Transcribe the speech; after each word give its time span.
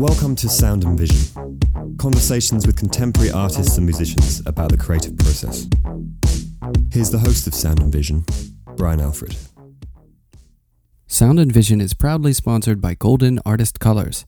Welcome 0.00 0.34
to 0.36 0.48
Sound 0.48 0.84
and 0.84 0.98
Vision 0.98 1.60
conversations 1.98 2.66
with 2.66 2.74
contemporary 2.74 3.30
artists 3.30 3.76
and 3.76 3.84
musicians 3.84 4.40
about 4.46 4.70
the 4.70 4.78
creative 4.78 5.14
process. 5.18 5.68
Here's 6.90 7.10
the 7.10 7.18
host 7.18 7.46
of 7.46 7.54
Sound 7.54 7.80
and 7.80 7.92
Vision, 7.92 8.24
Brian 8.78 8.98
Alfred. 8.98 9.36
Sound 11.06 11.38
and 11.38 11.52
Vision 11.52 11.82
is 11.82 11.92
proudly 11.92 12.32
sponsored 12.32 12.80
by 12.80 12.94
Golden 12.94 13.40
Artist 13.44 13.78
Colors. 13.78 14.24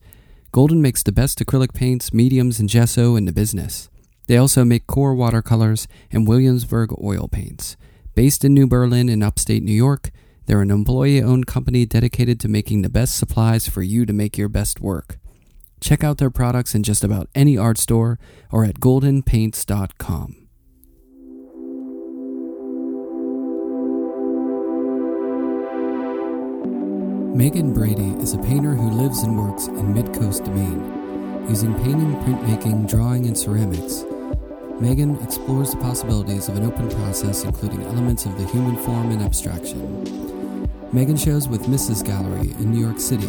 Golden 0.53 0.83
makes 0.83 1.03
the 1.03 1.11
best 1.11 1.39
acrylic 1.39 1.73
paints, 1.73 2.13
mediums, 2.13 2.61
and 2.61 2.69
gesso 2.69 3.17
in 3.17 3.25
the 3.25 3.33
business. 3.33 3.89
They 4.27 4.37
also 4.37 4.67
make 4.67 4.87
QoR 4.87 5.17
watercolors 5.17 5.89
and 6.11 6.29
Williamsburg 6.29 6.93
oil 7.03 7.29
paints. 7.29 7.79
Based 8.15 8.45
in 8.45 8.53
New 8.53 8.67
Berlin 8.67 9.09
in 9.09 9.23
upstate 9.23 9.63
New 9.63 9.73
York, 9.73 10.11
they're 10.45 10.61
an 10.61 10.71
employee 10.71 11.23
owned 11.23 11.47
company 11.47 11.87
dedicated 11.87 12.39
to 12.41 12.49
making 12.49 12.83
the 12.83 12.91
best 12.91 13.17
supplies 13.17 13.69
for 13.69 13.81
you 13.81 14.05
to 14.05 14.13
make 14.13 14.37
your 14.37 14.51
best 14.51 14.79
work. 14.79 15.17
Check 15.83 16.05
out 16.05 16.19
their 16.19 16.31
products 16.31 16.77
in 16.77 16.85
just 16.85 17.03
about 17.03 17.29
any 17.35 17.59
art 17.59 17.77
store 17.77 18.21
or 18.53 18.65
at 18.65 18.77
goldenpaints.com. 18.77 20.37
Meghan 27.35 27.75
Brady 27.75 28.11
is 28.23 28.33
a 28.33 28.39
painter 28.39 28.75
who 28.75 28.91
lives 28.91 29.23
and 29.23 29.37
works 29.37 29.67
in 29.67 29.93
Midcoast, 29.93 30.47
Maine. 30.55 31.49
Using 31.49 31.75
painting, 31.83 32.15
printmaking, 32.23 32.89
drawing, 32.89 33.27
and 33.27 33.37
ceramics, 33.37 34.05
Meghan 34.79 35.23
explores 35.25 35.73
the 35.73 35.79
possibilities 35.79 36.49
of 36.49 36.57
an 36.57 36.65
open 36.65 36.89
process 36.91 37.43
including 37.43 37.83
elements 37.83 38.25
of 38.25 38.39
the 38.39 38.47
human 38.47 38.77
form 38.85 39.11
and 39.11 39.21
abstraction. 39.21 39.81
Meghan 40.93 41.19
shows 41.19 41.49
with 41.49 41.63
Mrs. 41.63 42.07
Gallery 42.07 42.53
in 42.53 42.71
New 42.71 42.81
York 42.81 43.01
City. 43.01 43.29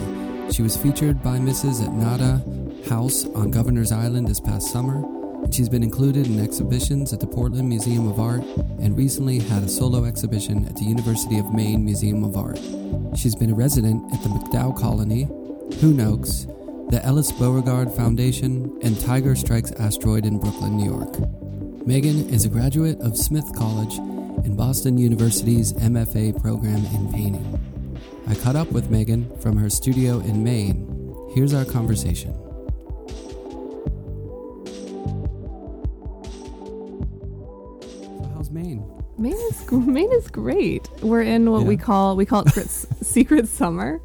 She 0.53 0.61
was 0.61 0.77
featured 0.77 1.23
by 1.23 1.39
Mrs. 1.39 1.83
at 1.83 1.91
NADA 1.93 2.87
House 2.87 3.25
on 3.33 3.49
Governor's 3.49 3.91
Island 3.91 4.27
this 4.27 4.39
past 4.39 4.71
summer, 4.71 4.97
and 5.43 5.53
she's 5.53 5.67
been 5.67 5.81
included 5.81 6.27
in 6.27 6.39
exhibitions 6.39 7.11
at 7.11 7.19
the 7.19 7.25
Portland 7.25 7.67
Museum 7.67 8.07
of 8.07 8.19
Art 8.19 8.43
and 8.79 8.95
recently 8.95 9.39
had 9.39 9.63
a 9.63 9.67
solo 9.67 10.05
exhibition 10.05 10.67
at 10.67 10.75
the 10.75 10.83
University 10.83 11.39
of 11.39 11.51
Maine 11.51 11.83
Museum 11.83 12.23
of 12.23 12.37
Art. 12.37 12.59
She's 13.17 13.33
been 13.33 13.49
a 13.49 13.55
resident 13.55 14.13
at 14.13 14.21
the 14.21 14.29
MacDowell 14.29 14.79
Colony, 14.79 15.25
Hewnoaks, 15.81 16.45
the 16.91 17.03
Ellis 17.03 17.31
Beauregard 17.31 17.91
Foundation, 17.91 18.77
and 18.83 19.01
Tiger 19.01 19.35
Strikes 19.35 19.71
Asteroid 19.71 20.23
in 20.23 20.37
Brooklyn, 20.37 20.77
New 20.77 20.85
York. 20.85 21.13
Meghan 21.87 22.31
is 22.31 22.45
a 22.45 22.49
graduate 22.49 23.01
of 23.01 23.17
Smith 23.17 23.51
College 23.55 23.97
and 23.97 24.55
Boston 24.55 24.99
University's 24.99 25.73
MFA 25.73 26.39
program 26.39 26.85
in 26.93 27.11
painting. 27.11 27.72
I 28.27 28.35
caught 28.35 28.55
up 28.55 28.71
with 28.71 28.89
Meghan 28.89 29.41
from 29.41 29.57
her 29.57 29.69
studio 29.69 30.19
in 30.19 30.43
Maine. 30.43 30.89
Here's 31.33 31.53
our 31.53 31.65
conversation. 31.65 32.33
So 37.01 38.31
how's 38.35 38.49
Maine? 38.49 38.85
Maine 39.17 39.33
is 39.33 39.71
Maine 39.71 40.11
is 40.13 40.27
great. 40.29 40.89
We're 41.01 41.21
in 41.21 41.51
what 41.51 41.63
we 41.65 41.77
call 41.77 42.15
we 42.15 42.25
call 42.25 42.43
it 42.45 42.49
secret, 43.01 43.47
summer. 43.47 44.01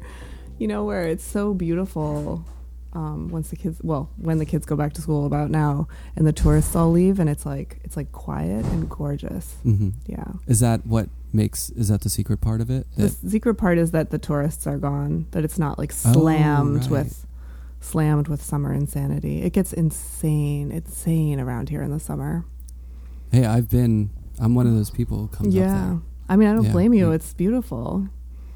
You 0.57 0.67
know 0.67 0.83
where 0.85 1.07
it's 1.07 1.23
so 1.23 1.53
beautiful. 1.53 2.43
Um, 2.91 3.29
once 3.29 3.49
the 3.51 3.55
kids, 3.55 3.79
well, 3.83 4.09
when 4.17 4.39
the 4.39 4.45
kids 4.45 4.65
go 4.65 4.75
back 4.75 4.93
to 4.93 5.01
school, 5.01 5.27
about 5.27 5.51
now, 5.51 5.87
and 6.15 6.25
the 6.25 6.33
tourists 6.33 6.75
all 6.75 6.89
leave, 6.91 7.19
and 7.19 7.29
it's 7.29 7.45
like 7.45 7.79
it's 7.83 7.95
like 7.95 8.11
quiet 8.11 8.65
and 8.65 8.89
gorgeous. 8.89 9.53
hmm 9.63 9.89
Yeah. 10.07 10.25
Is 10.47 10.59
that 10.61 10.85
what 10.85 11.07
makes? 11.33 11.69
Is 11.71 11.87
that 11.89 12.01
the 12.01 12.09
secret 12.09 12.41
part 12.41 12.61
of 12.61 12.69
it? 12.69 12.87
The 12.95 13.09
secret 13.09 13.55
part 13.55 13.77
is 13.77 13.91
that 13.91 14.09
the 14.09 14.17
tourists 14.17 14.65
are 14.67 14.77
gone. 14.77 15.27
That 15.31 15.43
it's 15.43 15.59
not 15.59 15.77
like 15.77 15.91
Oh, 16.05 16.11
slammed 16.13 16.81
right. 16.83 16.89
with 16.91 17.25
slammed 17.81 18.27
with 18.27 18.41
summer 18.43 18.73
insanity. 18.73 19.41
It 19.41 19.53
gets 19.53 19.71
insane, 19.73 20.71
insane 20.71 21.39
around 21.39 21.69
here 21.69 21.81
in 21.81 21.91
the 21.91 21.99
summer. 21.99 22.45
hey, 23.31 23.45
I've 23.45 23.69
been. 23.69 24.09
I'm 24.39 24.55
one 24.55 24.67
of 24.67 24.73
those 24.73 24.89
people 24.89 25.17
who 25.19 25.27
comes 25.27 25.53
up 25.55 25.59
yeah. 25.59 25.97
I 26.29 26.35
mean, 26.35 26.47
I 26.49 26.53
don't 26.53 26.65
Yeah. 26.65 26.71
blame 26.71 26.93
you. 26.93 27.07
Mm. 27.09 27.15
It's 27.15 27.33
beautiful. 27.33 28.07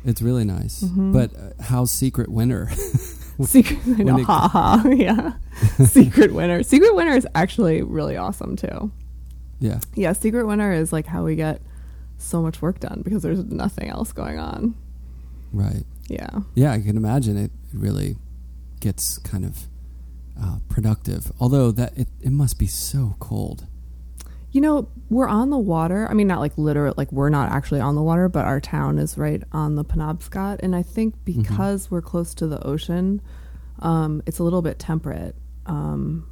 It's 0.06 0.22
really 0.22 0.44
nice. 0.46 0.84
Mhm. 0.84 1.14
But 1.14 1.34
uh, 1.36 1.62
how's 1.64 1.92
Secret 1.92 2.30
Winter? 2.30 2.70
Secret, 3.44 3.80
I 4.00 4.04
know, 4.04 4.24
ha 4.24 4.48
ha, 4.48 4.84
yeah. 4.90 5.34
Secret 5.86 6.34
Winter. 6.34 6.62
Secret 6.64 6.94
Winter 6.96 7.14
is 7.14 7.28
actually 7.36 7.82
really 7.82 8.16
awesome 8.18 8.56
too. 8.56 8.92
yeah. 9.60 9.80
Yeah, 9.96 10.14
Secret 10.14 10.46
Winter 10.46 10.72
is 10.72 10.92
like 10.94 11.06
how 11.08 11.24
we 11.24 11.36
get 11.36 11.62
so 12.24 12.42
much 12.42 12.62
work 12.62 12.80
done 12.80 13.02
because 13.04 13.24
there's 13.24 13.44
nothing 13.46 13.90
else 13.90 14.12
going 14.12 14.40
on. 14.40 14.76
Right. 15.52 15.84
Yeah. 16.08 16.42
Yeah, 16.56 16.72
I 16.72 16.80
can 16.82 16.98
imagine 16.98 17.38
it 17.38 17.52
really 17.74 18.18
gets 18.80 19.18
kind 19.20 19.46
of 19.46 19.68
uh, 20.42 20.58
productive. 20.70 21.32
Although 21.40 21.72
that 21.72 21.98
it, 21.98 22.08
it 22.22 22.32
must 22.32 22.58
be 22.60 22.68
so 22.68 23.16
cold. 23.20 23.68
You 24.52 24.62
know, 24.62 24.88
we're 25.10 25.28
on 25.28 25.50
the 25.50 25.58
water. 25.58 26.08
I 26.10 26.14
mean, 26.14 26.28
not 26.28 26.40
like 26.40 26.58
literal, 26.58 26.94
like 26.96 27.12
we're 27.12 27.30
not 27.30 27.52
actually 27.52 27.80
on 27.80 27.96
the 27.96 28.04
water, 28.04 28.30
but 28.30 28.46
our 28.46 28.60
town 28.60 29.00
is 29.00 29.18
right 29.18 29.42
on 29.52 29.76
the 29.76 29.84
Penobscot. 29.84 30.60
And 30.62 30.76
I 30.76 30.84
think 30.84 31.16
because 31.26 31.90
we're 31.90 32.04
close 32.04 32.36
to 32.36 32.46
the 32.48 32.64
ocean, 32.64 33.22
um, 33.80 34.22
it's 34.28 34.38
a 34.38 34.44
little 34.44 34.62
bit 34.62 34.78
temperate. 34.78 35.36
Um, 35.66 36.28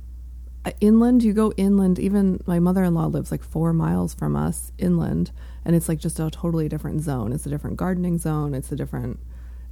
inland, 0.79 1.23
you 1.23 1.33
go 1.33 1.51
inland. 1.57 1.97
Even 1.97 2.39
my 2.45 2.59
mother 2.59 2.83
in 2.83 2.93
law 2.93 3.07
lives 3.07 3.31
like 3.31 3.43
four 3.43 3.73
miles 3.73 4.13
from 4.13 4.35
us 4.35 4.71
inland, 4.77 5.31
and 5.65 5.75
it's 5.75 5.87
like 5.89 5.99
just 5.99 6.19
a 6.19 6.29
totally 6.31 6.67
different 6.69 7.01
zone. 7.01 7.31
It's 7.33 7.45
a 7.45 7.49
different 7.49 7.77
gardening 7.77 8.17
zone. 8.17 8.53
It's 8.53 8.71
a 8.71 8.75
different. 8.75 9.19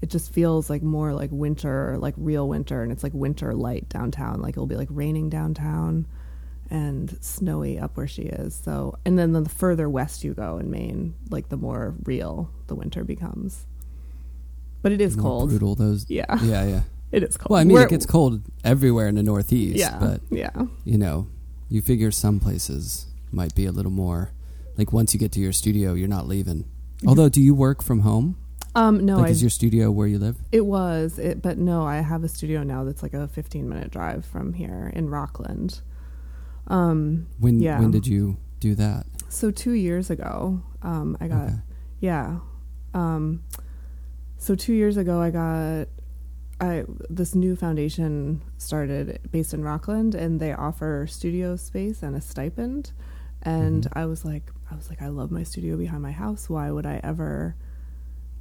It 0.02 0.10
just 0.10 0.32
feels 0.34 0.70
like 0.70 0.82
more 0.82 1.14
like 1.14 1.30
winter, 1.32 1.98
like 2.00 2.14
real 2.18 2.48
winter, 2.48 2.84
and 2.84 2.92
it's 2.92 3.04
like 3.04 3.14
winter 3.14 3.54
light 3.54 3.90
downtown. 3.90 4.42
Like 4.42 4.54
it'll 4.54 4.66
be 4.66 4.76
like 4.78 4.88
raining 4.92 5.30
downtown 5.30 6.06
and 6.70 7.18
snowy 7.22 7.78
up 7.80 7.98
where 7.98 8.08
she 8.08 8.22
is. 8.24 8.54
So, 8.56 8.98
and 9.04 9.18
then 9.20 9.34
the 9.34 9.50
further 9.50 9.90
west 9.90 10.24
you 10.24 10.34
go 10.34 10.58
in 10.60 10.70
Maine, 10.70 11.16
like 11.30 11.50
the 11.50 11.58
more 11.58 11.96
real 12.04 12.50
the 12.68 12.76
winter 12.76 13.04
becomes. 13.04 13.66
But 14.82 14.92
it 14.94 15.02
is 15.02 15.16
cold. 15.16 15.50
Brutal. 15.50 15.76
Those. 15.76 16.06
Yeah, 16.10 16.42
Yeah, 16.44 16.64
yeah. 16.66 16.82
it 17.12 17.24
is 17.24 17.36
cold. 17.36 17.50
Well, 17.50 17.60
I 17.60 17.64
mean, 17.66 17.74
We're- 17.74 17.86
it 17.88 17.90
gets 17.90 18.06
cold 18.06 18.42
everywhere 18.64 19.08
in 19.08 19.16
the 19.16 19.24
Northeast. 19.24 19.78
yeah, 19.80 19.98
But 20.00 20.22
yeah. 20.30 20.52
you 20.86 20.98
know, 20.98 21.28
you 21.68 21.82
figure 21.82 22.12
some 22.12 22.40
places 22.40 23.08
might 23.32 23.54
be 23.56 23.66
a 23.66 23.72
little 23.72 23.92
more. 23.92 24.32
Like 24.80 24.94
once 24.94 25.14
you 25.14 25.20
get 25.20 25.34
to 25.34 25.42
your 25.42 25.52
studio, 25.52 25.94
you're 25.94 26.08
not 26.08 26.26
leaving. 26.26 26.64
Although, 27.06 27.28
do 27.28 27.42
you 27.44 27.54
work 27.54 27.84
from 27.84 28.00
home? 28.00 28.38
Um, 28.76 29.06
no, 29.06 29.18
like, 29.18 29.28
I 29.28 29.32
is 29.32 29.42
your 29.44 29.50
studio 29.50 29.92
where 29.92 30.08
you 30.08 30.18
live? 30.18 30.38
It 30.54 30.66
was, 30.66 31.20
it, 31.20 31.42
but 31.42 31.58
no, 31.58 31.86
I 31.86 31.98
have 31.98 32.24
a 32.24 32.30
studio 32.30 32.64
now 32.64 32.86
that's 32.86 33.04
like 33.04 33.14
a 33.14 33.28
15 33.28 33.68
minute 33.68 33.92
drive 33.92 34.26
from 34.26 34.54
here 34.54 34.90
in 34.96 35.10
Rockland. 35.10 35.82
Um, 36.68 37.28
When 37.40 37.60
Yeah. 37.60 37.80
when 37.80 37.92
did 37.92 38.08
you 38.08 38.38
do 38.62 38.74
that? 38.76 39.06
so 39.28 39.52
two 39.52 39.74
years 39.74 40.10
ago, 40.10 40.62
um, 40.82 41.18
I 41.20 41.28
got, 41.28 41.44
Okay. 41.48 41.56
yeah. 42.00 42.40
Um, 42.94 43.42
so 44.38 44.56
two 44.56 44.74
years 44.74 44.96
ago, 44.98 45.20
I 45.20 45.30
got, 45.30 45.88
I 46.62 46.86
this 47.10 47.36
new 47.36 47.56
foundation 47.58 48.42
started 48.58 49.20
based 49.30 49.54
in 49.54 49.62
Rockland, 49.62 50.16
and 50.16 50.40
they 50.40 50.54
offer 50.54 51.06
studio 51.10 51.58
space 51.58 52.02
and 52.02 52.16
a 52.16 52.22
stipend. 52.22 52.92
And 53.42 53.84
Mhm. 53.84 53.92
I 53.94 54.06
was 54.06 54.26
like, 54.26 54.52
I 54.72 54.76
was 54.76 54.90
like, 54.90 55.02
I 55.02 55.08
love 55.08 55.32
my 55.32 55.44
studio 55.44 55.78
behind 55.78 56.02
my 56.02 56.12
house. 56.12 56.50
Why 56.50 56.72
would 56.72 56.86
I 56.86 57.00
ever, 57.04 57.56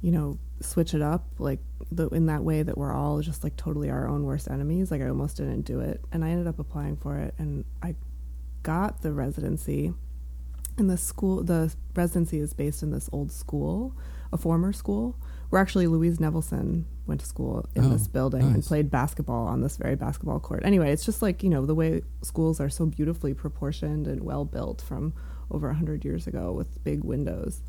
you 0.01 0.11
know, 0.11 0.37
switch 0.61 0.93
it 0.93 1.01
up 1.01 1.25
like 1.39 1.59
the 1.91 2.07
in 2.09 2.25
that 2.27 2.43
way 2.43 2.61
that 2.63 2.77
we're 2.77 2.93
all 2.93 3.21
just 3.21 3.43
like 3.43 3.55
totally 3.55 3.89
our 3.89 4.07
own 4.07 4.23
worst 4.23 4.49
enemies? 4.49 4.91
Like 4.91 5.01
I 5.01 5.07
almost 5.07 5.37
didn't 5.37 5.63
do 5.63 5.79
it, 5.79 6.01
and 6.11 6.23
I 6.23 6.29
ended 6.29 6.47
up 6.47 6.59
applying 6.59 6.97
for 6.97 7.17
it, 7.17 7.33
and 7.37 7.65
I 7.81 7.95
got 8.63 9.01
the 9.01 9.11
residency. 9.11 9.93
And 10.77 10.89
the 10.89 10.97
school, 10.97 11.43
the 11.43 11.73
residency 11.93 12.39
is 12.39 12.53
based 12.53 12.83
in 12.83 12.91
this 12.91 13.09
old 13.11 13.33
school, 13.33 13.97
a 14.31 14.37
former 14.37 14.71
school, 14.71 15.17
where 15.49 15.61
actually 15.61 15.87
Louise 15.87 16.19
Nevelson 16.19 16.85
went 17.05 17.19
to 17.19 17.25
school 17.25 17.67
in 17.75 17.85
Oh, 17.85 17.89
this 17.89 18.07
building 18.07 18.43
and 18.43 18.63
played 18.63 18.89
basketball 18.89 19.47
on 19.47 19.61
this 19.61 19.75
very 19.75 19.95
basketball 19.95 20.39
court. 20.39 20.61
Anyway, 20.63 20.93
it's 20.93 21.03
just 21.03 21.21
like, 21.21 21.43
you 21.43 21.49
know, 21.49 21.65
the 21.65 21.75
way 21.75 22.01
schools 22.21 22.61
are 22.61 22.69
so 22.69 22.85
beautifully 22.85 23.33
proportioned 23.33 24.07
and 24.07 24.23
well 24.23 24.45
built 24.45 24.79
from 24.79 25.13
over 25.51 25.67
100 25.67 26.03
years 26.05 26.27
ago 26.27 26.51
with 26.51 26.83
big 26.83 27.03
windows. 27.03 27.61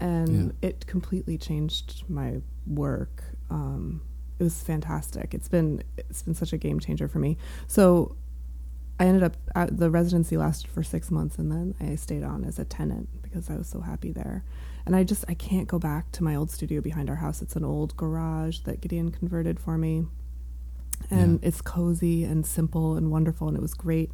And 0.00 0.54
it 0.62 0.86
completely 0.86 1.38
changed 1.38 2.02
my 2.08 2.40
work. 2.66 3.22
Um, 3.50 4.00
it 4.38 4.42
was 4.42 4.60
fantastic. 4.60 5.32
It's 5.34 5.48
been 5.48 5.84
it's 5.96 6.22
been 6.22 6.34
such 6.34 6.52
a 6.52 6.58
game 6.58 6.80
changer 6.80 7.06
for 7.06 7.20
me. 7.20 7.36
So 7.68 8.16
I 8.98 9.06
ended 9.06 9.22
up 9.22 9.36
at 9.54 9.76
the 9.78 9.90
residency 9.90 10.36
lasted 10.36 10.70
for 10.70 10.82
six 10.82 11.10
months, 11.12 11.38
and 11.38 11.52
then 11.52 11.74
I 11.80 11.94
stayed 11.94 12.24
on 12.24 12.44
as 12.44 12.58
a 12.58 12.64
tenant 12.64 13.08
because 13.22 13.48
I 13.48 13.56
was 13.56 13.68
so 13.68 13.80
happy 13.80 14.10
there. 14.10 14.44
And 14.86 14.96
I 14.96 15.04
just 15.04 15.24
I 15.28 15.34
can't 15.34 15.68
go 15.68 15.78
back 15.78 16.10
to 16.12 16.24
my 16.24 16.34
old 16.34 16.50
studio 16.50 16.80
behind 16.80 17.08
our 17.08 17.16
house. 17.16 17.40
It's 17.40 17.54
an 17.54 17.64
old 17.64 17.96
garage 17.96 18.60
that 18.60 18.80
Gideon 18.80 19.12
converted 19.12 19.60
for 19.60 19.78
me, 19.78 20.06
and 21.10 21.40
Yeah. 21.40 21.48
it's 21.48 21.60
cozy 21.60 22.24
and 22.24 22.44
simple 22.44 22.96
and 22.96 23.10
wonderful, 23.12 23.46
and 23.46 23.56
it 23.56 23.60
was 23.62 23.74
great 23.74 24.10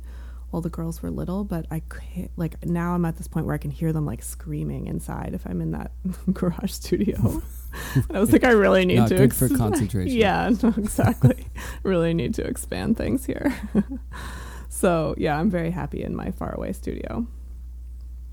while 0.50 0.60
the 0.62 0.70
girls 0.70 1.02
were 1.02 1.10
little. 1.10 1.44
But 1.44 1.66
I 1.70 1.82
can't 2.14 2.30
like 2.36 2.64
now 2.64 2.94
I'm 2.94 3.04
at 3.04 3.16
this 3.16 3.28
point 3.28 3.46
where 3.46 3.54
I 3.54 3.58
can 3.58 3.70
hear 3.70 3.92
them 3.92 4.06
like 4.06 4.22
screaming 4.22 4.86
inside 4.86 5.32
if 5.34 5.46
I'm 5.46 5.60
in 5.60 5.72
that 5.72 5.92
garage 6.32 6.72
studio. 6.72 7.42
And 7.94 8.16
I 8.16 8.20
was 8.20 8.32
like, 8.32 8.44
I 8.44 8.52
really 8.52 8.86
need 8.86 8.96
Not 8.96 9.08
to 9.10 9.16
good 9.16 9.34
for 9.34 9.46
concentration. 9.46 10.16
Yeah, 10.18 10.50
no, 10.62 10.72
exactly. 10.78 11.46
really 11.82 12.14
need 12.14 12.32
to 12.34 12.42
expand 12.44 12.96
things 12.96 13.26
here. 13.26 13.54
so 14.70 15.14
yeah, 15.18 15.38
I'm 15.38 15.50
very 15.50 15.70
happy 15.70 16.02
in 16.02 16.16
my 16.16 16.30
faraway 16.30 16.72
studio. 16.72 17.26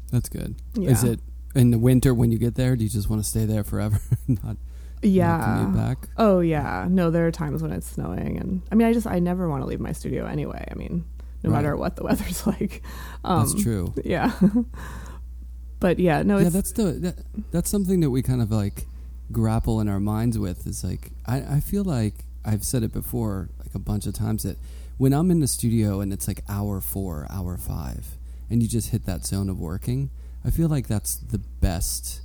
That's 0.10 0.30
good. 0.30 0.56
Yeah. 0.76 0.92
Is 0.92 1.04
it 1.04 1.20
in 1.54 1.72
the 1.72 1.78
winter 1.78 2.14
when 2.14 2.32
you 2.32 2.38
get 2.38 2.56
there? 2.56 2.78
Do 2.78 2.84
you 2.86 2.90
just 2.90 3.10
want 3.10 3.22
to 3.24 3.28
stay 3.30 3.44
there 3.46 3.66
forever? 3.66 4.00
Not 4.28 4.56
Yeah. 5.02 5.70
back. 5.76 6.08
Oh 6.18 6.40
yeah. 6.40 6.88
No, 6.90 7.12
there 7.12 7.28
are 7.28 7.32
times 7.32 7.62
when 7.62 7.74
it's 7.74 7.88
snowing, 7.88 8.38
and 8.38 8.62
I 8.72 8.76
mean, 8.76 8.88
I 8.88 8.94
just 8.94 9.06
I 9.06 9.20
never 9.20 9.50
want 9.50 9.64
to 9.64 9.68
leave 9.68 9.82
my 9.82 9.92
studio 9.92 10.26
anyway. 10.26 10.66
I 10.72 10.76
mean, 10.76 11.04
no 11.46 11.52
Right. 11.52 11.58
matter 11.62 11.78
what 11.78 11.96
the 11.96 12.04
weather's 12.04 12.46
like. 12.54 12.82
Um, 13.24 13.40
That's 13.48 13.64
true. 13.64 13.94
Yeah. 14.04 14.32
but 15.80 16.00
yeah, 16.00 16.24
no, 16.24 16.38
yeah, 16.40 16.50
that's 16.50 16.72
the 16.72 16.84
that, 16.84 17.16
that's 17.52 17.70
something 17.70 18.00
that 18.02 18.10
we 18.10 18.22
kind 18.22 18.42
of 18.42 18.52
like 18.52 18.86
grapple 19.32 19.80
in 19.82 19.88
our 19.88 20.00
minds 20.00 20.38
with. 20.38 20.66
Is 20.68 20.84
like 20.84 21.12
I 21.26 21.38
I 21.58 21.60
feel 21.60 21.84
like 21.84 22.14
I've 22.44 22.64
said 22.64 22.84
it 22.84 22.94
before 22.94 23.50
like 23.60 23.74
a 23.76 23.80
bunch 23.80 24.06
of 24.06 24.14
times 24.14 24.44
that 24.44 24.58
when 24.98 25.14
I'm 25.14 25.30
in 25.32 25.40
the 25.40 25.48
studio 25.48 26.00
and 26.02 26.14
it's 26.14 26.28
like 26.28 26.42
hour 26.48 26.80
four, 26.82 27.28
hour 27.30 27.58
five, 27.58 28.18
and 28.50 28.62
you 28.62 28.68
just 28.70 28.90
hit 28.90 29.06
that 29.06 29.26
zone 29.26 29.50
of 29.50 29.60
working, 29.60 30.10
I 30.44 30.52
feel 30.52 30.68
like 30.70 30.88
that's 30.88 31.16
the 31.16 31.40
best. 31.40 32.22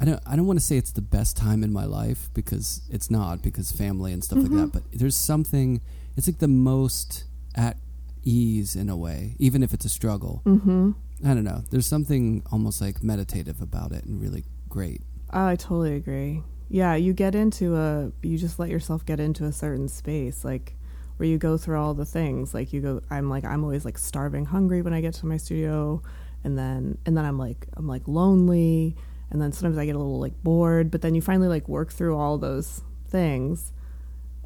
I 0.00 0.04
don't 0.04 0.20
I 0.26 0.34
don't 0.36 0.46
want 0.46 0.58
to 0.58 0.64
say 0.64 0.76
it's 0.76 0.90
the 0.92 1.00
best 1.02 1.36
time 1.36 1.62
in 1.62 1.72
my 1.72 1.84
life 1.84 2.28
because 2.34 2.80
it's 2.90 3.08
not 3.10 3.40
because 3.42 3.70
family 3.70 4.12
and 4.12 4.22
stuff 4.24 4.38
like 4.38 4.50
that. 4.50 4.70
But 4.72 4.82
there's 4.92 5.16
something. 5.16 5.80
It's 6.16 6.26
like 6.26 6.40
the 6.40 6.48
most 6.48 7.24
at 7.54 7.76
ease 8.24 8.76
in 8.76 8.88
a 8.88 8.96
way, 8.96 9.36
even 9.38 9.62
if 9.62 9.72
it's 9.74 9.84
a 9.84 9.88
struggle. 9.88 10.40
hmm 10.44 10.92
I 11.24 11.34
don't 11.34 11.44
know. 11.44 11.62
There's 11.70 11.86
something 11.86 12.42
almost 12.50 12.80
like 12.80 13.02
meditative 13.02 13.60
about 13.62 13.92
it 13.92 14.04
and 14.04 14.20
really 14.20 14.44
great. 14.68 15.02
I 15.30 15.54
totally 15.54 15.94
agree. 15.94 16.42
Yeah, 16.68 16.94
you 16.96 17.12
get 17.12 17.34
into 17.34 17.76
a 17.76 18.10
you 18.22 18.38
just 18.38 18.58
let 18.58 18.70
yourself 18.70 19.06
get 19.06 19.20
into 19.20 19.44
a 19.44 19.52
certain 19.52 19.88
space 19.88 20.44
like 20.44 20.74
where 21.18 21.28
you 21.28 21.38
go 21.38 21.56
through 21.56 21.78
all 21.78 21.94
the 21.94 22.04
things. 22.04 22.54
Like 22.54 22.72
you 22.72 22.80
go 22.80 23.02
I'm 23.10 23.30
like 23.30 23.44
I'm 23.44 23.62
always 23.62 23.84
like 23.84 23.98
starving 23.98 24.46
hungry 24.46 24.82
when 24.82 24.94
I 24.94 25.00
get 25.00 25.14
to 25.14 25.26
my 25.26 25.36
studio 25.36 26.02
and 26.42 26.58
then 26.58 26.98
and 27.06 27.16
then 27.16 27.24
I'm 27.24 27.38
like 27.38 27.68
I'm 27.74 27.86
like 27.86 28.08
lonely 28.08 28.96
and 29.30 29.40
then 29.40 29.52
sometimes 29.52 29.78
I 29.78 29.86
get 29.86 29.94
a 29.94 29.98
little 29.98 30.18
like 30.18 30.42
bored, 30.42 30.90
but 30.90 31.02
then 31.02 31.14
you 31.14 31.22
finally 31.22 31.48
like 31.48 31.68
work 31.68 31.92
through 31.92 32.16
all 32.16 32.36
those 32.36 32.82
things 33.06 33.72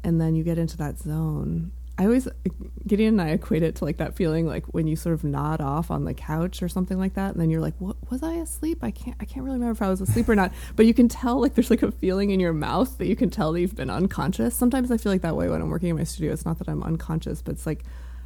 and 0.03 0.21
then 0.21 0.35
you 0.35 0.43
get 0.43 0.57
into 0.59 0.77
that 0.77 0.99
zone. 0.99 1.71
I 1.99 2.05
always 2.05 2.27
Gideon 2.85 3.19
and 3.19 3.21
I 3.21 3.33
equate 3.33 3.63
it 3.63 3.75
to 3.77 3.85
like 3.85 3.97
that 3.97 4.15
feeling 4.15 4.45
like 4.45 4.65
when 4.67 4.85
you 4.85 4.95
sort 4.95 5.13
of 5.13 5.23
nod 5.23 5.61
off 5.61 5.89
on 5.89 6.05
the 6.05 6.13
couch 6.13 6.61
or 6.61 6.69
something 6.69 6.99
like 6.99 7.15
that, 7.15 7.31
and 7.31 7.41
then 7.41 7.49
you're 7.49 7.61
like, 7.61 7.73
"What 7.79 7.95
was 8.11 8.21
I 8.21 8.33
asleep? 8.33 8.79
I 8.83 8.91
can't 8.91 9.17
I 9.19 9.25
can't 9.25 9.43
really 9.43 9.57
remember 9.57 9.71
if 9.71 9.81
I 9.81 9.89
was 9.89 10.01
asleep 10.01 10.29
or 10.29 10.35
not." 10.35 10.51
But 10.75 10.85
you 10.85 10.93
can 10.93 11.07
tell 11.07 11.41
like 11.41 11.55
there's 11.55 11.71
like 11.71 11.83
a 11.83 11.91
feeling 11.91 12.29
in 12.29 12.39
your 12.39 12.53
mouth 12.53 12.97
that 12.99 13.07
you 13.07 13.15
can 13.15 13.29
tell 13.29 13.51
that 13.53 13.61
you've 13.61 13.75
been 13.75 13.89
unconscious. 13.89 14.53
Sometimes 14.55 14.91
I 14.91 14.97
feel 14.97 15.11
like 15.11 15.21
that 15.21 15.35
way 15.35 15.49
when 15.49 15.61
I'm 15.61 15.69
working 15.69 15.89
in 15.89 15.95
my 15.95 16.03
studio. 16.03 16.33
It's 16.33 16.45
not 16.45 16.59
that 16.59 16.69
I'm 16.69 16.83
unconscious, 16.83 17.41
but 17.41 17.53
it's 17.53 17.65
like 17.65 17.83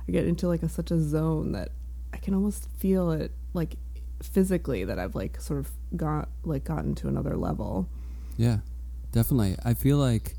I 0.08 0.12
get 0.12 0.26
into 0.26 0.48
like 0.48 0.64
a, 0.64 0.70
such 0.70 0.92
a 0.92 1.00
zone 1.00 1.54
that 1.54 1.70
I 2.14 2.18
can 2.18 2.34
almost 2.34 2.68
feel 2.78 3.12
it 3.12 3.32
like 3.54 3.78
physically 4.22 4.84
that 4.84 5.00
I've 5.00 5.16
like 5.16 5.40
sort 5.40 5.60
of 5.60 5.72
got 5.96 6.30
like 6.44 6.64
gotten 6.64 6.96
to 6.96 7.08
another 7.08 7.38
level. 7.38 7.88
Yeah, 8.38 8.60
definitely. 9.12 9.56
I 9.64 9.74
feel 9.74 9.98
like 9.98 10.36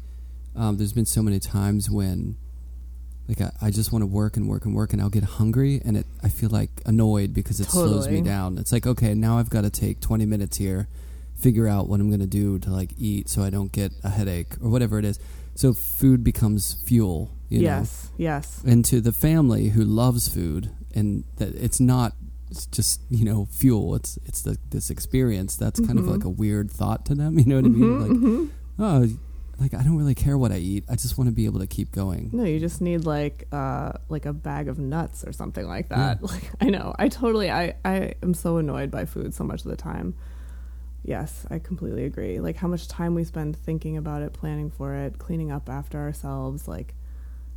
um, 0.54 0.76
there's 0.76 0.92
been 0.92 1.06
so 1.06 1.22
many 1.22 1.38
times 1.38 1.90
when, 1.90 2.36
like, 3.28 3.40
I, 3.40 3.50
I 3.66 3.70
just 3.70 3.92
want 3.92 4.02
to 4.02 4.06
work 4.06 4.36
and 4.36 4.48
work 4.48 4.64
and 4.64 4.74
work, 4.74 4.92
and 4.92 5.00
I'll 5.00 5.08
get 5.10 5.24
hungry, 5.24 5.80
and 5.84 5.96
it 5.96 6.06
I 6.22 6.28
feel 6.28 6.50
like 6.50 6.70
annoyed 6.86 7.32
because 7.34 7.60
it 7.60 7.70
slows 7.70 8.08
me 8.08 8.20
down. 8.20 8.58
It's 8.58 8.72
like, 8.72 8.86
okay, 8.86 9.14
now 9.14 9.38
I've 9.38 9.50
got 9.50 9.62
to 9.62 9.70
take 9.70 10.00
20 10.00 10.26
minutes 10.26 10.56
here, 10.58 10.88
figure 11.36 11.66
out 11.68 11.88
what 11.88 12.00
I'm 12.00 12.08
going 12.08 12.20
to 12.20 12.26
do 12.26 12.58
to 12.60 12.70
like 12.70 12.90
eat 12.98 13.28
so 13.28 13.42
I 13.42 13.50
don't 13.50 13.72
get 13.72 13.92
a 14.04 14.10
headache 14.10 14.54
or 14.62 14.68
whatever 14.70 14.98
it 14.98 15.04
is. 15.04 15.18
So 15.54 15.72
food 15.72 16.24
becomes 16.24 16.74
fuel. 16.84 17.30
You 17.48 17.58
know? 17.58 17.64
yes, 17.64 18.10
yes. 18.16 18.62
and 18.66 18.82
to 18.86 19.00
the 19.02 19.12
family 19.12 19.68
who 19.70 19.84
loves 19.84 20.26
food 20.26 20.70
and 20.94 21.24
that 21.36 21.54
it's 21.54 21.78
not 21.80 22.14
it's 22.50 22.64
just 22.64 23.00
you 23.10 23.26
know 23.26 23.46
fuel 23.50 23.94
it's 23.94 24.18
it's 24.24 24.40
the, 24.40 24.56
this 24.70 24.88
experience 24.88 25.56
that's 25.56 25.78
kind 25.80 25.98
of 25.98 26.06
Mhm. 26.06 26.10
like 26.12 26.24
a 26.24 26.30
weird 26.30 26.70
thought 26.70 27.04
to 27.06 27.14
them 27.14 27.38
you 27.38 27.44
know 27.44 27.56
what 27.56 27.64
i 27.66 27.68
mean 27.68 28.00
like 28.00 28.10
Mhm. 28.10 28.48
oh 28.78 29.08
like 29.58 29.74
i 29.74 29.82
don't 29.82 29.96
really 29.96 30.14
care 30.14 30.36
what 30.38 30.50
i 30.50 30.56
eat 30.56 30.84
i 30.88 30.94
just 30.96 31.16
want 31.18 31.28
to 31.28 31.32
be 31.32 31.44
able 31.44 31.60
to 31.60 31.66
keep 31.66 31.92
going 31.92 32.30
No, 32.32 32.44
you 32.44 32.58
just 32.58 32.80
need 32.80 33.04
like 33.04 33.46
uh 33.52 33.92
like 34.08 34.26
a 34.26 34.32
bag 34.32 34.68
of 34.68 34.78
nuts 34.78 35.24
or 35.24 35.32
something 35.32 35.66
like 35.66 35.88
that. 35.90 36.22
Like 36.32 36.50
I 36.60 36.70
know. 36.70 36.94
I 36.98 37.08
totally 37.08 37.50
I 37.50 37.74
I 37.84 38.14
am 38.22 38.34
so 38.34 38.56
annoyed 38.56 38.90
by 38.90 39.04
food 39.04 39.34
so 39.34 39.44
much 39.44 39.64
of 39.64 39.70
the 39.70 39.76
time. 39.76 40.14
Yes, 41.04 41.46
I 41.50 41.58
completely 41.58 42.04
agree. 42.04 42.40
Like 42.40 42.56
how 42.56 42.68
much 42.68 42.88
time 42.88 43.14
we 43.14 43.24
spend 43.24 43.56
thinking 43.56 43.96
about 43.96 44.22
it, 44.22 44.32
planning 44.32 44.70
for 44.70 44.94
it, 44.94 45.18
cleaning 45.18 45.50
up 45.52 45.68
after 45.68 45.98
ourselves 45.98 46.66
like 46.66 46.94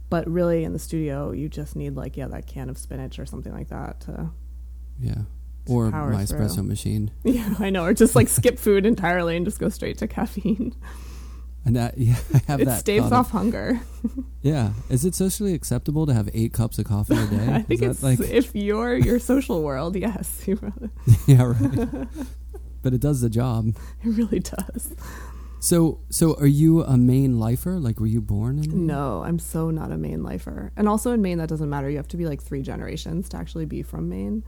but 0.09 0.27
really 0.29 0.63
in 0.63 0.73
the 0.73 0.79
studio 0.79 1.31
you 1.31 1.49
just 1.49 1.75
need 1.75 1.95
like 1.95 2.15
yeah, 2.17 2.27
that 2.27 2.45
can 2.45 2.69
of 2.69 2.77
spinach 2.77 3.17
or 3.19 3.25
something 3.25 3.53
like 3.53 3.69
that 3.69 3.99
to 4.01 4.29
yeah 4.99 5.21
or 5.67 5.89
my 5.89 6.25
through. 6.25 6.39
espresso 6.39 6.65
machine 6.65 7.09
Yeah, 7.23 7.55
I 7.59 7.69
know. 7.71 7.83
Or 7.83 7.93
just 7.93 8.15
like 8.15 8.27
skip 8.27 8.59
food 8.59 8.85
entirely 8.85 9.35
and 9.35 9.45
just 9.45 9.59
go 9.59 9.69
straight 9.69 9.97
to 9.99 10.07
caffeine. 10.07 10.75
and 11.65 11.75
that 11.75 11.97
yeah 11.97 12.15
i 12.33 12.37
have 12.47 12.61
It 12.61 12.65
that 12.65 12.79
staves 12.79 13.11
off 13.11 13.27
of- 13.27 13.31
hunger. 13.31 13.79
yeah 14.41 14.73
is 14.89 15.03
it 15.05 15.15
socially 15.15 15.53
acceptable 15.53 16.05
to 16.05 16.13
have 16.13 16.29
eight 16.33 16.53
cups 16.53 16.77
of 16.79 16.85
coffee 16.85 17.15
a 17.17 17.25
day 17.27 17.47
I 17.53 17.61
think 17.63 17.81
it's 17.81 18.03
like 18.03 18.19
if 18.19 18.53
you're 18.55 18.95
your 18.95 19.19
social 19.19 19.61
world, 19.63 19.95
yes, 19.95 20.47
yeah 21.27 21.43
right 21.43 22.07
but 22.81 22.93
it 22.93 23.01
does 23.01 23.21
the 23.21 23.29
job 23.29 23.69
it 24.03 24.09
really 24.09 24.39
does. 24.39 24.93
so 25.59 25.99
so 26.11 26.35
are 26.35 26.45
you 26.45 26.83
a 26.83 26.95
maine 26.97 27.39
lifer 27.39 27.79
like 27.79 27.99
were 27.99 28.05
you 28.05 28.21
born 28.21 28.59
in 28.59 28.69
Maine? 28.69 28.85
No, 28.87 29.23
I'm 29.23 29.39
so 29.39 29.71
not 29.71 29.91
a 29.91 29.97
Maine 29.97 30.21
lifer. 30.21 30.71
And 30.77 30.87
also 30.87 31.11
in 31.11 31.21
Maine, 31.23 31.39
that 31.39 31.49
doesn't 31.49 31.69
matter. 31.69 31.89
You 31.89 31.97
have 31.97 32.07
to 32.09 32.17
be 32.17 32.25
like 32.27 32.41
three 32.43 32.61
generations 32.61 33.27
to 33.29 33.37
actually 33.37 33.65
be 33.65 33.81
from 33.81 34.07
Maine. 34.09 34.43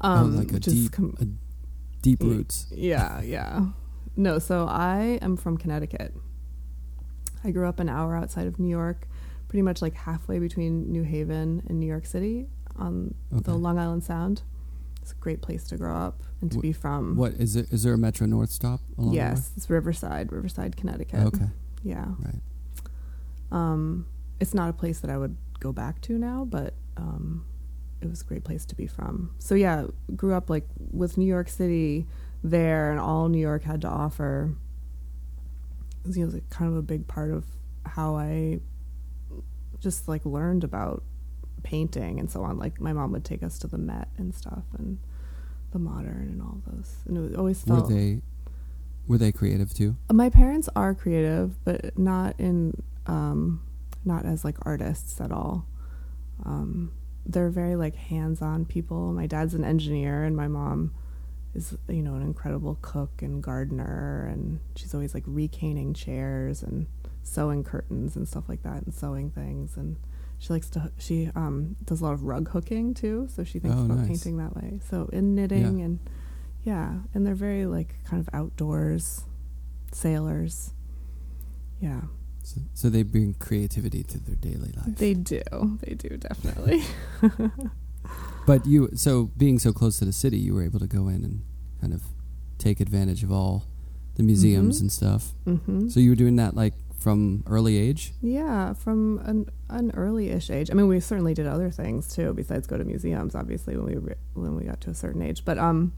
Um, 0.00 0.34
oh, 0.34 0.38
like 0.38 0.50
a 0.50 0.54
which 0.54 0.66
is 0.68 0.74
deep, 0.84 0.92
com- 0.92 1.16
a 1.20 1.26
deep 2.00 2.22
roots. 2.22 2.66
yeah, 2.74 3.20
yeah. 3.20 3.66
No, 4.16 4.38
so 4.38 4.66
I 4.66 5.18
am 5.20 5.36
from 5.36 5.58
Connecticut. 5.58 6.14
I 7.44 7.50
grew 7.50 7.68
up 7.68 7.80
an 7.80 7.88
hour 7.88 8.16
outside 8.16 8.46
of 8.46 8.58
New 8.58 8.68
York, 8.68 9.06
pretty 9.48 9.62
much 9.62 9.82
like 9.82 9.94
halfway 9.94 10.38
between 10.38 10.90
New 10.90 11.02
Haven 11.02 11.62
and 11.68 11.80
New 11.80 11.86
York 11.86 12.06
City 12.06 12.46
on 12.76 13.14
the 13.30 13.54
Long 13.54 13.78
Island 13.78 14.04
Sound. 14.04 14.42
It's 15.00 15.12
a 15.12 15.16
great 15.16 15.42
place 15.42 15.64
to 15.68 15.76
grow 15.76 15.96
up 15.96 16.22
and 16.40 16.50
to 16.52 16.58
Wh- 16.58 16.62
be 16.62 16.72
from. 16.72 17.16
What 17.16 17.32
is 17.32 17.56
it? 17.56 17.72
Is 17.72 17.82
there 17.82 17.92
a 17.94 17.98
Metro 17.98 18.26
North 18.26 18.50
stop 18.50 18.80
along 18.96 19.14
Yes, 19.14 19.50
it's 19.56 19.68
Riverside, 19.68 20.30
Riverside, 20.30 20.76
Connecticut. 20.76 21.20
Okay, 21.26 21.46
Yeah. 21.82 22.06
right. 22.20 22.40
Um, 23.50 24.06
it's 24.40 24.54
not 24.54 24.70
a 24.70 24.72
place 24.72 25.00
that 25.00 25.10
I 25.10 25.18
would 25.18 25.36
go 25.60 25.72
back 25.72 26.00
to 26.02 26.16
now, 26.18 26.44
but 26.48 26.74
um, 26.96 27.44
it 28.00 28.08
was 28.08 28.22
a 28.22 28.24
great 28.24 28.44
place 28.44 28.64
to 28.66 28.74
be 28.76 28.86
from. 28.86 29.34
So 29.38 29.54
yeah, 29.54 29.86
grew 30.16 30.34
up 30.34 30.48
like 30.48 30.66
with 30.90 31.18
New 31.18 31.26
York 31.26 31.48
City 31.48 32.06
there, 32.44 32.90
and 32.90 32.98
all 33.00 33.28
New 33.28 33.40
York 33.40 33.64
had 33.64 33.80
to 33.82 33.88
offer. 33.88 34.54
It 36.04 36.08
was, 36.08 36.16
you 36.16 36.26
know, 36.26 36.32
like, 36.32 36.48
kind 36.50 36.70
of 36.70 36.76
a 36.76 36.82
big 36.82 37.06
part 37.06 37.30
of 37.30 37.44
how 37.84 38.16
I 38.16 38.60
just 39.80 40.08
like 40.08 40.24
learned 40.24 40.64
about 40.64 41.02
painting 41.62 42.20
and 42.20 42.30
so 42.30 42.42
on. 42.42 42.58
Like 42.58 42.80
my 42.80 42.92
mom 42.92 43.12
would 43.12 43.24
take 43.24 43.42
us 43.42 43.58
to 43.60 43.66
the 43.66 43.78
Met 43.78 44.08
and 44.16 44.34
stuff, 44.34 44.64
and 44.78 44.98
the 45.72 45.78
Modern 45.78 46.28
and 46.28 46.42
all 46.42 46.60
those, 46.66 46.96
and 47.06 47.16
it 47.16 47.20
was 47.20 47.34
always 47.34 47.66
Were 47.66 47.88
they 47.88 48.20
were 49.06 49.18
they 49.18 49.32
creative 49.32 49.74
too? 49.74 49.96
My 50.12 50.30
parents 50.30 50.68
are 50.76 50.94
creative, 50.94 51.62
but 51.64 51.98
not 51.98 52.38
in 52.38 52.82
um, 53.06 53.62
not 54.04 54.24
as 54.24 54.44
like 54.44 54.56
artists 54.62 55.20
at 55.20 55.32
all. 55.32 55.66
Um, 56.44 56.92
they're 57.26 57.50
very 57.50 57.76
like 57.76 57.94
hands-on 57.94 58.64
people. 58.64 59.12
My 59.12 59.26
dad's 59.26 59.54
an 59.54 59.64
engineer, 59.64 60.24
and 60.24 60.36
my 60.36 60.48
mom 60.48 60.92
is 61.54 61.76
you 61.88 62.02
know 62.02 62.14
an 62.14 62.22
incredible 62.22 62.78
cook 62.82 63.22
and 63.22 63.42
gardener, 63.42 64.26
and 64.32 64.60
she's 64.76 64.94
always 64.94 65.14
like 65.14 65.24
recaning 65.24 65.94
chairs 65.94 66.62
and 66.62 66.86
sewing 67.22 67.62
curtains 67.64 68.16
and 68.16 68.26
stuff 68.26 68.44
like 68.48 68.62
that, 68.62 68.82
and 68.84 68.92
sewing 68.94 69.30
things. 69.30 69.76
And 69.76 69.96
she 70.38 70.52
likes 70.52 70.68
to 70.70 70.90
she 70.98 71.30
um, 71.34 71.76
does 71.84 72.00
a 72.00 72.04
lot 72.04 72.14
of 72.14 72.22
rug 72.24 72.48
hooking 72.50 72.94
too, 72.94 73.28
so 73.30 73.44
she 73.44 73.58
thinks 73.58 73.76
Oh, 73.76 73.84
about 73.84 73.98
nice. 73.98 74.08
painting 74.08 74.38
that 74.38 74.56
way. 74.56 74.80
So 74.88 75.08
in 75.12 75.34
knitting 75.34 75.80
and 75.82 75.98
yeah, 76.64 77.00
and 77.14 77.26
they're 77.26 77.34
very 77.34 77.66
like 77.66 77.96
kind 78.04 78.20
of 78.20 78.32
outdoors 78.34 79.24
sailors. 79.92 80.72
Yeah, 81.80 82.02
So, 82.44 82.60
so 82.74 82.88
they 82.88 83.02
bring 83.02 83.34
creativity 83.34 84.04
to 84.04 84.18
their 84.20 84.36
daily 84.36 84.72
life. 84.76 84.86
they 84.96 85.14
do. 85.14 85.42
They 85.82 85.94
do 85.94 86.16
definitely. 86.16 86.82
but 88.46 88.66
you, 88.66 88.90
so 88.94 89.30
being 89.36 89.58
so 89.58 89.72
close 89.72 89.98
to 89.98 90.04
the 90.04 90.12
city, 90.12 90.38
you 90.38 90.54
were 90.54 90.62
able 90.62 90.78
to 90.80 90.86
go 90.86 91.08
in 91.08 91.24
and 91.24 91.42
kind 91.80 91.92
of 91.92 92.02
take 92.58 92.80
advantage 92.80 93.22
of 93.22 93.32
all 93.32 93.64
the 94.14 94.22
museums 94.22 94.78
Mhm. 94.78 94.80
and 94.82 94.92
stuff. 94.92 95.34
hmm 95.44 95.88
So 95.88 96.00
you 96.00 96.10
were 96.10 96.16
doing 96.16 96.36
that 96.36 96.54
like 96.54 96.74
from 96.96 97.42
early 97.46 97.76
age. 97.78 98.14
Yeah, 98.20 98.74
from 98.74 99.18
an 99.24 99.46
an 99.68 99.90
early-ish 99.92 100.50
age. 100.50 100.70
I 100.70 100.74
mean, 100.74 100.86
we 100.86 101.00
certainly 101.00 101.34
did 101.34 101.46
other 101.46 101.70
things 101.70 102.06
too 102.14 102.32
besides 102.34 102.66
go 102.66 102.76
to 102.78 102.84
museums. 102.84 103.34
Obviously, 103.34 103.76
when 103.76 103.86
we 103.86 103.98
were, 103.98 104.16
when 104.34 104.54
we 104.54 104.64
got 104.64 104.80
to 104.82 104.90
a 104.90 104.94
certain 104.94 105.22
age, 105.22 105.44
but 105.44 105.58
um, 105.58 105.92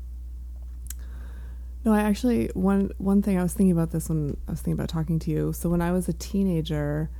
No, 1.84 1.92
I 1.92 2.00
actually 2.00 2.48
one 2.54 2.90
one 2.96 3.20
thing 3.20 3.36
I 3.38 3.42
was 3.42 3.52
thinking 3.52 3.72
about 3.72 3.90
this 3.90 4.08
when 4.08 4.36
I 4.48 4.52
was 4.52 4.60
thinking 4.62 4.72
about 4.78 4.88
talking 4.88 5.18
to 5.18 5.30
you. 5.30 5.52
So 5.52 5.68
when 5.68 5.82
I 5.82 5.92
was 5.92 6.08
a 6.08 6.14
teenager, 6.14 7.10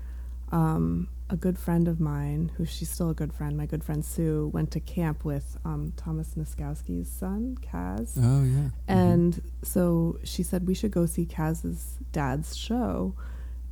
um, 0.52 1.08
a 1.30 1.36
good 1.36 1.58
friend 1.58 1.88
of 1.88 2.00
mine, 2.00 2.52
who 2.56 2.66
she's 2.66 2.90
still 2.90 3.10
a 3.10 3.14
good 3.14 3.32
friend, 3.32 3.56
my 3.56 3.66
good 3.66 3.82
friend 3.82 4.04
Sue, 4.04 4.50
went 4.52 4.70
to 4.72 4.80
camp 4.80 5.24
with 5.24 5.56
um, 5.64 5.92
Thomas 5.96 6.34
Nozkowski's 6.34 7.10
son, 7.10 7.56
Kaz. 7.60 8.18
Oh 8.20 8.44
yeah. 8.44 8.68
And 8.86 9.40
so 9.62 10.18
she 10.22 10.42
said 10.42 10.66
we 10.66 10.74
should 10.74 10.90
go 10.90 11.06
see 11.06 11.24
Kaz's 11.24 11.98
dad's 12.12 12.56
show. 12.56 13.14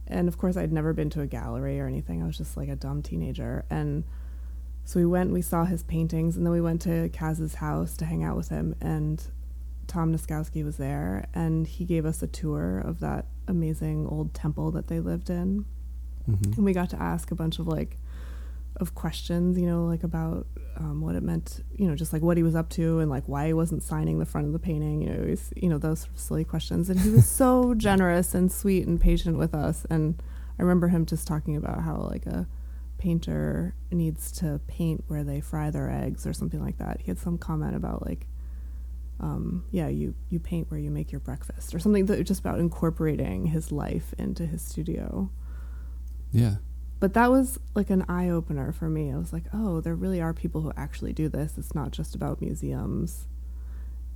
And 0.06 0.28
of 0.28 0.38
course, 0.38 0.56
I'd 0.56 0.72
never 0.72 0.92
been 0.92 1.10
to 1.10 1.20
a 1.20 1.26
gallery 1.26 1.78
or 1.78 1.86
anything. 1.86 2.22
I 2.22 2.26
was 2.26 2.38
just 2.38 2.56
like 2.56 2.68
a 2.68 2.76
dumb 2.76 3.02
teenager. 3.02 3.64
And 3.70 4.04
so 4.84 4.98
we 4.98 5.06
went, 5.06 5.30
we 5.30 5.42
saw 5.42 5.64
his 5.64 5.82
paintings, 5.82 6.36
and 6.36 6.44
then 6.44 6.52
we 6.52 6.60
went 6.60 6.82
to 6.82 7.08
Kaz's 7.10 7.56
house 7.56 7.96
to 7.98 8.04
hang 8.04 8.24
out 8.24 8.36
with 8.36 8.48
him. 8.48 8.74
And 8.80 9.22
Tom 9.86 10.12
Nozkowski 10.12 10.64
was 10.64 10.76
there, 10.78 11.26
and 11.34 11.66
he 11.66 11.84
gave 11.84 12.06
us 12.06 12.22
a 12.22 12.26
tour 12.26 12.78
of 12.78 13.00
that 13.00 13.26
amazing 13.46 14.06
old 14.06 14.34
temple 14.34 14.70
that 14.72 14.88
they 14.88 15.00
lived 15.00 15.30
in. 15.30 15.66
Mhm. 16.30 16.56
And 16.56 16.64
we 16.64 16.72
got 16.72 16.90
to 16.90 17.02
ask 17.02 17.30
a 17.30 17.34
bunch 17.34 17.58
of 17.58 17.66
like, 17.66 17.98
of 18.76 18.94
questions, 18.94 19.58
you 19.58 19.66
know, 19.66 19.84
like 19.84 20.02
about 20.02 20.46
um, 20.76 21.00
what 21.02 21.14
it 21.14 21.22
meant, 21.22 21.62
you 21.76 21.86
know, 21.86 21.94
just 21.94 22.12
like 22.12 22.22
what 22.22 22.36
he 22.36 22.42
was 22.42 22.54
up 22.54 22.68
to 22.70 23.00
and 23.00 23.10
like 23.10 23.24
why 23.28 23.46
he 23.46 23.52
wasn't 23.52 23.82
signing 23.82 24.18
the 24.18 24.24
front 24.24 24.46
of 24.46 24.52
the 24.52 24.58
painting, 24.58 25.02
you 25.02 25.10
know, 25.10 25.26
he's, 25.26 25.52
you 25.56 25.68
know, 25.68 25.78
those 25.78 26.00
sort 26.00 26.14
of 26.14 26.18
silly 26.18 26.44
questions. 26.44 26.88
And 26.88 26.98
he 26.98 27.10
was 27.10 27.28
so 27.28 27.74
generous 27.76 28.34
and 28.34 28.50
sweet 28.50 28.86
and 28.86 29.00
patient 29.00 29.36
with 29.36 29.54
us. 29.54 29.86
And 29.90 30.22
I 30.58 30.62
remember 30.62 30.88
him 30.88 31.04
just 31.06 31.26
talking 31.26 31.56
about 31.56 31.82
how 31.82 31.96
like 32.10 32.26
a 32.26 32.46
painter 32.98 33.74
needs 33.90 34.32
to 34.32 34.60
paint 34.66 35.04
where 35.08 35.24
they 35.24 35.40
fry 35.40 35.70
their 35.70 35.90
eggs 35.90 36.26
or 36.26 36.32
something 36.32 36.62
like 36.62 36.78
that. 36.78 37.00
He 37.00 37.10
had 37.10 37.18
some 37.18 37.36
comment 37.36 37.76
about 37.76 38.06
like, 38.06 38.26
um, 39.20 39.64
yeah, 39.70 39.88
you 39.88 40.14
you 40.30 40.40
paint 40.40 40.70
where 40.70 40.80
you 40.80 40.90
make 40.90 41.12
your 41.12 41.20
breakfast 41.20 41.74
or 41.74 41.78
something 41.78 42.06
that 42.06 42.22
just 42.24 42.40
about 42.40 42.58
incorporating 42.58 43.46
his 43.46 43.70
life 43.70 44.14
into 44.18 44.46
his 44.46 44.62
studio 44.62 45.30
Yeah. 46.32 46.56
but 47.00 47.14
that 47.14 47.30
was 47.30 47.58
like 47.74 47.90
an 47.90 48.04
eye 48.08 48.28
opener 48.30 48.72
for 48.72 48.88
me. 48.88 49.12
I 49.12 49.16
was 49.18 49.32
like, 49.32 49.44
oh, 49.52 49.80
there 49.80 49.94
really 49.94 50.20
are 50.20 50.32
people 50.32 50.60
who 50.62 50.72
actually 50.76 51.12
do 51.12 51.28
this. 51.28 51.58
It's 51.58 51.74
not 51.74 51.90
just 51.90 52.14
about 52.14 52.40
museums. 52.40 53.26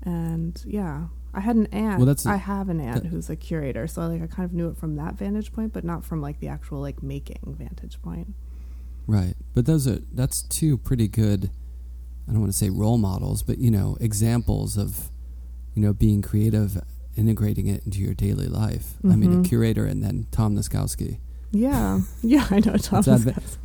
And 0.03 0.63
yeah, 0.67 1.07
I 1.35 1.41
had 1.41 1.57
an 1.57 1.67
aunt. 1.73 1.99
Well, 1.99 2.07
that's 2.07 2.27
a- 2.27 2.31
I 2.31 2.37
have 2.37 2.69
an 2.69 2.81
aunt 2.81 3.03
that- 3.03 3.09
who's 3.09 3.29
a 3.29 3.37
curator, 3.37 3.87
so 3.87 4.07
like 4.07 4.23
I 4.23 4.27
kind 4.27 4.45
of 4.49 4.53
knew 4.55 4.69
it 4.69 4.77
from 4.77 4.97
that 4.97 5.17
vantage 5.19 5.53
point, 5.53 5.73
but 5.73 5.85
not 5.85 6.05
from 6.05 6.21
like 6.21 6.39
the 6.41 6.49
actual 6.49 6.81
like 6.81 7.03
making 7.03 7.39
vantage 7.59 8.01
point. 8.03 8.35
Right. 9.07 9.35
But 9.55 9.67
those 9.67 9.87
are 9.89 9.99
that's 10.13 10.43
two 10.43 10.77
pretty 10.79 11.09
good 11.09 11.51
I 12.29 12.33
don't 12.33 12.41
want 12.41 12.51
to 12.53 12.59
say 12.59 12.71
role 12.71 12.99
models, 12.99 13.43
but 13.45 13.59
you 13.59 13.71
know, 13.71 13.97
examples 14.01 14.77
of 14.77 15.11
you 15.75 15.83
know, 15.83 15.93
being 15.93 16.23
creative, 16.23 16.81
integrating 17.17 17.67
it 17.67 17.85
into 17.85 18.01
your 18.01 18.15
daily 18.15 18.47
life. 18.49 18.95
I 19.05 19.15
mean, 19.15 19.33
a 19.33 19.37
Mhm. 19.37 19.45
curator 19.45 19.85
and 19.87 20.03
then 20.03 20.27
Tom 20.31 20.57
Nozkowski. 20.57 21.19
Yeah, 21.53 22.01
yeah, 22.23 22.47
I 22.51 22.61
know. 22.61 22.77
Thomas 22.77 23.07
adva- 23.07 23.57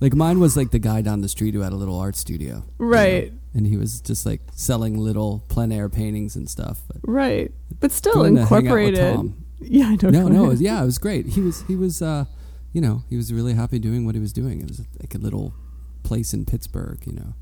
Like 0.00 0.14
mine 0.14 0.40
was 0.40 0.56
like 0.56 0.70
the 0.70 0.78
guy 0.78 1.02
down 1.02 1.20
the 1.20 1.28
street 1.28 1.54
who 1.54 1.60
had 1.60 1.72
a 1.72 1.76
little 1.76 1.98
art 1.98 2.16
studio. 2.16 2.64
you 2.78 2.84
know, 2.84 2.90
right, 2.90 3.32
and 3.54 3.66
he 3.66 3.76
was 3.76 4.00
just 4.00 4.26
like 4.26 4.40
selling 4.54 4.96
little 4.98 5.44
plein 5.48 5.70
air 5.72 5.88
paintings 5.88 6.34
and 6.36 6.48
stuff. 6.50 6.80
But 6.88 6.96
right, 7.04 7.52
but 7.80 7.92
still 7.92 8.14
going 8.14 8.34
to 8.36 8.44
hang 8.44 8.68
out 8.68 8.74
with 8.74 8.94
incorporated. 8.94 9.32
Yeah, 9.60 9.86
I 9.86 9.96
know. 10.02 10.10
No, 10.10 10.28
no, 10.28 10.44
it 10.46 10.48
was, 10.48 10.60
yeah, 10.60 10.82
it 10.82 10.86
was 10.86 10.98
great. 10.98 11.26
He 11.26 11.40
was 11.40 11.62
he 11.62 11.76
was 11.76 12.02
uh 12.02 12.24
you 12.72 12.80
know, 12.80 13.04
he 13.10 13.16
was 13.16 13.32
really 13.32 13.52
happy 13.52 13.78
doing 13.78 14.06
what 14.06 14.14
he 14.14 14.20
was 14.20 14.32
doing. 14.32 14.60
It 14.60 14.66
was 14.68 14.80
like 15.00 15.14
a 15.14 15.18
little 15.18 15.54
place 16.02 16.32
in 16.32 16.44
Pittsburgh, 16.46 16.98
you 17.06 17.12
know. 17.12 17.34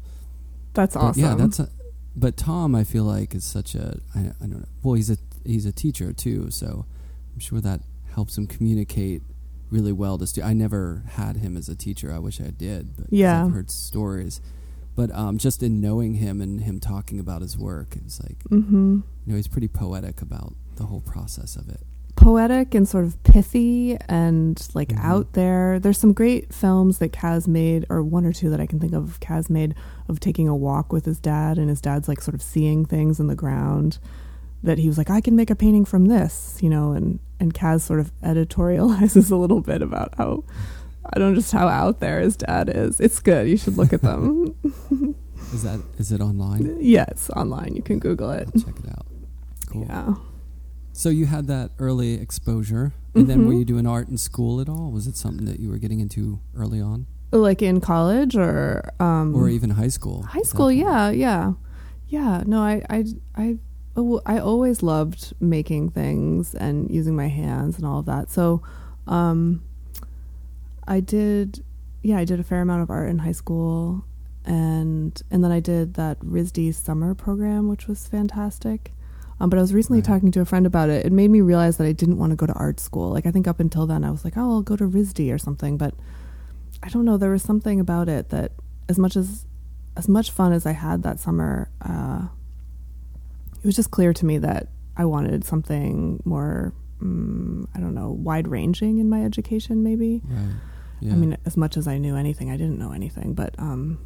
that's 0.75 0.95
But 0.95 1.01
awesome. 1.01 1.23
Yeah, 1.23 1.35
that's. 1.37 1.61
A, 1.61 1.69
but 2.17 2.37
Tom, 2.37 2.75
I 2.75 2.83
feel 2.85 3.05
like 3.05 3.35
is 3.35 3.45
such 3.45 3.75
a. 3.75 4.01
I, 4.15 4.19
I 4.21 4.47
don't 4.47 4.59
know. 4.61 4.69
Well, 4.83 4.95
he's 4.95 5.09
a 5.11 5.17
he's 5.45 5.65
a 5.67 5.73
teacher 5.73 6.13
too, 6.13 6.51
so 6.51 6.85
I'm 7.33 7.39
sure 7.41 7.61
that 7.61 7.81
helps 8.13 8.37
him 8.37 8.47
communicate 8.49 9.23
really 9.71 9.93
well 9.93 10.19
to 10.19 10.27
stu- 10.27 10.43
I 10.43 10.53
never 10.53 11.05
had 11.13 11.37
him 11.37 11.57
as 11.57 11.69
a 11.69 11.75
teacher. 11.77 12.13
I 12.13 12.19
wish 12.19 12.41
I 12.41 12.51
did. 12.51 12.97
But 12.97 13.07
Yeah. 13.11 13.45
I've 13.45 13.53
heard 13.53 13.71
stories. 13.71 14.41
But 14.97 15.15
um, 15.15 15.39
just 15.39 15.63
in 15.63 15.81
knowing 15.81 16.15
him 16.15 16.41
and 16.41 16.61
him 16.61 16.81
talking 16.81 17.21
about 17.21 17.43
his 17.43 17.57
work, 17.57 17.97
it's 17.97 18.21
like 18.21 18.39
mm-hmm. 18.51 18.97
you 19.25 19.31
know 19.33 19.37
he's 19.37 19.49
pretty 19.49 19.69
poetic 19.69 20.21
about 20.21 20.55
the 20.77 20.85
whole 20.87 21.01
process 21.01 21.57
of 21.57 21.69
it. 21.69 21.81
poetic 22.17 22.75
and 22.75 22.87
sort 22.87 23.05
of 23.05 23.23
pithy 23.23 23.97
and 24.09 24.69
like 24.75 24.89
Mhm. 24.91 24.99
out 25.03 25.33
there. 25.33 25.79
There's 25.81 25.97
some 25.97 26.13
great 26.13 26.53
films 26.53 26.99
that 26.99 27.13
Kaz 27.13 27.47
made, 27.49 27.87
or 27.89 28.03
one 28.03 28.27
or 28.27 28.33
two 28.33 28.51
that 28.51 28.61
I 28.61 28.67
can 28.67 28.79
think 28.79 28.93
of. 28.93 29.21
Kaz 29.21 29.49
made 29.49 29.75
of 30.09 30.21
taking 30.21 30.47
a 30.49 30.55
walk 30.57 30.93
with 30.93 31.07
his 31.07 31.19
dad, 31.19 31.57
and 31.57 31.71
his 31.71 31.81
dad's 31.81 32.09
like 32.09 32.21
sort 32.21 32.35
of 32.35 32.43
seeing 32.43 32.85
things 32.85 33.21
in 33.21 33.29
the 33.29 33.35
ground 33.37 33.99
that 34.63 34.79
he 34.79 34.89
was 34.89 34.99
like, 34.99 35.11
I 35.11 35.21
can 35.21 35.37
make 35.37 35.51
a 35.51 35.57
painting 35.57 35.85
from 35.85 36.07
this, 36.07 36.59
you 36.63 36.71
know, 36.71 36.93
and 36.93 37.19
and 37.39 37.55
Kaz 37.55 37.81
sort 37.83 38.01
of 38.01 38.13
editorializes 38.21 39.31
a 39.33 39.37
little 39.37 39.61
bit 39.61 39.83
about 39.83 40.15
how 40.17 40.45
I 41.13 41.19
don't 41.19 41.31
know 41.31 41.35
just 41.37 41.53
how 41.53 41.69
out 41.69 42.01
there 42.01 42.21
his 42.21 42.37
dad 42.37 42.69
is. 42.69 43.01
It's 43.01 43.21
good. 43.21 43.49
You 43.49 43.57
should 43.57 43.77
look 43.77 43.93
at 43.93 44.03
them. 44.03 44.55
Is 45.53 45.65
that 45.65 45.81
is 45.99 46.13
it 46.13 46.21
online? 46.21 46.77
yeah, 46.81 47.07
it's 47.09 47.29
online. 47.31 47.75
You 47.75 47.83
can 47.83 47.99
Google 47.99 48.31
it. 48.31 48.49
I'll 48.55 48.63
check 48.63 48.79
it 48.79 48.89
out. 48.89 49.07
Cool. 49.67 49.85
Yeah. 49.89 50.15
So 50.93 51.09
you 51.09 51.27
had 51.27 51.49
that 51.49 51.73
early 51.81 52.15
exposure, 52.15 52.93
and 53.17 53.27
then 53.27 53.47
were 53.47 53.55
you 53.55 53.65
doing 53.65 53.85
art 53.85 54.09
in 54.09 54.17
school 54.17 54.61
at 54.61 54.69
all? 54.69 54.93
Was 54.93 55.09
it 55.09 55.17
something 55.17 55.47
that 55.47 55.59
you 55.59 55.69
were 55.69 55.79
getting 55.79 55.99
into 55.99 56.39
early 56.55 56.81
on, 56.81 57.07
Like 57.33 57.63
in 57.63 57.81
college 57.81 58.37
or 58.37 58.93
um 59.01 59.35
or 59.35 59.49
even 59.49 59.71
high 59.71 59.89
school? 59.89 60.23
High 60.23 60.43
school, 60.43 60.71
yeah, 60.71 61.11
yeah, 61.11 61.55
yeah. 62.07 62.45
No, 62.47 62.61
I, 62.61 62.83
I, 62.89 63.05
I, 63.35 63.59
oh, 63.97 64.21
I 64.25 64.39
always 64.39 64.83
loved 64.83 65.33
making 65.41 65.91
things 65.91 66.55
and 66.55 66.91
using 66.91 67.17
my 67.17 67.29
hands 67.29 67.77
and 67.77 67.87
all 67.87 67.99
of 68.01 68.07
that. 68.07 68.31
So, 68.31 68.63
um, 69.07 69.63
I 70.87 71.01
did, 71.01 71.65
yeah, 72.03 72.19
I 72.19 72.25
did 72.25 72.41
a 72.41 72.45
fair 72.45 72.61
amount 72.63 72.83
of 72.83 72.91
art 72.91 73.09
in 73.09 73.19
high 73.19 73.33
school, 73.33 74.05
and 74.45 75.21
and 75.31 75.45
then 75.45 75.53
I 75.53 75.61
did 75.61 75.95
that 75.95 76.19
RISD 76.21 76.75
summer 76.75 77.15
program, 77.15 77.69
which 77.69 77.87
was 77.87 78.07
fantastic. 78.09 78.93
Um, 79.39 79.49
but 79.51 79.59
I 79.59 79.63
was 79.63 79.73
recently 79.73 80.01
Right. 80.01 80.05
talking 80.07 80.31
to 80.33 80.41
a 80.41 80.45
friend 80.45 80.67
about 80.67 80.91
it. 80.91 81.07
It 81.07 81.13
made 81.13 81.31
me 81.31 81.41
realize 81.41 81.77
that 81.79 81.87
I 81.87 81.93
didn't 81.93 82.19
want 82.19 82.31
to 82.31 82.37
go 82.37 82.47
to 82.47 82.53
art 82.55 82.79
school. 82.79 83.11
Like 83.11 83.25
I 83.27 83.31
think 83.31 83.49
up 83.49 83.59
until 83.61 83.87
then, 83.87 84.05
I 84.05 84.11
was 84.11 84.23
like, 84.25 84.37
oh, 84.37 84.51
I'll 84.51 84.63
go 84.63 84.77
to 84.77 84.85
RISD 84.87 85.33
or 85.33 85.39
something. 85.39 85.77
But 85.79 85.95
I 86.83 86.89
don't 86.89 87.05
know. 87.05 87.17
There 87.17 87.31
was 87.31 87.43
something 87.43 87.81
about 87.81 88.09
it 88.09 88.29
that, 88.31 88.53
as 88.89 88.99
much 88.99 89.17
as 89.17 89.47
as 89.97 90.09
much 90.09 90.31
fun 90.31 90.53
as 90.53 90.67
I 90.67 90.73
had 90.73 91.03
that 91.03 91.19
summer, 91.21 91.69
uh, 91.83 92.29
it 93.61 93.67
was 93.67 93.77
just 93.77 93.91
clear 93.91 94.13
to 94.13 94.27
me 94.27 94.39
that 94.39 94.69
I 94.97 95.05
wanted 95.05 95.45
something 95.45 96.23
more, 96.25 96.73
mm, 97.03 97.67
I 97.75 97.81
don't 97.81 97.95
know, 97.95 98.11
wide 98.11 98.49
ranging 98.49 98.99
in 98.99 99.09
my 99.09 99.23
education, 99.25 99.83
maybe. 99.83 100.23
Right. 100.25 100.55
Yeah. 101.01 101.13
I 101.13 101.17
mean, 101.17 101.37
as 101.47 101.57
much 101.57 101.77
as 101.77 101.87
I 101.87 101.99
knew 101.99 102.17
anything, 102.17 102.51
I 102.51 102.57
didn't 102.57 102.79
know 102.79 102.93
anything, 102.93 103.35
but 103.35 103.55
um, 103.59 103.99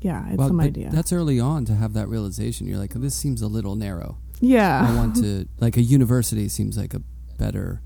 yeah, 0.00 0.22
I 0.24 0.30
had 0.30 0.38
well, 0.38 0.48
some 0.48 0.60
idea. 0.60 0.90
That's 0.90 1.12
early 1.12 1.38
on 1.40 1.64
to 1.66 1.74
have 1.74 1.92
that 1.94 2.08
realization. 2.08 2.66
You're 2.66 2.78
like, 2.78 2.94
this 2.94 3.14
seems 3.14 3.42
a 3.42 3.46
little 3.46 3.76
narrow. 3.76 4.18
yeah. 4.40 4.88
I 4.88 4.96
want 4.96 5.16
to 5.16 5.46
like 5.60 5.76
a 5.76 5.82
university 5.82 6.48
seems 6.48 6.76
like 6.76 6.94
a 6.94 7.02
better 7.38 7.82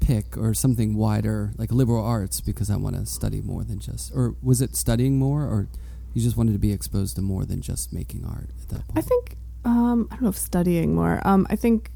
pick 0.00 0.36
or 0.36 0.54
something 0.54 0.94
wider, 0.96 1.52
like 1.56 1.70
liberal 1.72 2.04
arts, 2.04 2.40
because 2.40 2.70
I 2.70 2.76
want 2.76 2.96
to 2.96 3.06
study 3.06 3.40
more 3.40 3.64
than 3.64 3.78
just. 3.78 4.12
Or 4.14 4.34
was 4.42 4.60
it 4.60 4.76
studying 4.76 5.18
more, 5.18 5.42
or 5.42 5.68
you 6.14 6.22
just 6.22 6.36
wanted 6.36 6.52
to 6.52 6.58
be 6.58 6.72
exposed 6.72 7.16
to 7.16 7.22
more 7.22 7.44
than 7.44 7.60
just 7.60 7.92
making 7.92 8.24
art 8.24 8.50
at 8.62 8.68
that 8.70 8.88
point? 8.88 8.98
I 8.98 9.00
think 9.00 9.36
um, 9.64 10.08
I 10.10 10.14
don't 10.14 10.22
know 10.22 10.28
if 10.30 10.36
studying 10.38 10.94
more. 10.94 11.20
Um, 11.24 11.46
I 11.50 11.56
think 11.56 11.90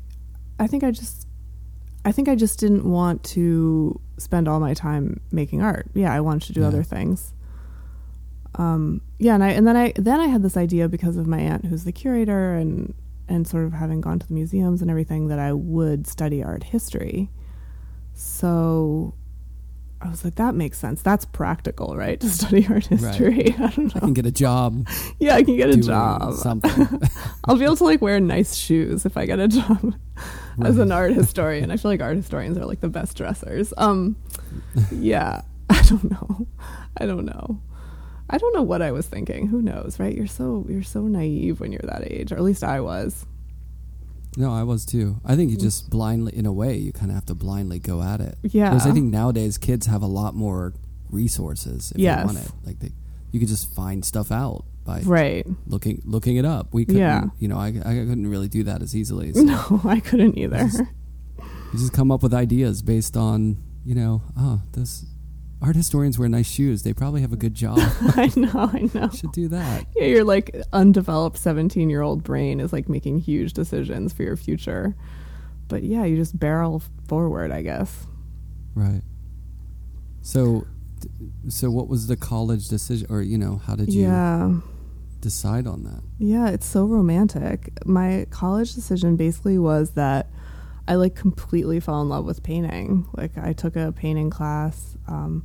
I 0.58 0.66
think 0.66 0.84
I 0.84 0.90
just 0.90 1.26
I 2.04 2.12
think 2.12 2.28
I 2.28 2.34
just 2.34 2.58
didn't 2.60 2.84
want 2.84 3.24
to 3.24 4.00
spend 4.18 4.46
all 4.48 4.60
my 4.60 4.74
time 4.74 5.20
making 5.32 5.62
art. 5.62 5.88
Yeah, 5.94 6.12
I 6.12 6.20
wanted 6.20 6.46
to 6.48 6.52
do 6.52 6.60
Yeah. 6.60 6.68
other 6.68 6.82
things. 6.82 7.32
Um, 8.56 9.00
yeah, 9.18 9.34
and 9.34 9.42
I 9.42 9.48
and 9.50 9.66
then 9.66 9.76
I 9.76 9.92
then 9.96 10.20
I 10.20 10.26
had 10.26 10.42
this 10.42 10.56
idea 10.56 10.88
because 10.88 11.16
of 11.16 11.26
my 11.26 11.38
aunt 11.40 11.64
who's 11.64 11.84
the 11.84 11.92
curator 11.92 12.54
and 12.54 12.94
and 13.28 13.48
sort 13.48 13.64
of 13.64 13.72
having 13.72 14.00
gone 14.02 14.18
to 14.18 14.26
the 14.26 14.34
museums 14.34 14.82
and 14.82 14.90
everything 14.90 15.28
that 15.28 15.38
I 15.38 15.52
would 15.52 16.06
study 16.06 16.42
art 16.42 16.62
history. 16.64 17.30
So 18.12 19.14
I 20.00 20.10
was 20.10 20.22
like, 20.22 20.34
that 20.34 20.54
makes 20.54 20.78
sense. 20.78 21.00
That's 21.00 21.24
practical, 21.24 21.96
right? 21.96 22.20
To 22.24 22.28
study 22.28 22.66
art 22.68 22.88
Right. 22.90 23.00
history. 23.00 23.54
I 23.58 23.68
don't 23.70 23.78
know. 23.78 23.92
I 23.96 24.00
can 24.00 24.12
get 24.12 24.26
a 24.26 24.30
job 24.32 24.86
Yeah, 25.18 25.34
I 25.36 25.42
can 25.42 25.56
get 25.56 25.70
a 25.70 25.76
job. 25.76 26.34
something. 26.34 27.00
I'll 27.44 27.56
be 27.56 27.64
able 27.64 27.76
to 27.76 27.84
like 27.84 28.02
wear 28.02 28.20
nice 28.20 28.54
shoes 28.54 29.06
if 29.06 29.16
I 29.16 29.24
get 29.26 29.38
a 29.40 29.48
job 29.48 29.94
as 30.62 30.78
an 30.78 30.92
art 30.92 31.12
historian. 31.12 31.70
I 31.70 31.76
feel 31.78 31.90
like 31.90 32.02
art 32.02 32.16
historians 32.16 32.58
are 32.58 32.66
like 32.66 32.80
the 32.80 32.88
best 32.90 33.16
dressers. 33.16 33.72
Um, 33.78 34.16
yeah, 34.92 35.42
I 35.70 35.82
don't 35.88 36.10
know. 36.10 36.46
I 36.98 37.06
don't 37.06 37.24
know. 37.24 37.60
I 38.30 38.38
don't 38.38 38.54
know 38.54 38.62
what 38.62 38.82
I 38.82 38.90
was 38.92 39.06
thinking. 39.06 39.46
Who 39.48 39.60
knows, 39.62 39.98
right? 39.98 40.14
You're 40.14 40.26
so 40.26 40.64
you're 40.68 40.82
so 40.82 41.02
naive 41.02 41.60
when 41.60 41.72
you're 41.72 41.82
that 41.84 42.10
age, 42.10 42.30
or 42.32 42.36
at 42.36 42.42
least 42.42 42.62
I 42.64 42.80
was. 42.80 43.26
No, 44.36 44.52
I 44.52 44.62
was 44.62 44.84
too. 44.84 45.20
I 45.24 45.36
think 45.36 45.50
you 45.50 45.56
mm. 45.56 45.62
just 45.62 45.90
blindly, 45.90 46.36
in 46.36 46.46
a 46.46 46.52
way, 46.52 46.76
you 46.76 46.92
kind 46.92 47.10
of 47.10 47.14
have 47.14 47.26
to 47.26 47.34
blindly 47.34 47.78
go 47.78 48.02
at 48.02 48.20
it. 48.20 48.36
Yeah. 48.42 48.70
Whereas 48.70 48.86
I 48.86 48.92
think 48.92 49.12
nowadays 49.12 49.58
kids 49.58 49.86
have 49.86 50.02
a 50.02 50.06
lot 50.06 50.34
more 50.34 50.72
resources 51.10 51.92
if 51.92 51.98
Yes. 52.00 52.20
they 52.20 52.24
want 52.24 52.38
it. 52.38 52.52
Like 52.64 52.78
they, 52.80 52.90
you 53.30 53.40
could 53.40 53.48
just 53.48 53.72
find 53.74 54.04
stuff 54.04 54.32
out. 54.32 54.64
by 54.84 55.00
right 55.00 55.46
looking 55.66 56.02
looking 56.04 56.36
it 56.36 56.44
up. 56.44 56.74
We 56.74 56.84
couldn't, 56.84 57.00
Yeah. 57.00 57.24
you 57.38 57.48
know, 57.48 57.56
I, 57.56 57.68
I 57.68 57.94
couldn't 58.08 58.26
really 58.26 58.48
do 58.48 58.64
that 58.64 58.82
as 58.82 58.94
easily. 58.94 59.32
So 59.32 59.42
no 59.54 59.80
i 59.84 59.98
couldn't 60.00 60.36
either 60.42 60.58
Just- 60.58 60.80
you 61.72 61.78
just 61.78 61.92
come 61.92 62.10
up 62.12 62.22
with 62.22 62.34
ideas 62.34 62.82
based 62.82 63.16
on, 63.16 63.56
you 63.84 63.94
know, 63.94 64.22
ah, 64.36 64.58
oh, 64.58 64.62
those 64.72 65.06
art 65.64 65.76
historians 65.76 66.18
wear 66.18 66.28
nice 66.28 66.48
shoes. 66.50 66.82
They 66.82 66.92
probably 66.92 67.22
have 67.22 67.32
a 67.32 67.36
good 67.36 67.54
job. 67.54 67.78
i 68.16 68.30
know 68.36 68.70
i 68.72 68.88
know 68.94 69.08
Should 69.10 69.32
do 69.32 69.48
that. 69.48 69.86
yeah, 69.96 70.04
your 70.06 70.24
like 70.24 70.54
undeveloped 70.72 71.38
17 71.38 71.88
year 71.90 72.02
old 72.02 72.22
brain 72.22 72.60
is 72.60 72.72
like 72.72 72.88
making 72.88 73.20
huge 73.20 73.52
decisions 73.54 74.12
for 74.12 74.22
your 74.22 74.36
future 74.36 74.94
but 75.68 75.82
yeah 75.82 76.04
you 76.04 76.16
just 76.16 76.38
barrel 76.38 76.82
forward 77.08 77.50
i 77.50 77.62
guess 77.62 78.06
Right. 78.76 79.02
So, 80.22 80.66
so 81.48 81.70
what 81.70 81.86
was 81.88 82.06
the 82.08 82.16
college 82.16 82.68
decision, 82.68 83.06
or 83.10 83.22
you 83.22 83.38
know, 83.38 83.60
how 83.64 83.76
did 83.76 83.92
you 83.92 84.02
yeah 84.02 84.52
decide 85.20 85.66
on 85.66 85.84
that? 85.84 86.02
Yeah, 86.18 86.48
it's 86.48 86.66
so 86.66 86.84
romantic. 86.86 87.70
My 87.86 88.26
college 88.30 88.74
decision 88.74 89.16
basically 89.16 89.58
was 89.58 89.92
that 89.92 90.28
I 90.88 90.96
like 90.96 91.14
completely 91.14 91.78
fell 91.80 92.02
in 92.02 92.08
love 92.08 92.24
with 92.24 92.42
painting. 92.42 93.06
Like 93.16 93.38
I 93.38 93.52
took 93.52 93.76
a 93.76 93.92
painting 93.92 94.30
class. 94.30 94.96
Um, 95.06 95.44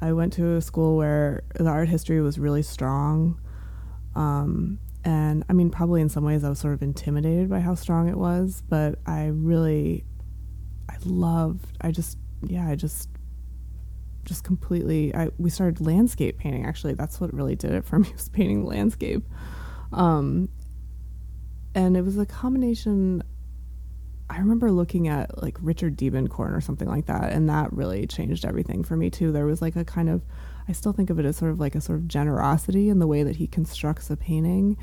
I 0.00 0.12
went 0.12 0.32
to 0.34 0.56
a 0.56 0.60
school 0.60 0.96
where 0.96 1.42
the 1.54 1.68
art 1.68 1.88
history 1.88 2.20
was 2.20 2.38
really 2.38 2.62
strong. 2.62 3.40
Um, 4.14 4.78
and 5.04 5.44
I 5.48 5.52
mean, 5.52 5.70
probably 5.70 6.00
in 6.00 6.08
some 6.08 6.24
ways 6.24 6.44
I 6.44 6.48
was 6.48 6.58
sort 6.58 6.74
of 6.74 6.82
intimidated 6.82 7.48
by 7.48 7.60
how 7.60 7.74
strong 7.74 8.08
it 8.08 8.16
was, 8.16 8.62
but 8.68 8.98
I 9.06 9.26
really, 9.26 10.04
I 10.88 10.96
loved, 11.04 11.66
I 11.80 11.92
just, 11.92 12.18
yeah, 12.42 12.68
I 12.68 12.74
just, 12.74 13.08
just 14.24 14.42
completely, 14.42 15.14
I, 15.14 15.28
we 15.38 15.48
started 15.48 15.80
landscape 15.80 16.38
painting 16.38 16.66
actually. 16.66 16.94
That's 16.94 17.20
what 17.20 17.32
really 17.32 17.54
did 17.54 17.72
it 17.72 17.84
for 17.84 17.98
me 18.00 18.10
was 18.12 18.28
painting 18.28 18.64
landscape. 18.64 19.24
Um, 19.92 20.48
and 21.74 21.96
it 21.96 22.02
was 22.02 22.18
a 22.18 22.26
combination. 22.26 23.22
I 24.28 24.38
remember 24.38 24.72
looking 24.72 25.08
at 25.08 25.42
like 25.42 25.56
Richard 25.60 25.96
Diebenkorn 25.96 26.56
or 26.56 26.60
something 26.60 26.88
like 26.88 27.06
that, 27.06 27.32
and 27.32 27.48
that 27.48 27.72
really 27.72 28.06
changed 28.06 28.44
everything 28.44 28.82
for 28.82 28.96
me 28.96 29.10
too. 29.10 29.32
There 29.32 29.46
was 29.46 29.62
like 29.62 29.76
a 29.76 29.84
kind 29.84 30.08
of, 30.08 30.22
I 30.68 30.72
still 30.72 30.92
think 30.92 31.10
of 31.10 31.18
it 31.18 31.24
as 31.24 31.36
sort 31.36 31.52
of 31.52 31.60
like 31.60 31.74
a 31.74 31.80
sort 31.80 31.98
of 31.98 32.08
generosity 32.08 32.88
in 32.88 32.98
the 32.98 33.06
way 33.06 33.22
that 33.22 33.36
he 33.36 33.46
constructs 33.46 34.10
a 34.10 34.16
painting, 34.16 34.76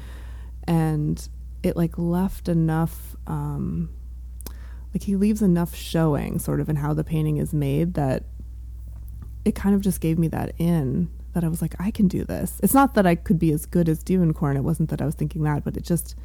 and 0.66 1.28
it 1.62 1.76
like 1.76 1.98
left 1.98 2.48
enough, 2.48 3.16
um, 3.28 3.90
like 4.94 5.04
he 5.04 5.16
leaves 5.16 5.42
enough 5.42 5.76
showing 5.76 6.40
sort 6.40 6.62
of 6.62 6.70
in 6.70 6.78
how 6.78 6.94
the 6.94 7.04
painting 7.04 7.38
is 7.38 7.54
made 7.54 7.96
that 7.96 8.24
it 9.44 9.56
kind 9.56 9.76
of 9.76 9.82
just 9.82 10.00
gave 10.00 10.18
me 10.18 10.28
that 10.30 10.54
in 10.58 11.10
that 11.34 11.44
I 11.44 11.48
was 11.48 11.62
like, 11.62 11.76
I 11.80 11.92
can 11.92 12.08
do 12.08 12.24
this. 12.24 12.60
It's 12.64 12.74
not 12.74 12.94
that 12.94 13.06
I 13.06 13.16
could 13.16 13.40
be 13.40 13.52
as 13.52 13.66
good 13.66 13.90
as 13.90 14.04
Diebenkorn. 14.04 14.56
It 14.56 14.64
wasn't 14.64 14.90
that 14.90 15.02
I 15.02 15.06
was 15.06 15.16
thinking 15.16 15.44
that, 15.44 15.64
but 15.64 15.76
it 15.76 15.84
just 15.84 16.16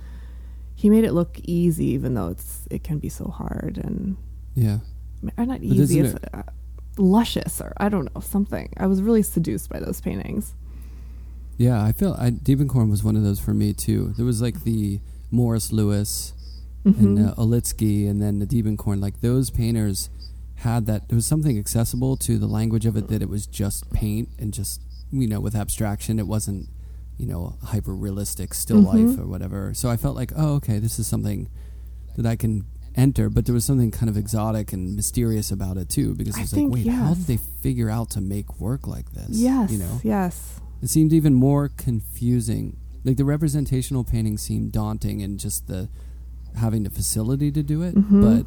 he 0.81 0.89
made 0.89 1.03
it 1.03 1.13
look 1.13 1.41
easy, 1.43 1.87
even 1.87 2.15
though 2.15 2.29
it's 2.29 2.69
it 2.71 2.85
can 2.85 2.99
be 2.99 3.09
so 3.09 3.25
hard 3.29 3.81
and 3.83 4.17
Yeah. 4.55 4.79
or 5.37 5.45
not 5.45 5.61
easy. 5.63 5.99
It's 6.01 6.15
uh, 6.33 6.43
luscious, 6.97 7.61
or 7.61 7.73
I 7.79 7.89
don't 7.89 8.15
know 8.15 8.21
something. 8.21 8.73
I 8.77 8.87
was 8.87 9.03
really 9.03 9.23
seduced 9.23 9.69
by 9.71 9.81
those 9.81 10.01
paintings. 10.01 10.55
Yeah, 11.57 11.83
I 11.83 11.91
feel 11.93 12.15
I 12.19 12.31
Diebenkorn 12.31 12.91
was 12.91 13.03
one 13.03 13.17
of 13.17 13.25
those 13.25 13.41
for 13.41 13.53
me 13.55 13.73
too. 13.73 14.15
There 14.17 14.25
was 14.27 14.41
like 14.41 14.63
the 14.63 15.01
Morris 15.33 15.73
Louis 15.73 16.33
and 16.85 17.19
Mhm. 17.19 17.29
uh, 17.29 17.35
Olitski, 17.35 18.09
and 18.09 18.23
then 18.23 18.39
the 18.39 18.47
Diebenkorn. 18.47 19.01
Like 19.01 19.21
those 19.21 19.51
painters 19.51 20.11
had 20.67 20.87
that. 20.87 21.09
There 21.09 21.17
was 21.17 21.27
something 21.27 21.59
accessible 21.59 22.17
to 22.19 22.39
the 22.39 22.47
language 22.47 22.87
of 22.87 22.97
it 22.97 23.09
that 23.09 23.21
it 23.23 23.29
was 23.29 23.47
just 23.49 23.91
paint 23.91 24.29
and 24.39 24.55
just 24.55 24.81
you 25.11 25.27
know 25.27 25.41
with 25.41 25.57
abstraction. 25.57 26.21
It 26.21 26.29
wasn't 26.29 26.69
you 27.19 27.27
know 27.27 27.57
hyper 27.65 27.95
realistic 27.95 28.55
still 28.55 28.81
Mhm. 28.83 28.87
life 29.09 29.19
or 29.19 29.27
whatever. 29.27 29.75
So 29.75 29.91
I 29.91 29.97
felt 29.97 30.17
like 30.17 30.33
oh 30.37 30.55
okay, 30.55 30.79
this 30.79 30.99
is 30.99 31.07
something 31.07 31.49
that 32.17 32.27
I 32.27 32.37
can 32.37 32.65
enter. 32.95 33.29
But 33.29 33.45
there 33.47 33.55
was 33.55 33.65
something 33.65 33.91
kind 33.91 34.09
of 34.09 34.17
exotic 34.17 34.73
and 34.73 34.97
mysterious 34.97 35.51
about 35.51 35.77
it 35.77 35.89
too 35.89 36.15
because 36.15 36.37
I 36.37 36.43
it's 36.43 36.53
like 36.57 36.69
wait, 36.69 36.87
how 36.89 37.15
did 37.15 37.27
they 37.27 37.37
figure 37.37 37.91
out 37.91 38.11
to 38.11 38.21
make 38.21 38.61
work 38.61 38.87
like 38.87 39.13
this? 39.13 39.31
yes, 39.31 39.71
you 39.73 39.79
know. 39.79 40.01
yes, 40.03 40.61
It 40.83 40.89
seemed 40.91 41.13
even 41.13 41.35
more 41.35 41.69
confusing. 41.69 42.77
Like 43.05 43.17
the 43.17 43.25
representational 43.25 44.05
painting 44.05 44.39
seemed 44.39 44.73
daunting 44.73 45.23
and 45.23 45.39
just 45.39 45.67
the 45.67 45.89
having 46.57 46.83
the 46.83 46.91
facility 46.91 47.51
to 47.53 47.63
do 47.63 47.83
it, 47.83 47.95
Mhm. 47.95 48.21
but 48.21 48.47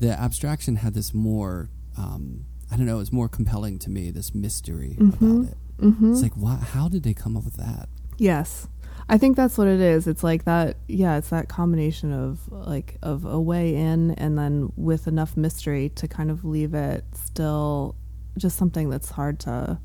the 0.00 0.10
abstraction 0.18 0.76
had 0.76 0.94
this 0.94 1.12
more 1.14 1.70
um, 1.96 2.44
I 2.70 2.76
don't 2.76 2.86
know, 2.86 2.96
it 2.96 2.98
was 3.06 3.12
more 3.12 3.28
compelling 3.28 3.78
to 3.80 3.90
me, 3.90 4.10
this 4.10 4.34
mystery 4.34 4.96
Mhm. 5.00 5.14
about 5.40 5.48
it. 5.52 5.56
hmm 5.80 6.12
It's 6.12 6.22
like 6.22 6.34
why, 6.34 6.56
how 6.56 6.88
did 6.88 7.02
they 7.02 7.14
come 7.14 7.36
up 7.36 7.44
with 7.44 7.54
that? 7.56 7.88
Yes. 8.18 8.68
I 9.08 9.16
think 9.16 9.36
that's 9.36 9.56
what 9.56 9.68
it 9.68 9.80
is. 9.80 10.06
It's 10.06 10.22
like 10.22 10.44
that 10.44 10.76
yeah, 10.86 11.16
it's 11.16 11.30
that 11.30 11.48
combination 11.48 12.12
of 12.12 12.40
like 12.52 12.98
of 13.02 13.24
a 13.24 13.40
way 13.40 13.74
in 13.74 14.10
and 14.12 14.36
then 14.36 14.70
with 14.76 15.06
enough 15.06 15.34
mystery 15.36 15.88
to 15.96 16.06
kind 16.06 16.30
of 16.30 16.44
leave 16.44 16.74
it 16.74 17.04
still 17.14 17.94
just 18.36 18.58
something 18.58 18.90
that's 18.90 19.10
hard 19.10 19.38
to 19.40 19.78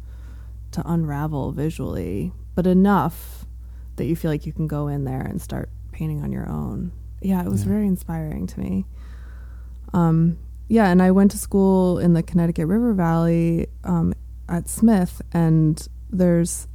to 0.72 0.84
unravel 0.92 1.52
visually, 1.54 2.34
but 2.56 2.68
enough 2.68 3.46
that 3.96 4.06
you 4.06 4.16
feel 4.16 4.30
like 4.32 4.46
you 4.46 4.52
can 4.52 4.68
go 4.68 4.88
in 4.88 5.06
there 5.06 5.22
and 5.22 5.42
start 5.42 5.70
painting 5.94 6.22
on 6.24 6.32
your 6.34 6.50
own. 6.50 6.92
Yeah, 7.22 7.44
it 7.44 7.48
was 7.50 7.62
Yeah. 7.64 7.70
very 7.70 7.88
inspiring 7.88 8.46
to 8.48 8.60
me. 8.60 8.86
Um 9.94 10.38
yeah, 10.68 10.90
and 10.90 11.02
I 11.02 11.12
went 11.12 11.32
to 11.32 11.38
school 11.38 12.00
in 12.00 12.14
the 12.14 12.24
Connecticut 12.24 12.68
River 12.68 12.94
Valley 12.94 13.68
um, 13.84 14.14
at 14.50 14.68
Smith, 14.68 15.22
and 15.32 15.86
there's 16.10 16.68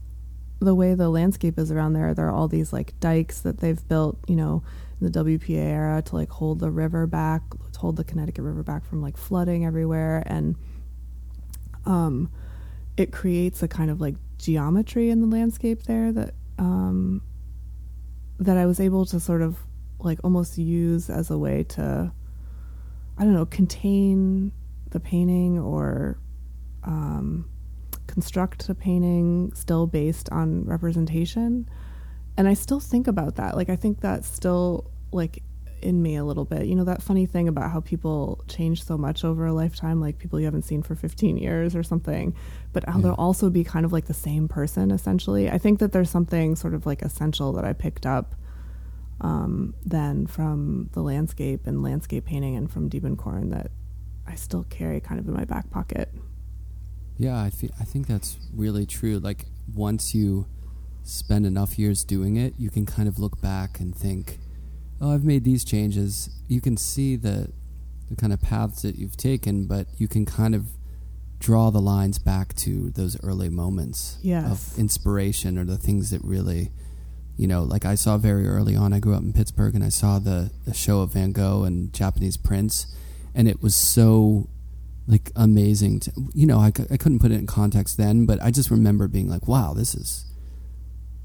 the 0.61 0.75
way 0.75 0.94
the 0.94 1.09
landscape 1.09 1.59
is 1.59 1.71
around 1.71 1.92
there. 1.92 2.14
There 2.14 2.27
are 2.27 2.33
all 2.33 2.49
these 2.49 2.73
like 2.73 2.99
dikes 3.01 3.40
that 3.42 3.59
they've 3.59 3.87
built, 3.88 4.18
you 4.27 4.37
know, 4.37 4.62
in 5.01 5.11
the 5.11 5.25
WPA 5.25 5.57
era 5.57 6.03
to 6.03 6.16
like 6.16 6.31
hold 6.31 6.59
the 6.59 6.71
river 6.71 7.07
back, 7.07 7.42
to 7.73 7.79
hold 7.79 7.97
the 7.97 8.05
Connecticut 8.05 8.44
River 8.44 8.62
back 8.62 8.85
from 8.85 9.01
like 9.01 9.16
flooding 9.16 9.64
everywhere, 9.64 10.23
and 10.27 10.57
um, 11.87 12.31
it 12.97 13.12
creates 13.12 13.62
a 13.62 13.68
kind 13.68 13.90
of 13.90 14.01
like 14.01 14.16
geometry 14.38 15.11
in 15.11 15.21
the 15.21 15.27
landscape 15.27 15.85
there 15.85 16.12
that 16.12 16.35
um, 16.59 17.23
that 18.38 18.57
I 18.57 18.66
was 18.66 18.81
able 18.81 19.07
to 19.07 19.21
sort 19.21 19.42
of 19.42 19.59
like 20.01 20.18
almost 20.25 20.59
use 20.59 21.11
as 21.11 21.31
a 21.31 21.38
way 21.38 21.64
to 21.64 22.12
I 23.16 23.25
don't 23.25 23.35
know 23.35 23.47
contain 23.47 24.53
the 24.90 25.01
painting 25.01 25.59
or 25.59 26.18
um, 26.85 27.49
construct 28.09 28.68
a 28.68 28.75
painting 28.75 29.53
still 29.55 29.87
based 29.87 30.29
on 30.31 30.64
representation 30.64 31.68
and 32.37 32.49
I 32.49 32.55
still 32.55 32.81
think 32.81 33.07
about 33.07 33.37
that 33.37 33.57
like 33.57 33.68
I 33.71 33.77
think 33.77 34.01
that's 34.01 34.27
still 34.29 34.90
like 35.12 35.42
in 35.81 36.03
me 36.03 36.16
a 36.16 36.25
little 36.25 36.44
bit 36.44 36.66
you 36.66 36.75
know 36.75 36.83
that 36.85 37.01
funny 37.03 37.25
thing 37.27 37.47
about 37.47 37.71
how 37.71 37.81
people 37.81 38.42
change 38.49 38.83
so 38.85 38.99
much 38.99 39.25
over 39.25 39.47
a 39.47 39.53
lifetime 39.53 40.01
like 40.01 40.18
people 40.18 40.40
you 40.40 40.44
haven't 40.44 40.62
seen 40.64 40.83
for 40.83 40.97
15 40.97 41.37
years 41.37 41.77
or 41.77 41.85
something 41.85 42.35
but 42.73 42.85
how 42.88 42.97
Yeah. 42.97 43.03
they'll 43.03 43.12
also 43.14 43.49
be 43.49 43.62
kind 43.62 43.85
of 43.87 43.92
like 43.92 44.07
the 44.07 44.14
same 44.14 44.49
person 44.49 44.90
essentially 44.90 45.49
I 45.49 45.59
think 45.59 45.79
that 45.79 45.92
there's 45.92 46.11
something 46.11 46.57
sort 46.57 46.75
of 46.75 46.85
like 46.87 47.03
essential 47.03 47.53
that 47.53 47.64
I 47.64 47.75
picked 47.75 48.07
up 48.07 48.35
um, 49.21 49.75
then 49.85 50.27
from 50.27 50.90
the 50.92 51.03
landscape 51.03 51.66
and 51.66 51.83
landscape 51.83 52.25
painting 52.25 52.57
and 52.57 52.71
from 52.71 52.88
Diebenkorn 52.88 53.51
that 53.51 53.71
I 54.27 54.35
still 54.37 54.64
carry 54.64 55.01
kind 55.01 55.18
of 55.18 55.27
in 55.27 55.35
my 55.35 55.44
back 55.44 55.71
pocket. 55.71 56.12
Yeah, 57.19 57.41
I 57.43 57.51
think 57.51 57.73
I 57.81 57.85
think 57.85 58.07
that's 58.07 58.39
really 58.55 58.87
true. 58.87 59.19
Like 59.19 59.47
once 59.75 60.15
you 60.15 60.47
spend 61.03 61.47
enough 61.47 61.79
years 61.79 62.05
doing 62.05 62.37
it, 62.37 62.55
you 62.59 62.71
can 62.71 62.87
kind 62.87 63.09
of 63.09 63.19
look 63.19 63.41
back 63.41 63.81
and 63.81 63.95
think, 63.95 64.39
"Oh, 65.01 65.13
I've 65.13 65.25
made 65.25 65.45
these 65.45 65.65
changes." 65.65 66.31
You 66.49 66.61
can 66.61 66.77
see 66.77 67.17
the 67.17 67.51
the 68.09 68.17
kind 68.17 68.33
of 68.33 68.41
paths 68.41 68.83
that 68.83 68.97
you've 68.97 69.17
taken, 69.17 69.67
but 69.67 69.87
you 69.99 70.09
can 70.09 70.25
kind 70.25 70.55
of 70.55 70.69
draw 71.41 71.71
the 71.71 71.81
lines 71.81 72.19
back 72.19 72.55
to 72.57 72.91
those 72.91 73.17
early 73.23 73.49
moments 73.49 74.19
Yes. 74.23 74.73
of 74.73 74.79
inspiration 74.79 75.57
or 75.59 75.65
the 75.65 75.77
things 75.77 76.11
that 76.11 76.23
really 76.25 76.73
you 77.37 77.47
know, 77.47 77.63
like 77.63 77.85
I 77.85 77.95
saw 77.95 78.19
very 78.19 78.49
early 78.49 78.75
on. 78.75 78.93
I 78.93 78.99
grew 78.99 79.15
up 79.15 79.23
in 79.23 79.33
Pittsburgh, 79.33 79.77
and 79.77 79.85
I 79.85 79.91
saw 79.91 80.19
the 80.19 80.51
the 80.65 80.75
show 80.75 81.01
of 81.03 81.13
Van 81.13 81.33
Gogh 81.33 81.63
and 81.65 81.93
Japanese 81.93 82.37
prints, 82.37 82.87
and 83.35 83.47
it 83.49 83.63
was 83.63 83.75
so 83.77 84.49
like 85.09 85.33
amazing. 85.35 86.01
To, 86.01 86.12
you 86.35 86.47
know, 86.47 86.59
I, 86.59 86.66
I 86.90 86.97
couldn't 86.97 87.18
put 87.18 87.33
it 87.33 87.40
in 87.40 87.47
context 87.47 87.97
then, 87.97 88.27
but 88.27 88.40
I 88.42 88.51
just 88.53 88.71
remember 88.71 89.09
being 89.09 89.29
like, 89.29 89.49
"Wow, 89.49 89.75
this 89.75 89.94
is 89.94 90.27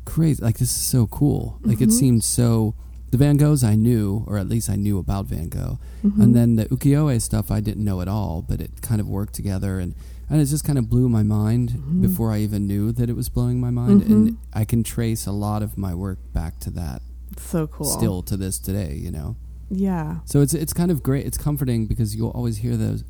crazy! 0.05 0.41
Like 0.41 0.57
this 0.57 0.69
is 0.71 0.81
so 0.81 1.07
cool!" 1.07 1.59
Like 1.63 1.81
it 1.81 1.89
Mhm. 1.89 1.99
seemed 1.99 2.23
so. 2.23 2.75
The 3.11 3.17
Van 3.17 3.37
Goghs 3.37 3.63
I 3.63 3.75
knew, 3.75 4.23
or 4.25 4.39
at 4.39 4.49
least 4.49 4.71
I 4.71 4.75
knew 4.75 4.97
about 4.97 5.27
Van 5.27 5.47
Gogh, 5.47 5.77
Mhm. 6.03 6.19
and 6.23 6.35
then 6.35 6.55
the 6.55 6.65
ukiyo-e 6.65 7.19
stuff 7.19 7.51
I 7.51 7.59
didn't 7.59 7.83
know 7.83 8.01
at 8.01 8.07
all, 8.07 8.41
but 8.41 8.59
it 8.59 8.81
kind 8.81 8.99
of 8.99 9.07
worked 9.07 9.33
together, 9.35 9.79
and 9.79 9.93
and 10.29 10.41
it 10.41 10.45
just 10.45 10.63
kind 10.63 10.79
of 10.79 10.89
blew 10.89 11.07
my 11.09 11.21
mind 11.21 11.71
Mhm. 11.77 12.01
before 12.01 12.31
I 12.31 12.39
even 12.39 12.65
knew 12.65 12.91
that 12.93 13.09
it 13.09 13.15
was 13.15 13.29
blowing 13.29 13.59
my 13.59 13.69
mind, 13.69 14.01
and 14.03 14.29
Mhm. 14.29 14.35
I 14.53 14.65
can 14.65 14.81
trace 14.81 15.27
a 15.27 15.31
lot 15.31 15.61
of 15.61 15.77
my 15.77 15.93
work 15.93 16.17
back 16.33 16.59
to 16.61 16.71
that 16.71 17.03
It's 17.33 17.43
so 17.47 17.67
cool. 17.67 17.85
still 17.85 18.23
to 18.23 18.35
this 18.37 18.57
today. 18.57 18.97
You 19.03 19.11
know. 19.11 19.35
Yeah. 19.69 20.19
So 20.25 20.41
it's 20.41 20.53
it's 20.55 20.73
kind 20.73 20.89
of 20.89 21.03
great. 21.03 21.25
It's 21.27 21.37
comforting 21.37 21.85
because 21.85 22.15
you'll 22.15 22.29
always 22.29 22.57
hear 22.57 22.77
those 22.77 23.03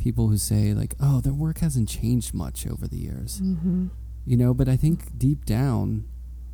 people 0.00 0.28
who 0.28 0.36
say 0.38 0.74
like, 0.74 0.94
"Oh, 0.98 1.20
their 1.20 1.32
work 1.34 1.58
hasn't 1.58 1.88
changed 1.88 2.34
much 2.34 2.66
over 2.66 2.88
the 2.88 2.96
years," 2.98 3.38
hmm 3.38 3.86
you 4.26 4.36
know. 4.36 4.52
But 4.54 4.68
I 4.68 4.76
think 4.76 5.16
deep 5.16 5.44
down, 5.44 6.04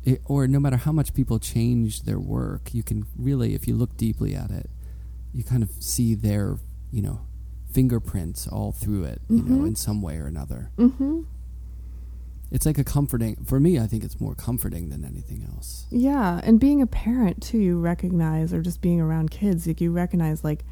it, 0.03 0.21
or 0.25 0.47
no 0.47 0.59
matter 0.59 0.77
how 0.77 0.91
much 0.91 1.13
people 1.13 1.39
change 1.39 2.03
their 2.03 2.19
work, 2.19 2.73
you 2.73 2.83
can 2.83 3.05
really, 3.17 3.55
if 3.55 3.67
you 3.67 3.75
look 3.75 3.97
deeply 3.97 4.35
at 4.35 4.51
it, 4.51 4.69
you 5.33 5.43
kind 5.43 5.63
of 5.63 5.69
see 5.79 6.13
their, 6.15 6.57
you 6.91 7.01
know, 7.01 7.21
fingerprints 7.71 8.47
all 8.47 8.71
through 8.71 9.03
it, 9.03 9.21
you 9.29 9.43
know, 9.43 9.63
Mhm. 9.63 9.67
in 9.67 9.75
some 9.75 10.01
way 10.01 10.17
or 10.17 10.25
another. 10.27 10.71
Mm-hmm. 10.77 11.21
It's 12.49 12.65
like 12.65 12.77
a 12.77 12.83
comforting, 12.85 13.35
for 13.43 13.59
me, 13.59 13.77
I 13.77 13.87
think 13.87 14.05
it's 14.05 14.21
more 14.21 14.33
comforting 14.33 14.87
than 14.89 15.03
anything 15.03 15.43
else. 15.53 15.85
Yeah, 15.91 16.39
and 16.45 16.59
being 16.61 16.81
a 16.81 16.87
parent 16.87 17.41
too, 17.41 17.57
you 17.59 17.77
recognize, 17.77 18.53
or 18.53 18.61
just 18.61 18.79
being 18.81 19.01
around 19.01 19.31
kids, 19.31 19.67
like 19.67 19.81
you 19.81 19.91
recognize, 19.91 20.45
like 20.45 20.63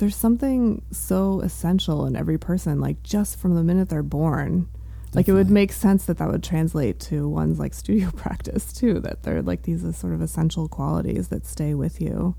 there's 0.00 0.16
something 0.16 0.82
so 0.90 1.40
essential 1.42 2.06
in 2.06 2.16
every 2.16 2.38
person, 2.38 2.80
like 2.80 3.02
just 3.02 3.38
from 3.38 3.54
the 3.54 3.62
minute 3.62 3.90
they're 3.90 4.02
born. 4.02 4.66
Like 5.12 5.28
it 5.28 5.32
would 5.32 5.50
make 5.50 5.72
sense 5.72 6.06
that 6.06 6.18
that 6.18 6.30
would 6.30 6.42
translate 6.42 7.00
to 7.00 7.28
one's 7.28 7.58
like 7.58 7.74
studio 7.74 8.10
practice 8.16 8.72
too. 8.72 9.00
That 9.00 9.22
they're 9.22 9.42
like 9.42 9.62
these 9.62 9.84
uh, 9.84 9.92
sort 9.92 10.14
of 10.14 10.22
essential 10.22 10.68
qualities 10.68 11.28
that 11.28 11.44
stay 11.46 11.74
with 11.74 12.00
you. 12.00 12.34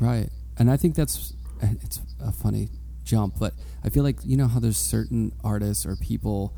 Right. 0.00 0.28
And 0.58 0.70
I 0.70 0.76
think 0.76 0.94
that's 0.94 1.32
it's 1.62 2.00
a 2.20 2.30
funny 2.30 2.68
jump, 3.04 3.38
but 3.38 3.54
I 3.84 3.88
feel 3.88 4.02
like 4.02 4.18
you 4.24 4.36
know 4.36 4.48
how 4.48 4.60
there's 4.60 4.76
certain 4.76 5.32
artists 5.42 5.86
or 5.86 5.96
people, 5.96 6.54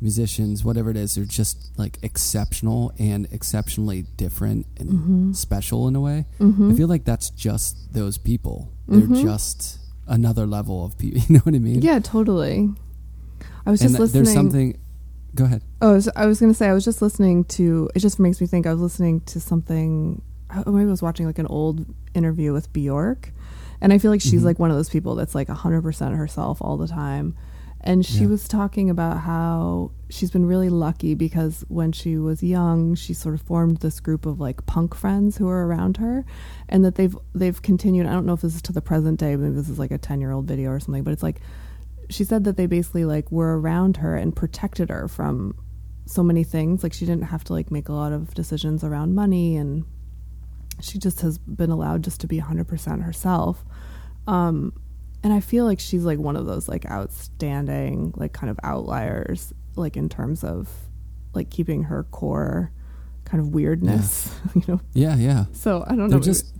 musicians, 0.00 0.64
whatever 0.64 0.90
it 0.90 0.96
is, 0.96 1.14
they're 1.14 1.24
just 1.24 1.78
like 1.78 1.98
exceptional 2.02 2.92
and 2.98 3.26
exceptionally 3.30 4.02
different 4.16 4.66
and 4.78 4.90
Mhm. 4.90 5.36
special 5.36 5.86
in 5.88 5.96
a 5.96 6.00
way. 6.00 6.26
Mm-hmm. 6.38 6.70
I 6.72 6.74
feel 6.74 6.88
like 6.88 7.04
that's 7.04 7.30
just 7.30 7.92
those 7.92 8.16
people. 8.18 8.72
They're 8.88 9.00
Mhm. 9.02 9.22
just 9.22 9.78
another 10.06 10.46
level 10.46 10.84
of 10.84 10.96
people. 10.98 11.20
You 11.28 11.34
know 11.34 11.40
what 11.40 11.54
I 11.54 11.58
mean? 11.58 11.82
yeah, 11.82 11.98
totally. 11.98 12.70
I 13.66 13.70
was 13.70 13.80
And 13.82 13.90
just 13.90 13.96
th- 13.96 14.00
listening. 14.00 14.24
there's 14.24 14.34
something. 14.34 14.78
Go 15.34 15.44
ahead. 15.44 15.62
Oh, 15.80 15.90
I 15.90 15.92
was, 15.94 16.08
was 16.16 16.40
going 16.40 16.50
to 16.52 16.56
say, 16.56 16.68
I 16.68 16.72
was 16.72 16.84
just 16.84 17.00
listening 17.02 17.44
to, 17.44 17.88
it 17.94 18.00
just 18.00 18.18
makes 18.18 18.40
me 18.40 18.46
think, 18.46 18.66
I 18.66 18.72
was 18.72 18.80
listening 18.82 19.20
to 19.26 19.38
something, 19.38 20.22
oh, 20.66 20.72
maybe 20.72 20.88
I 20.88 20.90
was 20.90 21.02
watching 21.02 21.26
like 21.26 21.38
an 21.38 21.46
old 21.46 21.86
interview 22.14 22.52
with 22.52 22.72
Bjork. 22.72 23.32
And 23.80 23.92
I 23.92 23.98
feel 23.98 24.10
like 24.10 24.20
she's 24.20 24.42
Mhm. 24.42 24.46
like 24.46 24.58
one 24.58 24.70
of 24.70 24.76
those 24.76 24.88
people 24.90 25.14
that's 25.14 25.34
like 25.34 25.48
100% 25.48 26.16
herself 26.16 26.58
all 26.60 26.76
the 26.76 26.88
time. 26.88 27.34
And 27.82 28.04
she 28.04 28.22
Yeah. 28.24 28.26
was 28.28 28.46
talking 28.46 28.90
about 28.90 29.20
how 29.20 29.92
she's 30.10 30.30
been 30.30 30.44
really 30.44 30.68
lucky 30.68 31.14
because 31.14 31.64
when 31.68 31.92
she 31.92 32.18
was 32.18 32.42
young, 32.42 32.94
she 32.94 33.14
sort 33.14 33.34
of 33.34 33.40
formed 33.42 33.78
this 33.78 34.00
group 34.00 34.26
of 34.26 34.38
like 34.38 34.66
punk 34.66 34.94
friends 34.94 35.38
who 35.38 35.48
are 35.48 35.66
around 35.66 35.96
her, 35.96 36.24
and 36.68 36.84
that 36.84 36.96
they've 36.96 37.16
they've 37.34 37.60
continued. 37.62 38.06
I 38.06 38.12
don't 38.12 38.26
know 38.26 38.34
if 38.34 38.42
this 38.42 38.54
is 38.54 38.62
to 38.62 38.72
the 38.72 38.82
present 38.82 39.18
day, 39.18 39.34
maybe 39.36 39.54
this 39.54 39.68
is 39.70 39.78
like 39.78 39.90
a 39.92 39.98
ten 39.98 40.20
year 40.20 40.30
old 40.32 40.46
video 40.46 40.70
or 40.70 40.78
something, 40.80 41.02
but 41.04 41.12
it's 41.12 41.22
like 41.22 41.40
she 42.10 42.24
said 42.24 42.44
that 42.44 42.56
they 42.56 42.66
basically 42.66 43.04
like 43.04 43.30
were 43.32 43.58
around 43.58 43.96
her 43.98 44.16
and 44.16 44.34
protected 44.36 44.90
her 44.90 45.08
from 45.08 45.54
so 46.06 46.22
many 46.22 46.44
things. 46.44 46.82
Like 46.82 46.92
she 46.92 47.06
didn't 47.06 47.24
have 47.24 47.44
to 47.44 47.52
like 47.54 47.70
make 47.70 47.88
a 47.88 47.92
lot 47.92 48.12
of 48.12 48.34
decisions 48.34 48.84
around 48.84 49.14
money, 49.14 49.56
and 49.56 49.84
she 50.80 50.98
just 50.98 51.20
has 51.22 51.38
been 51.38 51.70
allowed 51.70 52.02
just 52.04 52.20
to 52.22 52.26
be 52.26 52.40
100% 52.40 53.02
herself. 53.04 53.64
Um, 54.26 54.72
and 55.22 55.32
I 55.32 55.40
feel 55.40 55.64
like 55.64 55.80
she's 55.80 56.04
like 56.04 56.18
one 56.18 56.36
of 56.36 56.46
those 56.46 56.68
like 56.68 56.84
outstanding, 56.86 58.12
like 58.16 58.32
kind 58.32 58.50
of 58.50 58.58
outliers, 58.62 59.52
like 59.76 59.96
in 59.96 60.08
terms 60.08 60.44
of 60.44 60.68
like 61.34 61.50
keeping 61.50 61.84
her 61.84 62.04
core 62.04 62.72
kind 63.24 63.40
of 63.40 63.48
weirdness, 63.54 64.34
you 64.54 64.62
know. 64.66 64.80
Yeah, 64.92 65.16
yeah. 65.16 65.44
So 65.52 65.84
I 65.86 65.90
don't 65.96 66.08
They're 66.08 66.18
know. 66.18 66.24
just 66.24 66.54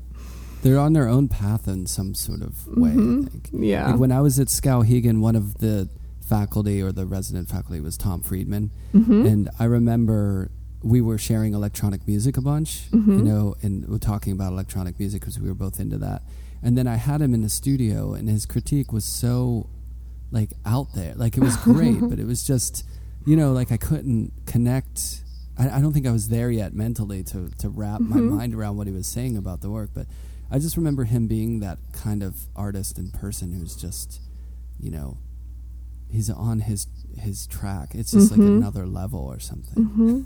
they're 0.63 0.79
on 0.79 0.93
their 0.93 1.09
own 1.09 1.27
path 1.29 1.67
in 1.69 1.87
some 1.87 2.15
sort 2.15 2.43
of 2.43 2.67
way. 2.69 2.91
Mhm. 2.91 3.27
I 3.27 3.31
think. 3.31 3.49
yeah. 3.53 3.91
Like 3.91 3.99
when 4.01 4.13
I 4.13 4.21
was 4.21 4.39
at 4.39 4.49
Skowhegan, 4.49 5.21
one 5.21 5.35
of 5.37 5.55
the 5.59 5.89
faculty 6.21 6.81
or 6.83 6.93
the 6.93 7.07
resident 7.07 7.49
faculty 7.49 7.81
was 7.81 7.97
Tom 7.97 8.21
Friedman, 8.23 8.71
Mhm. 8.95 9.27
and 9.27 9.49
I 9.59 9.65
remember 9.65 10.51
we 10.83 11.01
were 11.01 11.19
sharing 11.19 11.53
electronic 11.55 12.07
music 12.07 12.37
a 12.37 12.41
bunch, 12.41 12.89
you 12.93 13.01
Mhm. 13.01 13.23
know, 13.25 13.55
and 13.63 13.87
we're 13.89 13.99
talking 13.99 14.33
about 14.33 14.53
electronic 14.53 14.99
music 14.99 15.21
because 15.21 15.39
we 15.39 15.49
were 15.49 15.55
both 15.55 15.79
into 15.81 15.99
that. 15.99 16.23
And 16.63 16.77
then 16.77 16.87
I 16.87 16.97
had 16.97 17.21
him 17.23 17.33
in 17.35 17.43
the 17.43 17.49
studio, 17.49 18.13
and 18.15 18.29
his 18.29 18.45
critique 18.47 18.93
was 18.93 19.05
so 19.05 19.69
like 20.31 20.53
out 20.65 20.95
there, 20.95 21.15
like 21.17 21.37
it 21.37 21.41
was 21.41 21.57
great, 21.57 22.01
but 22.09 22.19
it 22.19 22.27
was 22.27 22.47
just, 22.47 22.85
you 23.27 23.37
know, 23.37 23.53
like 23.53 23.73
I 23.73 23.77
couldn't 23.77 24.33
connect. 24.47 25.25
I, 25.59 25.71
I 25.79 25.81
don't 25.81 25.93
think 25.93 26.07
I 26.07 26.13
was 26.13 26.29
there 26.29 26.51
yet 26.51 26.73
mentally 26.75 27.23
to 27.25 27.49
to 27.59 27.69
wrap 27.69 28.01
my 28.01 28.19
Mhm. 28.19 28.29
mind 28.31 28.55
around 28.55 28.77
what 28.77 28.87
he 28.87 28.93
was 28.93 29.07
saying 29.07 29.37
about 29.37 29.61
the 29.63 29.71
work, 29.71 29.91
but 29.95 30.07
I 30.51 30.59
just 30.59 30.77
remember 30.77 31.05
him 31.05 31.27
being 31.29 31.61
that 31.61 31.79
kind 31.93 32.23
of 32.23 32.47
artist 32.57 32.99
and 32.99 33.13
person 33.13 33.53
who's 33.53 33.75
just, 33.77 34.21
you 34.79 34.91
know, 34.91 35.19
he's 36.09 36.29
on 36.31 36.61
his 36.61 36.87
his 37.19 37.47
track. 37.47 37.95
It's 37.95 38.13
just 38.13 38.31
like 38.31 38.41
Mhm. 38.41 38.57
another 38.59 38.87
level 38.87 39.21
or 39.21 39.41
something. 39.41 39.83
hmm 39.85 40.21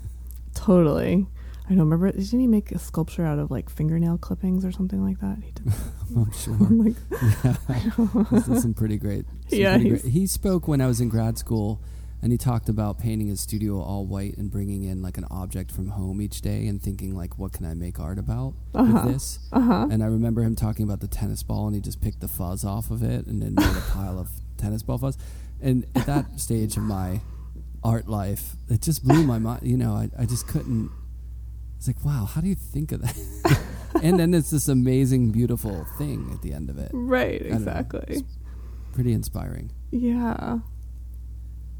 Totally. 0.53 1.27
I 1.67 1.69
don't 1.69 1.79
remember. 1.89 2.11
Didn't 2.11 2.39
he 2.39 2.47
make 2.47 2.71
a 2.71 2.79
sculpture 2.79 3.25
out 3.25 3.39
of 3.39 3.49
like 3.51 3.69
fingernail 3.69 4.17
clippings 4.19 4.63
or 4.63 4.71
something 4.71 5.03
like 5.03 5.19
that? 5.19 5.37
He 5.43 5.51
did. 5.51 5.73
I'm 6.15 6.31
sure. 6.37 6.53
I'm 6.53 6.79
like, 6.85 6.95
yeah, 7.43 8.23
this 8.31 8.47
is 8.47 8.61
some 8.61 8.73
pretty 8.73 8.97
great. 8.97 9.25
some 9.49 9.59
Yeah, 9.59 9.75
pretty 9.75 9.89
great. 9.89 10.05
He 10.05 10.27
spoke 10.27 10.67
when 10.67 10.79
I 10.81 10.87
was 10.87 11.01
in 11.01 11.09
grad 11.09 11.37
school, 11.37 11.81
and 12.21 12.31
he 12.31 12.37
talked 12.37 12.69
about 12.69 12.99
painting 12.99 13.27
his 13.27 13.41
studio 13.41 13.79
all 13.81 14.05
white 14.05 14.37
and 14.37 14.49
bringing 14.51 14.83
in 14.83 15.01
like 15.01 15.17
an 15.17 15.25
object 15.31 15.71
from 15.71 15.89
home 15.89 16.21
each 16.21 16.41
day 16.41 16.67
and 16.67 16.81
thinking 16.81 17.15
like, 17.15 17.37
what 17.39 17.51
can 17.51 17.65
I 17.65 17.73
make 17.73 17.99
art 17.99 18.17
about 18.19 18.53
Uh-huh. 18.73 19.01
with 19.05 19.13
this? 19.13 19.39
uh 19.51 19.59
huh. 19.61 19.87
And 19.91 20.03
I 20.03 20.07
remember 20.07 20.41
him 20.41 20.55
talking 20.55 20.83
about 20.85 20.99
the 21.01 21.07
tennis 21.07 21.41
ball, 21.43 21.65
and 21.67 21.75
he 21.75 21.81
just 21.81 22.01
picked 22.01 22.21
the 22.21 22.27
fuzz 22.27 22.63
off 22.63 22.91
of 22.91 23.01
it 23.03 23.25
and 23.27 23.41
then 23.41 23.55
made 23.55 23.65
a 23.77 23.91
pile 23.91 24.19
of 24.19 24.29
tennis 24.57 24.83
ball 24.83 24.97
fuzz. 24.99 25.17
And 25.61 25.85
at 25.95 26.05
that 26.05 26.39
stage 26.39 26.77
of 26.77 26.83
my 26.83 27.21
art 27.83 28.07
life, 28.07 28.55
it 28.69 28.81
just 28.81 29.03
blew 29.03 29.23
my 29.23 29.39
mind. 29.39 29.61
You 29.63 29.77
know, 29.77 29.93
I, 29.93 30.09
I 30.19 30.25
just 30.25 30.47
couldn't. 30.47 30.91
It's 31.77 31.87
like, 31.87 32.03
wow, 32.03 32.25
how 32.25 32.41
do 32.41 32.47
you 32.47 32.55
think 32.55 32.91
of 32.91 33.01
that? 33.01 33.59
and 34.03 34.19
then 34.19 34.33
it's 34.33 34.51
this 34.51 34.67
amazing, 34.67 35.31
beautiful 35.31 35.85
thing 35.97 36.31
at 36.33 36.41
the 36.41 36.53
end 36.53 36.69
of 36.69 36.77
it. 36.77 36.91
Right. 36.93 37.41
Exactly. 37.41 38.23
Pretty 38.93 39.13
inspiring. 39.13 39.71
Yeah. 39.91 40.59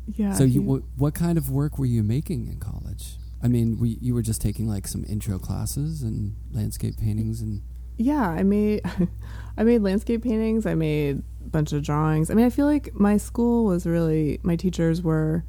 Yeah. 0.08 0.34
so, 0.34 0.44
you, 0.44 0.62
what, 0.62 0.84
what 0.98 1.16
kind 1.16 1.38
of 1.38 1.50
work 1.50 1.80
were 1.80 1.86
you 1.86 2.04
making 2.04 2.48
in 2.48 2.60
college? 2.60 3.16
I 3.42 3.48
mean, 3.48 3.80
we, 3.80 3.98
you 4.02 4.14
were 4.14 4.22
just 4.22 4.42
taking 4.42 4.68
like 4.68 4.88
some 4.88 5.04
intro 5.08 5.40
classes 5.40 6.02
and 6.02 6.36
landscape 6.52 6.98
paintings 6.98 7.42
and 7.42 7.62
yeah, 7.98 8.28
I 8.28 8.44
made 8.44 8.82
I 9.58 9.64
made 9.64 9.82
landscape 9.82 10.24
paintings. 10.24 10.66
I 10.66 10.76
made 10.76 11.20
a 11.46 11.50
bunch 11.50 11.74
of 11.74 11.84
drawings. 11.84 12.30
I 12.30 12.34
mean, 12.34 12.46
I 12.46 12.50
feel 12.50 12.66
like 12.66 12.94
my 12.94 13.18
school 13.18 13.66
was 13.66 13.86
really 13.86 14.40
my 14.44 14.56
teachers 14.56 15.02
were 15.02 15.44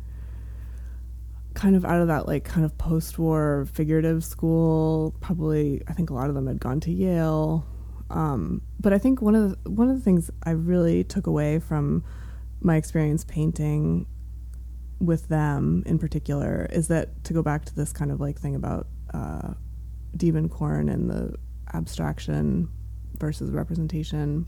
kind 1.57 1.75
of 1.75 1.85
out 1.87 2.01
of 2.01 2.07
that 2.09 2.29
like 2.29 2.45
kind 2.45 2.64
of 2.64 2.77
post-war 2.77 3.66
figurative 3.73 4.23
school. 4.23 5.16
Probably, 5.21 5.83
I 5.88 5.95
think 5.95 6.11
a 6.11 6.14
lot 6.14 6.29
of 6.29 6.35
them 6.35 6.47
had 6.47 6.61
gone 6.61 6.81
to 6.81 6.92
Yale. 6.92 7.66
Um, 8.11 8.61
but 8.79 8.92
I 8.92 8.99
think 8.99 9.21
one 9.21 9.35
of 9.35 9.51
the, 9.64 9.71
one 9.71 9.88
of 9.88 9.97
the 9.97 10.03
things 10.03 10.31
I 10.45 10.51
really 10.51 11.03
took 11.03 11.27
away 11.27 11.59
from 11.59 12.05
my 12.61 12.77
experience 12.77 13.25
painting 13.25 14.07
with 15.01 15.29
them 15.29 15.83
in 15.87 15.99
particular 15.99 16.69
is 16.71 16.88
that 16.88 17.25
to 17.25 17.33
go 17.33 17.42
back 17.42 17.64
to 17.64 17.75
this 17.75 17.92
kind 17.92 18.12
of 18.12 18.21
like 18.21 18.38
thing 18.38 18.55
about 18.55 18.87
uh, 19.12 19.55
Diebenkorn 20.16 20.92
and 20.92 21.11
the 21.11 21.37
abstraction 21.75 22.69
versus 23.19 23.51
representation 23.51 24.47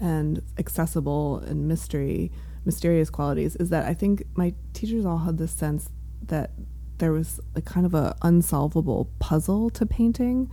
and 0.00 0.42
accessible 0.58 1.38
and 1.40 1.68
mystery 1.68 2.32
mysterious 2.68 3.08
qualities 3.08 3.56
is 3.56 3.70
that 3.70 3.86
I 3.86 3.94
think 3.94 4.24
my 4.34 4.52
teachers 4.74 5.06
all 5.06 5.18
had 5.18 5.38
this 5.38 5.52
sense 5.52 5.88
that 6.26 6.50
there 6.98 7.12
was 7.12 7.40
a 7.54 7.62
kind 7.62 7.86
of 7.86 7.94
a 7.94 8.14
unsolvable 8.20 9.10
puzzle 9.18 9.70
to 9.70 9.86
painting 9.86 10.50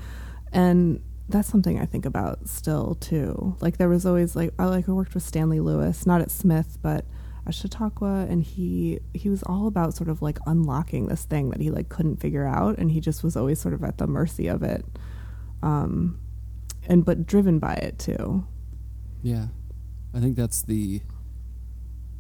and 0.54 1.01
that's 1.28 1.49
something 1.49 1.78
I 1.78 1.86
think 1.86 2.06
about 2.06 2.47
still 2.47 2.95
too. 2.95 3.58
Like 3.60 3.75
there 3.78 3.89
was 3.89 4.06
always 4.06 4.34
like 4.34 4.54
I 4.58 4.65
like 4.65 4.88
I 4.88 4.93
worked 4.93 5.13
with 5.13 5.23
Stanley 5.23 5.60
Lewis, 5.60 6.06
not 6.06 6.21
at 6.21 6.32
Smith, 6.32 6.78
but 6.82 7.04
at 7.45 7.54
Chautauqua, 7.54 8.28
and 8.30 8.43
he 8.43 8.99
he 9.13 9.28
was 9.30 9.43
all 9.43 9.67
about 9.67 9.93
sort 9.95 10.08
of 10.08 10.21
like 10.21 10.39
unlocking 10.45 11.08
this 11.08 11.25
thing 11.25 11.49
that 11.49 11.60
he 11.60 11.69
like 11.71 11.89
couldn't 11.89 12.21
figure 12.21 12.45
out, 12.45 12.78
and 12.78 12.91
he 12.91 13.01
just 13.01 13.23
was 13.23 13.36
always 13.36 13.60
sort 13.60 13.73
of 13.73 13.84
at 13.84 13.97
the 13.97 14.08
mercy 14.08 14.47
of 14.47 14.63
it, 14.63 14.86
um, 15.63 16.19
and 16.88 17.04
but 17.04 17.25
driven 17.25 17.60
by 17.60 17.73
it 17.73 17.97
too. 17.97 18.45
Yeah, 19.23 19.47
I 20.13 20.19
think 20.19 20.36
that's 20.36 20.62
the 20.62 21.01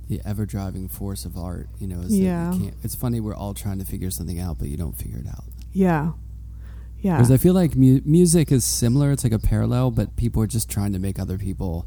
the 0.07 0.21
ever 0.25 0.45
driving 0.45 0.87
force 0.87 1.25
of 1.25 1.37
art. 1.37 1.67
You 1.79 1.87
know, 1.87 1.99
is 2.01 2.09
that 2.09 2.15
Yeah. 2.15 2.53
you 2.53 2.59
can't, 2.65 2.75
it's 2.83 2.95
funny 2.95 3.19
we're 3.19 3.35
all 3.35 3.53
trying 3.53 3.79
to 3.79 3.85
figure 3.85 4.11
something 4.11 4.39
out, 4.39 4.57
but 4.59 4.67
you 4.69 4.77
don't 4.77 4.95
figure 4.97 5.19
it 5.19 5.27
out. 5.27 5.45
Yeah, 5.73 6.13
yeah, 7.01 7.17
Because 7.17 7.31
I 7.31 7.37
feel 7.37 7.53
like 7.53 7.75
mu- 7.75 8.01
music 8.05 8.51
is 8.51 8.63
similar. 8.65 9.11
It's 9.11 9.23
like 9.23 9.33
a 9.33 9.39
parallel, 9.39 9.91
but 9.91 10.15
people 10.15 10.41
are 10.41 10.47
just 10.47 10.69
trying 10.69 10.93
to 10.93 10.99
make 10.99 11.19
other 11.19 11.37
people 11.37 11.85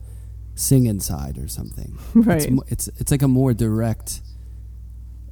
sing 0.54 0.86
inside 0.86 1.38
or 1.38 1.48
something. 1.48 1.96
right. 2.14 2.42
It's, 2.42 2.50
mo- 2.50 2.64
it's 2.68 2.88
it's 2.98 3.10
like 3.10 3.22
a 3.22 3.28
more 3.28 3.54
direct 3.54 4.20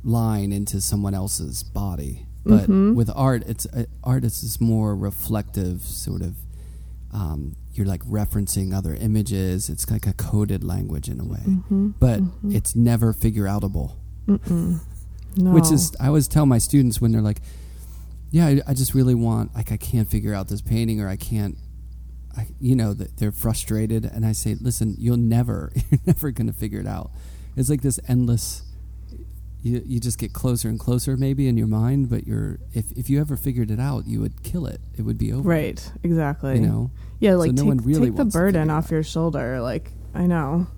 line 0.04 0.52
into 0.52 0.80
someone 0.80 1.14
else's 1.14 1.62
body. 1.62 2.26
But 2.44 2.68
Mhm. 2.70 2.94
with 2.94 3.10
art, 3.14 3.42
it's 3.46 3.66
uh, 3.66 3.86
art 4.04 4.24
is 4.24 4.40
this 4.42 4.60
more 4.60 4.94
reflective 4.96 5.82
sort 5.82 6.22
of. 6.22 6.36
Um, 7.12 7.56
you're 7.76 7.86
like 7.86 8.02
referencing 8.04 8.74
other 8.74 8.94
images. 8.94 9.68
It's 9.68 9.90
like 9.90 10.06
a 10.06 10.12
coded 10.14 10.64
language 10.64 11.08
in 11.08 11.20
a 11.20 11.24
way, 11.24 11.42
Mhm, 11.46 11.94
but 11.98 12.20
mhm. 12.20 12.54
it's 12.54 12.74
never 12.76 13.12
figure 13.12 13.44
outable. 13.44 13.92
No. 15.38 15.50
Which 15.50 15.70
is 15.70 15.94
I 16.00 16.06
always 16.06 16.28
tell 16.28 16.46
my 16.46 16.56
students 16.56 16.98
when 16.98 17.12
they're 17.12 17.20
like, 17.20 17.42
yeah, 18.30 18.46
I, 18.46 18.60
I 18.68 18.72
just 18.74 18.94
really 18.94 19.14
want 19.14 19.54
like 19.54 19.70
I 19.70 19.76
can't 19.76 20.08
figure 20.08 20.32
out 20.32 20.48
this 20.48 20.62
painting 20.62 20.98
or 21.00 21.08
I 21.08 21.16
can't. 21.16 21.56
I, 22.34 22.46
you 22.60 22.74
know, 22.74 22.92
that 22.94 23.16
they're 23.18 23.32
frustrated, 23.32 24.04
and 24.04 24.24
I 24.26 24.32
say, 24.32 24.56
"Listen, 24.60 24.94
you'll 24.98 25.16
never, 25.16 25.72
you're 25.90 26.00
never 26.06 26.30
going 26.30 26.46
to 26.46 26.52
figure 26.52 26.80
it 26.80 26.86
out." 26.86 27.10
It's 27.56 27.68
like 27.70 27.80
this 27.82 27.98
endless. 28.08 28.62
You 29.66 29.82
you 29.84 29.98
just 29.98 30.18
get 30.18 30.32
closer 30.32 30.68
and 30.68 30.78
closer, 30.78 31.16
maybe 31.16 31.48
in 31.48 31.56
your 31.56 31.66
mind, 31.66 32.08
but 32.08 32.24
you're 32.24 32.60
if 32.72 32.92
if 32.92 33.10
you 33.10 33.20
ever 33.20 33.36
figured 33.36 33.72
it 33.72 33.80
out, 33.80 34.06
you 34.06 34.20
would 34.20 34.44
kill 34.44 34.64
it. 34.66 34.80
It 34.96 35.02
would 35.02 35.18
be 35.18 35.32
over. 35.32 35.48
Right. 35.48 35.92
Exactly. 36.04 36.54
You 36.54 36.60
know. 36.60 36.90
Yeah, 37.18 37.34
like 37.34 37.50
no 37.50 37.62
take, 37.62 37.68
one 37.68 37.78
really 37.78 38.10
take 38.10 38.16
the 38.16 38.26
burden 38.26 38.70
off 38.70 38.92
your 38.92 39.02
shoulder. 39.02 39.60
Like 39.60 39.90
I 40.14 40.26
know, 40.26 40.68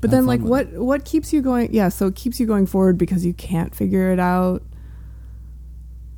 but 0.00 0.10
Have 0.10 0.18
then 0.18 0.26
like 0.26 0.42
what 0.42 0.72
what 0.74 1.04
keeps 1.04 1.32
you 1.32 1.42
going? 1.42 1.74
Yeah, 1.74 1.88
so 1.88 2.06
it 2.06 2.14
keeps 2.14 2.38
you 2.38 2.46
going 2.46 2.66
forward 2.66 2.98
because 2.98 3.26
you 3.26 3.34
can't 3.34 3.74
figure 3.74 4.12
it 4.12 4.20
out. 4.20 4.62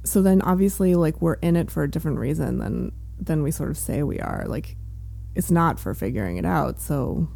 So 0.04 0.20
then 0.20 0.42
obviously 0.42 0.94
like 0.96 1.22
we're 1.22 1.34
in 1.34 1.56
it 1.56 1.70
for 1.70 1.82
a 1.82 1.90
different 1.90 2.18
reason 2.18 2.58
than 2.58 2.92
than 3.18 3.42
we 3.42 3.50
sort 3.50 3.70
of 3.70 3.78
say 3.78 4.02
we 4.02 4.20
are. 4.20 4.44
Like 4.46 4.76
it's 5.34 5.50
not 5.50 5.80
for 5.80 5.94
figuring 5.94 6.36
it 6.36 6.44
out. 6.44 6.78
So 6.78 7.28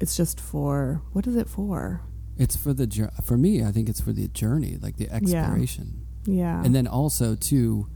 it's 0.00 0.16
just 0.16 0.40
for 0.40 1.02
what 1.12 1.26
is 1.26 1.36
it 1.36 1.48
for? 1.50 2.00
It's 2.38 2.54
for 2.56 2.72
the 2.74 3.10
for 3.22 3.36
me. 3.38 3.62
I 3.64 3.72
think 3.72 3.88
it's 3.88 4.00
for 4.00 4.12
the 4.12 4.28
journey, 4.28 4.76
like 4.80 4.96
the 4.96 5.10
exploration. 5.10 6.02
Yeah. 6.28 6.60
and 6.64 6.74
then 6.74 6.88
also 6.88 7.36
too 7.36 7.86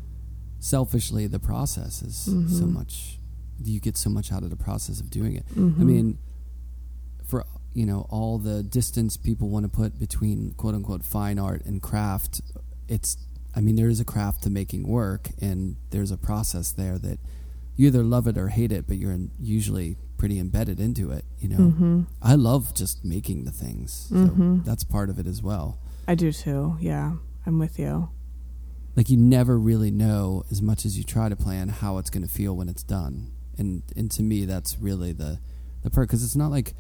selfishly 0.61 1.26
the 1.26 1.40
process 1.40 2.00
is 2.03 2.14
so 2.16 2.31
Mhm. 2.33 2.72
much 2.72 3.18
you 3.62 3.81
get 3.81 3.96
so 3.96 4.09
much 4.09 4.31
out 4.33 4.42
of 4.44 4.50
the 4.50 4.57
process 4.57 5.00
of 5.00 5.11
doing 5.11 5.35
it 5.35 5.44
i 5.57 5.59
Mhm. 5.59 5.79
mean 5.79 6.18
for 7.24 7.44
you 7.74 7.85
know 7.87 8.03
all 8.09 8.38
the 8.38 8.62
distance 8.62 9.16
people 9.16 9.48
want 9.48 9.64
to 9.64 9.68
put 9.68 9.98
between 9.98 10.53
quote 10.53 10.74
unquote 10.76 11.03
fine 11.05 11.38
art 11.40 11.64
and 11.66 11.83
craft 11.83 12.40
it's 12.88 13.16
i 13.55 13.61
mean 13.61 13.74
there 13.76 13.88
is 13.88 13.98
a 14.00 14.05
craft 14.05 14.42
to 14.44 14.50
making 14.50 14.87
work 14.87 15.31
and 15.40 15.76
there's 15.90 16.11
a 16.12 16.16
process 16.16 16.70
there 16.72 16.98
that 16.98 17.18
you 17.76 17.87
either 17.88 18.05
love 18.05 18.26
it 18.29 18.37
or 18.38 18.48
hate 18.48 18.70
it 18.70 18.87
but 18.87 18.96
you're 18.96 19.12
in, 19.12 19.31
usually 19.40 19.96
pretty 20.20 20.38
embedded 20.38 20.78
into 20.78 21.11
it 21.11 21.24
you 21.38 21.48
know 21.48 21.56
Mhm. 21.72 22.06
i 22.20 22.35
love 22.35 22.74
just 22.74 23.02
making 23.04 23.44
the 23.44 23.50
things 23.50 24.06
so 24.11 24.14
Mhm. 24.28 24.64
that's 24.66 24.85
part 24.85 25.09
of 25.09 25.18
it 25.18 25.26
as 25.26 25.42
well 25.42 25.78
I 26.06 26.14
do 26.14 26.30
too. 26.33 26.76
Yeah. 26.80 27.16
I'm 27.46 27.59
with 27.59 27.78
you. 27.78 28.09
like 28.96 29.09
you 29.09 29.16
never 29.16 29.59
really 29.59 29.90
know 29.90 30.44
as 30.50 30.61
much 30.61 30.85
as 30.85 30.98
you 30.98 31.04
try 31.04 31.28
to 31.30 31.37
plan 31.37 31.68
how 31.68 31.96
it's 31.98 32.11
going 32.11 32.26
to 32.26 32.28
feel 32.40 32.54
when 32.54 32.68
it's 32.68 32.83
done 32.83 33.14
and 33.56 33.83
and 33.96 34.11
to 34.11 34.22
me 34.22 34.44
that's 34.44 34.78
really 34.78 35.12
the 35.12 35.38
the 35.83 35.90
part 35.90 36.09
because 36.09 36.22
it's 36.24 36.37
not 36.37 36.50
like 36.50 36.74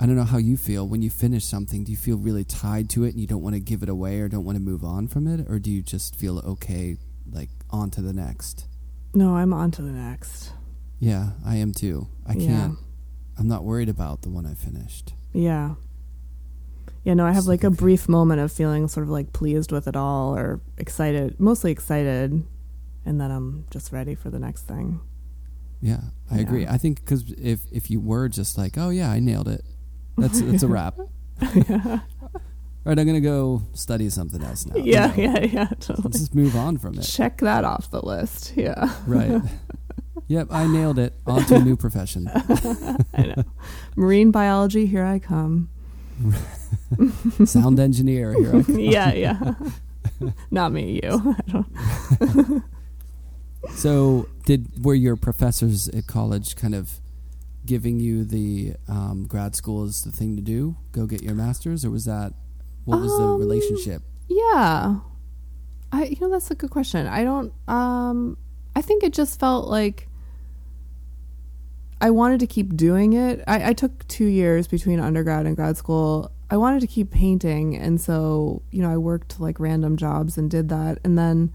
i 0.00 0.06
don't 0.06 0.14
know 0.20 0.30
how 0.34 0.38
you 0.38 0.56
feel 0.56 0.86
when 0.86 1.02
you 1.02 1.10
finish 1.10 1.44
something 1.44 1.82
do 1.84 1.90
you 1.90 1.98
feel 1.98 2.18
really 2.18 2.44
tied 2.44 2.88
to 2.90 3.02
it 3.04 3.10
and 3.14 3.20
you 3.20 3.26
don't 3.26 3.42
want 3.42 3.54
to 3.54 3.60
give 3.72 3.82
it 3.82 3.88
away 3.88 4.20
or 4.20 4.28
don't 4.28 4.44
want 4.44 4.56
to 4.56 4.62
move 4.62 4.84
on 4.84 5.08
from 5.08 5.26
it 5.26 5.40
or 5.50 5.58
do 5.58 5.70
you 5.70 5.82
just 5.82 6.14
feel 6.14 6.38
okay 6.40 6.96
like 7.38 7.50
on 7.70 7.90
to 7.90 8.00
the 8.00 8.12
next 8.12 8.66
No, 9.14 9.34
I'm 9.36 9.52
on 9.54 9.70
to 9.72 9.82
the 9.82 9.90
next. 10.06 10.52
Yeah 11.00 11.30
i 11.44 11.56
am 11.56 11.72
too 11.72 12.08
i 12.26 12.32
Yeah. 12.34 12.46
can't 12.46 12.78
i'm 13.38 13.48
not 13.48 13.64
worried 13.64 13.88
about 13.88 14.22
the 14.22 14.28
one 14.30 14.46
i 14.46 14.54
finished 14.54 15.14
Yeah. 15.32 15.74
Yeah, 17.04 17.14
no, 17.14 17.24
I 17.24 17.32
have 17.32 17.46
like 17.46 17.64
a 17.64 17.68
okay. 17.68 17.76
brief 17.76 18.06
moment 18.08 18.40
of 18.40 18.52
feeling 18.52 18.86
sort 18.88 19.04
of 19.04 19.10
like 19.10 19.32
pleased 19.32 19.72
with 19.72 19.86
it 19.88 19.96
all 19.96 20.36
or 20.36 20.60
excited, 20.76 21.38
mostly 21.40 21.70
excited, 21.70 22.42
and 23.06 23.20
then 23.20 23.30
I'm 23.30 23.64
just 23.70 23.92
ready 23.92 24.14
for 24.14 24.28
the 24.30 24.38
next 24.38 24.62
thing. 24.66 25.00
yeah 25.80 26.00
i 26.30 26.34
Yeah. 26.36 26.40
agree 26.42 26.66
i 26.66 26.76
think 26.76 26.96
because 27.00 27.22
if 27.38 27.60
if 27.72 27.88
you 27.90 28.00
were 28.00 28.28
just 28.28 28.58
like 28.58 28.76
oh 28.76 28.90
yeah 28.90 29.10
i 29.10 29.20
nailed 29.20 29.46
it 29.48 29.64
that's 30.18 30.40
that's 30.42 30.64
a 30.64 30.68
wrap 30.74 30.98
yeah, 31.54 32.00
All 32.84 32.90
right, 32.94 32.98
I'm 32.98 33.06
gonna 33.06 33.20
go 33.20 33.62
study 33.74 34.10
something 34.10 34.42
else 34.42 34.66
now. 34.66 34.76
yeah, 34.82 35.14
You 35.14 35.28
know, 35.28 35.32
yeah, 35.34 35.44
yeah. 35.44 35.66
Totally. 35.80 36.02
Let's 36.04 36.18
just 36.20 36.34
move 36.34 36.56
on 36.56 36.78
from 36.78 36.98
it. 36.98 37.02
Check 37.02 37.38
that 37.42 37.64
off 37.64 37.90
the 37.90 38.04
list. 38.04 38.52
Yeah, 38.56 38.92
Right. 39.06 39.40
yep, 40.28 40.48
I 40.50 40.66
nailed 40.66 40.98
it. 40.98 41.14
On 41.26 41.44
to 41.46 41.56
a 41.56 41.58
new 41.60 41.76
profession. 41.76 42.28
I 42.34 43.22
know. 43.36 43.44
Marine 43.96 44.30
biology, 44.30 44.86
here 44.86 45.04
I 45.04 45.18
come. 45.18 45.68
Sound 47.44 47.78
engineer. 47.80 48.32
Here 48.34 48.56
I 48.56 48.62
come. 48.62 48.78
yeah, 48.78 49.12
yeah. 49.12 49.54
Not 50.50 50.72
me, 50.72 51.00
you. 51.02 51.36
I 51.38 51.52
don't. 51.52 52.64
So, 53.70 54.28
did 54.46 54.84
were 54.84 54.94
your 54.94 55.16
professors 55.16 55.88
at 55.88 56.06
college 56.06 56.56
kind 56.56 56.74
of 56.74 57.00
giving 57.66 58.00
you 58.00 58.24
the 58.24 58.74
um, 58.88 59.26
grad 59.26 59.54
school 59.54 59.84
is 59.84 60.02
the 60.02 60.10
thing 60.12 60.36
to 60.36 60.42
do? 60.42 60.76
Go 60.92 61.06
get 61.06 61.22
your 61.22 61.34
master's, 61.34 61.84
or 61.84 61.90
was 61.90 62.04
that 62.06 62.32
what 62.84 63.00
was 63.00 63.10
the 63.18 63.24
Um, 63.24 63.38
relationship? 63.38 64.02
Yeah. 64.28 65.00
I 65.92 66.04
you 66.04 66.16
know 66.20 66.30
that's 66.30 66.50
a 66.50 66.54
good 66.54 66.70
question. 66.70 67.06
I 67.06 67.24
don't 67.24 67.52
um 67.68 68.36
I 68.76 68.82
think 68.82 69.02
it 69.02 69.12
just 69.12 69.38
felt 69.40 69.68
like 69.68 70.07
I 72.00 72.10
wanted 72.10 72.40
to 72.40 72.46
keep 72.46 72.76
doing 72.76 73.12
it. 73.12 73.42
I, 73.46 73.70
I 73.70 73.72
took 73.72 74.06
two 74.08 74.26
years 74.26 74.68
between 74.68 75.00
undergrad 75.00 75.46
and 75.46 75.56
grad 75.56 75.76
school. 75.76 76.30
I 76.50 76.56
wanted 76.56 76.80
to 76.80 76.86
keep 76.86 77.10
painting 77.10 77.76
and 77.76 78.00
so, 78.00 78.62
you 78.70 78.82
know, 78.82 78.90
I 78.90 78.96
worked 78.96 79.40
like 79.40 79.60
random 79.60 79.96
jobs 79.96 80.38
and 80.38 80.50
did 80.50 80.68
that. 80.68 80.98
And 81.04 81.18
then 81.18 81.52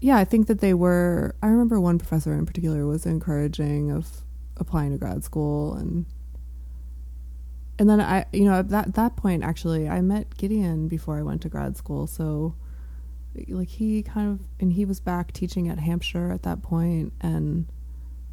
yeah, 0.00 0.18
I 0.18 0.24
think 0.24 0.46
that 0.48 0.60
they 0.60 0.74
were 0.74 1.34
I 1.42 1.48
remember 1.48 1.80
one 1.80 1.98
professor 1.98 2.34
in 2.34 2.46
particular 2.46 2.86
was 2.86 3.06
encouraging 3.06 3.90
of 3.90 4.22
applying 4.56 4.92
to 4.92 4.98
grad 4.98 5.24
school 5.24 5.74
and 5.74 6.06
and 7.78 7.88
then 7.88 8.00
I, 8.00 8.26
you 8.32 8.44
know, 8.44 8.54
at 8.54 8.68
that 8.68 8.94
that 8.94 9.16
point, 9.16 9.42
actually, 9.42 9.88
I 9.88 10.00
met 10.00 10.36
Gideon 10.36 10.88
before 10.88 11.18
I 11.18 11.22
went 11.22 11.42
to 11.42 11.48
grad 11.48 11.76
school. 11.76 12.06
So, 12.06 12.54
like, 13.48 13.68
he 13.68 14.02
kind 14.02 14.30
of, 14.30 14.46
and 14.60 14.72
he 14.72 14.84
was 14.84 15.00
back 15.00 15.32
teaching 15.32 15.68
at 15.68 15.78
Hampshire 15.78 16.30
at 16.30 16.44
that 16.44 16.62
point, 16.62 17.12
and, 17.20 17.66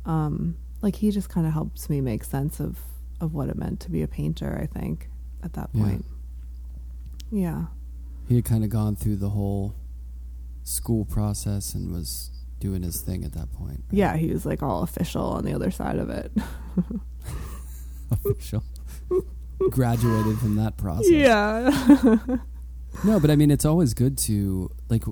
um, 0.05 0.57
like, 0.81 0.95
he 0.97 1.11
just 1.11 1.29
kind 1.29 1.45
of 1.47 1.53
helps 1.53 1.89
me 1.89 2.01
make 2.01 2.23
sense 2.23 2.59
of 2.59 2.79
of 3.19 3.33
what 3.33 3.49
it 3.49 3.55
meant 3.55 3.79
to 3.81 3.91
be 3.91 4.01
a 4.01 4.07
painter. 4.07 4.57
I 4.61 4.65
think 4.65 5.09
at 5.43 5.53
that 5.53 5.69
Yeah. 5.73 5.83
point, 5.83 6.05
yeah, 7.31 7.65
He 8.27 8.35
had 8.35 8.45
kind 8.45 8.63
of 8.63 8.69
gone 8.71 8.95
through 8.95 9.17
the 9.17 9.29
whole 9.29 9.75
school 10.63 11.05
process 11.05 11.73
and 11.75 11.91
was 11.91 12.31
doing 12.59 12.81
his 12.83 13.01
thing 13.01 13.23
at 13.23 13.33
that 13.33 13.51
point. 13.51 13.83
right? 13.89 13.97
yeah, 13.97 14.15
he 14.17 14.31
was 14.31 14.45
like 14.45 14.61
all 14.63 14.81
official 14.83 15.23
on 15.25 15.43
the 15.45 15.53
other 15.53 15.69
side 15.71 15.97
of 15.99 16.09
it. 16.09 16.31
official. 18.11 18.63
Graduated 19.69 20.39
from 20.39 20.55
that 20.55 20.77
process. 20.77 21.09
yeah, 21.11 22.17
No, 23.05 23.19
but 23.19 23.29
I 23.29 23.35
mean, 23.35 23.51
it's 23.51 23.65
always 23.65 23.93
good 23.93 24.17
to 24.19 24.69
like. 24.89 25.03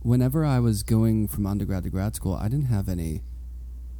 Whenever 0.00 0.44
I 0.44 0.58
was 0.60 0.82
going 0.82 1.28
from 1.28 1.46
undergrad 1.46 1.82
to 1.84 1.90
grad 1.90 2.14
school, 2.14 2.34
I 2.34 2.48
didn't 2.48 2.66
have 2.66 2.88
any 2.88 3.22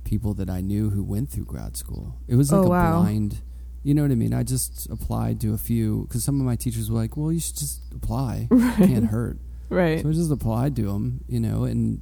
people 0.04 0.34
that 0.34 0.48
I 0.50 0.60
knew 0.60 0.90
who 0.90 1.02
went 1.02 1.30
through 1.30 1.44
grad 1.46 1.76
school. 1.76 2.16
It 2.28 2.36
was 2.36 2.52
like 2.52 2.60
Oh, 2.62 2.66
a 2.66 2.68
wow. 2.70 3.00
blind. 3.02 3.42
You 3.82 3.94
know 3.94 4.02
what 4.02 4.10
I 4.12 4.14
mean? 4.14 4.32
I 4.32 4.42
just 4.42 4.88
applied 4.90 5.40
to 5.42 5.52
a 5.52 5.58
few 5.58 6.02
because 6.08 6.24
some 6.24 6.40
of 6.40 6.46
my 6.46 6.56
teachers 6.56 6.90
were 6.90 6.98
like, 6.98 7.16
"Well, 7.16 7.30
you 7.32 7.40
should 7.40 7.56
just 7.56 7.80
apply. 7.94 8.48
It 8.52 8.76
can't 8.88 9.06
hurt." 9.06 9.38
right, 9.70 10.00
So 10.02 10.08
I 10.08 10.12
just 10.12 10.30
applied 10.30 10.76
to 10.76 10.82
them, 10.82 11.24
you 11.28 11.40
know, 11.40 11.64
and 11.64 12.00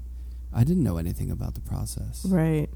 I 0.52 0.62
didn't 0.64 0.82
know 0.84 0.96
anything 0.98 1.30
about 1.30 1.54
the 1.54 1.60
process. 1.62 2.24
right, 2.26 2.68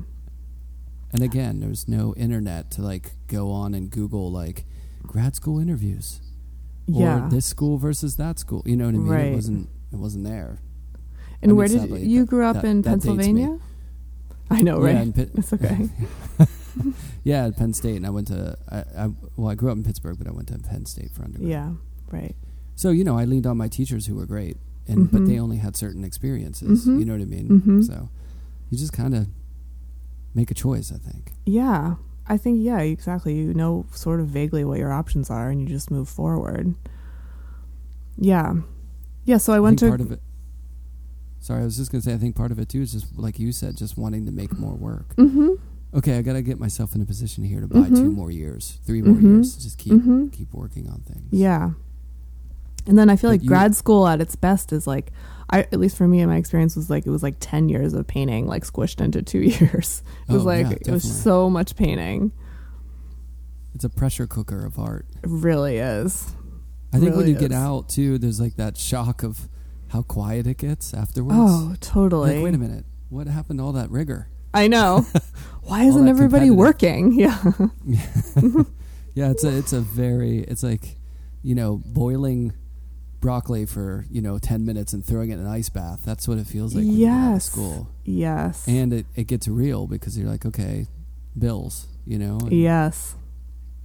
And 1.13 1.23
again, 1.23 1.61
there 1.61 1.69
was 1.69 1.87
no 1.89 2.15
internet 2.17 2.71
to 2.73 2.83
like 2.83 3.13
go 3.29 3.51
on 3.51 3.75
and 3.75 3.91
Google 3.91 4.31
like 4.33 4.65
grad 5.03 5.37
school 5.37 5.59
interviews 5.61 6.21
yeah. 6.87 7.27
or 7.27 7.31
this 7.31 7.47
school 7.47 7.79
versus 7.79 8.17
that 8.17 8.39
school. 8.39 8.63
You 8.67 8.77
know 8.77 8.87
what 8.87 8.95
I 8.95 8.99
mean? 8.99 9.07
Right. 9.09 9.25
It 9.27 9.35
wasn't. 9.35 9.69
It 9.93 9.97
wasn't 9.97 10.25
there. 10.25 10.59
and 11.43 11.45
I 11.45 11.47
mean, 11.53 11.57
where 11.57 11.69
did 11.69 11.81
sadly, 11.81 12.05
you 12.07 12.21
that- 12.21 12.31
grew 12.31 12.45
up 12.45 12.57
that- 12.57 12.65
in 12.65 12.83
that. 12.83 12.91
Pennsylvania? 12.91 13.59
I 14.51 14.63
know, 14.63 14.79
Yeah, 14.85 14.93
right? 14.95 15.03
in 15.03 15.13
Pitt- 15.13 15.31
it's 15.35 15.53
okay. 15.53 15.89
yeah, 17.25 17.47
at 17.47 17.57
Penn 17.57 17.73
State, 17.75 17.97
and 17.97 18.07
I 18.07 18.11
went 18.11 18.29
to. 18.29 18.57
I, 18.71 18.77
I 19.05 19.09
well, 19.37 19.51
I 19.51 19.55
grew 19.55 19.71
up 19.71 19.77
in 19.77 19.83
Pittsburgh, 19.85 20.17
but 20.19 20.27
I 20.27 20.31
went 20.31 20.49
to 20.49 20.59
Penn 20.59 20.87
State 20.87 21.11
for 21.13 21.25
undergrad. 21.25 21.49
yeah, 21.51 21.73
right. 22.11 22.35
So 22.75 22.91
you 22.91 23.05
know, 23.05 23.19
I 23.19 23.25
leaned 23.25 23.47
on 23.47 23.57
my 23.57 23.69
teachers 23.69 24.07
who 24.07 24.15
were 24.15 24.27
great, 24.27 24.57
and 24.87 25.11
but 25.11 25.23
Mhm. 25.23 25.29
they 25.29 25.39
only 25.41 25.57
had 25.57 25.77
certain 25.77 26.05
experiences. 26.05 26.87
Mhm. 26.87 26.99
You 27.01 27.05
know 27.07 27.13
what 27.15 27.23
I 27.23 27.27
mean? 27.27 27.49
Mhm. 27.61 27.85
So 27.87 28.09
you 28.71 28.79
just 28.79 28.93
kind 28.93 29.15
of 29.15 29.29
make 30.35 30.51
a 30.51 30.55
choice. 30.55 30.93
I 30.93 30.99
think. 30.99 31.33
Yeah, 31.47 31.95
I 32.29 32.37
think 32.37 32.63
yeah, 32.63 32.79
exactly. 32.81 33.35
You 33.37 33.55
know, 33.55 33.87
sort 33.93 34.21
of 34.21 34.29
vaguely 34.29 34.65
what 34.65 34.79
your 34.79 34.93
options 34.93 35.31
are, 35.31 35.49
and 35.51 35.61
you 35.61 35.67
just 35.67 35.91
move 35.91 36.09
forward. 36.09 36.75
Yeah, 38.19 38.55
yeah. 39.25 39.39
So 39.39 39.53
I, 39.53 39.57
I 39.57 39.61
went 39.61 39.79
to 39.81 39.89
part 39.89 40.01
of 40.01 40.13
it. 40.13 40.21
Sorry, 41.47 41.63
I 41.63 41.65
was 41.65 41.77
just 41.77 41.93
gonna 41.93 42.03
say. 42.03 42.13
I 42.13 42.17
think 42.17 42.35
part 42.35 42.51
of 42.51 42.59
it 42.59 42.69
too 42.69 42.81
is 42.83 42.91
just 42.91 43.17
like 43.17 43.39
you 43.39 43.53
said, 43.53 43.77
just 43.77 43.97
wanting 43.97 44.27
to 44.27 44.33
make 44.33 44.59
more 44.59 44.75
work. 44.75 45.15
hmm 45.15 45.51
Okay, 45.95 46.19
I 46.19 46.23
gotta 46.23 46.43
get 46.43 46.59
myself 46.59 46.97
in 46.97 47.01
a 47.01 47.05
position 47.07 47.45
here 47.45 47.61
to 47.61 47.69
buy 47.69 47.89
Mhm. 47.89 47.95
two 47.97 48.11
more 48.11 48.33
years, 48.33 48.81
three 48.85 49.01
more 49.01 49.15
Mhm. 49.15 49.23
years. 49.23 49.55
Just 49.55 49.79
keep 49.79 50.03
hmm 50.03 50.27
keep 50.27 50.53
working 50.53 50.89
on 50.89 51.03
things. 51.03 51.29
Yeah, 51.31 51.71
and 52.85 52.99
then 52.99 53.09
I 53.09 53.15
feel 53.15 53.31
But 53.31 53.35
like 53.35 53.43
you- 53.45 53.49
grad 53.49 53.77
school 53.77 54.09
at 54.09 54.21
its 54.21 54.35
best 54.35 54.73
is 54.73 54.89
like, 54.89 55.13
I 55.49 55.61
at 55.61 55.79
least 55.79 55.97
for 55.97 56.09
me, 56.09 56.21
and 56.21 56.29
my 56.29 56.37
experience 56.37 56.75
was 56.75 56.91
like 56.91 57.07
it 57.07 57.11
was 57.11 57.23
like 57.23 57.37
ten 57.39 57.69
years 57.69 57.95
of 57.95 58.09
painting, 58.09 58.49
like 58.49 58.65
squished 58.65 59.01
into 59.01 59.23
two 59.23 59.39
years. 59.61 60.03
It 60.29 60.33
was 60.33 60.43
Oh, 60.43 60.47
like 60.47 60.67
yeah, 60.67 60.79
it 60.81 60.91
was 60.91 61.05
so 61.05 61.49
much 61.49 61.77
painting. 61.77 62.33
It's 63.73 63.85
a 63.85 63.89
pressure 63.89 64.27
cooker 64.27 64.65
of 64.67 64.81
art. 64.81 65.07
It 65.23 65.29
really 65.31 65.77
is. 65.77 66.35
I 66.93 66.99
think 66.99 67.11
when 67.13 67.21
Really 67.21 67.33
you 67.35 67.39
get 67.39 67.53
out 67.53 67.89
too, 67.89 68.19
there's 68.19 68.41
like 68.41 68.57
that 68.57 68.77
shock 68.77 69.23
of 69.23 69.49
how 69.89 70.03
quiet 70.03 70.47
it 70.47 70.59
gets 70.59 70.93
afterwards. 70.95 71.37
Oh, 71.39 71.75
totally. 71.81 72.35
Like, 72.37 72.45
wait 72.45 72.55
a 72.55 72.59
minute, 72.59 72.85
what 73.09 73.27
happened 73.27 73.59
to 73.61 73.65
all 73.65 73.73
that 73.73 73.91
rigor? 73.91 74.29
I 74.55 74.69
know. 74.69 75.07
Why 75.63 75.85
isn't 75.85 76.09
everybody 76.09 76.51
working? 76.51 77.13
Yeah. 77.19 77.39
yeah, 79.15 79.31
it's 79.31 79.45
a 79.45 79.57
it's 79.57 79.73
a 79.73 79.81
very 79.81 80.39
it's 80.41 80.63
like 80.63 80.97
you 81.43 81.55
know 81.55 81.81
boiling 81.85 82.53
broccoli 83.21 83.67
for 83.67 84.05
you 84.11 84.21
know 84.21 84.39
ten 84.39 84.65
minutes 84.65 84.93
and 84.93 85.05
throwing 85.05 85.31
it 85.31 85.35
in 85.35 85.41
an 85.41 85.47
ice 85.47 85.69
bath. 85.69 86.03
That's 86.05 86.27
what 86.29 86.39
it 86.39 86.47
feels 86.47 86.75
like 86.75 86.85
when 86.85 86.93
you 86.93 87.07
get 87.07 87.13
out 87.13 87.27
of 87.29 87.33
Yes. 87.35 87.45
school, 87.45 87.89
yes. 88.05 88.69
and 88.69 88.93
it 88.93 89.07
it 89.15 89.25
gets 89.27 89.49
real 89.49 89.87
because 89.87 90.19
you're 90.19 90.29
like, 90.29 90.45
okay, 90.47 90.87
bills, 91.39 91.87
you 92.07 92.19
know, 92.19 92.39
yes. 92.51 93.15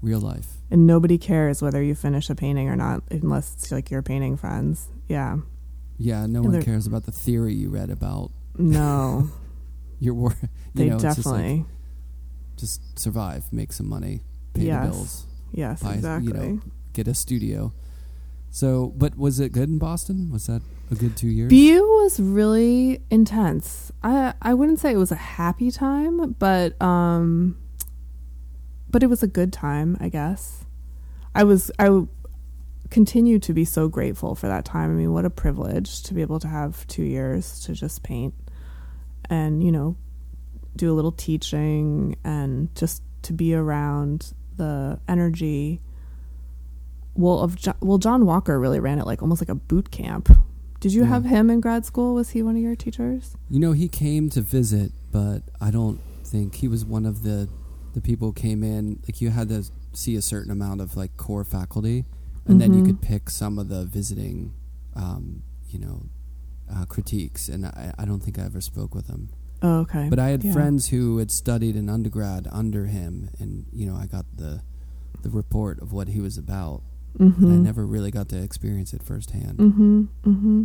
real 0.02 0.20
life. 0.20 0.48
And 0.70 0.88
nobody 0.88 1.18
cares 1.18 1.62
whether 1.62 1.82
you 1.84 1.96
finish 1.96 2.30
a 2.30 2.36
painting 2.36 2.70
or 2.70 2.76
not, 2.76 3.04
unless 3.12 3.54
it's 3.54 3.72
like 3.72 3.92
your 3.92 4.02
painting 4.02 4.38
friends. 4.38 4.88
Yeah. 5.08 5.38
Yeah, 6.04 6.26
no 6.26 6.42
And 6.44 6.54
one 6.54 6.64
cares 6.64 6.88
about 6.88 7.04
the 7.06 7.12
theory 7.12 7.54
you 7.54 7.70
read 7.70 7.90
about 7.92 8.32
No, 8.58 9.30
your 10.00 10.14
work. 10.16 10.38
You 10.42 10.50
they 10.74 10.90
know, 10.90 10.96
it's 10.96 11.04
just 11.04 11.26
like, 11.26 11.36
definitely. 11.44 11.66
just 12.58 12.98
survive, 13.00 13.44
make 13.54 13.72
some 13.72 13.88
money, 13.88 14.22
pay 14.54 14.64
Yes. 14.64 14.84
the 14.86 14.92
bills, 14.92 15.28
yes, 15.52 15.84
buy, 15.84 15.94
exactly. 15.96 16.28
you 16.28 16.34
know, 16.34 16.60
get 16.94 17.08
a 17.08 17.14
studio. 17.14 17.72
So, 18.50 18.94
but 18.98 19.16
was 19.18 19.40
it 19.40 19.52
good 19.52 19.70
in 19.70 19.78
Boston? 19.78 20.30
Was 20.32 20.48
that 20.48 20.62
a 20.90 20.96
good 20.96 21.16
two 21.16 21.28
years? 21.30 21.50
BU 21.50 21.82
was 22.02 22.20
really 22.20 23.02
intense. 23.10 23.92
I 24.04 24.34
I 24.42 24.54
wouldn't 24.54 24.80
say 24.80 24.92
it 24.92 24.98
was 24.98 25.12
a 25.12 25.16
happy 25.40 25.72
time, 25.72 26.34
but 26.40 26.82
um, 26.82 27.58
but 28.90 29.04
it 29.04 29.08
was 29.08 29.24
a 29.24 29.28
good 29.28 29.54
time, 29.54 29.96
I 30.02 30.10
guess. 30.10 30.66
I 31.34 31.44
was 31.46 31.72
I 31.80 31.88
continue 32.92 33.40
to 33.40 33.54
be 33.54 33.66
so 33.66 33.88
grateful 33.88 34.36
for 34.36 34.48
that 34.48 34.64
time. 34.66 34.92
I 34.92 34.94
mean, 34.94 35.12
what 35.14 35.26
a 35.26 35.30
privilege 35.32 36.04
to 36.04 36.14
be 36.14 36.22
able 36.22 36.40
to 36.40 36.48
have 36.48 36.86
two 36.88 37.04
years 37.04 37.60
to 37.62 37.74
just 37.74 38.04
paint, 38.04 38.36
and 39.30 39.64
you 39.64 39.72
know, 39.72 39.96
do 40.76 40.92
a 40.92 40.94
little 40.96 41.12
teaching 41.12 42.16
and 42.24 42.74
just 42.76 43.02
to 43.24 43.34
be 43.34 43.56
around 43.56 44.34
the 44.58 45.00
energy. 45.08 45.82
Well, 47.16 47.40
of 47.40 47.56
Jo- 47.56 47.74
well, 47.82 47.98
John 47.98 48.26
Walker 48.26 48.60
really 48.60 48.80
ran 48.80 49.00
it 49.00 49.06
like 49.06 49.22
almost 49.22 49.42
like 49.42 49.50
a 49.50 49.56
boot 49.56 49.92
camp. 49.92 50.30
Did 50.80 50.94
you 50.94 51.02
Yeah. 51.04 51.10
have 51.10 51.26
him 51.26 51.50
in 51.50 51.60
grad 51.62 51.86
school? 51.86 52.16
Was 52.16 52.30
he 52.32 52.42
one 52.42 52.56
of 52.56 52.62
your 52.62 52.76
teachers? 52.76 53.36
You 53.50 53.60
know, 53.60 53.74
he 53.74 53.88
came 53.88 54.30
to 54.32 54.42
visit, 54.42 54.92
but 55.12 55.42
I 55.60 55.72
don't 55.72 56.00
think 56.24 56.56
he 56.56 56.68
was 56.68 56.86
one 56.86 57.06
of 57.06 57.24
the 57.24 57.48
the 57.94 58.00
people 58.02 58.30
who 58.30 58.34
came 58.34 58.64
in. 58.64 59.00
Like 59.06 59.20
you 59.20 59.30
had 59.32 59.50
to 59.50 59.66
see 59.92 60.16
a 60.16 60.22
certain 60.22 60.50
amount 60.52 60.80
of 60.80 60.96
like 60.96 61.18
core 61.18 61.44
faculty, 61.44 62.06
and 62.46 62.60
then 62.60 62.74
you 62.74 62.82
Mhm. 62.84 62.86
could 62.88 63.02
pick 63.02 63.30
some 63.30 63.58
of 63.60 63.68
the 63.70 63.86
visiting, 63.86 64.54
um, 64.96 65.44
you 65.70 65.80
know, 65.80 66.04
uh, 66.70 66.86
critiques. 66.86 67.48
And 67.50 67.66
I, 67.66 67.94
I 67.98 68.06
don't 68.06 68.22
think 68.24 68.40
I 68.40 68.44
ever 68.44 68.62
spoke 68.62 68.94
with 68.96 69.08
him. 69.08 69.30
Oh, 69.62 69.80
okay. 69.82 70.08
But 70.10 70.20
I 70.20 70.30
had 70.30 70.44
Yeah. 70.44 70.54
friends 70.54 70.88
who 70.90 71.18
had 71.18 71.30
studied 71.32 71.76
in 71.76 71.88
undergrad 71.90 72.48
under 72.52 72.86
him, 72.88 73.30
and 73.40 73.66
you 73.72 73.86
know, 73.86 73.96
I 73.96 74.08
got 74.08 74.26
the 74.36 74.62
the 75.22 75.30
report 75.30 75.80
of 75.82 75.94
what 75.94 76.08
he 76.10 76.20
was 76.20 76.38
about. 76.38 76.82
mm-hmm. 77.20 77.46
But 77.46 77.54
I 77.54 77.58
never 77.58 77.86
really 77.86 78.10
got 78.10 78.30
to 78.30 78.42
experience 78.42 78.94
it 78.94 79.04
firsthand. 79.04 79.58
Mm-hmm. 79.60 80.02
Mm-hmm. 80.26 80.64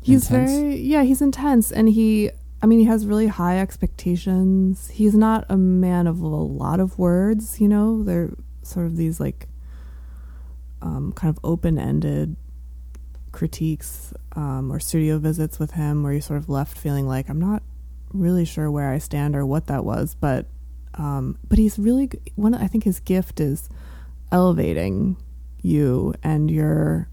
He's 0.00 0.28
Intense? 0.30 0.50
very 0.50 0.76
yeah, 0.80 1.02
he's 1.02 1.22
intense 1.22 1.70
and 1.72 1.88
he 1.88 2.30
I 2.62 2.66
mean 2.66 2.78
he 2.78 2.84
has 2.86 3.06
really 3.06 3.26
high 3.28 3.58
expectations. 3.60 4.88
He's 4.88 5.14
not 5.14 5.44
a 5.48 5.56
man 5.56 6.06
of 6.06 6.20
a 6.20 6.26
lot 6.26 6.80
of 6.80 6.98
words, 6.98 7.60
you 7.60 7.68
know. 7.68 8.02
They're 8.02 8.32
sort 8.62 8.86
of 8.86 8.96
these 8.96 9.20
like 9.20 9.48
um, 10.84 11.12
kind 11.12 11.34
of 11.34 11.40
open 11.42 11.78
ended 11.78 12.36
critiques 13.32 14.12
um, 14.36 14.70
or 14.70 14.78
studio 14.78 15.18
visits 15.18 15.58
with 15.58 15.72
him 15.72 16.04
where 16.04 16.12
you 16.12 16.20
sort 16.20 16.38
of 16.38 16.48
left 16.48 16.78
feeling 16.78 17.08
like 17.08 17.28
I'm 17.28 17.40
not 17.40 17.62
really 18.12 18.44
sure 18.44 18.70
where 18.70 18.92
I 18.92 18.98
stand 18.98 19.34
or 19.34 19.44
what 19.44 19.66
that 19.66 19.84
was, 19.84 20.14
but 20.14 20.46
um, 20.96 21.38
but 21.48 21.58
he's 21.58 21.78
really 21.78 22.10
one. 22.36 22.54
I 22.54 22.68
think 22.68 22.84
his 22.84 23.00
gift 23.00 23.40
is 23.40 23.68
elevating 24.30 25.16
you 25.62 26.14
and 26.22 26.50
your 26.50 27.08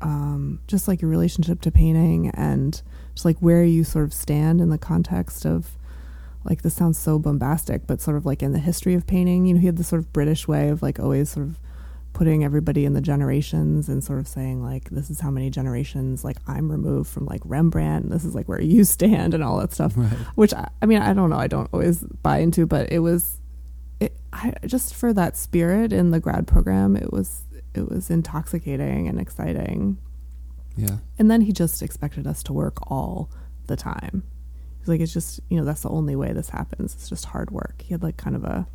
um, 0.00 0.60
just 0.68 0.86
like 0.86 1.00
your 1.00 1.10
relationship 1.10 1.60
to 1.62 1.70
painting 1.72 2.30
and 2.30 2.80
just 3.14 3.24
like 3.24 3.38
where 3.38 3.64
you 3.64 3.82
sort 3.82 4.04
of 4.04 4.12
stand 4.12 4.60
in 4.60 4.68
the 4.68 4.78
context 4.78 5.46
of 5.46 5.76
like 6.44 6.62
this 6.62 6.74
sounds 6.74 6.98
so 6.98 7.18
bombastic, 7.18 7.86
but 7.86 8.00
sort 8.00 8.16
of 8.16 8.24
like 8.24 8.42
in 8.42 8.52
the 8.52 8.60
history 8.60 8.94
of 8.94 9.06
painting. 9.06 9.46
You 9.46 9.54
know, 9.54 9.60
he 9.60 9.66
had 9.66 9.78
this 9.78 9.88
sort 9.88 10.00
of 10.00 10.12
British 10.12 10.46
way 10.46 10.68
of 10.68 10.82
like 10.82 11.00
always 11.00 11.30
sort 11.30 11.46
of 11.46 11.58
putting 12.16 12.42
everybody 12.42 12.86
in 12.86 12.94
the 12.94 13.00
generations 13.02 13.90
and 13.90 14.02
sort 14.02 14.18
of 14.18 14.26
saying 14.26 14.62
like 14.62 14.88
this 14.88 15.10
is 15.10 15.20
how 15.20 15.30
many 15.30 15.50
generations 15.50 16.24
like 16.24 16.38
I'm 16.46 16.70
removed 16.70 17.10
from 17.10 17.26
like 17.26 17.42
Rembrandt 17.44 18.04
and 18.04 18.10
this 18.14 18.24
is 18.24 18.34
like 18.34 18.48
where 18.48 18.58
you 18.58 18.84
stand 18.96 19.34
and 19.34 19.44
all 19.44 19.58
that 19.58 19.74
stuff 19.74 19.92
Right. 19.94 20.10
which 20.34 20.54
I, 20.54 20.66
I 20.80 20.86
mean 20.86 21.02
I 21.02 21.12
don't 21.12 21.28
know 21.28 21.36
I 21.36 21.46
don't 21.46 21.68
always 21.74 21.98
buy 22.22 22.38
into 22.38 22.64
but 22.64 22.90
it 22.90 23.00
was 23.00 23.38
it 24.00 24.16
I 24.32 24.54
just 24.64 24.94
for 24.94 25.12
that 25.12 25.36
spirit 25.36 25.92
in 25.92 26.10
the 26.10 26.18
grad 26.18 26.46
program 26.46 26.96
it 26.96 27.12
was 27.12 27.42
it 27.74 27.86
was 27.90 28.08
intoxicating 28.08 29.08
and 29.08 29.20
exciting 29.20 29.98
Yeah. 30.74 30.96
and 31.18 31.30
then 31.30 31.42
he 31.42 31.52
just 31.52 31.82
expected 31.82 32.26
us 32.26 32.42
to 32.44 32.54
work 32.54 32.90
all 32.90 33.28
the 33.66 33.76
time 33.76 34.22
he's 34.78 34.88
like 34.88 35.02
it's 35.02 35.12
just 35.12 35.40
you 35.50 35.58
know 35.58 35.66
that's 35.66 35.82
the 35.82 35.90
only 35.90 36.16
way 36.16 36.32
this 36.32 36.48
happens 36.48 36.94
it's 36.94 37.10
just 37.10 37.26
hard 37.26 37.50
work 37.50 37.82
he 37.82 37.92
had 37.92 38.02
like 38.02 38.16
kind 38.16 38.34
of 38.36 38.42
a 38.44 38.66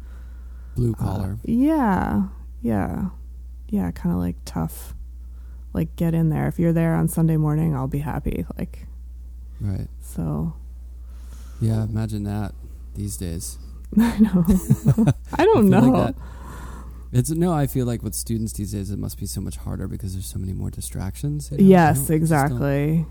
Blue 0.76 0.92
uh, 0.94 0.96
collar. 1.04 1.38
yeah 1.44 2.26
yeah 2.62 3.10
yeah 3.72 3.90
kind 3.92 4.14
of 4.14 4.20
like 4.22 4.36
tough 4.46 4.94
like 5.74 5.96
get 5.96 6.14
in 6.14 6.30
there 6.30 6.48
if 6.48 6.60
you're 6.60 6.74
there 6.74 6.94
on 6.94 7.08
Sunday 7.08 7.38
morning 7.38 7.74
I'll 7.76 7.88
be 7.88 8.00
happy 8.00 8.46
like 8.60 8.86
right. 9.60 9.88
so 10.02 10.54
Yeah. 11.62 11.84
Imagine 11.86 12.24
that 12.26 12.54
these 12.96 13.16
days. 13.18 13.58
I 13.98 14.20
know 14.20 14.46
I 15.34 15.46
don't 15.46 15.74
I 15.74 15.80
know 15.80 15.88
like 15.90 16.16
It's 17.14 17.30
no. 17.32 17.52
I 17.54 17.68
feel 17.68 17.86
like 17.86 18.04
with 18.04 18.16
students 18.16 18.54
these 18.54 18.72
days, 18.72 18.90
it 18.92 18.98
must 19.00 19.18
be 19.20 19.26
so 19.26 19.42
much 19.42 19.58
harder 19.58 19.88
because 19.88 20.14
there's 20.14 20.26
so 20.26 20.40
many 20.40 20.54
more 20.54 20.70
distractions. 20.70 21.50
you 21.52 21.58
know? 21.58 21.64
Yes 21.64 21.96
don't- 21.96 21.96
just 21.96 22.08
don't- 22.08 22.18
exactly 22.18 23.06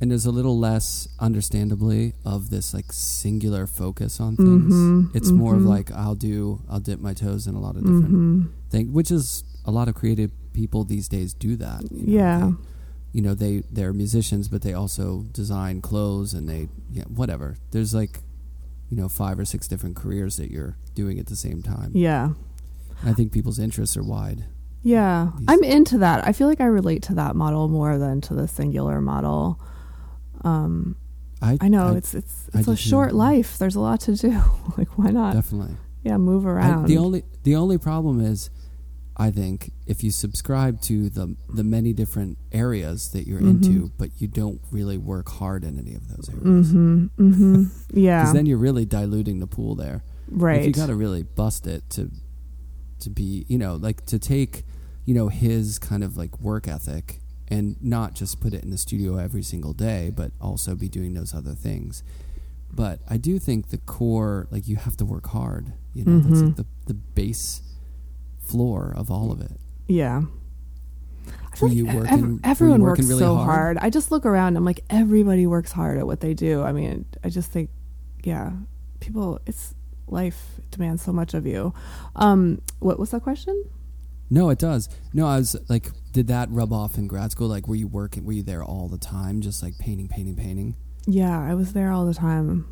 And 0.00 0.10
there's 0.10 0.26
a 0.26 0.32
little 0.32 0.58
less, 0.58 1.08
understandably, 1.20 2.14
of 2.24 2.50
this 2.50 2.72
like 2.74 2.92
singular 2.92 3.66
focus 3.66 4.18
on 4.20 4.36
things. 4.36 4.72
Mhm, 4.74 5.14
It's 5.14 5.30
more 5.30 5.54
of 5.54 5.62
mhm. 5.62 5.68
like 5.76 5.92
I'll 5.92 6.16
do, 6.16 6.60
I'll 6.70 6.80
dip 6.80 7.00
my 7.00 7.14
toes 7.14 7.46
in 7.46 7.54
a 7.54 7.60
lot 7.60 7.76
of 7.76 7.82
different 7.82 8.06
hmm 8.08 8.42
things, 8.70 8.90
which 8.90 9.10
is 9.10 9.44
a 9.64 9.70
lot 9.70 9.88
of 9.88 9.94
creative 9.94 10.30
people 10.52 10.84
these 10.84 11.08
days 11.08 11.32
do 11.34 11.56
that. 11.56 11.82
you 11.90 12.06
know, 12.06 12.12
Yeah. 12.12 12.46
they- 12.50 12.54
you 13.14 13.20
know 13.20 13.34
they 13.34 13.62
they're 13.70 13.92
musicians, 13.92 14.48
but 14.48 14.62
they 14.62 14.72
also 14.72 15.24
design 15.32 15.80
clothes 15.82 16.32
and 16.32 16.48
they 16.48 16.68
yeah 16.90 17.04
whatever. 17.04 17.56
There's 17.70 17.92
like, 17.94 18.22
you 18.88 18.96
know, 18.96 19.08
five 19.08 19.38
or 19.38 19.44
six 19.44 19.68
different 19.68 19.96
careers 19.96 20.36
that 20.36 20.50
you're 20.50 20.76
doing 20.94 21.18
at 21.18 21.26
the 21.26 21.36
same 21.36 21.60
time. 21.62 21.90
yeah 21.94 22.30
And 23.00 23.10
I 23.10 23.12
think 23.12 23.30
people's 23.32 23.58
interests 23.58 23.96
are 23.98 24.02
wide. 24.02 24.46
Yeah, 24.82 25.30
I'm 25.46 25.62
into 25.62 25.98
that. 25.98 26.26
I 26.26 26.32
feel 26.32 26.48
like 26.48 26.60
I 26.60 26.64
relate 26.66 27.02
to 27.04 27.14
that 27.14 27.36
model 27.36 27.68
more 27.68 27.98
than 27.98 28.20
to 28.22 28.34
the 28.34 28.48
singular 28.48 29.00
model. 29.00 29.60
Um, 30.42 30.96
I 31.40 31.58
I 31.60 31.68
know 31.68 31.88
I 31.88 31.96
it's 31.96 32.14
it's 32.14 32.48
it's 32.54 32.66
do 32.66 32.72
a 32.72 32.76
short 32.76 33.12
life. 33.14 33.58
There's 33.58 33.76
a 33.76 33.80
lot 33.80 34.00
to 34.00 34.14
do. 34.16 34.30
like, 34.78 34.96
why 34.98 35.10
not? 35.10 35.34
definitely. 35.34 35.76
Yeah, 36.02 36.16
move 36.16 36.46
I, 36.46 36.50
around. 36.50 36.86
the 36.88 36.96
only 36.98 37.24
the 37.44 37.54
only 37.56 37.78
problem 37.78 38.20
is, 38.20 38.50
I 39.16 39.30
think 39.30 39.72
if 39.86 40.02
you 40.02 40.10
subscribe 40.10 40.80
to 40.82 41.10
the 41.10 41.36
the 41.52 41.64
many 41.64 41.92
different 41.92 42.38
areas 42.50 43.10
that 43.10 43.26
you're 43.26 43.40
Mhm. 43.40 43.50
into, 43.50 43.92
but 43.98 44.10
you 44.20 44.26
don't 44.26 44.60
really 44.70 44.96
work 44.98 45.28
hard 45.28 45.64
in 45.64 45.78
any 45.78 45.94
of 45.94 46.08
those 46.08 46.28
areas, 46.30 46.72
mm-hmm, 46.72 47.04
mm-hmm. 47.18 47.64
Yeah, 47.98 48.22
because 48.22 48.32
then 48.34 48.46
you're 48.46 48.58
really 48.58 48.86
diluting 48.86 49.40
the 49.40 49.46
pool 49.46 49.74
there. 49.74 50.02
right. 50.30 50.58
Like, 50.58 50.66
you 50.66 50.72
got 50.72 50.86
to 50.86 50.94
really 50.94 51.22
bust 51.24 51.66
it 51.66 51.88
to 51.90 52.10
to 53.00 53.10
be 53.10 53.44
you 53.48 53.58
know 53.58 53.74
like 53.76 54.06
to 54.06 54.18
take 54.18 54.64
you 55.04 55.14
know 55.14 55.28
his 55.28 55.78
kind 55.78 56.02
of 56.04 56.16
like 56.16 56.40
work 56.40 56.66
ethic 56.68 57.20
and 57.48 57.76
not 57.82 58.14
just 58.14 58.40
put 58.40 58.54
it 58.54 58.62
in 58.64 58.70
the 58.70 58.78
studio 58.78 59.16
every 59.18 59.42
single 59.42 59.74
day, 59.74 60.10
but 60.14 60.30
also 60.40 60.74
be 60.74 60.88
doing 60.88 61.12
those 61.12 61.34
other 61.34 61.54
things. 61.54 62.02
But 62.74 63.00
I 63.10 63.18
do 63.18 63.38
think 63.38 63.68
the 63.68 63.76
core, 63.76 64.46
like 64.50 64.66
you 64.66 64.76
have 64.76 64.96
to 64.98 65.04
work 65.04 65.26
hard. 65.26 65.74
You 65.92 66.06
know, 66.06 66.18
that's 66.20 66.40
like 66.40 66.56
the 66.56 66.66
the 66.86 66.94
base 66.94 67.60
floor 68.42 68.92
of 68.96 69.10
all 69.10 69.32
of 69.32 69.40
it. 69.40 69.58
yeah. 69.88 70.22
I 71.52 71.56
feel 71.56 71.68
Were 71.68 71.74
you 71.74 71.84
like 71.86 71.96
working- 71.96 72.12
ev- 72.12 72.20
were 72.22 72.28
you 72.30 72.40
everyone 72.44 72.80
working 72.80 73.02
works 73.04 73.08
really 73.10 73.18
so 73.20 73.34
hard? 73.36 73.46
hard. 73.48 73.78
I 73.78 73.90
just 73.90 74.10
look 74.10 74.24
around. 74.24 74.56
I'm 74.56 74.64
like, 74.64 74.80
everybody 74.88 75.46
works 75.46 75.70
hard 75.72 75.98
at 75.98 76.06
what 76.06 76.20
they 76.20 76.32
do. 76.34 76.62
I 76.62 76.72
mean, 76.72 77.04
I 77.22 77.28
just 77.28 77.50
think, 77.52 77.68
yeah, 78.24 78.52
people. 79.00 79.38
It's 79.46 79.74
life 80.08 80.60
demands 80.70 81.02
so 81.02 81.12
much 81.12 81.34
of 81.34 81.46
you. 81.46 81.74
Um, 82.16 82.62
what 82.78 82.98
was 82.98 83.10
that 83.10 83.22
question? 83.22 83.64
No, 84.30 84.48
it 84.48 84.58
does. 84.58 84.88
No, 85.12 85.26
I 85.26 85.36
was 85.36 85.54
like, 85.68 85.90
did 86.12 86.26
that 86.28 86.48
rub 86.50 86.72
off 86.72 86.96
in 86.96 87.06
grad 87.06 87.32
school? 87.32 87.48
Like, 87.48 87.68
were 87.68 87.74
you 87.76 87.86
working? 87.86 88.24
Were 88.24 88.32
you 88.32 88.42
there 88.42 88.64
all 88.64 88.88
the 88.88 88.96
time, 88.98 89.42
just 89.42 89.62
like 89.62 89.76
painting, 89.78 90.08
painting, 90.08 90.36
painting? 90.36 90.74
Yeah, 91.06 91.38
I 91.38 91.54
was 91.54 91.74
there 91.74 91.92
all 91.92 92.06
the 92.06 92.14
time. 92.14 92.66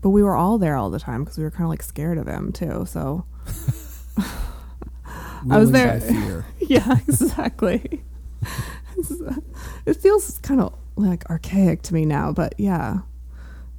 But 0.00 0.10
we 0.10 0.22
were 0.22 0.34
all 0.34 0.56
there 0.56 0.76
all 0.76 0.88
the 0.88 0.98
time 1.00 1.24
because 1.24 1.36
we 1.36 1.44
were 1.44 1.50
kind 1.50 1.64
of 1.64 1.68
like 1.70 1.82
scared 1.82 2.16
of 2.16 2.26
him 2.26 2.52
too. 2.52 2.86
So, 2.86 3.26
I 5.50 5.58
was 5.58 5.70
there- 5.72 6.44
yeah, 6.60 6.98
exactly. 7.06 8.02
it 9.86 9.96
feels 9.96 10.38
kind 10.42 10.60
of 10.60 10.74
like 10.96 11.28
archaic 11.30 11.82
to 11.82 11.94
me 11.94 12.04
now, 12.04 12.32
but 12.32 12.54
yeah, 12.58 12.98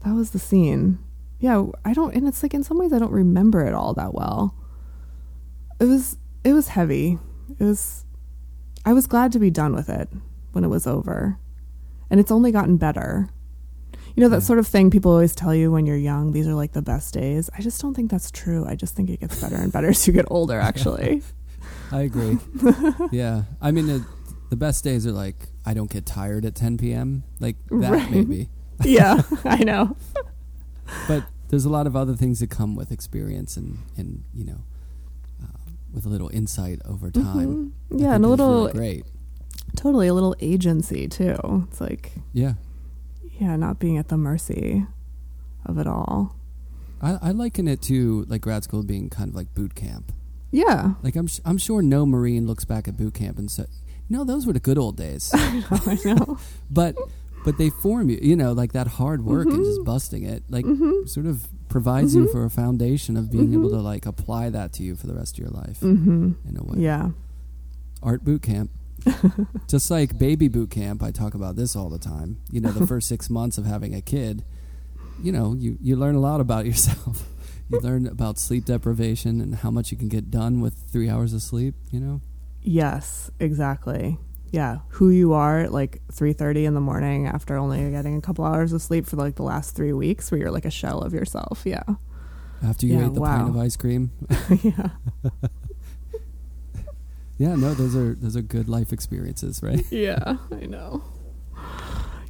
that 0.05 0.13
was 0.13 0.31
the 0.31 0.39
scene. 0.39 0.99
Yeah, 1.39 1.65
I 1.85 1.93
don't, 1.93 2.13
and 2.15 2.27
it's 2.27 2.43
like 2.43 2.53
in 2.53 2.63
some 2.63 2.77
ways 2.77 2.91
I 2.93 2.99
don't 2.99 3.11
remember 3.11 3.65
it 3.65 3.73
all 3.73 3.93
that 3.93 4.13
well. 4.13 4.55
It 5.79 5.85
was, 5.85 6.17
it 6.43 6.53
was 6.53 6.69
heavy. 6.69 7.17
It 7.57 7.63
was, 7.63 8.03
I 8.85 8.93
was 8.93 9.07
glad 9.07 9.31
to 9.33 9.39
be 9.39 9.49
done 9.49 9.73
with 9.73 9.89
it 9.89 10.09
when 10.51 10.63
it 10.63 10.67
was 10.69 10.85
over, 10.87 11.37
and 12.09 12.19
it's 12.19 12.31
only 12.31 12.51
gotten 12.51 12.77
better. 12.77 13.29
You 14.15 14.23
know 14.23 14.29
that 14.29 14.37
Yeah. 14.37 14.41
sort 14.41 14.59
of 14.59 14.67
thing 14.67 14.89
people 14.89 15.11
always 15.11 15.35
tell 15.35 15.55
you 15.55 15.71
when 15.71 15.85
you're 15.85 15.95
young. 15.95 16.33
These 16.33 16.47
are 16.47 16.53
like 16.55 16.73
the 16.73 16.81
best 16.81 17.13
days. 17.13 17.49
I 17.57 17.61
just 17.61 17.79
don't 17.81 17.93
think 17.93 18.11
that's 18.11 18.31
true. 18.31 18.65
I 18.67 18.75
just 18.75 18.95
think 18.95 19.09
it 19.09 19.19
gets 19.21 19.39
better 19.39 19.55
and 19.55 19.71
better 19.71 19.87
as 19.89 20.05
you 20.07 20.13
get 20.13 20.25
older. 20.29 20.59
Actually, 20.59 21.21
I 21.91 22.01
agree. 22.01 22.37
yeah, 23.11 23.43
I 23.61 23.71
mean, 23.71 23.89
it, 23.89 24.01
the 24.49 24.55
best 24.55 24.83
days 24.83 25.05
are 25.07 25.11
like 25.11 25.47
I 25.65 25.73
don't 25.73 25.89
get 25.89 26.05
tired 26.05 26.45
at 26.45 26.55
10 26.55 26.77
p.m. 26.77 27.23
Like 27.39 27.55
that, 27.69 27.91
Right. 27.91 28.11
maybe. 28.11 28.49
yeah, 28.83 29.21
I 29.45 29.63
know. 29.63 29.95
But 31.07 31.25
there's 31.49 31.65
a 31.65 31.69
lot 31.69 31.85
of 31.85 31.95
other 31.95 32.15
things 32.15 32.39
that 32.39 32.49
come 32.49 32.75
with 32.75 32.91
experience 32.91 33.57
and 33.57 33.77
and 33.97 34.23
you 34.33 34.43
know, 34.45 34.61
uh, 35.43 35.47
with 35.93 36.05
a 36.05 36.09
little 36.09 36.29
insight 36.33 36.79
over 36.85 37.11
time. 37.11 37.71
I 37.91 37.93
Mhm. 37.93 38.01
Yeah, 38.01 38.15
and 38.15 38.25
a 38.25 38.27
little 38.27 38.61
really 38.65 38.71
great. 38.73 39.05
totally 39.75 40.07
a 40.07 40.13
little 40.15 40.35
agency 40.39 41.07
too. 41.07 41.67
It's 41.69 41.79
like 41.79 42.13
Yeah, 42.33 42.53
yeah, 43.39 43.55
not 43.55 43.77
being 43.79 43.97
at 43.99 44.07
the 44.07 44.17
mercy 44.17 44.85
of 45.65 45.77
it 45.77 45.85
all. 45.87 46.35
I, 47.01 47.17
I 47.21 47.31
liken 47.31 47.67
it 47.67 47.81
to 47.83 48.25
like 48.27 48.41
grad 48.41 48.63
school 48.63 48.81
being 48.83 49.09
kind 49.11 49.29
of 49.29 49.35
like 49.35 49.53
boot 49.53 49.75
camp. 49.75 50.11
Yeah, 50.51 50.93
Like 51.03 51.15
I'm 51.15 51.27
I'm 51.45 51.57
sure 51.57 51.81
no 51.81 52.05
Marine 52.05 52.47
looks 52.47 52.65
back 52.65 52.87
at 52.87 52.97
boot 52.97 53.13
camp 53.13 53.37
and 53.37 53.49
said, 53.51 53.67
"No, 54.09 54.23
those 54.23 54.47
were 54.47 54.53
the 54.53 54.59
good 54.59 54.77
old 54.79 54.97
days." 54.97 55.31
I 55.35 55.97
know. 56.05 56.39
but 56.71 56.95
but 57.45 57.57
they 57.57 57.69
form 57.69 58.09
you, 58.09 58.17
you 58.21 58.35
know, 58.35 58.51
like 58.53 58.73
that 58.73 58.87
hard 58.87 59.23
work 59.23 59.45
and 59.45 59.55
Mm-hmm. 59.55 59.63
just 59.63 59.83
busting 59.85 60.23
it, 60.23 60.43
like 60.49 60.65
sort 61.05 61.25
of 61.27 61.47
provides 61.69 62.15
you 62.15 62.27
for 62.27 62.43
a 62.45 62.49
foundation 62.49 63.15
of 63.15 63.31
being 63.31 63.53
able 63.53 63.69
to 63.69 63.77
like 63.79 64.05
apply 64.07 64.49
that 64.49 64.73
to 64.73 64.83
you 64.83 64.95
for 64.95 65.05
the 65.07 65.13
rest 65.13 65.35
of 65.35 65.39
your 65.43 65.51
life 65.51 65.79
hmm 65.81 66.31
in 66.47 66.57
a 66.57 66.63
way. 66.63 66.79
Yeah, 66.79 67.11
Art 68.01 68.23
boot 68.23 68.41
camp. 68.41 68.71
just 69.67 69.89
like 69.91 70.17
baby 70.17 70.47
boot 70.47 70.71
camp, 70.71 71.01
I 71.03 71.11
talk 71.11 71.33
about 71.35 71.55
this 71.55 71.75
all 71.75 71.89
the 71.89 71.99
time. 71.99 72.37
You 72.51 72.59
know, 72.59 72.71
the 72.71 72.85
first 72.87 73.07
six 73.07 73.29
months 73.29 73.57
of 73.57 73.65
having 73.65 73.93
a 73.95 74.01
kid, 74.01 74.43
you 75.23 75.31
know, 75.31 75.53
you, 75.53 75.77
you 75.81 75.95
learn 75.95 76.15
a 76.15 76.19
lot 76.19 76.41
about 76.41 76.65
yourself. 76.65 77.23
You 77.69 77.79
learn 77.79 78.07
about 78.07 78.37
sleep 78.39 78.65
deprivation 78.65 79.41
and 79.41 79.55
how 79.55 79.71
much 79.71 79.91
you 79.91 79.97
can 79.97 80.07
get 80.09 80.29
done 80.31 80.61
with 80.61 80.73
three 80.91 81.09
hours 81.09 81.33
of 81.33 81.41
sleep, 81.41 81.75
you 81.91 81.99
know? 81.99 82.21
yes, 82.61 83.31
exactly. 83.39 84.17
Yeah, 84.51 84.79
who 84.89 85.09
you 85.11 85.33
are 85.33 85.59
at 85.59 85.71
like 85.71 86.01
three 86.11 86.33
thirty 86.33 86.65
in 86.65 86.73
the 86.73 86.81
morning 86.81 87.27
after 87.27 87.55
only 87.55 87.91
getting 87.91 88.17
a 88.17 88.21
couple 88.21 88.43
hours 88.45 88.73
of 88.73 88.81
sleep 88.81 89.05
for 89.05 89.15
like 89.15 89.35
the 89.35 89.43
last 89.43 89.75
three 89.75 89.93
weeks, 89.93 90.31
where 90.31 90.39
you're 90.39 90.49
like 90.51 90.65
a 90.65 90.71
shell 90.71 91.01
of 91.01 91.13
yourself. 91.13 91.61
Yeah, 91.65 91.83
After 92.63 92.87
you 92.87 92.97
Yeah, 92.97 93.07
ate 93.07 93.13
the 93.13 93.21
pint 93.21 93.47
of 93.49 93.57
ice 93.57 93.77
cream. 93.77 94.09
yeah, 94.63 94.89
Yeah, 97.37 97.55
no, 97.55 97.73
those 97.73 97.95
are 97.95 98.15
those 98.15 98.35
are 98.35 98.41
good 98.41 98.67
life 98.67 98.91
experiences, 98.91 99.61
right? 99.63 99.85
yeah. 99.91 100.37
I 100.51 100.65
know. 100.65 101.03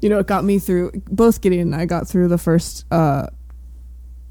You 0.01 0.09
know, 0.09 0.19
it 0.19 0.27
got 0.27 0.43
me 0.43 0.59
through. 0.59 0.91
Both 1.09 1.41
Gideon 1.41 1.73
and 1.73 1.81
I 1.81 1.85
got 1.85 2.07
through 2.07 2.27
the 2.27 2.37
first, 2.37 2.85
uh 2.91 3.27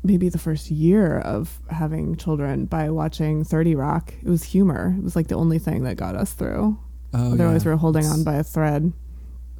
maybe 0.02 0.28
the 0.28 0.38
first 0.38 0.70
year 0.70 1.18
of 1.18 1.60
having 1.70 2.16
children 2.16 2.66
by 2.66 2.90
watching 2.90 3.44
Thirty 3.44 3.74
Rock. 3.74 4.14
It 4.22 4.28
was 4.28 4.44
humor. 4.44 4.94
It 4.98 5.02
was 5.04 5.16
like 5.16 5.28
the 5.28 5.34
only 5.36 5.58
thing 5.58 5.82
that 5.84 5.96
got 5.96 6.14
us 6.14 6.32
through. 6.32 6.78
Oh, 7.14 7.32
Otherwise, 7.32 7.64
yeah. 7.64 7.72
we're 7.72 7.76
holding 7.78 8.04
It's 8.04 8.12
on 8.12 8.22
by 8.24 8.34
a 8.34 8.44
thread. 8.44 8.92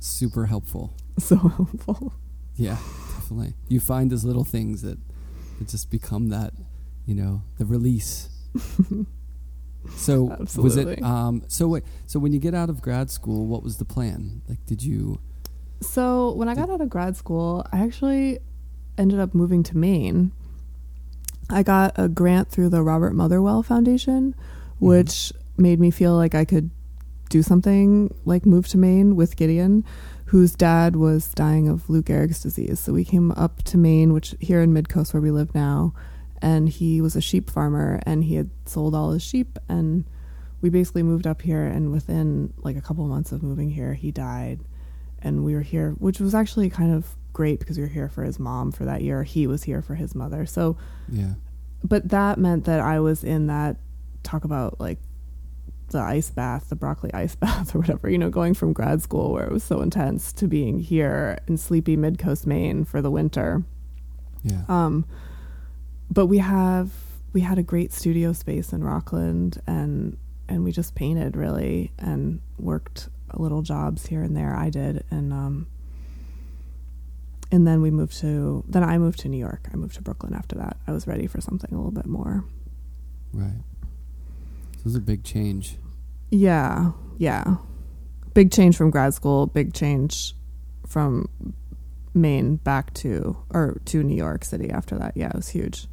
super 0.01 0.47
helpful. 0.47 0.95
So 1.19 1.37
helpful. 1.37 2.13
Yeah, 2.55 2.77
definitely. 3.17 3.55
You 3.69 3.81
find 3.81 4.11
those 4.13 4.25
little 4.25 4.45
things 4.45 4.83
that, 4.83 4.99
that 5.59 5.67
just 5.69 5.91
become 5.91 6.29
that, 6.29 6.53
you 7.07 7.15
know, 7.17 7.43
the 7.59 7.67
release. 7.67 8.29
so 9.97 10.37
was 10.57 10.77
it? 10.77 11.03
Um, 11.03 11.43
so 11.49 11.69
wait, 11.69 11.83
so 12.07 12.19
when 12.21 12.33
you 12.33 12.39
get 12.39 12.55
out 12.55 12.71
of 12.71 12.81
grad 12.83 13.11
school, 13.11 13.47
what 13.47 13.63
was 13.63 13.79
the 13.79 13.85
plan? 13.85 14.43
Like, 14.49 14.65
did 14.67 14.83
you? 14.83 15.21
So 15.81 16.33
when 16.33 16.49
I 16.49 16.55
got 16.55 16.71
out 16.71 16.81
of 16.81 16.89
grad 16.89 17.17
school, 17.17 17.65
I 17.73 17.81
actually 17.81 18.39
ended 18.99 19.21
up 19.21 19.35
moving 19.35 19.63
to 19.65 19.77
Maine. 19.77 20.33
I 21.51 21.63
got 21.63 21.95
a 21.97 22.09
grant 22.09 22.51
through 22.51 22.69
the 22.69 22.83
Robert 22.83 23.15
Motherwell 23.15 23.63
Foundation, 23.63 24.33
mm-hmm. 24.33 24.87
which 24.87 25.33
made 25.57 25.81
me 25.81 25.91
feel 25.91 26.15
like 26.15 26.35
I 26.35 26.45
could 26.45 26.71
do 27.31 27.43
something 27.43 28.15
like 28.25 28.47
move 28.47 28.69
to 28.69 28.79
Maine 28.79 29.17
with 29.17 29.37
Gideon, 29.37 29.85
whose 30.27 30.55
dad 30.55 30.97
was 30.97 31.29
dying 31.29 31.69
of 31.69 31.89
Lou 31.89 32.03
Gehrig's 32.03 32.43
disease. 32.43 32.81
So 32.81 32.93
we 32.93 33.05
came 33.05 33.33
up 33.33 33.63
to 33.65 33.79
Maine, 33.79 34.13
which 34.13 34.35
here 34.41 34.61
in 34.61 34.75
Midcoast 34.75 35.15
where 35.15 35.23
we 35.23 35.31
live 35.31 35.55
now, 35.55 35.95
and 36.41 36.69
he 36.69 37.01
was 37.01 37.17
a 37.17 37.21
sheep 37.21 37.51
farmer 37.51 38.01
and 38.05 38.25
he 38.25 38.37
had 38.37 38.51
sold 38.67 38.95
all 38.95 39.13
his 39.13 39.23
sheep 39.23 39.59
and 39.69 40.05
we 40.61 40.71
basically 40.71 41.03
moved 41.03 41.27
up 41.27 41.43
here 41.43 41.65
and 41.65 41.93
within 41.93 42.53
like 42.59 42.77
a 42.77 42.81
couple 42.81 43.07
months 43.07 43.33
of 43.33 43.43
moving 43.43 43.71
here 43.71 43.95
he 43.95 44.11
died 44.11 44.61
and 45.21 45.45
we 45.45 45.55
were 45.55 45.63
here 45.63 45.93
which 45.99 46.21
was 46.21 46.35
actually 46.35 46.71
kind 46.71 46.93
of 46.93 47.17
great 47.33 47.61
because 47.61 47.77
we 47.77 47.83
were 47.83 47.89
here 47.89 48.09
for 48.09 48.25
his 48.25 48.39
mom 48.39 48.73
for 48.73 48.85
that 48.85 49.03
year. 49.03 49.23
He 49.23 49.47
was 49.47 49.65
here 49.65 49.83
for 49.83 49.95
his 49.95 50.15
mother. 50.15 50.47
So 50.47 50.77
Yeah, 51.09 51.35
but 51.85 52.09
that 52.09 52.39
meant 52.39 52.65
that 52.65 52.81
I 52.81 53.01
was 53.01 53.25
in 53.25 53.47
that 53.47 53.77
talk 54.23 54.45
about 54.45 54.81
like 54.81 54.99
the 55.91 56.01
ice 56.01 56.31
bath, 56.31 56.69
the 56.69 56.77
broccoli 56.77 57.13
ice 57.15 57.35
bath 57.45 57.75
or 57.75 57.79
whatever, 57.79 58.11
you 58.11 58.19
know, 58.19 58.31
going 58.31 58.55
from 58.55 58.73
grad 58.73 59.03
school 59.03 59.33
where 59.33 59.45
it 59.45 59.53
was 59.53 59.65
so 59.65 59.81
intense 59.81 60.33
to 60.35 60.47
being 60.47 60.79
here 60.79 61.39
in 61.47 61.57
sleepy 61.57 61.97
mid 61.97 62.19
coast 62.19 62.47
Maine 62.47 62.85
for 62.85 63.01
the 63.01 63.11
winter. 63.11 63.63
yeah, 64.43 64.63
Um 64.69 65.05
but 66.11 66.27
we 66.27 66.39
have 66.39 66.91
we 67.33 67.43
had 67.43 67.59
a 67.59 67.63
great 67.63 67.93
studio 67.93 68.33
space 68.33 68.73
in 68.73 68.83
Rockland 68.83 69.61
and 69.67 70.17
and 70.49 70.65
we 70.65 70.73
just 70.73 70.95
painted 70.95 71.37
really 71.37 71.93
and 71.99 72.41
worked 72.59 73.09
little 73.35 73.61
jobs 73.63 74.07
here 74.07 74.23
and 74.23 74.37
there. 74.37 74.57
I 74.57 74.71
did. 74.71 75.05
And 75.11 75.33
um 75.33 75.67
and 77.51 77.67
then 77.67 77.81
we 77.81 77.91
moved 77.91 78.19
to 78.19 78.65
then 78.69 78.85
I 78.85 78.99
moved 78.99 79.21
to 79.21 79.29
New 79.29 79.39
York. 79.39 79.69
I 79.73 79.77
moved 79.77 79.95
to 79.95 80.03
Brooklyn 80.03 80.35
after 80.35 80.57
that. 80.57 80.77
I 80.87 80.93
was 80.93 81.07
ready 81.07 81.27
for 81.27 81.41
something 81.41 81.73
a 81.73 81.77
little 81.77 81.91
bit 81.93 82.07
more. 82.07 82.45
right. 83.33 83.63
So 84.75 84.81
it 84.81 84.85
was 84.85 84.95
a 84.95 85.01
big 85.01 85.25
change. 85.25 85.77
Yeah, 86.31 86.93
yeah. 87.17 87.57
Big 88.35 88.53
change 88.53 88.77
from 88.77 88.91
grad 88.91 89.15
school, 89.15 89.47
big 89.47 89.73
change 89.75 90.35
from 90.87 91.29
Maine 92.15 92.57
back 92.57 92.95
to 92.95 93.37
or 93.51 93.81
to 93.87 94.03
New 94.03 94.17
York 94.17 94.45
City 94.45 94.71
after 94.71 94.99
that. 94.99 95.17
Yeah, 95.17 95.29
it 95.29 95.35
was 95.35 95.49
huge. 95.49 95.89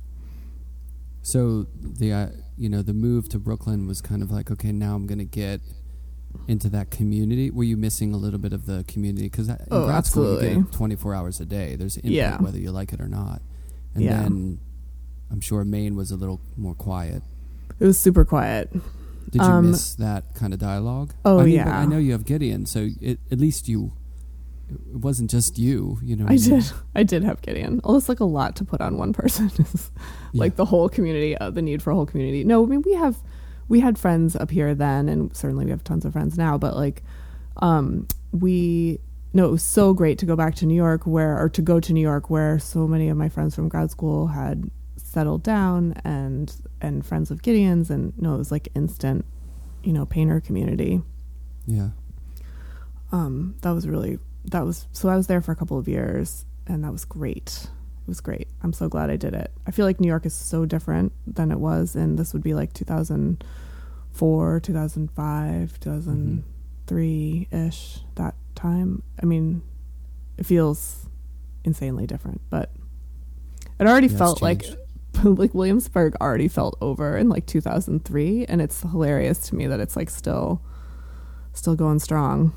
So 1.21 1.65
the 1.81 2.13
uh, 2.13 2.27
you 2.57 2.69
know 2.69 2.81
the 2.81 2.93
move 2.93 3.29
to 3.29 3.39
Brooklyn 3.39 3.87
was 3.87 4.01
kind 4.01 4.21
of 4.21 4.29
like 4.29 4.51
okay 4.51 4.71
now 4.71 4.95
I'm 4.95 5.07
gonna 5.07 5.23
get 5.23 5.61
into 6.47 6.69
that 6.69 6.91
community. 6.91 7.49
Were 7.51 7.63
you 7.63 7.77
missing 7.77 8.13
a 8.13 8.17
little 8.17 8.39
bit 8.39 8.53
of 8.53 8.65
the 8.65 8.83
community 8.87 9.25
because 9.27 9.49
in 9.49 9.57
Oh, 9.71 9.85
grad 9.85 10.05
school 10.05 10.41
you 10.43 10.63
get 10.63 10.71
24 10.71 11.13
hours 11.15 11.39
a 11.39 11.45
day. 11.45 11.75
There's 11.75 11.97
input 11.97 12.11
Yeah. 12.11 12.41
whether 12.41 12.57
you 12.59 12.71
like 12.71 12.93
it 12.93 13.01
or 13.01 13.07
not. 13.07 13.41
And 13.93 14.03
Yeah. 14.03 14.21
then 14.23 14.59
I'm 15.31 15.41
sure 15.41 15.63
Maine 15.65 15.95
was 15.95 16.11
a 16.11 16.15
little 16.15 16.39
more 16.57 16.75
quiet. 16.75 17.23
It 17.79 17.85
was 17.85 17.97
super 17.99 18.23
quiet. 18.25 18.71
Did 19.31 19.41
you 19.41 19.47
Um, 19.47 19.71
miss 19.71 19.95
that 19.95 20.35
kind 20.35 20.53
of 20.53 20.59
dialogue? 20.59 21.13
Oh, 21.25 21.39
I 21.39 21.45
mean, 21.45 21.55
yeah. 21.55 21.77
I 21.79 21.85
know 21.85 21.97
you 21.97 22.11
have 22.13 22.25
Gideon, 22.25 22.65
so 22.65 22.89
it, 23.01 23.19
at 23.31 23.39
least 23.39 23.67
you. 23.67 23.91
It 24.69 24.97
wasn't 24.97 25.29
just 25.29 25.59
you, 25.59 25.99
you 26.01 26.15
know. 26.15 26.25
I 26.25 26.29
mean? 26.29 26.39
did. 26.39 26.71
I 26.95 27.03
did 27.03 27.23
have 27.23 27.41
Gideon. 27.41 27.81
It's 27.87 28.07
like 28.09 28.19
a 28.19 28.25
lot 28.25 28.55
to 28.57 28.65
put 28.65 28.81
on 28.81 28.97
one 28.97 29.13
person. 29.13 29.51
Like 30.33 30.51
Yeah. 30.53 30.55
the 30.57 30.65
whole 30.65 30.89
community, 30.89 31.37
uh, 31.37 31.49
the 31.49 31.61
need 31.61 31.81
for 31.81 31.91
a 31.91 31.95
whole 31.95 32.05
community. 32.05 32.43
No, 32.43 32.63
I 32.63 32.67
mean 32.67 32.81
we 32.81 32.93
have, 32.93 33.15
we 33.67 33.79
had 33.79 33.97
friends 33.97 34.35
up 34.35 34.51
here 34.51 34.75
then, 34.75 35.09
and 35.09 35.35
certainly 35.35 35.65
we 35.65 35.71
have 35.71 35.83
tons 35.83 36.05
of 36.05 36.13
friends 36.13 36.37
now. 36.37 36.57
But 36.57 36.75
like, 36.75 37.03
um, 37.57 38.07
we 38.31 38.99
no, 39.33 39.45
it 39.47 39.51
was 39.51 39.63
so 39.63 39.93
great 39.93 40.17
to 40.19 40.25
go 40.25 40.35
back 40.35 40.55
to 40.55 40.65
New 40.65 40.75
York, 40.75 41.05
where 41.05 41.37
or 41.41 41.49
to 41.49 41.61
go 41.61 41.79
to 41.79 41.93
New 41.93 42.01
York, 42.01 42.29
where 42.29 42.57
so 42.59 42.87
many 42.87 43.09
of 43.09 43.17
my 43.17 43.27
friends 43.29 43.55
from 43.55 43.67
grad 43.67 43.91
school 43.91 44.27
had 44.27 44.69
settled 44.97 45.43
down, 45.43 45.93
and 46.03 46.53
and 46.81 47.05
friends 47.05 47.31
of 47.31 47.41
Gideon's, 47.41 47.89
and 47.89 48.13
no, 48.17 48.35
it 48.35 48.37
was 48.37 48.51
like 48.51 48.67
instant, 48.75 49.25
you 49.83 49.93
know, 49.93 50.05
painter 50.05 50.39
community 50.39 51.01
Yeah. 51.65 51.89
um, 53.11 53.55
that 53.61 53.71
was 53.71 53.87
really 53.87 54.19
that 54.45 54.65
was 54.65 54.87
so 54.91 55.09
I 55.09 55.15
was 55.15 55.27
there 55.27 55.41
for 55.41 55.51
a 55.51 55.55
couple 55.55 55.77
of 55.79 55.87
years 55.87 56.45
and 56.67 56.83
that 56.83 56.91
was 56.91 57.05
great. 57.05 57.67
It 58.05 58.07
was 58.07 58.21
great. 58.21 58.47
I'm 58.61 58.71
so 58.73 58.87
glad 58.87 59.09
I 59.09 59.15
did 59.15 59.33
it. 59.33 59.51
I 59.65 59.71
feel 59.71 59.85
like 59.85 59.99
New 59.99 60.07
York 60.07 60.25
is 60.27 60.33
so 60.35 60.65
different 60.65 61.11
than 61.25 61.51
it 61.51 61.59
was 61.59 61.95
and 61.95 62.19
this 62.19 62.33
would 62.33 62.43
be 62.43 62.53
like 62.53 62.71
2004, 62.73 64.59
2005, 64.59 65.79
2003 65.79 67.47
ish 67.51 67.99
that 68.15 68.35
time. 68.53 69.01
I 69.21 69.25
mean, 69.25 69.61
it 70.37 70.45
feels 70.45 71.07
insanely 71.63 72.05
different, 72.05 72.41
but 72.49 72.71
it 73.79 73.87
already 73.87 74.07
Yeah, 74.07 74.17
felt 74.19 74.41
like 74.41 74.63
like 75.23 75.53
Williamsburg 75.55 76.15
already 76.21 76.47
felt 76.47 76.77
over 76.81 77.17
in 77.17 77.29
like 77.29 77.45
2003 77.47 78.45
and 78.45 78.61
it's 78.61 78.81
hilarious 78.81 79.39
to 79.49 79.55
me 79.55 79.65
that 79.65 79.79
it's 79.79 79.95
like 79.95 80.09
still 80.09 80.61
still 81.53 81.75
going 81.75 81.99
strong 81.99 82.51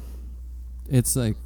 It's 0.90 1.14
like, 1.16 1.36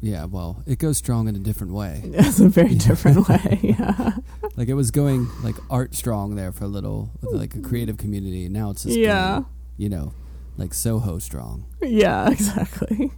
yeah, 0.00 0.24
well, 0.26 0.62
it 0.66 0.78
goes 0.78 0.96
strong 0.98 1.28
in 1.28 1.36
a 1.36 1.38
different 1.40 1.72
way. 1.72 2.02
It's 2.14 2.40
a 2.40 2.48
very 2.48 2.74
different 2.74 3.28
way. 3.30 3.58
Yeah. 3.62 4.16
Like 4.56 4.68
it 4.68 4.74
was 4.74 4.90
going 4.90 5.28
like 5.42 5.56
art 5.70 5.94
strong 5.94 6.34
there 6.36 6.52
for 6.52 6.64
a 6.64 6.68
little, 6.68 7.10
with 7.20 7.32
like 7.32 7.54
a 7.54 7.60
creative 7.60 7.96
community. 7.98 8.44
And 8.44 8.52
now 8.54 8.70
it's 8.70 8.84
just, 8.84 8.96
Yeah. 8.96 9.32
going, 9.40 9.46
you 9.76 9.88
know, 9.88 10.12
like 10.56 10.74
Soho 10.74 11.18
strong. 11.18 11.66
Yeah, 11.82 12.30
exactly. 12.32 13.12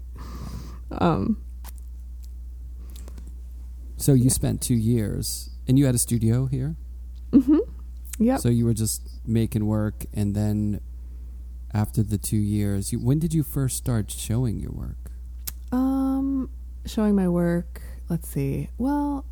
Um, 0.91 1.37
So 3.97 4.15
you 4.15 4.31
spent 4.31 4.61
two 4.63 4.75
years, 4.75 5.51
and 5.69 5.79
you 5.79 5.87
had 5.87 5.95
a 5.95 5.99
studio 5.99 6.47
here. 6.47 6.77
hmm 7.33 7.59
Yep. 8.19 8.41
So 8.41 8.49
you 8.51 8.65
were 8.67 8.75
just 8.75 9.09
making 9.27 9.67
work, 9.67 10.05
and 10.13 10.35
then 10.35 10.81
after 11.73 12.03
the 12.03 12.19
two 12.19 12.37
years, 12.37 12.93
you, 12.93 12.99
when 12.99 13.19
did 13.19 13.33
you 13.33 13.43
first 13.43 13.77
start 13.79 14.11
showing 14.11 14.59
your 14.59 14.73
work? 14.73 15.11
Um, 15.73 16.51
showing 16.87 17.15
my 17.15 17.29
work. 17.29 17.83
Let's 18.09 18.29
see. 18.29 18.69
Well, 18.79 19.25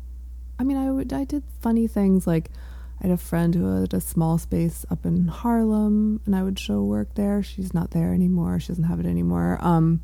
I 0.57 0.63
mean, 0.63 0.77
I 0.77 0.91
would. 0.91 1.13
I 1.13 1.23
did 1.23 1.43
funny 1.61 1.87
things 1.87 2.25
like 2.27 2.49
I 2.99 3.07
had 3.07 3.11
a 3.11 3.17
friend 3.17 3.55
who 3.55 3.81
had 3.81 3.93
a 3.93 4.01
small 4.01 4.37
space 4.37 4.85
up 4.89 5.05
in 5.05 5.27
Harlem, 5.27 6.21
and 6.25 6.35
I 6.35 6.43
would 6.43 6.59
show 6.59 6.83
work 6.83 7.15
there. 7.15 7.41
She's 7.41 7.73
not 7.73 7.91
there 7.91 8.13
anymore. 8.13 8.59
She 8.59 8.69
doesn't 8.69 8.83
have 8.85 8.99
it 8.99 9.05
anymore. 9.05 9.57
Um, 9.61 10.01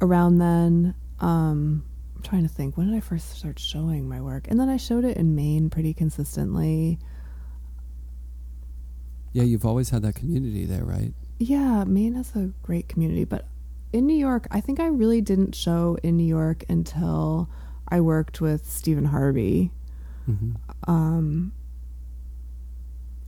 around 0.00 0.38
then, 0.38 0.94
um, 1.20 1.84
I'm 2.16 2.22
trying 2.22 2.42
to 2.42 2.48
think. 2.48 2.76
When 2.76 2.90
did 2.90 2.96
I 2.96 3.00
first 3.00 3.30
start 3.38 3.58
showing 3.58 4.08
my 4.08 4.20
work? 4.20 4.46
And 4.48 4.60
then 4.60 4.68
I 4.68 4.76
showed 4.76 5.04
it 5.04 5.16
in 5.16 5.34
Maine 5.34 5.70
pretty 5.70 5.94
consistently. 5.94 6.98
Yeah, 9.32 9.44
you've 9.44 9.64
always 9.64 9.90
had 9.90 10.02
that 10.02 10.16
community 10.16 10.66
there, 10.66 10.84
right? 10.84 11.14
Yeah, 11.38 11.84
Maine 11.84 12.14
has 12.14 12.34
a 12.36 12.50
great 12.62 12.88
community, 12.88 13.24
but 13.24 13.46
in 13.92 14.06
New 14.06 14.16
York, 14.16 14.46
I 14.50 14.60
think 14.60 14.78
I 14.80 14.86
really 14.86 15.20
didn't 15.20 15.54
show 15.54 15.96
in 16.02 16.16
New 16.16 16.24
York 16.26 16.64
until 16.68 17.48
I 17.88 18.00
worked 18.00 18.40
with 18.40 18.70
Stephen 18.70 19.06
Harvey. 19.06 19.72
hmm 20.26 20.52
Um, 20.86 21.52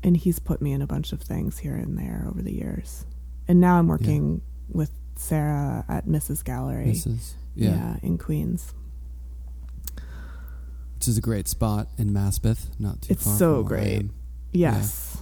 and 0.04 0.16
he's 0.16 0.38
put 0.38 0.60
me 0.60 0.72
in 0.72 0.82
a 0.82 0.86
bunch 0.86 1.12
of 1.12 1.20
things 1.22 1.58
here 1.58 1.74
and 1.76 1.96
there 1.98 2.26
over 2.28 2.42
the 2.42 2.52
years. 2.52 3.06
And 3.48 3.60
now 3.60 3.78
I'm 3.78 3.86
working 3.88 4.42
with 4.68 4.90
Sarah 5.16 5.84
at 5.88 6.06
Mrs. 6.06 6.42
Gallery. 6.44 6.86
Mrs. 6.86 7.34
Yeah. 7.54 7.96
in 8.02 8.18
Queens. 8.18 8.72
which 10.94 11.08
is 11.08 11.18
a 11.18 11.20
great 11.20 11.48
spot 11.48 11.88
in 11.98 12.10
Maspeth, 12.10 12.66
not 12.78 13.02
too 13.02 13.12
It's 13.12 13.24
far. 13.24 13.36
so 13.36 13.54
from 13.62 13.70
where 13.70 13.80
great. 13.84 14.10
Yes. 14.52 15.18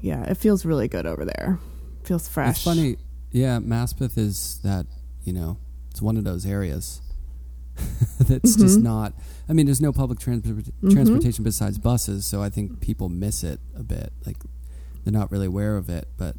Yeah. 0.00 0.24
it 0.24 0.36
feels 0.36 0.64
really 0.64 0.88
good 0.88 1.06
over 1.06 1.24
there. 1.24 1.58
Feels 2.04 2.28
fresh. 2.28 2.56
It's 2.56 2.64
funny. 2.64 2.96
Yeah, 3.32 3.58
Maspeth 3.58 4.18
is 4.18 4.60
that, 4.64 4.86
you 5.24 5.32
know, 5.32 5.56
it's 5.90 6.02
one 6.02 6.16
of 6.16 6.24
those 6.24 6.44
areas 6.46 7.00
that's 8.18 8.56
just 8.56 8.78
Mhm. 8.78 8.82
not. 8.82 9.14
I 9.48 9.52
mean, 9.52 9.66
there's 9.66 9.80
no 9.80 9.92
public 9.92 10.18
transport, 10.18 10.56
Mhm. 10.82 10.92
transportation 10.92 11.44
besides 11.44 11.78
buses, 11.78 12.26
so 12.26 12.42
I 12.42 12.50
think 12.50 12.80
people 12.80 13.08
miss 13.08 13.42
it 13.44 13.60
a 13.74 13.82
bit. 13.82 14.12
Like, 14.26 14.36
they're 15.04 15.12
not 15.12 15.30
really 15.30 15.46
aware 15.46 15.76
of 15.76 15.88
it. 15.88 16.08
But 16.16 16.36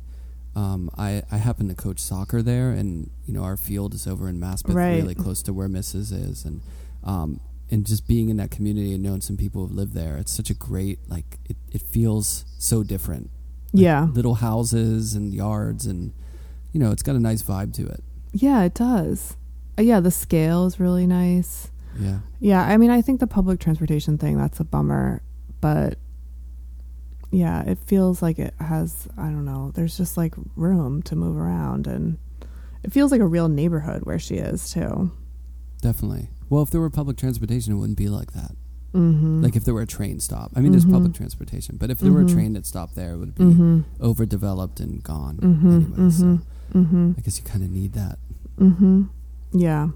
um, 0.53 0.89
I, 0.97 1.23
I 1.31 1.37
happen 1.37 1.69
to 1.69 1.73
coach 1.73 1.99
soccer 2.01 2.41
there, 2.41 2.71
and, 2.71 3.09
you 3.25 3.33
know, 3.33 3.41
our 3.43 3.55
field 3.55 3.93
is 3.93 4.05
over 4.05 4.27
in 4.27 4.37
Maspeth, 4.37 4.73
Right. 4.75 4.97
really 5.01 5.15
close 5.15 5.41
to 5.43 5.53
where 5.53 5.69
Mrs. 5.69 6.11
is. 6.11 6.43
And, 6.43 6.59
um, 7.05 7.39
and 7.69 7.85
just 7.85 8.05
being 8.05 8.27
in 8.27 8.35
that 8.35 8.51
community 8.51 8.93
and 8.93 9.01
knowing 9.01 9.21
some 9.21 9.37
people 9.37 9.65
who 9.67 9.73
live 9.73 9.93
there, 9.93 10.17
it's 10.17 10.31
such 10.33 10.49
a 10.49 10.53
great, 10.53 10.99
like, 11.09 11.39
it, 11.45 11.55
it 11.71 11.81
feels 11.81 12.43
so 12.57 12.83
different 12.83 13.29
like, 13.71 13.81
Yeah. 13.81 14.09
little 14.13 14.35
houses 14.35 15.15
and 15.15 15.33
yards 15.33 15.85
and 15.85 16.11
you 16.71 16.79
know 16.79 16.91
it's 16.91 17.03
got 17.03 17.15
a 17.15 17.19
nice 17.19 17.43
vibe 17.43 17.73
to 17.73 17.85
it 17.87 18.03
Yeah, 18.33 18.63
it 18.63 18.73
does. 18.73 19.35
Uh, 19.77 19.81
yeah, 19.83 19.99
the 19.99 20.11
scale 20.11 20.65
is 20.65 20.79
really 20.79 21.05
nice. 21.07 21.71
yeah 21.99 22.19
Yeah, 22.39 22.61
I 22.63 22.77
mean, 22.77 22.89
I 22.91 23.01
think 23.01 23.19
the 23.19 23.27
public 23.27 23.59
transportation 23.59 24.17
thing 24.17 24.37
that's 24.37 24.59
a 24.59 24.63
bummer, 24.63 25.21
but 25.61 25.97
yeah, 27.31 27.61
it 27.63 27.77
feels 27.79 28.21
like 28.21 28.39
it 28.39 28.53
has. 28.59 29.07
I 29.17 29.27
don't 29.27 29.45
know. 29.45 29.71
There's 29.73 29.95
just 29.95 30.17
like 30.17 30.33
room 30.55 31.01
to 31.03 31.15
move 31.15 31.37
around, 31.37 31.87
and 31.87 32.17
it 32.83 32.91
feels 32.91 33.11
like 33.11 33.21
a 33.21 33.25
real 33.27 33.47
neighborhood 33.47 34.01
where 34.03 34.19
she 34.19 34.35
is 34.35 34.69
too. 34.71 35.11
definitely 35.81 36.29
well 36.47 36.61
if 36.61 36.69
there 36.69 36.79
were 36.79 36.91
public 36.91 37.17
transportation 37.17 37.73
it 37.73 37.77
wouldn't 37.77 37.97
be 37.97 38.07
like 38.07 38.33
that 38.33 38.51
Mm-hmm. 38.93 39.41
like 39.41 39.55
if 39.55 39.63
there 39.63 39.73
were 39.73 39.81
a 39.81 39.87
train 39.87 40.19
stop 40.19 40.51
i 40.55 40.59
mean 40.61 40.71
there's 40.73 40.85
Mhm. 40.85 40.91
public 40.91 41.13
transportation 41.13 41.77
but 41.77 41.89
if 41.89 41.97
there 41.99 42.11
were 42.11 42.21
a 42.21 42.25
Mhm. 42.25 42.33
train 42.33 42.53
that 42.53 42.65
stopped 42.67 42.93
there 42.93 43.13
it 43.13 43.17
would 43.17 43.33
be 43.33 43.43
Mm-hmm. 43.45 43.79
overdeveloped 43.99 44.79
and 44.79 45.01
gone 45.01 45.37
Mm-hmm. 45.37 45.73
anyway 45.95 46.09
so 46.11 46.39
Mm-hmm. 46.73 47.13
i 47.17 47.21
guess 47.21 47.37
you 47.37 47.43
kind 47.43 47.63
of 47.63 47.69
need 47.71 47.93
that 47.93 48.17
Mm-hmm. 48.59 49.03
Yeah. 49.53 49.89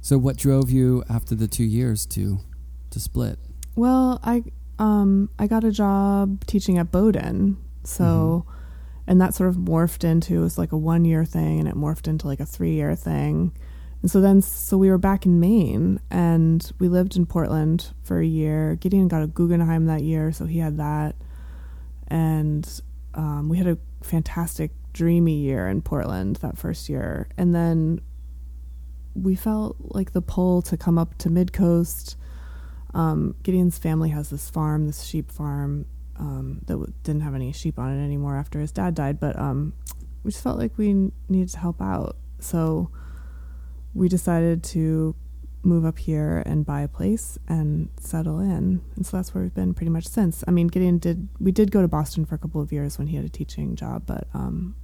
so 0.00 0.16
what 0.18 0.36
drove 0.36 0.70
you 0.70 1.04
after 1.10 1.34
the 1.34 1.46
two 1.46 1.64
years 1.64 2.06
to 2.06 2.38
to 2.90 3.00
split 3.00 3.38
Well, 3.76 4.18
I 4.22 4.44
um 4.78 5.28
I 5.38 5.46
got 5.46 5.64
a 5.64 5.70
job 5.70 6.44
teaching 6.46 6.78
at 6.78 6.90
Bowdoin, 6.90 7.56
so 7.84 8.46
and 9.06 9.20
that 9.20 9.34
sort 9.34 9.50
of 9.50 9.56
morphed 9.56 10.04
into 10.04 10.36
it 10.36 10.40
was 10.40 10.56
like 10.58 10.72
a 10.72 10.78
one 10.78 11.04
year 11.04 11.24
thing, 11.24 11.58
and 11.60 11.68
it 11.68 11.74
morphed 11.74 12.06
into 12.08 12.26
like 12.26 12.40
a 12.40 12.46
three 12.46 12.72
year 12.74 12.94
thing, 12.96 13.52
and 14.00 14.10
so 14.10 14.20
then 14.20 14.40
so 14.42 14.78
we 14.78 14.88
were 14.90 14.98
back 14.98 15.26
in 15.26 15.38
Maine, 15.38 16.00
and 16.10 16.72
we 16.78 16.88
lived 16.88 17.16
in 17.16 17.26
Portland 17.26 17.92
for 18.02 18.20
a 18.20 18.26
year. 18.26 18.76
Gideon 18.76 19.08
got 19.08 19.22
a 19.22 19.26
Guggenheim 19.26 19.86
that 19.86 20.02
year, 20.02 20.32
so 20.32 20.46
he 20.46 20.58
had 20.60 20.76
that, 20.78 21.14
and 22.08 22.80
um, 23.14 23.48
we 23.48 23.58
had 23.58 23.66
a 23.66 23.76
fantastic 24.02 24.70
dreamy 24.92 25.36
year 25.36 25.68
in 25.68 25.82
Portland 25.82 26.36
that 26.36 26.58
first 26.58 26.88
year, 26.88 27.28
and 27.36 27.54
then 27.54 28.00
we 29.14 29.34
felt 29.34 29.76
like 29.78 30.12
the 30.12 30.22
pull 30.22 30.62
to 30.62 30.76
come 30.76 30.98
up 30.98 31.18
to 31.18 31.30
Mid 31.30 31.52
Coast 31.52 32.16
um, 32.94 33.34
Gideon's 33.42 33.78
family 33.78 34.10
has 34.10 34.30
this 34.30 34.50
farm, 34.50 34.86
this 34.86 35.02
sheep 35.04 35.30
farm 35.30 35.86
um, 36.16 36.58
that 36.66 36.74
w- 36.74 36.92
didn't 37.02 37.22
have 37.22 37.34
any 37.34 37.52
sheep 37.52 37.78
on 37.78 37.90
it 37.90 38.04
anymore 38.04 38.36
after 38.36 38.60
his 38.60 38.72
dad 38.72 38.94
died. 38.94 39.18
But 39.18 39.38
um, 39.38 39.72
we 40.22 40.30
just 40.30 40.42
felt 40.42 40.58
like 40.58 40.76
we 40.76 40.90
n- 40.90 41.12
needed 41.28 41.48
to 41.50 41.58
help 41.58 41.80
out, 41.80 42.16
so 42.38 42.90
we 43.94 44.08
decided 44.08 44.62
to 44.64 45.14
move 45.64 45.84
up 45.84 45.98
here 45.98 46.42
and 46.44 46.66
buy 46.66 46.80
a 46.80 46.88
place 46.88 47.38
and 47.46 47.88
settle 47.98 48.40
in. 48.40 48.82
And 48.96 49.06
so 49.06 49.16
that's 49.16 49.32
where 49.32 49.44
we've 49.44 49.54
been 49.54 49.74
pretty 49.74 49.90
much 49.90 50.06
since. 50.06 50.42
I 50.46 50.50
mean, 50.50 50.66
Gideon 50.66 50.98
did 50.98 51.28
we 51.40 51.52
did 51.52 51.70
go 51.70 51.80
to 51.80 51.88
Boston 51.88 52.24
for 52.24 52.34
a 52.34 52.38
couple 52.38 52.60
of 52.60 52.72
years 52.72 52.98
when 52.98 53.06
he 53.06 53.16
had 53.16 53.24
a 53.24 53.30
teaching 53.30 53.74
job, 53.74 54.02
but 54.06 54.26
um, 54.34 54.74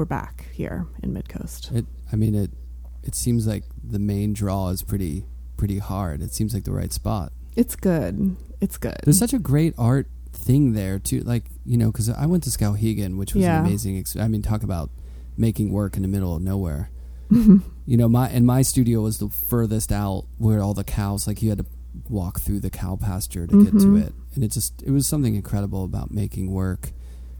we're 0.00 0.06
back 0.06 0.46
here 0.54 0.86
in 1.02 1.12
Mid 1.12 1.28
Coast. 1.28 1.70
it 1.74 1.84
i 2.10 2.16
mean 2.16 2.34
it 2.34 2.50
it 3.02 3.14
seems 3.14 3.46
like 3.46 3.64
the 3.84 3.98
main 3.98 4.32
draw 4.32 4.70
is 4.70 4.82
pretty 4.82 5.26
pretty 5.58 5.76
hard 5.76 6.22
it 6.22 6.32
seems 6.32 6.54
like 6.54 6.64
the 6.64 6.72
right 6.72 6.90
spot 6.90 7.32
It's 7.54 7.76
good. 7.76 8.34
It's 8.62 8.78
good. 8.78 8.96
There's 9.04 9.18
such 9.18 9.34
a 9.34 9.38
great 9.38 9.74
art 9.76 10.06
thing 10.32 10.72
there 10.72 10.98
too. 10.98 11.20
Like 11.20 11.44
you 11.66 11.76
know, 11.76 11.90
because 11.92 12.08
I 12.08 12.24
went 12.26 12.44
to 12.44 12.50
Skowhegan, 12.50 13.16
which 13.18 13.34
was 13.34 13.42
Yeah. 13.44 13.60
an 13.60 13.66
amazing. 13.66 13.98
Ex- 13.98 14.16
I 14.16 14.28
mean, 14.28 14.40
talk 14.42 14.62
about 14.62 14.88
making 15.36 15.70
work 15.72 15.96
in 15.96 16.02
the 16.02 16.08
middle 16.08 16.34
of 16.36 16.40
nowhere. 16.42 16.90
you 17.30 17.96
know, 18.00 18.08
my 18.08 18.28
and 18.30 18.46
my 18.46 18.62
studio 18.62 19.00
was 19.02 19.18
the 19.18 19.28
furthest 19.28 19.90
out 19.92 20.24
where 20.38 20.62
all 20.62 20.72
the 20.74 20.84
cows. 20.84 21.26
Like 21.26 21.42
you 21.42 21.48
had 21.50 21.58
to 21.58 21.66
walk 22.08 22.40
through 22.40 22.60
the 22.60 22.70
cow 22.70 22.96
pasture 22.96 23.46
to 23.46 23.64
get 23.64 23.72
to 23.72 23.86
Mhm. 23.86 24.02
it, 24.06 24.12
and 24.34 24.44
it 24.44 24.52
just 24.52 24.82
it 24.82 24.90
was 24.92 25.06
something 25.06 25.34
incredible 25.34 25.84
about 25.84 26.10
making 26.10 26.52
work. 26.52 26.92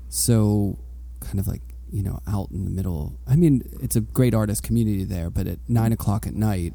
So 0.09 0.79
kind 1.21 1.39
of 1.39 1.47
like 1.47 1.63
you 1.93 2.03
know 2.03 2.20
out 2.26 2.51
in 2.51 2.64
the 2.64 2.70
middle. 2.70 3.18
I 3.26 3.36
mean, 3.36 3.62
it's 3.82 3.97
a 3.97 4.01
great 4.01 4.34
artist 4.34 4.62
community 4.62 5.05
there, 5.05 5.30
but 5.30 5.47
at 5.47 5.59
nine 5.68 5.93
o'clock 5.93 6.26
at 6.26 6.34
night. 6.34 6.74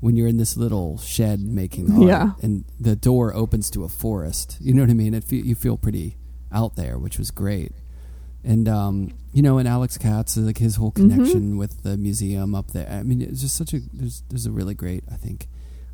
When 0.00 0.16
you're 0.16 0.26
in 0.26 0.36
this 0.36 0.56
little 0.56 0.98
shed 0.98 1.38
making 1.38 1.92
art, 1.92 2.02
Yeah. 2.08 2.32
and 2.42 2.64
the 2.80 2.96
door 2.96 3.32
opens 3.32 3.70
to 3.70 3.84
a 3.84 3.88
forest, 3.88 4.56
you 4.60 4.74
know 4.74 4.82
what 4.82 4.90
I 4.90 4.94
mean. 4.94 5.14
It 5.14 5.22
fe- 5.22 5.42
you 5.44 5.54
feel 5.54 5.76
pretty 5.76 6.16
out 6.50 6.74
there, 6.74 6.98
which 6.98 7.18
was 7.18 7.30
great. 7.30 7.70
And 8.42 8.68
um, 8.68 9.12
you 9.32 9.42
know, 9.42 9.58
and 9.58 9.68
Alex 9.68 9.96
Katz, 9.98 10.36
like 10.36 10.58
his 10.58 10.74
whole 10.74 10.90
Mhm. 10.90 10.94
connection 10.96 11.56
with 11.56 11.84
the 11.84 11.96
museum 11.96 12.52
up 12.52 12.72
there. 12.72 12.90
I 12.90 13.04
mean, 13.04 13.22
it's 13.22 13.42
just 13.42 13.54
such 13.56 13.72
a 13.74 13.80
there's 13.92 14.24
there's 14.28 14.44
a 14.44 14.50
really 14.50 14.74
great, 14.74 15.04
I 15.08 15.14
think, 15.14 15.46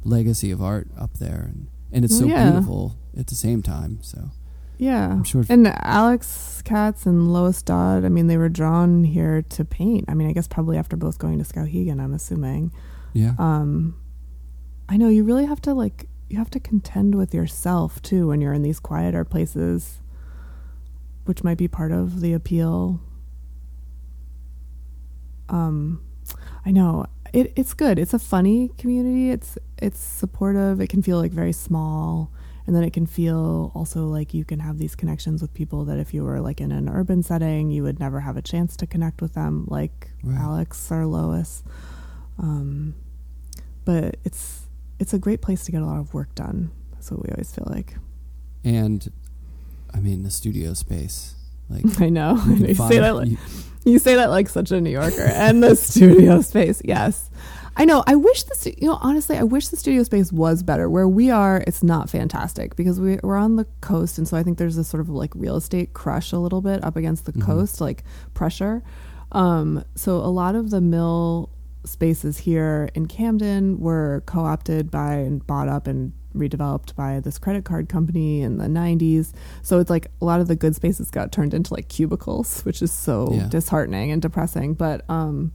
legacy 0.05 0.51
of 0.51 0.63
art 0.63 0.89
up 0.97 1.19
there, 1.19 1.43
and 1.53 1.67
and 1.93 2.03
it's 2.07 2.17
so 2.19 2.25
yeah. 2.25 2.51
beautiful 2.51 2.97
at 3.15 3.27
the 3.27 3.35
same 3.35 3.61
time. 3.61 3.99
So 4.01 4.31
Yeah. 4.79 5.11
I'm 5.11 5.25
sure. 5.25 5.45
And 5.49 5.67
Alex 5.67 6.63
Katz 6.65 7.05
and 7.05 7.33
Lois 7.33 7.63
Dodd, 7.63 8.05
I 8.05 8.09
mean, 8.09 8.29
they 8.29 8.37
were 8.37 8.49
drawn 8.49 9.05
here 9.05 9.43
to 9.43 9.65
paint. 9.65 10.05
I 10.09 10.15
mean, 10.15 10.29
I 10.29 10.33
guess 10.33 10.47
probably 10.49 10.77
after 10.79 10.97
both 10.97 11.19
going 11.19 11.39
to 11.39 11.45
Skowhegan, 11.45 12.01
I'm 12.01 12.15
assuming. 12.15 12.73
yeah, 13.13 13.35
Um, 13.39 13.97
I 14.89 14.97
know 14.97 15.09
you 15.09 15.25
really 15.25 15.47
have 15.47 15.61
to, 15.63 15.75
like, 15.75 16.09
you 16.31 16.39
have 16.39 16.51
to 16.51 16.61
contend 16.61 17.15
with 17.15 17.35
yourself, 17.35 18.01
too, 18.03 18.29
when 18.29 18.41
you're 18.41 18.53
in 18.53 18.63
these 18.63 18.79
quieter 18.81 19.25
places, 19.25 20.01
which 21.25 21.43
might 21.43 21.59
be 21.59 21.69
part 21.69 21.91
of 21.93 22.21
the 22.21 22.33
appeal. 22.33 23.01
Um, 25.49 26.03
I 26.65 26.71
know. 26.71 27.07
It, 27.33 27.53
it's 27.57 27.75
good. 27.75 27.99
It's 27.99 28.15
a 28.15 28.19
funny 28.19 28.71
community. 28.79 29.31
It's 29.31 29.59
it's 29.77 30.01
supportive. 30.01 30.81
It 30.81 30.89
can 30.89 31.03
feel 31.03 31.19
like 31.19 31.33
very 31.33 31.53
small, 31.53 32.33
and 32.69 32.77
then 32.77 32.85
it 32.85 32.93
can 32.93 33.07
feel 33.07 33.73
also 33.75 34.05
like 34.07 34.35
you 34.35 34.45
can 34.45 34.61
have 34.61 34.77
these 34.77 34.95
connections 34.95 35.41
with 35.41 35.53
people 35.55 35.87
that 35.87 35.97
if 35.99 36.13
you 36.13 36.23
were 36.23 36.39
like 36.41 36.61
in 36.61 36.71
an 36.71 36.87
urban 36.89 37.23
setting 37.23 37.71
you 37.71 37.83
would 37.83 37.99
never 37.99 38.21
have 38.21 38.37
a 38.37 38.43
chance 38.43 38.77
to 38.77 38.87
connect 38.87 39.23
with 39.23 39.33
them 39.33 39.65
like 39.69 40.11
Right. 40.23 40.39
alex 40.39 40.93
or 40.93 41.07
lois 41.07 41.63
um, 42.39 42.95
but 43.85 44.19
it's 44.25 44.67
it's 45.01 45.15
a 45.15 45.19
great 45.19 45.41
place 45.41 45.65
to 45.65 45.73
get 45.73 45.81
a 45.83 45.87
lot 45.87 45.99
of 45.99 46.13
work 46.15 46.35
done 46.35 46.71
that's 46.93 47.11
what 47.11 47.23
we 47.25 47.31
always 47.33 47.53
feel 47.55 47.67
like 47.71 47.97
And 48.65 49.11
I 49.95 50.01
mean 50.01 50.23
the 50.23 50.31
studio 50.31 50.75
space. 50.75 51.35
Like 51.71 52.01
i 52.07 52.09
know 52.11 52.37
you 52.47 52.67
you 52.69 52.75
say 52.75 52.99
that 52.99 53.15
like, 53.17 53.29
you- 53.31 53.39
You 53.85 53.99
say 53.99 54.17
that 54.17 54.29
like 54.29 54.49
such 54.51 54.71
a 54.73 54.81
New 54.81 54.91
Yorker. 54.91 55.23
And 55.23 55.63
the 55.63 55.75
studio 55.75 56.43
space, 56.43 56.83
yes. 56.85 57.31
I 57.81 57.85
know. 57.85 58.03
I 58.07 58.17
wish 58.17 58.43
the 58.43 58.55
stu- 58.57 58.75
you 58.77 58.89
know 58.89 58.99
honestly, 59.01 59.39
I 59.39 59.45
wish 59.45 59.69
the 59.69 59.77
studio 59.77 60.03
space 60.03 60.33
was 60.33 60.63
better. 60.63 60.91
Where 60.91 61.09
we 61.09 61.31
are, 61.31 61.63
it's 61.67 61.83
not 61.83 62.11
fantastic 62.11 62.75
because 62.77 62.99
we, 63.01 63.19
we're 63.23 63.37
on 63.37 63.57
the 63.57 63.67
coast, 63.81 64.19
and 64.19 64.27
so 64.27 64.37
I 64.37 64.43
think 64.43 64.59
there's 64.59 64.77
this 64.77 64.89
sort 64.89 65.01
of 65.01 65.09
like 65.09 65.33
real 65.37 65.57
estate 65.57 65.93
crush 65.95 66.33
a 66.33 66.39
little 66.39 66.61
bit 66.61 66.83
up 66.85 66.97
against 66.97 67.25
the 67.25 67.33
Mhm. 67.33 67.43
coast, 67.43 67.81
like 67.81 68.03
pressure. 68.35 68.83
Um, 69.33 69.85
so 69.95 70.17
a 70.17 70.29
lot 70.33 70.55
of 70.57 70.71
the 70.71 70.81
mill 70.81 71.51
spaces 71.85 72.39
here 72.39 72.91
in 72.95 73.07
Camden 73.07 73.79
were 73.79 74.23
co-opted 74.27 74.91
by 74.91 75.15
and 75.15 75.47
bought 75.47 75.69
up 75.69 75.87
and 75.87 76.13
redeveloped 76.35 76.95
by 76.97 77.21
this 77.21 77.39
credit 77.39 77.65
card 77.65 77.89
company 77.89 78.43
in 78.43 78.59
the 78.59 78.67
90s. 78.69 79.33
So 79.63 79.79
it's 79.79 79.89
like 79.89 80.09
a 80.21 80.25
lot 80.25 80.41
of 80.41 80.49
the 80.49 80.57
good 80.57 80.75
spaces 80.75 81.11
got 81.11 81.33
turned 81.33 81.55
into 81.55 81.73
like 81.73 81.89
cubicles, 81.89 82.61
which 82.63 82.83
is 82.83 82.91
so 82.93 83.33
Yeah. 83.33 83.47
disheartening 83.49 84.11
and 84.11 84.21
depressing. 84.21 84.75
But 84.75 85.09
um 85.09 85.53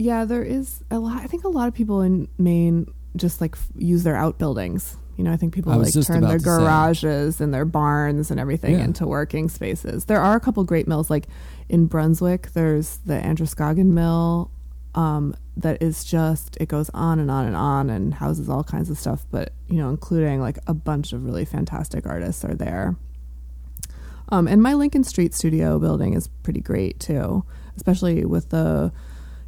yeah, 0.00 0.24
there 0.24 0.42
is 0.42 0.82
a 0.90 0.98
lot 0.98 1.22
I 1.22 1.26
think 1.26 1.44
a 1.44 1.48
lot 1.48 1.68
of 1.68 1.74
people 1.74 2.02
in 2.02 2.28
Maine 2.38 2.86
just 3.16 3.40
like 3.40 3.54
f- 3.56 3.68
use 3.76 4.02
their 4.02 4.16
outbuildings. 4.16 4.96
You 5.16 5.24
know, 5.24 5.32
I 5.32 5.36
think 5.36 5.52
people 5.52 5.72
I 5.72 5.76
like 5.76 5.92
turn 5.92 6.22
their 6.22 6.38
to 6.38 6.44
say. 6.44 6.44
garages 6.44 7.40
and 7.42 7.52
their 7.52 7.66
barns 7.66 8.30
and 8.30 8.40
everything 8.40 8.76
Yeah. 8.78 8.84
into 8.84 9.06
working 9.06 9.48
spaces. 9.50 10.06
There 10.06 10.20
are 10.20 10.34
a 10.36 10.40
couple 10.40 10.64
great 10.64 10.88
mills 10.88 11.10
like 11.10 11.26
in 11.68 11.86
Brunswick, 11.86 12.52
there's 12.54 12.96
the 13.04 13.14
Androscoggin 13.14 13.92
Mill 13.92 14.50
um, 14.94 15.36
that 15.56 15.82
is 15.82 16.02
just 16.04 16.56
it 16.60 16.68
goes 16.68 16.90
on 16.94 17.18
and 17.20 17.30
on 17.30 17.46
and 17.46 17.54
on 17.56 17.90
and 17.90 18.14
houses 18.14 18.48
all 18.48 18.64
kinds 18.64 18.88
of 18.90 18.98
stuff, 18.98 19.26
but 19.30 19.52
you 19.68 19.76
know, 19.76 19.90
including 19.90 20.40
like 20.40 20.58
a 20.66 20.72
bunch 20.74 21.12
of 21.12 21.24
really 21.24 21.44
fantastic 21.44 22.06
artists 22.06 22.44
are 22.44 22.54
there. 22.54 22.96
Um, 24.30 24.46
and 24.48 24.62
my 24.62 24.74
Lincoln 24.74 25.04
Street 25.04 25.34
studio 25.34 25.78
building 25.78 26.14
is 26.14 26.28
pretty 26.28 26.60
great 26.60 27.00
too, 27.00 27.44
especially 27.76 28.24
with 28.24 28.50
the, 28.50 28.92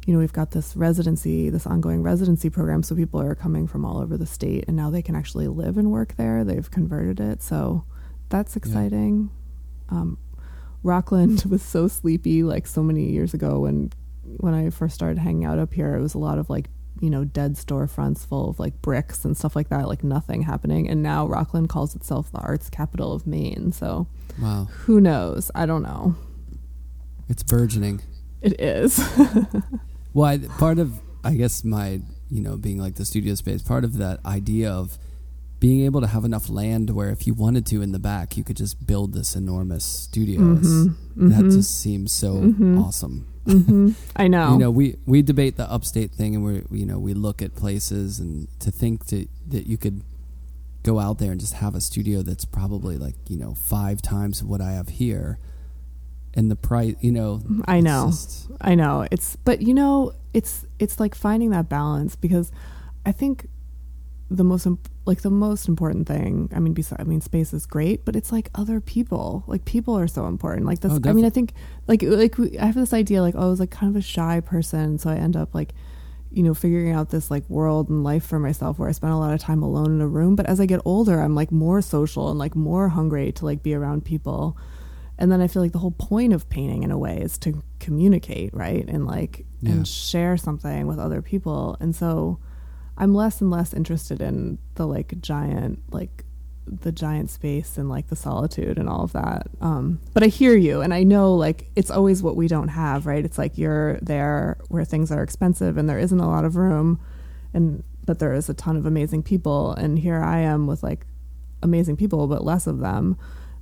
you 0.05 0.13
know, 0.13 0.19
we've 0.19 0.33
got 0.33 0.51
this 0.51 0.75
residency, 0.75 1.49
this 1.49 1.65
ongoing 1.65 2.03
residency 2.03 2.49
program. 2.49 2.83
So 2.83 2.95
people 2.95 3.21
are 3.21 3.35
coming 3.35 3.67
from 3.67 3.85
all 3.85 3.99
over 3.99 4.17
the 4.17 4.25
state 4.25 4.65
and 4.67 4.75
now 4.75 4.89
they 4.89 5.01
can 5.01 5.15
actually 5.15 5.47
live 5.47 5.77
and 5.77 5.91
work 5.91 6.15
there. 6.17 6.43
They've 6.43 6.69
converted 6.69 7.19
it. 7.19 7.41
So 7.41 7.85
that's 8.29 8.55
exciting. 8.55 9.29
Um, 9.89 10.17
Rockland 10.81 11.43
was 11.49 11.61
so 11.61 11.87
sleepy 11.87 12.43
like 12.43 12.67
so 12.67 12.83
many 12.83 13.11
years 13.11 13.33
ago 13.33 13.59
when 13.59 13.91
when 14.37 14.53
I 14.53 14.69
first 14.69 14.95
started 14.95 15.19
hanging 15.19 15.45
out 15.45 15.59
up 15.59 15.73
here, 15.73 15.95
it 15.95 16.01
was 16.01 16.13
a 16.13 16.17
lot 16.19 16.37
of 16.37 16.49
like, 16.49 16.69
you 17.01 17.09
know, 17.09 17.23
dead 17.25 17.55
storefronts 17.55 18.25
full 18.25 18.49
of 18.49 18.59
like 18.59 18.81
bricks 18.81 19.25
and 19.25 19.37
stuff 19.37 19.55
like 19.55 19.69
that, 19.69 19.87
like 19.87 20.03
nothing 20.03 20.41
happening. 20.43 20.89
And 20.89 21.03
now 21.03 21.27
Rockland 21.27 21.69
calls 21.69 21.95
itself 21.95 22.31
the 22.31 22.39
arts 22.39 22.69
capital 22.69 23.13
of 23.13 23.27
Maine. 23.27 23.71
So 23.71 24.07
wow, 24.41 24.65
who 24.71 24.99
knows? 24.99 25.51
I 25.55 25.65
don't 25.65 25.83
know. 25.83 26.15
it's 27.29 27.43
burgeoning. 27.43 28.01
It 28.41 28.59
is. 28.59 28.97
Well, 30.13 30.25
I, 30.29 30.37
part 30.37 30.79
of 30.79 30.99
I 31.23 31.35
guess 31.35 31.63
my 31.63 32.01
you 32.29 32.41
know 32.41 32.57
being 32.57 32.77
like 32.79 32.95
the 32.95 33.05
studio 33.05 33.35
space, 33.35 33.61
part 33.61 33.83
of 33.83 33.97
that 33.97 34.23
idea 34.25 34.71
of 34.71 34.97
being 35.59 35.85
able 35.85 36.01
to 36.01 36.07
have 36.07 36.25
enough 36.25 36.49
land 36.49 36.89
where 36.89 37.09
if 37.09 37.25
you 37.25 37.33
wanted 37.33 37.65
to 37.67 37.81
in 37.81 37.93
the 37.93 37.99
back, 37.99 38.35
you 38.35 38.43
could 38.43 38.57
just 38.57 38.85
build 38.85 39.13
this 39.13 39.35
enormous 39.35 39.85
studio. 39.85 40.41
Mhm, 40.41 40.95
That 41.15 41.45
mhm, 41.45 41.51
just 41.55 41.79
seems 41.79 42.11
so 42.11 42.41
Mhm. 42.41 42.77
awesome. 42.79 43.27
mhm. 43.45 43.93
I 44.15 44.27
know. 44.27 44.53
You 44.53 44.57
know, 44.59 44.71
we 44.71 44.97
we 45.05 45.21
debate 45.21 45.55
the 45.57 45.69
upstate 45.71 46.11
thing, 46.11 46.35
and 46.35 46.43
we 46.43 46.63
you 46.79 46.85
know 46.85 46.99
we 46.99 47.13
look 47.13 47.41
at 47.41 47.55
places, 47.55 48.19
and 48.19 48.47
to 48.59 48.71
think 48.71 49.05
to, 49.07 49.25
that 49.49 49.65
you 49.67 49.77
could 49.77 50.01
go 50.83 50.99
out 50.99 51.17
there 51.17 51.31
and 51.31 51.39
just 51.39 51.53
have 51.53 51.75
a 51.75 51.81
studio 51.81 52.21
that's 52.23 52.43
probably 52.45 52.97
like 52.97 53.15
you 53.29 53.37
know 53.37 53.53
five 53.53 54.01
times 54.01 54.43
what 54.43 54.59
I 54.59 54.73
have 54.73 54.89
here, 54.89 55.37
and 56.35 56.49
the 56.49 56.55
price, 56.55 56.95
you 57.01 57.11
know, 57.11 57.41
I 57.65 57.79
know. 57.79 58.07
just- 58.07 58.49
I 58.61 58.75
know. 58.75 59.05
It's 59.11 59.35
but 59.37 59.61
you 59.61 59.73
know, 59.73 60.13
it's 60.33 60.65
it's 60.79 60.99
like 60.99 61.15
finding 61.15 61.49
that 61.51 61.69
balance 61.69 62.15
because 62.15 62.51
I 63.05 63.11
think 63.11 63.47
the 64.29 64.43
most 64.43 64.65
imp- 64.65 64.89
like 65.05 65.21
the 65.21 65.29
most 65.29 65.67
important 65.67 66.07
thing. 66.07 66.49
I 66.55 66.59
mean, 66.59 66.73
besides, 66.73 67.01
I 67.01 67.03
mean, 67.03 67.21
space 67.21 67.53
is 67.53 67.65
great, 67.65 68.03
but 68.05 68.15
it's 68.15 68.31
like 68.31 68.49
other 68.55 68.79
people. 68.79 69.43
Like 69.47 69.65
people 69.65 69.97
are 69.97 70.07
so 70.07 70.25
important. 70.27 70.65
Like 70.65 70.79
this. 70.79 70.93
Oh, 70.93 70.99
I 71.09 71.13
mean. 71.13 71.25
I 71.25 71.29
think 71.29 71.53
like 71.87 72.01
like 72.01 72.37
we, 72.37 72.57
I 72.57 72.65
have 72.65 72.75
this 72.75 72.93
idea 72.93 73.21
like 73.21 73.35
oh, 73.37 73.41
I 73.43 73.45
was 73.47 73.59
like 73.59 73.69
kind 73.71 73.89
of 73.93 73.99
a 73.99 74.01
shy 74.01 74.39
person, 74.39 74.97
so 74.97 75.09
I 75.09 75.15
end 75.15 75.35
up 75.35 75.53
like 75.53 75.73
you 76.31 76.41
know 76.41 76.55
figuring 76.55 76.91
out 76.93 77.09
this 77.09 77.29
like 77.29 77.47
world 77.47 77.89
and 77.89 78.03
life 78.03 78.25
for 78.25 78.39
myself 78.39 78.79
where 78.79 78.89
I 78.89 78.91
spend 78.93 79.13
a 79.13 79.17
lot 79.17 79.33
of 79.33 79.39
time 79.39 79.61
alone 79.61 79.91
in 79.93 80.01
a 80.01 80.07
room. 80.07 80.35
But 80.35 80.47
as 80.47 80.59
I 80.59 80.65
get 80.65 80.79
older, 80.85 81.19
I'm 81.19 81.35
like 81.35 81.51
more 81.51 81.81
social 81.81 82.29
and 82.29 82.39
like 82.39 82.55
more 82.55 82.89
hungry 82.89 83.31
to 83.33 83.45
like 83.45 83.61
be 83.61 83.75
around 83.75 84.03
people. 84.05 84.57
And 85.17 85.31
then 85.31 85.41
I 85.41 85.47
feel 85.47 85.61
like 85.61 85.71
the 85.73 85.79
whole 85.79 85.91
point 85.91 86.33
of 86.33 86.49
painting 86.49 86.83
in 86.83 86.91
a 86.91 86.97
way 86.97 87.19
is 87.21 87.37
to 87.39 87.63
communicate, 87.79 88.53
right? 88.53 88.85
And 88.87 89.05
like 89.05 89.45
Yeah. 89.61 89.71
and 89.73 89.87
share 89.87 90.37
something 90.37 90.87
with 90.87 90.99
other 90.99 91.21
people. 91.21 91.77
And 91.79 91.95
so 91.95 92.39
I'm 92.97 93.13
less 93.13 93.39
and 93.41 93.49
less 93.51 93.73
interested 93.73 94.21
in 94.21 94.57
the 94.75 94.85
like 94.87 95.19
giant 95.21 95.81
like 95.91 96.25
the 96.65 96.91
giant 96.93 97.29
space 97.29 97.77
and 97.77 97.89
like 97.89 98.07
the 98.07 98.15
solitude 98.15 98.77
and 98.77 98.87
all 98.87 99.03
of 99.03 99.11
that. 99.11 99.47
Um, 99.59 99.99
but 100.13 100.23
I 100.23 100.27
hear 100.27 100.55
you 100.55 100.79
and 100.81 100.93
I 100.93 101.03
know 101.03 101.35
like 101.35 101.69
it's 101.75 101.91
always 101.91 102.23
what 102.23 102.35
we 102.37 102.47
don't 102.47 102.69
have, 102.69 103.05
right? 103.05 103.23
It's 103.25 103.37
like 103.37 103.57
you're 103.57 103.97
there 104.01 104.57
where 104.69 104.85
things 104.85 105.11
are 105.11 105.21
expensive 105.21 105.77
and 105.77 105.89
there 105.89 105.99
isn't 105.99 106.19
a 106.19 106.27
lot 106.27 106.45
of 106.45 106.55
room 106.55 106.99
and 107.53 107.83
but 108.05 108.19
there 108.19 108.33
is 108.33 108.47
a 108.49 108.53
ton 108.53 108.77
of 108.77 108.85
amazing 108.85 109.23
people 109.23 109.73
and 109.73 109.99
here 109.99 110.21
I 110.23 110.39
am 110.39 110.65
with 110.67 110.83
like 110.83 111.05
amazing 111.61 111.97
people 111.97 112.27
but 112.27 112.43
less 112.43 112.65
of 112.67 112.79
them 112.79 113.17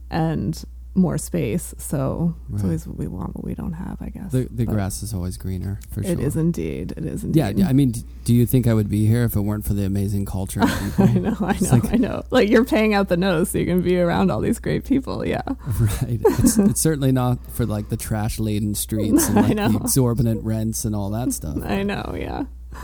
and 0.10 0.64
more 0.94 1.18
space. 1.18 1.74
So 1.78 2.36
it's 2.54 2.64
always 2.64 2.86
what 2.86 2.98
we 2.98 3.08
want 3.08 3.34
what 3.36 3.46
we 3.46 3.56
don't 3.56 3.72
have, 3.74 3.98
I 4.02 4.10
guess. 4.10 4.32
the 4.32 4.48
the 4.52 4.66
grass 4.66 5.02
is 5.04 5.14
always 5.14 5.38
greener 5.38 5.80
for 5.90 6.04
sure. 6.04 6.12
It 6.12 6.20
is 6.20 6.36
indeed. 6.36 6.94
It 6.98 7.06
is 7.06 7.24
indeed. 7.24 7.40
Yeah, 7.58 7.68
I 7.68 7.74
mean, 7.74 7.94
do 8.26 8.34
you 8.34 8.46
think 8.46 8.68
I 8.68 8.74
would 8.74 8.90
be 8.90 9.06
here 9.06 9.24
if 9.24 9.36
it 9.36 9.42
weren't 9.42 9.66
for 9.66 9.74
the 9.74 9.86
amazing 9.86 10.26
culture? 10.26 10.60
I 10.98 11.14
know, 11.14 11.36
I 11.40 11.58
know, 11.60 11.70
like- 11.72 11.94
I 11.94 11.96
know. 11.98 12.24
Like 12.30 12.50
you're 12.50 12.66
paying 12.66 12.94
out 12.94 13.08
the 13.08 13.16
nose 13.18 13.52
so 13.52 13.58
you 13.58 13.66
can 13.66 13.82
be 13.82 14.00
around 14.00 14.32
all 14.32 14.42
these 14.42 14.60
great 14.60 14.84
people. 14.86 15.26
Yeah. 15.26 15.42
Right. 15.80 16.20
It's, 16.40 16.58
it's 16.58 16.82
certainly 16.82 17.12
not 17.12 17.40
for 17.54 17.66
like 17.66 17.90
the 17.90 17.98
trash 17.98 18.38
laden 18.40 18.76
streets 18.76 19.28
and 19.30 19.36
like 19.36 19.56
the 19.56 19.80
exorbitant 19.82 20.44
rents 20.44 20.86
and 20.86 20.96
all 20.96 21.10
that 21.12 21.32
stuff. 21.34 21.58
I 21.64 21.84
know, 21.84 22.16
yeah. 22.18 22.44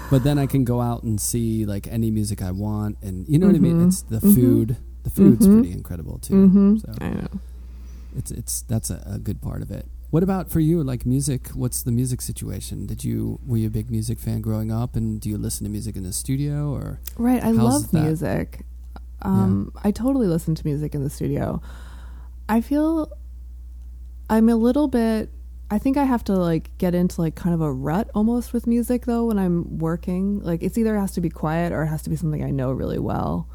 But 0.10 0.24
then 0.24 0.38
I 0.40 0.48
can 0.48 0.64
go 0.64 0.82
out 0.82 1.04
and 1.04 1.20
see 1.20 1.66
like 1.66 1.88
any 1.88 2.10
music 2.12 2.42
I 2.42 2.52
want, 2.52 2.98
and 3.02 3.28
you 3.28 3.38
know 3.38 3.48
what 3.48 3.56
I 3.56 3.60
mean. 3.60 3.80
Mhm. 3.82 3.88
It's 3.88 4.02
the 4.04 4.20
Mhm. 4.20 4.36
food. 4.36 4.78
The 5.04 5.10
food's 5.10 5.48
Mhm. 5.48 5.54
pretty 5.60 5.72
incredible 5.74 6.18
too. 6.20 6.48
hmm 6.48 6.78
So 6.78 6.94
I 7.00 7.10
know. 7.10 7.28
It's 8.16 8.32
it's 8.32 8.62
that's 8.62 8.90
a, 8.90 9.02
a 9.06 9.20
good 9.20 9.42
part 9.42 9.62
of 9.62 9.72
it. 9.72 9.88
What 10.10 10.24
about 10.24 10.50
for 10.50 10.60
you? 10.60 10.84
Like 10.84 11.06
music? 11.06 11.50
What's 11.50 11.84
the 11.84 11.92
music 11.92 12.22
situation? 12.22 12.86
Did 12.86 13.04
you 13.04 13.40
were 13.46 13.58
you 13.58 13.68
a 13.68 13.72
big 13.72 13.92
music 13.92 14.20
fan 14.20 14.42
growing 14.42 14.72
up, 14.72 14.96
and 14.96 15.20
do 15.20 15.30
you 15.30 15.38
listen 15.38 15.66
to 15.66 15.70
music 15.72 15.96
in 15.96 16.04
the 16.04 16.14
studio 16.14 16.72
or? 16.72 17.00
Right. 17.18 17.44
I 17.44 17.52
love 17.52 17.92
that? 17.92 18.04
music. 18.04 18.66
Um, 19.24 19.74
I 19.84 19.92
totally 19.92 20.28
listen 20.28 20.56
to 20.56 20.66
music 20.66 20.94
in 20.94 21.04
the 21.04 21.10
studio. 21.10 21.62
I 22.48 22.62
feel 22.62 23.12
I'm 24.30 24.48
a 24.48 24.56
little 24.56 24.88
bit 24.88 25.30
I 25.70 25.80
think 25.80 25.98
I 25.98 26.06
have 26.06 26.24
to 26.26 26.34
like 26.34 26.78
get 26.78 26.96
into 26.96 27.20
like 27.20 27.36
kind 27.36 27.54
of 27.54 27.62
a 27.62 27.72
rut 27.72 28.10
almost 28.16 28.54
with 28.54 28.68
music 28.68 29.06
though 29.06 29.26
when 29.26 29.38
I'm 29.38 29.80
working. 29.80 30.40
Like 30.40 30.64
it's 30.64 30.78
either 30.78 30.98
has 30.98 31.12
to 31.14 31.22
be 31.22 31.30
quiet 31.30 31.74
or 31.74 31.84
it 31.84 31.88
has 31.88 32.02
to 32.04 32.10
be 32.10 32.16
something 32.16 32.44
I 32.44 32.52
know 32.52 32.72
really 32.72 33.00
well. 33.00 33.50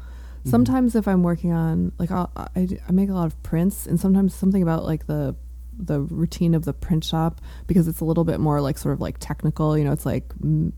Mhm. 0.45 0.49
Sometimes 0.49 0.95
if 0.95 1.07
I'm 1.07 1.23
working 1.23 1.51
on 1.51 1.91
like 1.97 2.11
I 2.11 2.27
I 2.55 2.91
make 2.91 3.09
a 3.09 3.13
lot 3.13 3.25
of 3.27 3.41
prints 3.43 3.87
and 3.87 3.99
sometimes 3.99 4.33
something 4.33 4.61
about 4.61 4.83
like 4.85 5.07
the 5.07 5.35
the 5.77 6.01
routine 6.01 6.53
of 6.53 6.65
the 6.65 6.73
print 6.73 7.03
shop 7.03 7.41
because 7.65 7.87
it's 7.87 7.99
a 7.99 8.05
little 8.05 8.23
bit 8.23 8.39
more 8.39 8.61
like 8.61 8.77
sort 8.77 8.93
of 8.93 9.01
like 9.01 9.17
technical, 9.19 9.77
you 9.77 9.83
know, 9.83 9.91
it's 9.91 10.05
like 10.05 10.27
mm, 10.39 10.71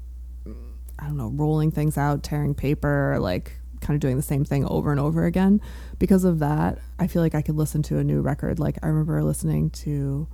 I 0.99 1.07
don't 1.07 1.17
know, 1.17 1.29
rolling 1.29 1.71
things 1.71 1.97
out, 1.97 2.23
tearing 2.23 2.53
paper, 2.53 3.17
like 3.19 3.59
kind 3.81 3.95
of 3.95 3.99
doing 4.01 4.15
the 4.15 4.23
same 4.23 4.45
thing 4.45 4.65
over 4.65 4.91
and 4.91 4.99
over 4.99 5.25
again. 5.25 5.61
Because 5.99 6.23
of 6.23 6.39
that, 6.39 6.79
I 6.97 7.07
feel 7.07 7.21
like 7.21 7.35
I 7.35 7.41
could 7.41 7.55
listen 7.55 7.83
to 7.83 7.97
a 7.97 8.03
new 8.03 8.21
record. 8.21 8.57
Like 8.59 8.77
I 8.81 8.87
remember 8.87 9.21
listening 9.23 9.69
to 9.71 10.27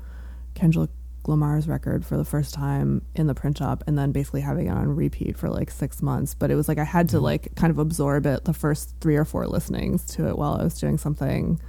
Kendrick 0.54 0.92
Lamar's 1.28 1.68
record 1.68 2.06
for 2.06 2.18
the 2.18 2.26
first 2.26 2.54
time 2.54 3.02
in 3.16 3.28
the 3.28 3.36
print 3.36 3.58
shop 3.58 3.84
and 3.88 3.98
then 3.98 4.12
basically 4.12 4.42
having 4.42 4.68
it 4.68 4.72
on 4.72 4.96
repeat 4.96 5.38
for 5.38 5.50
like 5.50 5.70
six 5.70 6.02
months. 6.02 6.34
But 6.34 6.50
it 6.52 6.56
was 6.56 6.68
like 6.68 6.78
I 6.80 6.84
had 6.84 7.10
to 7.10 7.18
Mhm. 7.18 7.22
like 7.22 7.56
kind 7.56 7.70
of 7.72 7.78
absorb 7.78 8.26
it 8.26 8.46
the 8.46 8.54
first 8.54 8.96
three 9.02 9.16
or 9.16 9.26
four 9.26 9.48
listenings 9.48 10.06
to 10.16 10.28
it 10.28 10.38
while 10.38 10.54
I 10.56 10.64
was 10.64 10.80
doing 10.80 10.98
something 10.98 11.60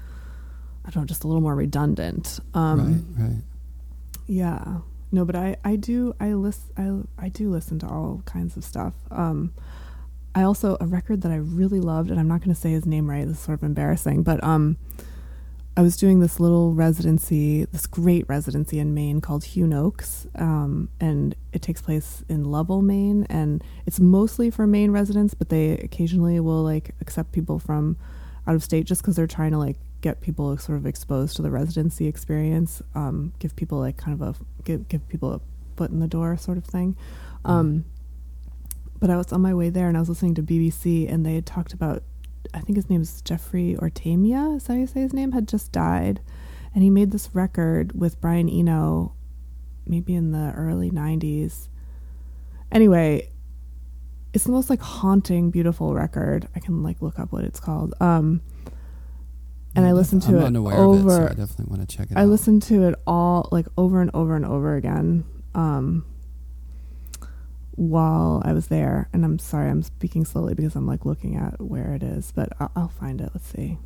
I 0.84 0.90
don't 0.90 1.02
know, 1.02 1.06
just 1.06 1.22
a 1.24 1.28
little 1.28 1.42
more 1.42 1.54
redundant. 1.54 2.40
Um 2.54 3.04
right, 3.18 3.28
right. 3.28 3.42
yeah. 4.26 4.78
No, 5.12 5.24
but 5.24 5.36
I 5.36 5.56
I 5.64 5.76
do 5.76 6.14
I 6.18 6.32
list 6.32 6.62
I 6.76 6.90
I 7.18 7.28
do 7.28 7.50
listen 7.50 7.78
to 7.80 7.86
all 7.86 8.22
kinds 8.24 8.56
of 8.56 8.64
stuff. 8.64 8.94
Um 9.10 9.52
I 10.34 10.42
also 10.44 10.78
a 10.80 10.86
record 10.86 11.20
that 11.22 11.30
I 11.30 11.36
really 11.36 11.78
loved, 11.80 12.10
and 12.10 12.18
I'm 12.18 12.26
not 12.26 12.40
going 12.40 12.54
to 12.54 12.58
say 12.58 12.70
his 12.70 12.86
name 12.86 13.10
right. 13.10 13.28
This 13.28 13.36
is 13.36 13.42
sort 13.42 13.58
of 13.58 13.64
embarrassing, 13.64 14.22
but 14.22 14.42
um, 14.42 14.78
I 15.74 15.80
was 15.80 15.96
doing 15.96 16.20
this 16.20 16.38
little 16.38 16.74
residency, 16.74 17.64
this 17.64 17.86
great 17.86 18.28
residency 18.28 18.78
in 18.78 18.92
Maine 18.92 19.22
called 19.22 19.42
Hewnoaks, 19.42 20.26
um, 20.38 20.90
and 21.00 21.34
it 21.54 21.62
takes 21.62 21.80
place 21.80 22.22
in 22.28 22.44
Lovell, 22.44 22.82
Maine, 22.82 23.26
and 23.30 23.64
it's 23.86 23.98
mostly 23.98 24.50
for 24.50 24.66
Maine 24.66 24.90
residents, 24.90 25.32
but 25.32 25.48
they 25.48 25.70
occasionally 25.78 26.38
will 26.40 26.62
like 26.62 26.94
accept 27.00 27.32
people 27.32 27.58
from 27.58 27.96
out 28.46 28.54
of 28.54 28.62
state 28.62 28.84
just 28.84 29.00
because 29.00 29.16
they're 29.16 29.26
trying 29.26 29.52
to 29.52 29.58
like 29.58 29.76
get 30.02 30.20
people 30.20 30.58
sort 30.58 30.76
of 30.76 30.84
exposed 30.84 31.36
to 31.36 31.42
the 31.42 31.50
residency 31.50 32.06
experience, 32.06 32.82
um, 32.94 33.32
give 33.38 33.56
people 33.56 33.78
like 33.78 33.96
kind 33.96 34.20
of 34.20 34.36
a 34.36 34.62
give 34.64 34.86
give 34.88 35.08
people 35.08 35.32
a 35.32 35.40
foot 35.76 35.90
in 35.90 36.00
the 36.00 36.08
door 36.08 36.36
sort 36.36 36.58
of 36.58 36.64
thing. 36.66 36.96
Um, 37.46 37.86
but 39.00 39.08
I 39.08 39.16
was 39.16 39.32
on 39.32 39.40
my 39.40 39.54
way 39.54 39.70
there 39.70 39.88
and 39.88 39.96
I 39.96 40.00
was 40.00 40.10
listening 40.10 40.34
to 40.34 40.42
BBC 40.42 41.10
and 41.10 41.24
they 41.24 41.34
had 41.34 41.46
talked 41.46 41.72
about 41.72 42.02
I 42.54 42.60
think 42.60 42.76
his 42.76 42.90
name 42.90 43.00
is 43.02 43.22
Jeffrey 43.22 43.76
Ortamia, 43.78 44.56
is 44.56 44.64
that 44.64 44.74
how 44.74 44.78
you 44.78 44.86
say 44.86 45.00
his 45.00 45.12
name, 45.12 45.32
had 45.32 45.48
just 45.48 45.72
died. 45.72 46.20
And 46.74 46.82
he 46.82 46.90
made 46.90 47.10
this 47.10 47.30
record 47.34 47.98
with 47.98 48.20
Brian 48.20 48.48
Eno, 48.48 49.14
maybe 49.86 50.14
in 50.14 50.32
the 50.32 50.52
early 50.56 50.90
90s. 50.90 51.68
Anyway, 52.70 53.28
it's 54.32 54.44
the 54.44 54.52
most 54.52 54.70
like 54.70 54.80
haunting, 54.80 55.50
beautiful 55.50 55.94
record. 55.94 56.48
I 56.54 56.60
can 56.60 56.82
like 56.82 57.02
look 57.02 57.18
up 57.18 57.32
what 57.32 57.44
it's 57.44 57.60
called. 57.60 57.94
Um, 58.00 58.40
and 59.74 59.84
Yeah, 59.84 59.90
I 59.90 59.92
listened 59.92 60.22
to 60.22 60.28
I'm 60.28 60.36
it 60.36 60.44
unaware 60.44 60.76
over. 60.76 60.98
of 60.98 61.06
it, 61.06 61.10
so 61.10 61.24
I 61.24 61.28
definitely 61.46 61.76
want 61.76 61.88
to 61.88 61.96
check 61.96 62.10
it 62.10 62.16
I 62.16 62.22
out. 62.22 62.28
listened 62.28 62.62
to 62.64 62.84
it 62.88 62.94
all 63.06 63.48
like 63.52 63.66
over 63.76 64.00
and 64.00 64.10
over 64.14 64.36
and 64.36 64.44
over 64.46 64.76
again 64.76 65.24
um, 65.54 66.04
while 67.72 68.42
I 68.44 68.52
was 68.52 68.68
there. 68.68 69.08
And 69.12 69.24
I'm 69.24 69.38
sorry, 69.38 69.70
I'm 69.70 69.82
speaking 69.82 70.24
slowly 70.24 70.54
because 70.54 70.74
I'm 70.76 70.86
like 70.86 71.04
looking 71.04 71.36
at 71.36 71.60
where 71.60 71.94
it 71.94 72.02
is, 72.02 72.32
but 72.32 72.50
I'll, 72.60 72.70
I'll 72.76 72.88
find 72.88 73.20
it. 73.20 73.30
Let's 73.34 73.46
see. 73.48 73.78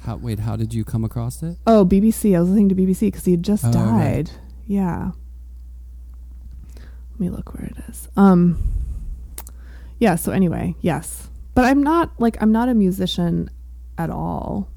How, 0.00 0.16
wait, 0.16 0.40
how 0.40 0.56
did 0.56 0.72
you 0.74 0.84
come 0.84 1.04
across 1.04 1.42
it? 1.42 1.56
Oh, 1.66 1.84
BBC. 1.84 2.36
I 2.36 2.40
was 2.40 2.48
listening 2.50 2.68
to 2.70 2.74
BBC 2.74 3.00
because 3.00 3.24
he 3.24 3.32
had 3.32 3.42
just 3.42 3.64
Oh, 3.64 3.68
right. 3.72 4.24
died. 4.26 4.30
Yeah. 4.66 5.10
Let 7.12 7.20
me 7.20 7.30
look 7.30 7.54
where 7.54 7.64
it 7.64 7.76
is. 7.88 8.08
Um. 8.16 8.58
Yeah. 9.98 10.16
So 10.16 10.32
anyway, 10.32 10.74
yes, 10.82 11.28
but 11.54 11.64
I'm 11.64 11.82
not 11.82 12.12
like 12.20 12.36
I'm 12.42 12.52
not 12.52 12.68
a 12.68 12.74
musician 12.74 13.48
at 13.96 14.10
all. 14.10 14.68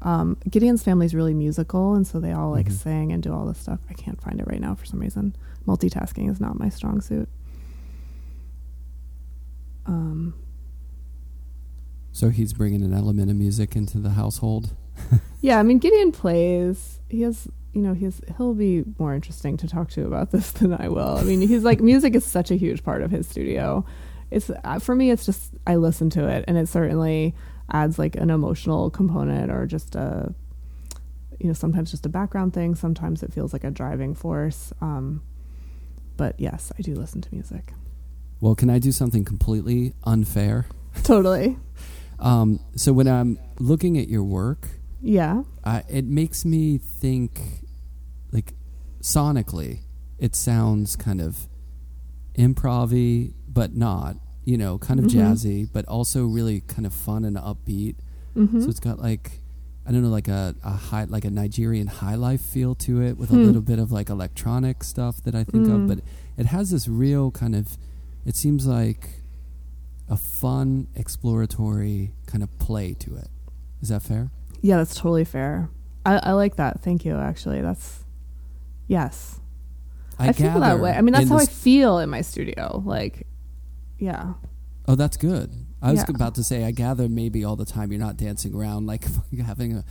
Um, 0.00 0.36
Gideon's 0.48 0.84
family 0.84 1.06
is 1.06 1.14
really 1.14 1.34
musical, 1.34 1.94
and 1.94 2.06
so 2.06 2.20
they 2.20 2.30
all 2.30 2.52
like 2.52 2.68
Mhm. 2.68 2.72
sing 2.72 3.12
and 3.12 3.20
do 3.20 3.32
all 3.32 3.46
this 3.46 3.58
stuff. 3.58 3.80
I 3.90 3.94
can't 3.94 4.20
find 4.20 4.38
it 4.40 4.46
right 4.46 4.60
now 4.60 4.76
for 4.76 4.84
some 4.86 5.00
reason. 5.00 5.34
Multitasking 5.66 6.30
is 6.30 6.40
not 6.40 6.56
my 6.56 6.68
strong 6.68 7.00
suit. 7.00 7.28
Um. 9.88 10.34
So 12.12 12.30
he's 12.30 12.52
bringing 12.52 12.82
an 12.82 12.92
element 12.92 13.30
of 13.30 13.36
music 13.36 13.76
into 13.76 13.98
the 13.98 14.10
household. 14.10 14.74
Yeah, 15.40 15.60
I 15.60 15.62
mean 15.62 15.78
Gideon 15.78 16.10
plays. 16.10 16.98
He 17.08 17.22
has, 17.22 17.46
you 17.72 17.80
know, 17.80 17.94
he's 17.94 18.20
he'll 18.36 18.54
be 18.54 18.84
more 18.98 19.14
interesting 19.14 19.56
to 19.58 19.68
talk 19.68 19.88
to 19.90 20.04
about 20.04 20.30
this 20.32 20.50
than 20.50 20.74
I 20.74 20.88
will. 20.88 21.16
I 21.16 21.22
mean, 21.22 21.40
he's 21.40 21.62
like 21.62 21.80
music 21.80 22.16
is 22.16 22.24
such 22.24 22.50
a 22.50 22.56
huge 22.56 22.82
part 22.82 23.02
of 23.02 23.10
his 23.12 23.28
studio. 23.28 23.84
It's 24.30 24.50
uh, 24.64 24.78
for 24.80 24.94
me. 24.96 25.10
It's 25.10 25.24
just 25.24 25.54
I 25.66 25.76
listen 25.76 26.10
to 26.10 26.26
it, 26.28 26.44
and 26.48 26.58
it 26.58 26.68
certainly 26.68 27.34
adds 27.70 27.98
like 27.98 28.16
an 28.16 28.30
emotional 28.30 28.90
component 28.90 29.50
or 29.52 29.66
just 29.66 29.94
a, 29.94 30.34
you 31.38 31.46
know, 31.46 31.52
sometimes 31.52 31.90
just 31.92 32.04
a 32.04 32.08
background 32.08 32.52
thing. 32.52 32.74
Sometimes 32.74 33.22
it 33.22 33.32
feels 33.32 33.52
like 33.52 33.62
a 33.62 33.70
driving 33.70 34.14
force. 34.14 34.72
Um, 34.80 35.22
but 36.16 36.34
yes, 36.40 36.72
I 36.76 36.82
do 36.82 36.94
listen 36.96 37.20
to 37.20 37.28
music. 37.32 37.72
Well, 38.40 38.54
can 38.54 38.70
I 38.70 38.78
do 38.78 38.92
something 38.92 39.24
completely 39.24 39.94
unfair? 40.04 40.66
Totally. 41.02 41.56
Um, 42.18 42.60
so 42.76 42.92
when 42.92 43.06
I'm 43.08 43.38
looking 43.58 43.98
at 43.98 44.08
your 44.08 44.24
work, 44.24 44.68
Yeah. 45.02 45.42
I, 45.64 45.84
it 45.88 46.04
makes 46.04 46.44
me 46.44 46.78
think, 46.78 47.40
like, 48.32 48.54
sonically, 49.00 49.80
it 50.18 50.34
sounds 50.34 50.96
kind 50.96 51.20
of 51.20 51.46
improv 52.36 53.32
but 53.48 53.74
not. 53.74 54.16
You 54.44 54.56
know, 54.56 54.78
kind 54.78 54.98
of 54.98 55.06
Mhm. 55.06 55.10
jazzy, 55.14 55.68
but 55.70 55.84
also 55.86 56.24
really 56.26 56.60
kind 56.62 56.86
of 56.86 56.94
fun 56.94 57.24
and 57.24 57.36
upbeat. 57.36 57.96
hmm 58.34 58.60
So 58.60 58.68
it's 58.70 58.80
got 58.80 58.98
like 58.98 59.40
I 59.86 59.90
don't 59.92 60.02
know, 60.02 60.08
like 60.10 60.28
a, 60.28 60.54
a 60.62 60.70
high 60.70 61.04
like 61.04 61.24
a 61.24 61.30
Nigerian 61.30 61.86
high 61.86 62.14
life 62.14 62.40
feel 62.42 62.74
to 62.76 63.00
it 63.02 63.16
with 63.18 63.30
a 63.30 63.34
Hmm. 63.34 63.44
little 63.44 63.62
bit 63.62 63.78
of 63.78 63.90
like 63.92 64.08
electronic 64.10 64.84
stuff 64.84 65.22
that 65.24 65.34
I 65.34 65.44
think 65.44 65.66
Mm. 65.66 65.74
of, 65.74 65.86
but 65.86 66.00
it 66.36 66.46
has 66.46 66.70
this 66.70 66.88
real 66.88 67.30
kind 67.30 67.54
of 67.54 67.76
it 68.26 68.36
seems 68.36 68.66
like 68.66 69.10
a 70.08 70.16
fun 70.16 70.88
exploratory 70.94 72.12
kind 72.26 72.42
of 72.42 72.58
play 72.58 72.94
to 72.94 73.16
it. 73.16 73.28
Is 73.80 73.88
that 73.90 74.02
fair? 74.02 74.30
Yeah, 74.62 74.78
that's 74.78 74.94
totally 74.94 75.24
fair. 75.24 75.68
I, 76.04 76.16
I 76.22 76.32
like 76.32 76.56
that. 76.56 76.80
Thank 76.80 77.04
you. 77.04 77.16
Actually, 77.16 77.60
that's 77.60 78.04
yes. 78.86 79.40
I, 80.18 80.32
feel 80.32 80.58
that 80.60 80.80
way. 80.80 80.90
I 80.92 81.00
mean, 81.00 81.12
that's 81.12 81.28
how 81.28 81.36
I 81.38 81.46
feel 81.46 81.98
in 82.00 82.10
my 82.10 82.22
studio. 82.22 82.82
Like, 82.84 83.26
yeah, 83.98 84.34
Oh, 84.88 84.94
that's 84.96 85.16
good. 85.18 85.52
I 85.82 85.92
was 85.92 86.00
Yeah. 86.00 86.06
about 86.14 86.34
to 86.36 86.42
say, 86.42 86.64
I 86.64 86.70
gather 86.72 87.08
maybe 87.08 87.44
all 87.44 87.54
the 87.56 87.66
time 87.66 87.92
you're 87.92 88.00
not 88.00 88.16
dancing 88.16 88.54
around 88.54 88.86
like 88.86 89.04
having 89.46 89.74
a. 89.76 89.84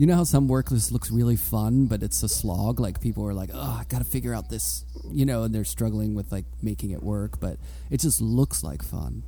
You 0.00 0.06
know 0.06 0.16
how 0.16 0.24
some 0.24 0.48
work 0.48 0.70
just 0.70 0.92
looks 0.92 1.10
really 1.10 1.36
fun, 1.36 1.84
but 1.84 2.02
it's 2.02 2.22
a 2.22 2.28
slog. 2.28 2.80
Like 2.80 3.02
people 3.02 3.26
are 3.26 3.34
like, 3.34 3.50
"Oh, 3.52 3.76
I 3.80 3.84
got 3.90 3.98
to 3.98 4.04
figure 4.04 4.32
out 4.32 4.48
this," 4.48 4.86
you 5.12 5.26
know, 5.26 5.42
and 5.42 5.54
they're 5.54 5.62
struggling 5.62 6.14
with 6.14 6.32
like 6.32 6.46
making 6.62 6.92
it 6.92 7.02
work. 7.02 7.38
But 7.38 7.58
it 7.90 8.00
just 8.00 8.18
looks 8.22 8.64
like 8.64 8.82
fun. 8.82 9.24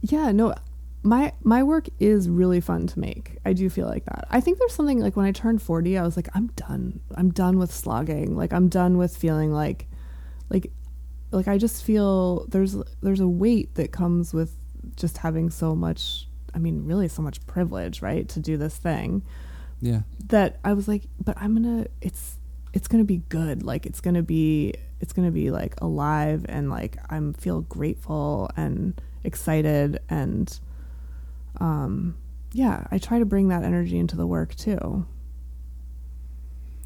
yeah. 0.00 0.30
No, 0.30 0.54
my 1.02 1.32
my 1.42 1.64
work 1.64 1.88
is 1.98 2.28
really 2.28 2.60
fun 2.60 2.86
to 2.86 3.00
make. 3.00 3.38
I 3.44 3.52
do 3.52 3.68
feel 3.68 3.88
like 3.88 4.04
that. 4.04 4.28
I 4.30 4.40
think 4.40 4.60
there's 4.60 4.72
something 4.72 5.00
like 5.00 5.16
when 5.16 5.26
I 5.26 5.32
turned 5.32 5.60
40, 5.60 5.98
I 5.98 6.04
was 6.04 6.14
like, 6.14 6.28
I'm 6.36 6.46
done. 6.54 7.00
I'm 7.16 7.32
done 7.32 7.58
with 7.58 7.72
slogging. 7.74 8.36
Like, 8.36 8.52
I'm 8.52 8.68
done 8.68 8.98
with 8.98 9.16
feeling 9.16 9.52
like, 9.52 9.88
like, 10.50 10.70
like 11.32 11.48
I 11.48 11.58
just 11.58 11.82
feel 11.82 12.46
there's 12.46 12.76
there's 13.02 13.18
a 13.18 13.26
weight 13.26 13.74
that 13.74 13.90
comes 13.90 14.32
with 14.32 14.54
just 14.94 15.18
having 15.18 15.50
so 15.50 15.74
much. 15.74 16.28
I 16.54 16.58
mean, 16.58 16.84
really, 16.84 17.08
so 17.08 17.22
much 17.22 17.44
privilege, 17.48 18.02
right, 18.02 18.28
to 18.28 18.38
do 18.38 18.56
this 18.56 18.76
thing. 18.76 19.24
Yeah, 19.82 20.02
that 20.28 20.58
I 20.64 20.72
was 20.72 20.86
like, 20.88 21.02
but 21.22 21.36
I'm 21.36 21.54
gonna 21.54 21.86
it's 22.00 22.38
it's 22.72 22.88
gonna 22.88 23.04
be 23.04 23.18
good. 23.28 23.62
Like 23.64 23.84
it's 23.84 24.00
gonna 24.00 24.22
be 24.22 24.74
it's 25.00 25.12
gonna 25.12 25.32
be 25.32 25.50
like 25.50 25.74
alive 25.80 26.46
and 26.48 26.70
like 26.70 26.96
I'm 27.10 27.34
feel 27.34 27.62
grateful 27.62 28.48
and 28.56 28.98
excited 29.24 29.98
and 30.08 30.58
um 31.60 32.16
yeah, 32.52 32.86
I 32.90 32.98
try 32.98 33.18
to 33.18 33.24
bring 33.24 33.48
that 33.48 33.64
energy 33.64 33.98
into 33.98 34.16
the 34.16 34.26
work 34.26 34.54
too. 34.54 35.06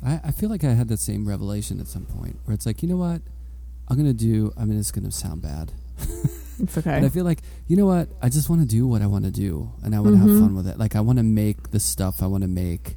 I, 0.05 0.21
I 0.25 0.31
feel 0.31 0.49
like 0.49 0.65
I 0.65 0.73
had 0.73 0.89
that 0.89 1.01
same 1.01 1.29
revelation 1.29 1.81
at 1.81 1.89
some 1.89 2.07
point 2.07 2.39
where 2.45 2.55
it's 2.55 2.67
like, 2.67 2.83
you 2.83 2.89
know 2.89 2.97
what, 2.97 3.21
I'm 3.89 3.97
gonna 3.97 4.15
do. 4.15 4.53
I 4.57 4.65
mean, 4.65 4.79
it's 4.79 4.91
gonna 4.91 5.11
sound 5.13 5.43
bad, 5.43 5.73
It's 6.59 6.77
okay. 6.79 7.01
But 7.01 7.05
I 7.05 7.09
feel 7.09 7.25
like, 7.25 7.43
you 7.67 7.77
know 7.77 7.87
what? 7.87 8.09
I 8.23 8.29
just 8.29 8.49
want 8.49 8.63
to 8.63 8.67
do 8.67 8.87
what 8.87 9.03
I 9.03 9.07
want 9.07 9.25
to 9.25 9.31
do 9.31 9.71
and 9.83 9.95
I 9.95 10.01
want 10.01 10.17
to 10.17 10.23
Mhm. 10.23 10.29
have 10.31 10.41
fun 10.41 10.55
with 10.55 10.67
it. 10.67 10.79
Like, 10.79 10.97
I 10.97 11.01
want 11.01 11.19
to 11.19 11.23
make 11.23 11.71
the 11.71 11.81
stuff 11.81 12.23
I 12.23 12.27
want 12.27 12.43
to 12.43 12.49
make. 12.49 12.97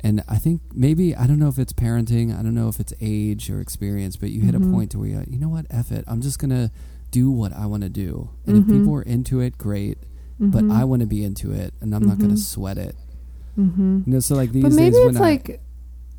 And 0.00 0.22
I 0.28 0.36
think 0.36 0.60
maybe, 0.74 1.16
I 1.16 1.26
don't 1.26 1.38
know 1.38 1.48
if 1.48 1.58
it's 1.58 1.72
parenting, 1.72 2.36
I 2.38 2.42
don't 2.42 2.54
know 2.54 2.68
if 2.68 2.78
it's 2.78 2.92
age 3.00 3.50
or 3.50 3.60
experience, 3.60 4.16
but 4.16 4.30
you 4.30 4.42
hit 4.42 4.54
Mhm. 4.54 4.68
a 4.68 4.72
point 4.72 4.90
to 4.92 4.98
where 4.98 5.08
you're 5.08 5.18
like, 5.20 5.30
you 5.32 5.38
know 5.38 5.48
what? 5.48 5.66
F 5.70 5.90
it. 5.90 6.04
I'm 6.06 6.20
just 6.20 6.38
going 6.38 6.50
to 6.50 6.70
do 7.10 7.30
what 7.30 7.52
I 7.52 7.66
want 7.66 7.82
to 7.82 7.88
do. 7.88 8.28
And 8.46 8.58
if 8.58 8.64
Mhm. 8.64 8.78
people 8.78 8.94
are 8.94 9.02
into 9.02 9.40
it, 9.40 9.56
great. 9.58 9.98
But 10.38 10.64
Mhm. 10.64 10.72
I 10.72 10.84
want 10.84 11.00
to 11.00 11.06
be 11.06 11.24
into 11.24 11.50
it 11.52 11.72
and 11.80 11.94
I'm 11.94 12.04
not 12.06 12.18
going 12.18 12.30
to 12.30 12.36
Mhm. 12.36 12.40
sweat 12.44 12.76
it. 12.78 12.94
Mhm. 13.58 14.06
You 14.06 14.12
know, 14.12 14.20
so 14.20 14.34
like 14.36 14.52
these 14.52 14.62
But 14.64 14.72
maybe 14.74 14.90
days 14.90 15.00
when 15.00 15.08
it's 15.10 15.16
I. 15.18 15.20
like 15.20 15.60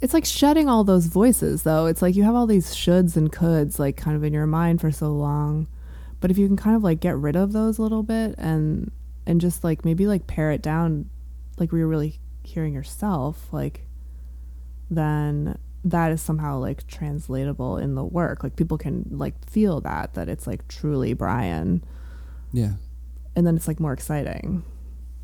it's 0.01 0.13
like 0.13 0.25
shedding 0.25 0.69
all 0.69 0.83
those 0.83 1.05
voices 1.07 1.63
though. 1.63 1.85
It's 1.85 2.01
like 2.01 2.15
you 2.15 2.23
have 2.23 2.35
all 2.35 2.45
these 2.47 2.73
shoulds 2.73 3.15
and 3.15 3.31
coulds 3.31 3.79
like 3.79 3.95
kind 3.95 4.15
of 4.17 4.23
in 4.23 4.33
your 4.33 4.47
mind 4.47 4.81
for 4.81 4.91
so 4.91 5.11
long. 5.15 5.67
But 6.19 6.31
if 6.31 6.37
you 6.37 6.47
can 6.47 6.57
kind 6.57 6.75
of 6.75 6.83
like 6.83 6.99
get 6.99 7.15
rid 7.17 7.35
of 7.35 7.53
those 7.53 7.77
a 7.77 7.81
little 7.81 8.03
bit 8.03 8.35
and 8.37 8.91
and 9.25 9.39
just 9.41 9.63
like 9.63 9.85
maybe 9.85 10.07
like 10.07 10.25
pare 10.27 10.51
it 10.51 10.61
down 10.61 11.09
like 11.59 11.71
where 11.71 11.79
you're 11.79 11.87
really 11.87 12.19
hearing 12.43 12.73
yourself, 12.73 13.51
like 13.51 13.85
then 14.89 15.57
that 15.83 16.11
is 16.11 16.21
somehow 16.21 16.57
like 16.57 16.87
translatable 16.87 17.77
in 17.77 17.95
the 17.95 18.03
work. 18.03 18.43
Like 18.43 18.55
people 18.55 18.77
can 18.77 19.05
like 19.11 19.49
feel 19.49 19.81
that 19.81 20.13
that 20.15 20.29
it's 20.29 20.47
like 20.47 20.67
truly 20.67 21.13
Brian 21.13 21.83
yeah. 22.51 22.73
and 23.35 23.45
then 23.45 23.55
it's 23.55 23.67
like 23.67 23.79
more 23.79 23.93
exciting. 23.93 24.63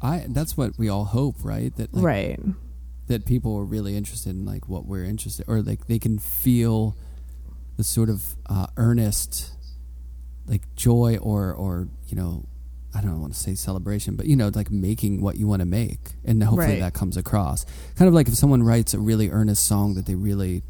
I, 0.01 0.25
that's 0.27 0.57
what 0.57 0.77
we 0.77 0.89
all 0.89 1.05
hope, 1.05 1.37
right? 1.43 1.75
That 1.77 1.93
like, 1.93 2.03
right. 2.03 2.39
that 3.07 3.25
people 3.25 3.57
are 3.57 3.63
really 3.63 3.95
interested 3.95 4.31
in 4.31 4.45
like 4.45 4.67
what 4.67 4.85
we're 4.85 5.05
interested 5.05 5.45
or 5.47 5.61
like 5.61 5.87
they 5.87 5.99
can 5.99 6.19
feel 6.19 6.97
the 7.77 7.83
sort 7.83 8.09
of 8.09 8.35
uh, 8.47 8.67
earnest 8.77 9.51
like 10.47 10.63
joy 10.75 11.17
or 11.21 11.53
or 11.53 11.87
you 12.07 12.15
know 12.15 12.45
I 12.95 13.01
don't 13.01 13.19
want 13.21 13.33
to 13.33 13.39
say 13.39 13.55
celebration 13.55 14.15
but 14.15 14.25
you 14.27 14.35
know 14.35 14.51
like 14.53 14.69
making 14.69 15.21
what 15.21 15.35
you 15.37 15.47
want 15.47 15.61
to 15.61 15.65
make 15.65 16.15
and 16.25 16.43
hopefully 16.43 16.73
Right. 16.73 16.79
that 16.81 16.93
comes 16.93 17.17
across 17.17 17.65
kind 17.95 18.07
of 18.07 18.13
like 18.13 18.27
if 18.27 18.35
someone 18.35 18.61
writes 18.63 18.93
a 18.93 18.99
really 18.99 19.29
earnest 19.29 19.65
song 19.65 19.95
that 19.95 20.05
they 20.05 20.15
really 20.15 20.63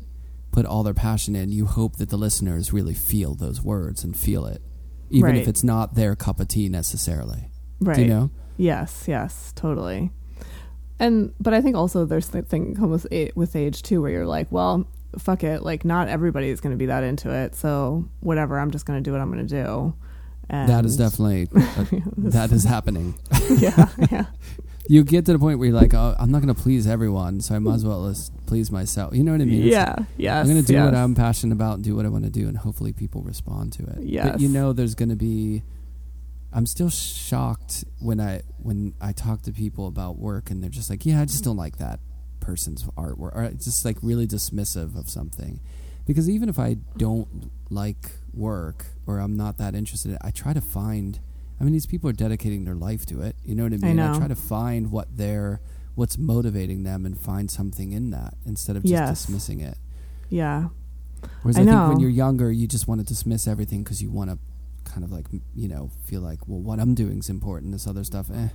put 0.52 0.66
all 0.66 0.84
their 0.84 0.94
passion 0.94 1.36
in 1.36 1.52
you 1.52 1.66
hope 1.66 1.98
that 1.98 2.10
the 2.10 2.18
listeners 2.18 2.72
really 2.72 2.94
feel 2.94 3.34
those 3.36 3.62
words 3.62 4.04
and 4.04 4.16
feel 4.16 4.46
it 4.46 4.62
even 5.10 5.36
if 5.36 5.48
it's 5.48 5.64
not 5.64 5.96
their 5.96 6.16
cup 6.16 6.40
of 6.40 6.48
tea 6.48 6.70
necessarily 6.70 7.50
Right. 7.80 7.96
Do 7.98 8.02
you 8.04 8.08
know? 8.08 8.30
Yes, 8.56 9.06
yes, 9.08 9.52
totally. 9.56 10.12
And 11.00 11.34
but 11.40 11.54
I 11.54 11.60
think 11.62 11.76
also 11.76 12.06
there's 12.06 12.30
the 12.30 12.44
thing 12.44 12.76
comes 12.76 13.06
with 13.36 13.56
age 13.56 13.82
too, 13.82 14.02
where 14.02 14.12
you're 14.12 14.28
like, 14.28 14.50
well, 14.52 14.88
fuck 15.20 15.44
it, 15.44 15.64
like 15.64 15.86
not 15.86 16.08
everybody 16.08 16.50
is 16.50 16.62
going 16.62 16.72
to 16.72 16.78
be 16.78 16.88
that 16.88 17.04
into 17.04 17.32
it, 17.32 17.56
so 17.56 18.06
whatever, 18.20 18.60
I'm 18.60 18.72
just 18.72 18.86
going 18.86 19.02
to 19.02 19.04
do 19.04 19.12
what 19.12 19.22
I'm 19.22 19.32
going 19.32 19.48
to 19.48 19.64
do. 19.64 19.94
And 20.50 20.70
that 20.70 20.86
is 20.86 20.98
definitely 20.98 21.48
uh, 21.56 21.86
that 22.18 22.52
is 22.52 22.64
happening. 22.64 23.16
yeah, 23.58 23.88
yeah, 24.12 24.26
You 24.88 25.04
get 25.04 25.26
to 25.28 25.34
the 25.34 25.40
point 25.40 25.60
where 25.60 25.70
you're 25.70 25.80
like, 25.80 25.94
oh, 25.94 26.16
I'm 26.20 26.32
not 26.32 26.42
going 26.42 26.54
to 26.54 26.62
please 26.62 26.88
everyone, 26.88 27.40
so 27.40 27.56
I 27.56 27.60
might 27.60 27.76
as 27.76 27.86
well 27.86 28.10
just 28.10 28.34
please 28.46 28.70
myself. 28.70 29.16
You 29.16 29.24
know 29.24 29.32
what 29.32 29.42
I 29.42 29.46
mean? 29.46 29.68
It's- 29.68 29.72
yeah, 29.72 30.06
yes. 30.18 30.42
I'm 30.42 30.52
going 30.52 30.62
to 30.62 30.68
do 30.68 30.74
yes. 30.74 30.86
what 30.86 30.96
I'm 30.96 31.16
passionate 31.16 31.54
about 31.54 31.76
and 31.76 31.84
do 31.84 31.96
what 31.96 32.06
I 32.06 32.10
want 32.10 32.26
to 32.26 32.30
do, 32.30 32.48
and 32.48 32.58
hopefully 32.58 32.92
people 32.92 33.22
respond 33.22 33.72
to 33.74 33.84
it. 33.84 34.00
Yes. 34.02 34.32
But 34.32 34.42
you 34.42 34.50
know, 34.50 34.74
there's 34.74 34.96
going 34.96 35.10
to 35.10 35.16
be. 35.16 35.64
I'm 36.56 36.68
still 36.68 36.90
shocked 36.92 37.84
when 38.00 38.20
I 38.20 38.42
when 38.58 38.94
I 39.02 39.12
talk 39.12 39.42
to 39.44 39.52
people 39.52 39.88
about 39.88 40.20
work, 40.20 40.52
and 40.52 40.62
they're 40.62 40.70
just 40.70 40.90
like, 40.90 41.06
"Yeah, 41.06 41.22
I 41.22 41.26
just 41.26 41.44
don't 41.44 41.58
like 41.58 41.78
that 41.78 42.00
person's 42.44 42.84
artwork," 42.98 43.36
or 43.36 43.50
just 43.54 43.84
like 43.86 43.98
really 44.02 44.28
dismissive 44.28 44.96
of 44.98 45.10
something. 45.10 45.60
Because 46.06 46.30
even 46.30 46.50
if 46.50 46.60
I 46.60 46.78
don't 46.98 47.50
like 47.70 48.12
work 48.34 48.86
or 49.08 49.20
I'm 49.20 49.38
not 49.38 49.58
that 49.58 49.74
interested, 49.74 50.10
in 50.10 50.16
it, 50.16 50.22
I 50.24 50.32
try 50.32 50.54
to 50.54 50.62
find. 50.62 51.20
I 51.60 51.64
mean, 51.64 51.72
these 51.74 51.86
people 51.86 52.10
are 52.10 52.14
dedicating 52.14 52.66
their 52.66 52.76
life 52.76 53.06
to 53.06 53.22
it. 53.22 53.36
You 53.46 53.56
know 53.56 53.64
what 53.64 53.74
I 53.74 53.78
mean? 53.78 53.96
know. 53.96 54.18
try 54.18 54.28
to 54.28 54.36
find 54.36 54.92
what 54.92 55.16
they're 55.16 55.62
what's 55.96 56.18
motivating 56.18 56.84
them 56.84 57.06
and 57.06 57.18
find 57.18 57.50
something 57.52 57.92
in 57.94 58.10
that 58.10 58.34
instead 58.46 58.76
of 58.76 58.82
just 58.84 58.92
Yes. 58.92 59.10
dismissing 59.26 59.60
it. 59.62 59.78
Yeah, 60.30 60.70
Whereas 61.44 61.58
I 61.58 61.62
I, 61.62 61.66
think 61.66 61.88
when 61.90 62.00
you're 62.00 62.10
younger, 62.10 62.52
you 62.52 62.68
just 62.68 62.88
want 62.88 63.00
to 63.02 63.06
dismiss 63.06 63.48
everything 63.48 63.84
because 63.84 64.02
you 64.02 64.10
want 64.10 64.32
to 64.32 64.40
kind 64.92 65.04
of 65.06 65.12
like 65.12 65.28
you 65.56 65.68
know 65.70 65.90
feel 66.04 66.20
like 66.22 66.40
well 66.48 66.60
what 66.60 66.80
I'm 66.80 66.96
doing 66.96 67.20
is 67.20 67.30
important. 67.30 67.72
This 67.72 67.88
other 67.88 68.04
stuff, 68.04 68.30
eh. 68.34 68.50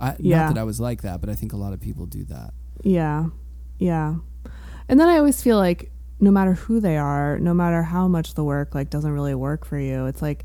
I, 0.00 0.16
Yeah. 0.18 0.46
Not 0.46 0.54
that 0.54 0.60
I 0.60 0.64
was 0.64 0.80
like 0.80 1.02
that, 1.02 1.20
but 1.20 1.28
I 1.28 1.34
think 1.34 1.52
a 1.52 1.56
lot 1.56 1.72
of 1.72 1.80
people 1.80 2.06
do 2.06 2.24
that. 2.26 2.54
Yeah, 2.82 3.26
yeah. 3.78 4.16
And 4.88 5.00
then 5.00 5.08
I 5.08 5.18
always 5.18 5.42
feel 5.42 5.56
like 5.56 5.90
no 6.20 6.30
matter 6.30 6.54
who 6.54 6.80
they 6.80 6.96
are, 6.96 7.38
no 7.38 7.54
matter 7.54 7.82
how 7.82 8.08
much 8.08 8.34
the 8.34 8.44
work 8.44 8.74
like 8.74 8.90
doesn't 8.90 9.10
really 9.10 9.34
work 9.34 9.64
for 9.64 9.78
you, 9.78 10.06
it's 10.06 10.22
like 10.22 10.44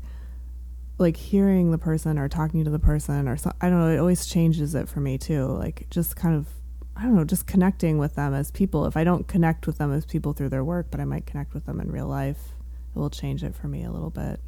like 0.98 1.16
hearing 1.16 1.70
the 1.70 1.78
person 1.78 2.18
or 2.18 2.28
talking 2.28 2.62
to 2.64 2.70
the 2.70 2.78
person 2.78 3.26
or 3.26 3.36
so, 3.36 3.50
I 3.60 3.70
don't 3.70 3.80
know, 3.80 3.90
it 3.90 3.98
always 3.98 4.26
changes 4.26 4.74
it 4.74 4.88
for 4.88 5.00
me 5.00 5.16
too. 5.16 5.46
Like 5.46 5.86
just 5.90 6.16
kind 6.16 6.36
of 6.36 6.46
I 6.96 7.04
don't 7.04 7.14
know, 7.14 7.24
just 7.24 7.46
connecting 7.46 7.96
with 7.96 8.14
them 8.14 8.34
as 8.34 8.50
people. 8.50 8.84
If 8.84 8.96
I 8.96 9.04
don't 9.04 9.26
connect 9.26 9.66
with 9.66 9.78
them 9.78 9.90
as 9.90 10.04
people 10.04 10.34
through 10.34 10.50
their 10.50 10.64
work, 10.64 10.88
but 10.90 11.00
I 11.00 11.06
might 11.06 11.24
connect 11.24 11.54
with 11.54 11.64
them 11.64 11.80
in 11.80 11.90
real 11.90 12.06
life, 12.06 12.40
it 12.94 12.98
will 12.98 13.08
change 13.08 13.42
it 13.42 13.54
for 13.54 13.68
me 13.68 13.84
a 13.84 13.90
little 13.90 14.10
bit. 14.10 14.40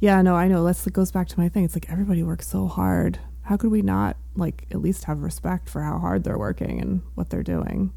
Yeah, 0.00 0.20
no, 0.22 0.34
I 0.34 0.48
know. 0.48 0.64
That's 0.64 0.84
it 0.86 0.92
goes 0.92 1.12
back 1.12 1.28
to 1.28 1.38
my 1.38 1.48
thing. 1.48 1.64
It's 1.64 1.76
like 1.76 1.90
everybody 1.90 2.22
works 2.22 2.48
so 2.48 2.66
hard. 2.66 3.20
How 3.48 3.56
could 3.56 3.70
we 3.70 3.80
not 3.80 4.18
like 4.36 4.66
at 4.70 4.82
least 4.82 5.04
have 5.04 5.22
respect 5.22 5.70
for 5.70 5.80
how 5.80 5.98
hard 5.98 6.22
they're 6.22 6.36
working 6.38 6.82
and 6.82 7.00
what 7.14 7.30
they're 7.30 7.42
doing? 7.42 7.92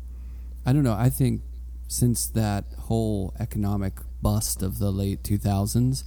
I 0.65 0.71
don't 0.71 0.83
know. 0.83 0.93
I 0.93 1.09
think 1.09 1.41
since 1.89 2.25
that 2.27 2.63
whole 2.83 3.33
economic 3.37 3.99
bust 4.21 4.63
of 4.63 4.79
the 4.79 4.91
late 4.91 5.23
2000s, 5.23 6.05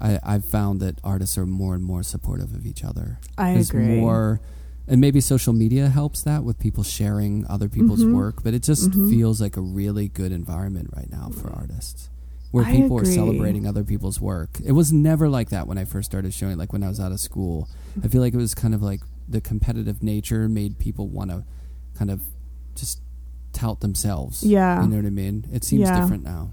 I, 0.00 0.20
I've 0.22 0.44
found 0.44 0.78
that 0.80 1.00
artists 1.02 1.36
are 1.36 1.44
more 1.44 1.74
and 1.74 1.82
more 1.82 2.04
supportive 2.04 2.54
of 2.54 2.64
each 2.66 2.84
other. 2.84 3.18
I 3.36 3.54
There's 3.54 3.70
agree. 3.70 3.82
more, 4.00 4.40
and 4.86 5.00
maybe 5.00 5.20
social 5.20 5.52
media 5.52 5.88
helps 5.88 6.22
that 6.22 6.44
with 6.44 6.60
people 6.60 6.84
sharing 6.84 7.44
other 7.48 7.68
people's 7.68 8.04
Mhm. 8.04 8.12
work. 8.14 8.44
But 8.44 8.54
it 8.54 8.62
just 8.62 8.90
Mhm. 8.92 9.10
feels 9.10 9.40
like 9.40 9.56
a 9.56 9.60
really 9.60 10.06
good 10.08 10.30
environment 10.30 10.90
right 10.94 11.10
now 11.10 11.30
for 11.30 11.50
artists, 11.52 12.10
where 12.54 12.64
I 12.64 12.70
people 12.72 12.96
are 12.98 13.02
agree. 13.02 13.14
celebrating 13.14 13.66
other 13.66 13.82
people's 13.82 14.20
work. 14.20 14.50
It 14.64 14.72
was 14.72 14.92
never 14.92 15.28
like 15.28 15.48
that 15.50 15.66
when 15.66 15.76
I 15.76 15.84
first 15.84 16.06
started 16.10 16.32
showing. 16.32 16.56
Like 16.56 16.72
when 16.72 16.84
I 16.84 16.88
was 16.88 17.00
out 17.00 17.10
of 17.10 17.18
school, 17.18 17.68
I 18.02 18.06
feel 18.06 18.20
like 18.20 18.32
it 18.32 18.36
was 18.36 18.54
kind 18.54 18.74
of 18.74 18.80
like 18.82 19.00
the 19.28 19.40
competitive 19.40 20.02
nature 20.04 20.48
made 20.48 20.78
people 20.78 21.08
want 21.08 21.30
to 21.30 21.44
kind 21.98 22.10
of 22.12 22.22
just 22.76 23.00
tout 23.52 23.80
themselves. 23.80 24.44
Yeah. 24.44 24.82
you 24.82 24.88
know 24.88 24.96
what 24.96 25.04
I 25.06 25.10
mean. 25.10 25.46
It 25.52 25.64
seems 25.64 25.82
Yeah. 25.82 26.00
different 26.00 26.22
now. 26.22 26.52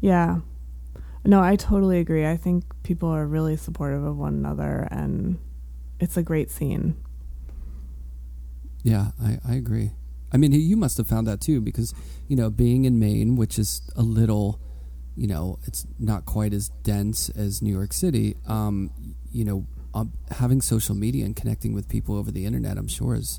Yeah. 0.00 0.40
No, 1.24 1.40
I 1.42 1.56
totally 1.56 1.98
agree. 2.00 2.26
I 2.26 2.36
think 2.36 2.64
people 2.82 3.08
are 3.08 3.26
really 3.26 3.56
supportive 3.56 4.04
of 4.04 4.18
one 4.18 4.34
another 4.34 4.88
and 4.90 5.38
it's 5.98 6.16
a 6.18 6.22
great 6.22 6.50
scene. 6.50 6.96
Yeah, 8.82 9.08
I, 9.22 9.38
I 9.46 9.54
agree. 9.54 9.92
I 10.32 10.36
mean, 10.36 10.52
you 10.52 10.76
must 10.76 10.96
have 10.98 11.06
found 11.06 11.26
that 11.26 11.40
too, 11.40 11.60
because 11.60 11.92
you 12.28 12.36
know, 12.36 12.50
being 12.50 12.84
in 12.84 12.98
Maine, 12.98 13.36
which 13.36 13.58
is 13.58 13.82
a 13.96 14.02
little, 14.02 14.60
you 15.20 15.26
know, 15.26 15.58
it's 15.66 15.86
not 15.98 16.24
quite 16.24 16.54
as 16.54 16.70
dense 16.82 17.28
as 17.28 17.60
New 17.60 17.76
York 17.76 17.92
City. 17.92 18.36
Um, 18.46 18.90
you 19.30 19.44
know, 19.44 19.66
um, 19.92 20.14
having 20.30 20.62
social 20.62 20.94
media 20.94 21.26
and 21.26 21.36
connecting 21.36 21.74
with 21.74 21.90
people 21.90 22.16
over 22.16 22.30
the 22.30 22.46
internet, 22.46 22.78
I'm 22.78 22.88
sure 22.88 23.14
is 23.14 23.38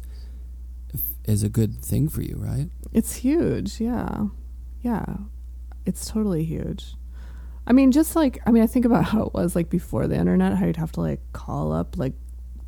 is 1.26 1.42
a 1.42 1.50
good 1.50 1.82
thing 1.84 2.08
for 2.08 2.22
you, 2.22 2.36
right? 2.38 2.70
It's 2.94 3.16
huge. 3.16 3.82
Yeah. 3.82 4.26
Yeah. 4.82 5.06
It's 5.88 6.06
totally 6.06 6.44
huge. 6.44 6.94
I 7.66 7.74
mean, 7.74 7.92
just 7.92 8.16
like, 8.16 8.40
I 8.46 8.52
mean, 8.52 8.62
I 8.62 8.68
think 8.68 8.86
about 8.86 9.06
how 9.14 9.24
it 9.24 9.34
was 9.34 9.56
like 9.56 9.72
before 9.72 10.06
the 10.06 10.18
internet, 10.18 10.58
how 10.58 10.68
you'd 10.68 10.78
have 10.78 10.92
to 10.94 11.02
like 11.02 11.22
call 11.34 11.72
up 11.72 11.98
like 11.98 12.14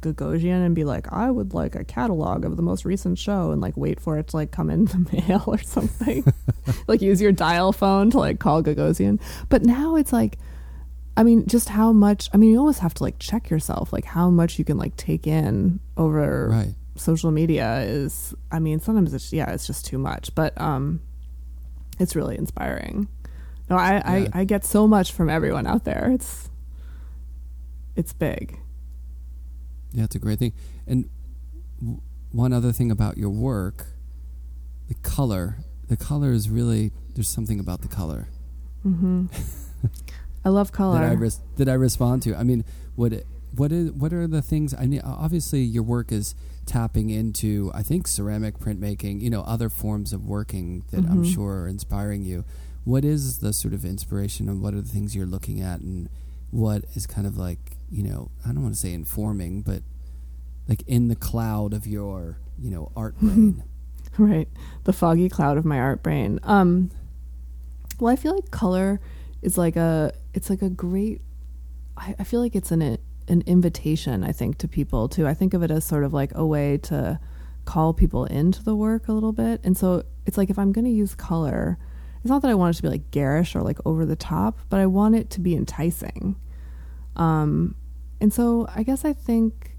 Gagosian 0.03 0.65
and 0.65 0.75
be 0.75 0.83
like, 0.83 1.11
I 1.11 1.31
would 1.31 1.53
like 1.53 1.75
a 1.75 1.83
catalog 1.83 2.45
of 2.45 2.55
the 2.57 2.61
most 2.61 2.85
recent 2.85 3.17
show 3.17 3.51
and 3.51 3.61
like 3.61 3.75
wait 3.77 3.99
for 3.99 4.17
it 4.19 4.27
to 4.29 4.35
like 4.37 4.51
come 4.51 4.69
in 4.69 4.85
the 4.85 5.07
mail 5.27 5.43
or 5.47 5.57
something. 5.59 6.23
like 6.87 7.01
use 7.01 7.21
your 7.21 7.31
dial 7.31 7.71
phone 7.73 8.09
to 8.11 8.17
like 8.19 8.39
call 8.39 8.61
Gagosian. 8.61 9.19
But 9.49 9.63
now 9.63 9.95
it's 9.95 10.13
like, 10.13 10.37
I 11.15 11.23
mean, 11.23 11.45
just 11.47 11.69
how 11.69 11.91
much, 11.91 12.29
I 12.33 12.37
mean, 12.37 12.51
you 12.51 12.59
almost 12.59 12.79
have 12.79 12.93
to 12.95 13.03
like 13.03 13.19
check 13.19 13.49
yourself, 13.49 13.93
like 13.93 14.05
how 14.05 14.29
much 14.29 14.59
you 14.59 14.65
can 14.65 14.77
like 14.77 14.95
take 14.97 15.25
in 15.27 15.79
over 15.97 16.49
Right. 16.51 16.73
social 16.95 17.31
media 17.31 17.81
is 17.81 18.35
i 18.51 18.59
mean 18.59 18.79
sometimes 18.79 19.13
it's 19.15 19.33
yeah 19.33 19.49
it's 19.51 19.65
just 19.65 19.83
too 19.85 19.97
much 19.97 20.33
but 20.35 20.59
um 20.61 20.99
it's 21.99 22.15
really 22.15 22.37
inspiring 22.37 23.07
no 23.69 23.75
i 23.77 23.93
Yeah. 23.93 24.01
I, 24.33 24.41
I 24.41 24.43
get 24.43 24.63
so 24.63 24.87
much 24.87 25.11
from 25.11 25.27
everyone 25.29 25.65
out 25.65 25.85
there 25.85 26.11
it's 26.13 26.49
it's 27.95 28.13
big 28.13 28.59
Yeah, 29.93 30.03
it's 30.05 30.15
a 30.15 30.19
great 30.19 30.39
thing. 30.39 30.53
And 30.87 31.09
w- 31.79 32.01
one 32.31 32.51
other 32.51 32.71
thing 32.71 32.91
about 32.91 33.17
your 33.17 33.29
work, 33.29 33.85
the 34.87 34.95
color. 34.95 35.57
The 35.87 35.97
color 35.97 36.31
is 36.31 36.49
really 36.49 36.91
there's 37.13 37.27
something 37.27 37.59
about 37.59 37.81
the 37.81 37.87
color. 37.87 38.27
hmm 38.81 39.25
i 40.45 40.49
love 40.49 40.71
color 40.71 40.99
that 40.99 41.09
I 41.09 41.13
res- 41.13 41.39
that 41.57 41.69
I 41.69 41.73
respond 41.73 42.21
to. 42.23 42.35
I 42.35 42.43
mean, 42.43 42.65
what 42.95 43.13
it- 43.13 43.27
what 43.55 43.71
is 43.71 43.91
what 43.91 44.11
are 44.13 44.25
the 44.27 44.41
things? 44.41 44.73
I 44.73 44.87
mean, 44.87 45.01
obviously 45.01 45.61
your 45.61 45.83
work 45.83 46.11
is 46.11 46.33
tapping 46.65 47.11
into 47.11 47.69
I 47.75 47.83
think 47.83 48.07
ceramic 48.07 48.57
printmaking, 48.57 49.21
you 49.21 49.29
know, 49.29 49.41
other 49.41 49.69
forms 49.69 50.11
of 50.11 50.25
working 50.25 50.83
that 50.89 51.05
I'm 51.05 51.23
Mhm. 51.23 51.33
sure 51.33 51.61
are 51.61 51.67
inspiring 51.67 52.23
you. 52.23 52.45
What 52.83 53.05
is 53.05 53.39
the 53.39 53.53
sort 53.53 53.73
of 53.75 53.85
inspiration 53.85 54.49
and 54.49 54.59
what 54.61 54.73
are 54.73 54.81
the 54.81 54.89
things 54.89 55.15
you're 55.15 55.27
looking 55.27 55.61
at 55.61 55.81
and 55.81 56.09
what 56.49 56.85
is 56.95 57.05
kind 57.05 57.27
of 57.27 57.37
like, 57.37 57.72
you 57.93 58.03
know, 58.03 58.31
I 58.45 58.49
don't 58.49 58.63
want 58.63 58.73
to 58.75 58.79
say 58.79 58.93
informing, 58.93 59.61
but 59.61 59.83
like 60.67 60.83
in 60.87 61.07
the 61.07 61.15
cloud 61.15 61.73
of 61.73 61.85
your, 61.85 62.39
you 62.57 62.71
know, 62.71 62.91
art 62.95 63.17
brain. 63.19 63.63
right. 64.17 64.47
The 64.83 64.93
foggy 64.93 65.29
cloud 65.29 65.57
of 65.57 65.65
my 65.65 65.79
art 65.79 66.01
brain. 66.01 66.39
Um 66.43 66.91
well 67.99 68.11
i 68.11 68.15
feel 68.15 68.33
like 68.33 68.51
color 68.51 68.99
is 69.41 69.57
like 69.57 69.75
a 69.75 70.11
it's 70.33 70.49
like 70.49 70.61
a 70.61 70.69
great 70.69 71.21
i, 71.95 72.15
I 72.19 72.23
feel 72.23 72.39
like 72.41 72.55
it's 72.55 72.71
an 72.71 72.97
an 73.27 73.43
invitation 73.45 74.23
i 74.23 74.31
think 74.31 74.57
to 74.57 74.67
people 74.67 75.07
too. 75.07 75.25
I 75.27 75.33
think 75.33 75.53
of 75.53 75.63
it 75.63 75.71
as 75.71 75.85
sort 75.85 76.03
of 76.03 76.13
like 76.13 76.31
a 76.35 76.45
way 76.45 76.77
to 76.79 77.19
call 77.65 77.93
people 77.93 78.25
into 78.25 78.61
the 78.61 78.75
work 78.75 79.07
a 79.07 79.13
little 79.13 79.31
bit. 79.31 79.61
And 79.63 79.77
so 79.77 80.03
it's 80.25 80.37
like 80.37 80.49
if 80.49 80.59
i'm 80.59 80.71
going 80.71 80.85
to 80.85 80.91
use 80.91 81.15
color 81.15 81.77
it's 82.21 82.29
not 82.29 82.41
that 82.41 82.51
i 82.51 82.55
want 82.55 82.75
it 82.75 82.77
to 82.77 82.83
be 82.83 82.89
like 82.89 83.11
garish 83.11 83.55
or 83.55 83.61
like 83.61 83.79
over 83.85 84.05
the 84.05 84.15
top 84.15 84.59
but 84.69 84.79
i 84.79 84.85
want 84.85 85.15
it 85.15 85.29
to 85.29 85.39
be 85.39 85.55
enticing. 85.55 86.35
Um 87.15 87.75
and 88.23 88.33
so 88.33 88.65
i 88.75 88.81
guess 88.81 89.05
i 89.05 89.13
think 89.13 89.75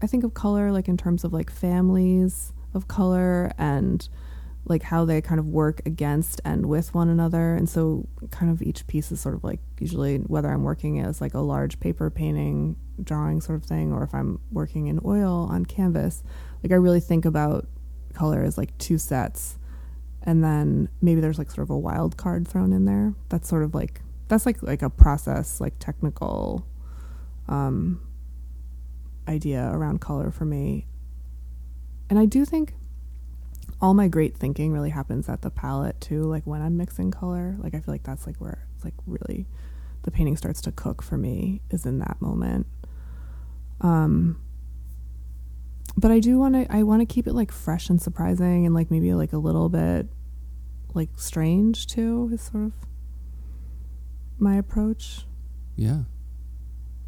i 0.00 0.06
think 0.06 0.24
of 0.24 0.32
color 0.32 0.72
like 0.72 0.88
in 0.88 0.96
terms 0.96 1.24
of 1.24 1.32
like 1.32 1.50
families 1.50 2.54
of 2.72 2.88
color 2.88 3.52
and 3.58 4.08
like 4.64 4.82
how 4.82 5.04
they 5.04 5.20
kind 5.20 5.38
of 5.38 5.46
work 5.46 5.80
against 5.86 6.40
and 6.44 6.66
with 6.66 6.94
one 6.94 7.08
another. 7.08 7.54
And 7.54 7.68
so 7.68 8.06
kind 8.30 8.52
of 8.52 8.60
each 8.60 8.86
piece 8.86 9.10
is 9.10 9.18
sort 9.18 9.34
of 9.34 9.42
like 9.42 9.58
usually 9.80 10.18
whether 10.18 10.48
i'm 10.48 10.62
working 10.62 11.00
as 11.00 11.20
like 11.20 11.32
a 11.32 11.40
large 11.40 11.80
paper 11.80 12.10
painting 12.10 12.76
drawing 13.02 13.40
sort 13.40 13.58
of 13.58 13.64
thing 13.64 13.92
or 13.92 14.04
if 14.04 14.14
i'm 14.14 14.38
working 14.52 14.86
in 14.86 15.00
oil 15.04 15.48
on 15.50 15.64
canvas 15.64 16.22
like 16.62 16.70
i 16.70 16.74
really 16.74 17.00
think 17.00 17.24
about 17.24 17.66
color 18.14 18.42
as 18.42 18.58
like 18.58 18.76
two 18.78 18.98
sets. 18.98 19.58
And 20.22 20.44
then 20.44 20.88
maybe 21.00 21.20
there's 21.20 21.38
like 21.38 21.50
sort 21.50 21.62
of 21.62 21.70
a 21.70 21.78
wild 21.78 22.16
card 22.16 22.46
thrown 22.46 22.72
in 22.72 22.84
there. 22.84 23.14
That's 23.30 23.48
sort 23.48 23.62
of 23.62 23.74
like 23.74 24.02
that's 24.28 24.46
like 24.46 24.62
like 24.62 24.82
a 24.82 24.90
process 24.90 25.60
like 25.60 25.74
technical 25.78 26.66
um 27.50 28.00
idea 29.28 29.70
around 29.72 30.00
color 30.00 30.30
for 30.30 30.46
me 30.46 30.86
and 32.08 32.18
I 32.18 32.24
do 32.26 32.44
think 32.44 32.74
all 33.80 33.94
my 33.94 34.08
great 34.08 34.36
thinking 34.36 34.72
really 34.72 34.90
happens 34.90 35.28
at 35.28 35.42
the 35.42 35.50
palette 35.50 36.00
too. 36.00 36.24
Like 36.24 36.46
when 36.46 36.60
I'm 36.60 36.76
mixing 36.76 37.10
color, 37.10 37.56
like 37.60 37.74
I 37.74 37.78
feel 37.78 37.94
like 37.94 38.02
that's 38.02 38.26
like 38.26 38.36
where 38.38 38.66
it's 38.74 38.84
like 38.84 38.94
really 39.06 39.46
the 40.02 40.10
painting 40.10 40.36
starts 40.36 40.60
to 40.62 40.72
cook 40.72 41.02
for 41.02 41.16
me 41.16 41.62
is 41.70 41.86
in 41.86 41.98
that 42.00 42.20
moment. 42.20 42.66
Um, 43.80 44.40
but 45.96 46.10
I 46.10 46.18
do 46.20 46.38
want 46.38 46.54
to 46.54 46.66
I 46.74 46.82
want 46.82 47.00
to 47.00 47.06
keep 47.06 47.26
it 47.26 47.32
like 47.32 47.52
fresh 47.52 47.88
and 47.88 48.00
surprising 48.00 48.66
and 48.66 48.74
like 48.74 48.90
maybe 48.90 49.14
like 49.14 49.32
a 49.32 49.38
little 49.38 49.68
bit 49.68 50.08
like 50.92 51.10
strange 51.16 51.86
too 51.86 52.28
is 52.32 52.42
sort 52.42 52.64
of 52.64 52.72
my 54.38 54.56
approach. 54.56 55.26
Yeah. 55.76 56.02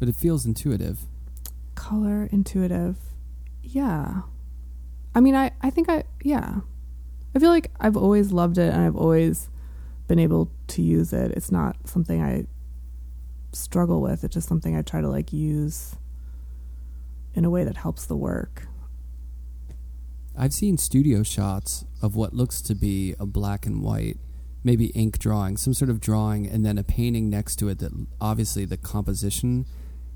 But 0.03 0.09
it 0.09 0.17
feels 0.17 0.45
intuitive. 0.45 0.99
Color 1.75 2.27
intuitive. 2.29 2.97
Yeah. 3.61 4.23
I 5.15 5.21
mean 5.21 5.33
I 5.33 5.51
I 5.61 5.69
think 5.69 5.87
I 5.87 6.03
yeah. 6.21 6.59
I 7.33 7.39
feel 7.39 7.49
like 7.49 7.71
I've 7.79 7.95
always 7.95 8.33
loved 8.33 8.57
it 8.57 8.73
and 8.73 8.83
I've 8.83 8.97
always 8.97 9.47
been 10.09 10.19
able 10.19 10.51
to 10.67 10.81
use 10.81 11.13
it. 11.13 11.31
It's 11.31 11.53
not 11.53 11.77
something 11.87 12.21
I 12.21 12.47
struggle 13.53 14.01
with. 14.01 14.25
It's 14.25 14.33
just 14.33 14.49
something 14.49 14.75
I 14.75 14.81
try 14.81 14.99
to 14.99 15.07
like 15.07 15.31
use 15.31 15.95
in 17.33 17.45
a 17.45 17.49
way 17.49 17.63
that 17.63 17.77
helps 17.77 18.05
the 18.05 18.17
work. 18.17 18.67
I've 20.37 20.51
seen 20.51 20.77
studio 20.77 21.23
shots 21.23 21.85
of 22.01 22.13
what 22.13 22.33
looks 22.33 22.61
to 22.63 22.75
be 22.75 23.15
a 23.21 23.25
black 23.25 23.65
and 23.65 23.81
white, 23.81 24.17
maybe 24.65 24.87
ink 24.87 25.17
drawing, 25.17 25.55
some 25.55 25.73
sort 25.73 25.89
of 25.89 26.01
drawing, 26.01 26.45
and 26.45 26.65
then 26.65 26.77
a 26.77 26.83
painting 26.83 27.29
next 27.29 27.55
to 27.59 27.69
it 27.69 27.79
that 27.79 27.93
obviously 28.19 28.65
the 28.65 28.75
composition 28.75 29.65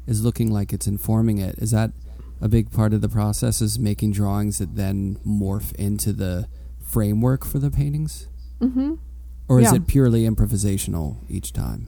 is 0.07 0.23
looking 0.23 0.51
like 0.51 0.73
it's 0.73 0.87
informing 0.87 1.37
it. 1.37 1.57
Is 1.59 1.71
that 1.71 1.91
a 2.41 2.47
big 2.47 2.71
part 2.71 2.93
of 2.93 3.01
the 3.01 3.09
process? 3.09 3.61
Is 3.61 3.77
making 3.77 4.11
drawings 4.13 4.57
that 4.59 4.75
then 4.75 5.19
morph 5.25 5.73
into 5.75 6.13
the 6.13 6.47
framework 6.81 7.45
for 7.45 7.59
the 7.59 7.69
paintings? 7.69 8.27
Mm-hmm. 8.61 8.95
Or 9.49 9.59
is 9.59 9.71
Yeah. 9.71 9.75
it 9.75 9.87
purely 9.87 10.23
improvisational 10.23 11.17
each 11.29 11.53
time? 11.53 11.87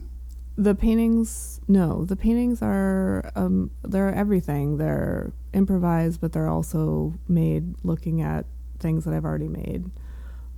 The 0.56 0.74
paintings, 0.74 1.60
no, 1.68 2.04
the 2.04 2.16
paintings 2.16 2.60
are 2.62 3.30
um, 3.34 3.70
they're 3.82 4.14
everything. 4.14 4.76
They're 4.76 5.32
improvised, 5.54 6.20
but 6.20 6.32
they're 6.32 6.48
also 6.48 7.14
made 7.28 7.74
looking 7.82 8.20
at 8.20 8.44
things 8.78 9.04
that 9.04 9.14
I've 9.14 9.24
already 9.24 9.48
made. 9.48 9.90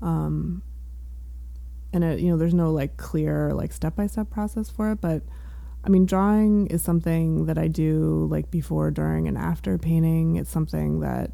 Um, 0.01 0.63
and 1.93 2.03
it, 2.03 2.21
you 2.21 2.31
know, 2.31 2.37
there's 2.37 2.55
no 2.55 2.73
like 2.73 2.97
clear 2.97 3.53
like 3.55 3.73
step 3.73 3.95
by 3.95 4.07
step 4.07 4.31
process 4.31 4.69
for 4.71 4.91
it, 4.93 5.01
but 5.01 5.23
I 5.85 5.89
mean, 5.89 6.07
drawing 6.07 6.69
is 6.69 6.83
something 6.83 7.47
that 7.47 7.59
I 7.59 7.67
do 7.69 8.29
like 8.31 8.51
before, 8.51 8.91
during, 8.91 9.27
and 9.27 9.37
after 9.37 9.79
painting. 9.79 10.37
It's 10.37 10.51
something 10.51 11.01
that 11.01 11.33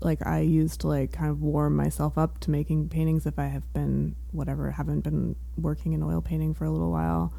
like 0.00 0.24
I 0.26 0.40
use 0.40 0.76
to 0.78 0.88
like 0.88 1.12
kind 1.12 1.30
of 1.30 1.42
warm 1.42 1.76
myself 1.76 2.16
up 2.16 2.38
to 2.40 2.50
making 2.50 2.88
paintings 2.88 3.26
if 3.26 3.38
I 3.38 3.46
have 3.48 3.70
been 3.74 4.14
whatever 4.32 4.70
haven't 4.70 5.00
been 5.00 5.36
working 5.58 5.92
in 5.92 6.02
oil 6.02 6.22
painting 6.22 6.54
for 6.54 6.64
a 6.64 6.70
little 6.70 6.90
while. 6.90 7.34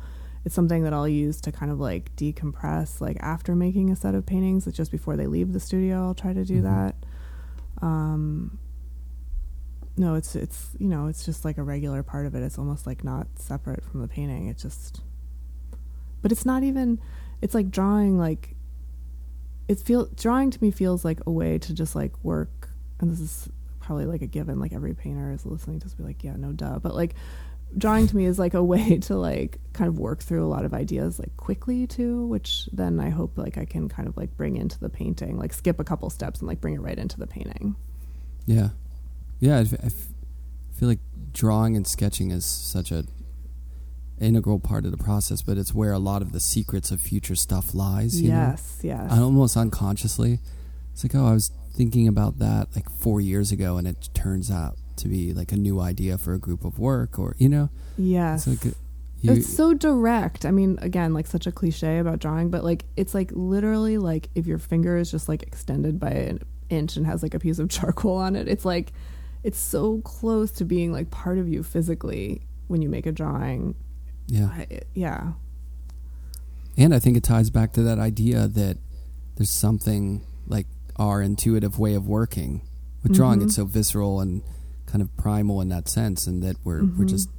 It's 0.46 0.54
something 0.54 0.84
that 0.84 0.94
I'll 0.94 1.08
use 1.08 1.40
to 1.42 1.52
kind 1.52 1.72
of 1.72 1.80
like 1.80 2.16
decompress 2.18 3.00
like 3.02 3.18
after 3.20 3.56
making 3.56 3.90
a 3.90 3.96
set 3.96 4.14
of 4.14 4.26
paintings. 4.26 4.68
It's 4.68 4.78
just 4.78 4.92
before 4.92 5.16
they 5.16 5.28
leave 5.28 5.54
the 5.54 5.60
studio, 5.60 6.04
I'll 6.06 6.14
try 6.16 6.34
to 6.34 6.44
do 6.46 6.62
Mhm. 6.62 6.64
that. 6.64 6.96
Um, 7.82 8.60
no, 9.98 10.16
it's 10.16 10.36
it's 10.36 10.76
you 10.80 10.88
know 10.88 11.08
it's 11.08 11.26
just 11.26 11.46
like 11.46 11.58
a 11.58 11.64
regular 11.64 12.04
part 12.04 12.26
of 12.26 12.36
it. 12.36 12.44
It's 12.44 12.58
almost 12.60 12.86
like 12.86 13.04
not 13.04 13.28
separate 13.36 13.84
from 13.84 14.02
the 14.02 14.08
painting. 14.08 14.48
It's 14.48 14.62
just, 14.62 15.02
but 16.22 16.32
it's 16.32 16.46
not 16.46 16.64
even. 16.64 17.00
It's 17.42 17.54
like 17.54 17.72
drawing 17.72 18.18
like. 18.18 18.56
It 19.68 19.80
feel 19.80 20.10
drawing 20.16 20.52
to 20.52 20.62
me 20.62 20.72
feels 20.72 21.06
like 21.06 21.20
a 21.26 21.32
way 21.32 21.58
to 21.60 21.74
just 21.74 21.96
like 21.96 22.12
work, 22.24 22.70
and 23.00 23.12
this 23.12 23.20
is 23.20 23.50
probably 23.80 24.06
like 24.06 24.22
a 24.22 24.28
given. 24.28 24.60
Like 24.60 24.74
every 24.74 24.94
painter 24.94 25.32
is 25.32 25.46
listening 25.46 25.80
to 25.80 25.88
this, 25.88 25.94
be 25.94 26.04
like, 26.04 26.24
yeah, 26.24 26.36
no, 26.36 26.52
duh. 26.52 26.80
But 26.80 26.96
like, 26.96 27.16
drawing 27.78 28.08
to 28.08 28.16
me 28.16 28.26
is 28.26 28.38
like 28.38 28.54
a 28.54 28.64
way 28.74 28.98
to 29.00 29.16
like 29.16 29.60
kind 29.74 29.88
of 29.88 29.98
work 30.00 30.22
through 30.22 30.46
a 30.46 30.50
lot 30.50 30.66
of 30.66 30.74
ideas 30.74 31.20
like 31.20 31.36
quickly 31.38 31.88
too, 31.88 32.26
which 32.28 32.68
then 32.72 33.00
I 33.00 33.10
hope 33.10 33.38
like 33.38 33.58
I 33.58 33.66
can 33.66 33.90
kind 33.90 34.08
of 34.08 34.18
like 34.18 34.36
bring 34.38 34.58
into 34.58 34.80
the 34.80 34.90
painting, 34.90 35.38
like 35.38 35.54
skip 35.54 35.80
a 35.80 35.84
couple 35.84 36.10
steps 36.10 36.40
and 36.40 36.48
like 36.48 36.62
bring 36.62 36.76
it 36.76 36.82
right 36.82 36.98
into 36.98 37.18
the 37.18 37.28
painting. 37.28 37.76
Yeah. 38.46 38.70
Yeah, 39.40 39.60
I, 39.60 39.90
feel 40.74 40.88
like 40.88 41.00
drawing 41.32 41.76
and 41.76 41.86
sketching 41.86 42.32
is 42.32 42.46
such 42.46 42.92
a 42.92 43.06
integral 44.22 44.60
part 44.60 44.86
of 44.86 44.92
the 44.92 44.98
process, 44.98 45.42
but 45.42 45.58
it's 45.58 45.74
where 45.74 45.92
a 45.92 46.00
lot 46.00 46.22
of 46.22 46.32
the 46.32 46.40
secrets 46.40 46.92
of 46.92 47.00
future 47.00 47.36
stuff 47.36 47.74
lies. 47.74 48.22
You 48.22 48.30
know? 48.30 48.36
yes, 48.36 48.80
yes. 48.82 49.12
I 49.12 49.20
almost 49.20 49.58
unconsciously. 49.58 50.40
It's 50.94 51.04
like, 51.04 51.16
oh, 51.16 51.26
I 51.26 51.34
was 51.34 51.52
thinking 51.74 52.08
about 52.08 52.40
that 52.40 52.68
like 52.76 52.90
four 52.90 53.22
years 53.22 53.52
ago, 53.52 53.78
and 53.78 53.88
it 53.88 54.10
turns 54.14 54.52
out 54.52 54.78
to 54.98 55.08
be 55.08 55.34
like 55.34 55.52
a 55.52 55.58
new 55.58 55.80
idea 55.80 56.18
for 56.18 56.34
a 56.34 56.40
group 56.40 56.64
of 56.64 56.80
work, 56.80 57.18
or 57.18 57.36
you 57.38 57.50
know, 57.50 57.70
yes. 57.98 58.48
it's 58.48 58.64
like 58.64 58.74
a, 58.74 58.78
you, 59.22 59.34
it's 59.34 59.48
so 59.48 59.74
direct. 59.74 60.46
I 60.46 60.52
mean, 60.52 60.80
again, 60.82 61.14
like 61.14 61.28
such 61.28 61.46
a 61.46 61.52
cliche 61.52 62.00
about 62.00 62.20
drawing, 62.20 62.50
but 62.50 62.64
like 62.64 62.86
it's 62.98 63.14
like 63.14 63.32
literally 63.34 63.98
like 63.98 64.30
if 64.36 64.48
your 64.48 64.58
finger 64.58 64.98
is 64.98 65.12
just 65.12 65.30
like 65.30 65.44
extended 65.44 66.00
by 66.00 66.10
an 66.10 66.42
inch 66.70 66.96
and 66.98 67.06
has 67.06 67.22
like 67.22 67.34
a 67.34 67.40
piece 67.40 67.60
of 67.60 67.70
charcoal 67.70 68.18
on 68.18 68.36
it, 68.36 68.48
it's 68.48 68.66
like 68.66 68.94
it's 69.44 69.60
so 69.60 70.02
close 70.02 70.52
to 70.52 70.66
being 70.66 70.92
like 70.92 71.12
part 71.12 71.38
of 71.38 71.48
you 71.48 71.64
physically 71.64 72.42
when 72.68 72.82
you 72.82 72.90
make 72.90 73.06
a 73.06 73.12
drawing. 73.12 73.76
Yeah. 74.28 74.48
I, 74.48 74.68
yeah. 74.94 75.34
And 76.78 76.94
I 76.96 77.00
think 77.00 77.18
it 77.18 77.24
ties 77.24 77.50
back 77.50 77.74
to 77.74 77.84
that 77.84 78.00
idea 78.00 78.48
that 78.48 78.78
there's 79.36 79.50
something 79.50 80.26
like 80.48 80.68
our 80.96 81.22
intuitive 81.22 81.78
way 81.80 81.96
of 81.96 82.08
working 82.08 82.62
with 83.04 83.14
drawing. 83.14 83.40
Mhm. 83.40 83.44
It's 83.46 83.56
so 83.56 83.66
visceral 83.66 84.20
and 84.22 84.42
kind 84.86 85.02
of 85.02 85.16
primal 85.18 85.62
in 85.62 85.70
that 85.70 85.88
sense, 85.90 86.28
and 86.28 86.44
that 86.44 86.58
we're 86.64 86.84
we're 86.84 87.06
Mhm. 87.06 87.10
just 87.10 87.30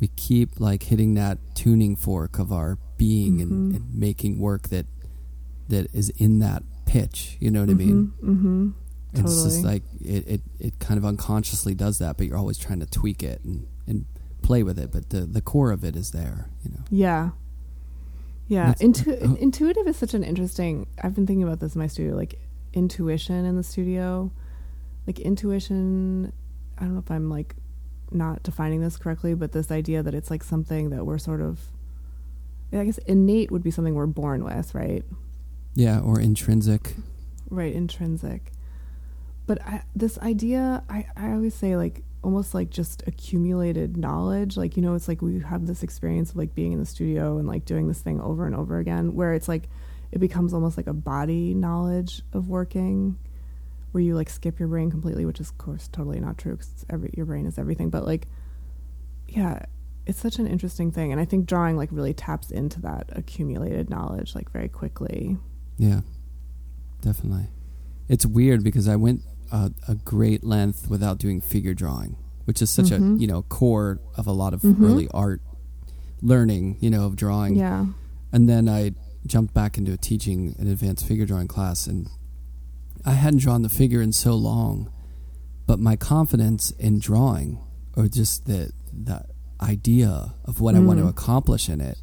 we 0.00 0.08
keep 0.08 0.58
like 0.60 0.84
hitting 0.84 1.14
that 1.14 1.38
tuning 1.54 1.96
fork 1.96 2.38
of 2.38 2.52
our 2.52 2.78
being 2.96 3.40
and, 3.40 3.72
Mhm. 3.72 3.76
and 3.76 3.94
making 3.94 4.38
work 4.38 4.68
that 4.68 4.86
that 5.68 5.88
is 5.94 6.10
in 6.10 6.40
that 6.40 6.62
pitch. 6.84 7.36
You 7.40 7.50
know 7.50 7.60
what 7.60 7.70
I 7.70 7.74
mean? 7.74 8.12
Mm-hmm. 8.22 8.70
It's 9.14 9.44
just 9.44 9.62
like 9.64 9.84
it, 10.00 10.26
it, 10.28 10.40
it 10.58 10.78
kind 10.80 10.98
of 10.98 11.04
unconsciously 11.04 11.74
does 11.74 11.98
that, 11.98 12.16
but 12.16 12.26
you're 12.26 12.36
always 12.36 12.58
trying 12.58 12.80
to 12.80 12.86
tweak 12.86 13.22
it 13.22 13.42
and, 13.44 13.66
and 13.86 14.04
play 14.44 14.62
with 14.62 14.78
it. 14.78 14.92
But 14.92 15.10
the, 15.10 15.22
the 15.22 15.40
core 15.40 15.72
of 15.72 15.82
it 15.82 15.96
is 15.96 16.12
there, 16.12 16.48
you 16.64 16.70
know. 16.70 16.84
Yeah. 16.90 17.30
Yeah. 18.46 18.74
Intu- 18.78 19.18
oh. 19.20 19.34
Intuitive 19.40 19.88
is 19.88 19.96
such 19.96 20.14
an 20.14 20.22
interesting. 20.22 20.86
I've 21.02 21.14
been 21.14 21.26
thinking 21.26 21.42
about 21.42 21.60
this 21.60 21.74
in 21.74 21.80
my 21.80 21.88
studio, 21.88 22.14
like 22.14 22.38
intuition 22.72 23.44
in 23.44 23.56
the 23.56 23.62
studio. 23.62 24.30
Like 25.06 25.18
intuition, 25.18 26.32
I 26.78 26.82
don't 26.82 26.94
know 26.94 27.00
if 27.00 27.10
I'm 27.10 27.28
like 27.28 27.56
not 28.10 28.42
defining 28.42 28.80
this 28.80 28.96
correctly, 28.96 29.34
but 29.34 29.52
this 29.52 29.70
idea 29.70 30.02
that 30.02 30.14
it's 30.14 30.30
like 30.30 30.44
something 30.44 30.90
that 30.90 31.04
we're 31.04 31.18
sort 31.18 31.40
of. 31.40 31.60
I 32.72 32.84
guess 32.84 32.98
innate 32.98 33.52
would 33.52 33.62
be 33.62 33.70
something 33.70 33.94
we're 33.94 34.06
born 34.06 34.42
with, 34.44 34.74
right? 34.74 35.04
Yeah, 35.74 36.00
or 36.00 36.18
intrinsic. 36.18 36.96
Right, 37.50 37.72
intrinsic. 37.72 38.50
But 39.46 39.60
I, 39.62 39.82
this 39.94 40.18
idea, 40.18 40.82
I, 40.88 41.06
I 41.16 41.32
always 41.32 41.54
say 41.54 41.76
like 41.76 42.02
almost 42.24 42.54
like 42.54 42.70
just 42.70 43.02
accumulated 43.06 43.96
knowledge. 43.96 44.56
Like, 44.56 44.76
you 44.76 44.82
know, 44.82 44.94
it's 44.94 45.06
like 45.06 45.22
we 45.22 45.40
have 45.40 45.66
this 45.66 45.82
experience 45.82 46.30
of 46.30 46.36
like 46.36 46.54
being 46.54 46.72
in 46.72 46.80
the 46.80 46.86
studio 46.86 47.38
and 47.38 47.46
like 47.46 47.64
doing 47.64 47.86
this 47.86 48.00
thing 48.00 48.20
over 48.20 48.46
and 48.46 48.56
over 48.56 48.78
again 48.78 49.14
where 49.14 49.34
it's 49.34 49.48
like 49.48 49.68
it 50.10 50.18
becomes 50.18 50.54
almost 50.54 50.76
like 50.76 50.86
a 50.86 50.92
body 50.92 51.54
knowledge 51.54 52.22
of 52.32 52.48
working 52.48 53.18
where 53.92 54.02
you 54.02 54.14
like 54.14 54.28
skip 54.28 54.58
your 54.58 54.68
brain 54.68 54.90
completely, 54.90 55.24
which 55.24 55.38
is 55.38 55.50
of 55.50 55.58
course 55.58 55.88
totally 55.88 56.18
not 56.18 56.38
true 56.38 56.56
because 56.56 56.84
your 57.14 57.26
brain 57.26 57.46
is 57.46 57.58
everything. 57.58 57.90
But 57.90 58.04
like, 58.04 58.26
yeah, 59.28 59.66
it's 60.06 60.18
such 60.18 60.38
an 60.38 60.46
interesting 60.46 60.90
thing, 60.90 61.12
and 61.12 61.20
I 61.20 61.24
think 61.24 61.46
drawing 61.46 61.76
like 61.76 61.90
really 61.92 62.12
taps 62.12 62.50
into 62.50 62.80
that 62.82 63.08
accumulated 63.12 63.90
knowledge 63.90 64.34
like 64.34 64.50
very 64.50 64.68
quickly. 64.68 65.36
Yeah, 65.78 66.00
definitely. 67.00 67.48
It's 68.08 68.26
weird 68.26 68.62
because 68.62 68.88
I 68.88 68.96
went 68.96 69.22
a, 69.54 69.70
a 69.88 69.94
great 69.94 70.42
length 70.42 70.88
without 70.90 71.18
doing 71.18 71.40
figure 71.40 71.74
drawing, 71.74 72.16
which 72.44 72.60
is 72.60 72.70
such 72.70 72.86
Mhm. 72.90 73.16
a 73.16 73.20
you 73.20 73.26
know 73.26 73.42
core 73.42 74.00
of 74.16 74.26
a 74.26 74.32
lot 74.32 74.52
of 74.54 74.62
Mhm. 74.62 74.82
early 74.82 75.08
art 75.14 75.40
learning, 76.20 76.76
you 76.80 76.90
know, 76.90 77.04
of 77.06 77.14
drawing. 77.16 77.54
Yeah. 77.56 77.86
And 78.32 78.48
then 78.48 78.68
I 78.68 78.92
jumped 79.26 79.54
back 79.54 79.78
into 79.78 79.96
teaching 79.96 80.54
an 80.58 80.66
advanced 80.66 81.06
figure 81.06 81.26
drawing 81.26 81.48
class, 81.48 81.86
and 81.86 82.08
I 83.04 83.12
hadn't 83.12 83.40
drawn 83.40 83.62
the 83.62 83.68
figure 83.68 84.02
in 84.02 84.12
so 84.12 84.34
long, 84.34 84.88
but 85.66 85.78
my 85.78 85.96
confidence 85.96 86.70
in 86.72 86.98
drawing, 86.98 87.58
or 87.96 88.08
just 88.08 88.46
the 88.46 88.70
the 88.92 89.24
idea 89.60 90.34
of 90.44 90.60
what 90.60 90.74
I 90.74 90.80
want 90.80 90.98
to 90.98 91.04
Mm. 91.04 91.10
accomplish 91.10 91.68
in 91.68 91.80
it, 91.80 91.98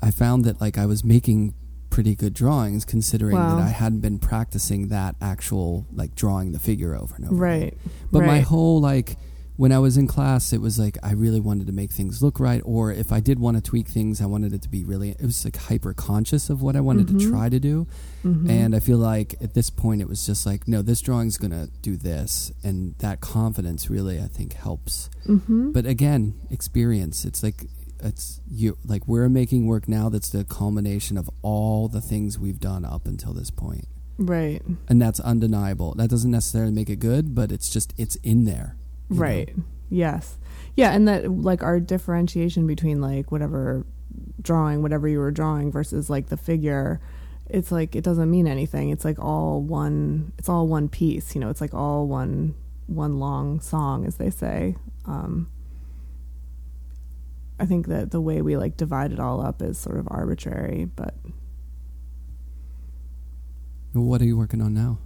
I 0.00 0.10
found 0.10 0.44
that 0.44 0.60
like 0.60 0.78
I 0.78 0.86
was 0.86 1.04
making 1.04 1.54
pretty 1.90 2.14
good 2.14 2.34
drawings, 2.34 2.84
considering 2.84 3.36
Wow. 3.36 3.56
that 3.56 3.62
I 3.64 3.68
hadn't 3.70 4.00
been 4.00 4.18
practicing 4.18 4.88
that 4.88 5.16
actual 5.20 5.86
like 5.92 6.14
drawing 6.14 6.52
the 6.52 6.58
figure 6.58 6.94
over 6.94 7.14
and 7.16 7.24
over. 7.26 7.34
again. 7.34 7.60
Right. 7.60 7.78
But 8.12 8.24
my 8.26 8.40
whole 8.40 8.80
like 8.80 9.16
when 9.56 9.72
I 9.72 9.80
was 9.80 9.96
in 9.96 10.06
class, 10.06 10.52
it 10.52 10.60
was 10.60 10.78
like 10.78 10.96
I 11.02 11.12
really 11.14 11.40
wanted 11.40 11.66
to 11.66 11.72
make 11.72 11.90
things 11.90 12.22
look 12.22 12.38
right, 12.38 12.62
or 12.64 12.92
if 12.92 13.10
I 13.10 13.18
did 13.18 13.40
want 13.40 13.56
to 13.56 13.60
tweak 13.60 13.88
things, 13.88 14.20
I 14.20 14.26
wanted 14.26 14.52
it 14.52 14.62
to 14.62 14.68
be 14.68 14.84
really. 14.84 15.10
It 15.10 15.22
was 15.22 15.44
like 15.44 15.56
hyper 15.56 15.92
conscious 15.92 16.48
of 16.48 16.62
what 16.62 16.76
I 16.76 16.80
wanted 16.80 17.08
to 17.08 17.14
Mhm. 17.14 17.28
try 17.30 17.48
to 17.48 17.58
do, 17.58 17.88
Mhm. 18.24 18.48
and 18.48 18.76
I 18.76 18.78
feel 18.78 18.98
like 18.98 19.34
at 19.40 19.54
this 19.54 19.68
point 19.68 20.00
it 20.00 20.08
was 20.08 20.24
just 20.24 20.46
like, 20.46 20.68
no, 20.68 20.80
this 20.80 21.00
drawing's 21.00 21.38
gonna 21.38 21.68
do 21.82 21.96
this, 21.96 22.52
and 22.62 22.94
that 22.98 23.20
confidence 23.20 23.90
really 23.90 24.20
I 24.20 24.28
think 24.28 24.52
helps. 24.52 25.10
Mhm. 25.26 25.72
But 25.72 25.86
again, 25.86 26.34
experience. 26.50 27.24
It's 27.24 27.42
like 27.42 27.66
it's 28.02 28.40
you 28.50 28.76
like 28.84 29.06
we're 29.06 29.28
making 29.28 29.66
work 29.66 29.88
now 29.88 30.08
that's 30.08 30.30
the 30.30 30.44
culmination 30.44 31.16
of 31.16 31.28
all 31.42 31.88
the 31.88 32.00
things 32.00 32.38
we've 32.38 32.60
done 32.60 32.84
up 32.84 33.06
until 33.06 33.32
this 33.32 33.50
point. 33.50 33.86
Right. 34.20 34.62
and 34.88 35.00
that's 35.00 35.20
undeniable. 35.20 35.94
That 35.94 36.10
doesn't 36.10 36.30
necessarily 36.32 36.72
make 36.72 36.90
it 36.90 36.96
good, 36.96 37.34
but 37.36 37.52
it's 37.52 37.70
just 37.70 37.94
it's 37.96 38.16
in 38.16 38.44
there. 38.44 38.76
you 39.08 39.16
know? 39.16 39.22
Right. 39.22 39.54
Yes. 39.90 40.38
Yeah, 40.74 40.92
and 40.92 41.06
that 41.08 41.30
like 41.30 41.62
our 41.62 41.80
differentiation 41.80 42.66
between 42.66 43.00
like 43.00 43.30
whatever 43.32 43.86
drawing, 44.40 44.82
whatever 44.82 45.08
you 45.08 45.18
were 45.18 45.30
drawing 45.30 45.70
versus 45.70 46.10
like 46.10 46.28
the 46.28 46.36
figure, 46.36 47.00
it's 47.48 47.70
like 47.72 47.96
it 47.96 48.04
doesn't 48.04 48.30
mean 48.30 48.46
anything. 48.46 48.90
It's 48.90 49.04
like 49.04 49.18
all 49.18 49.60
one 49.60 50.32
it's 50.38 50.48
all 50.48 50.66
one 50.66 50.88
piece, 50.88 51.34
you 51.34 51.40
know, 51.40 51.48
it's 51.48 51.60
like 51.60 51.74
all 51.74 52.06
one 52.06 52.54
one 52.86 53.18
long 53.18 53.60
song 53.60 54.04
as 54.06 54.16
they 54.16 54.30
say. 54.30 54.76
Um 55.06 55.48
I 57.60 57.66
think 57.66 57.86
that 57.88 58.10
the 58.12 58.20
way 58.20 58.40
we 58.42 58.56
like 58.56 58.76
divide 58.76 59.12
it 59.12 59.18
all 59.20 59.40
up 59.40 59.60
is 59.62 59.78
sort 59.78 59.98
of 59.98 60.06
arbitrary, 60.10 60.88
but 60.96 61.14
What 63.92 64.20
are 64.20 64.24
you 64.24 64.36
working 64.36 64.60
on 64.62 64.74
now? 64.74 64.98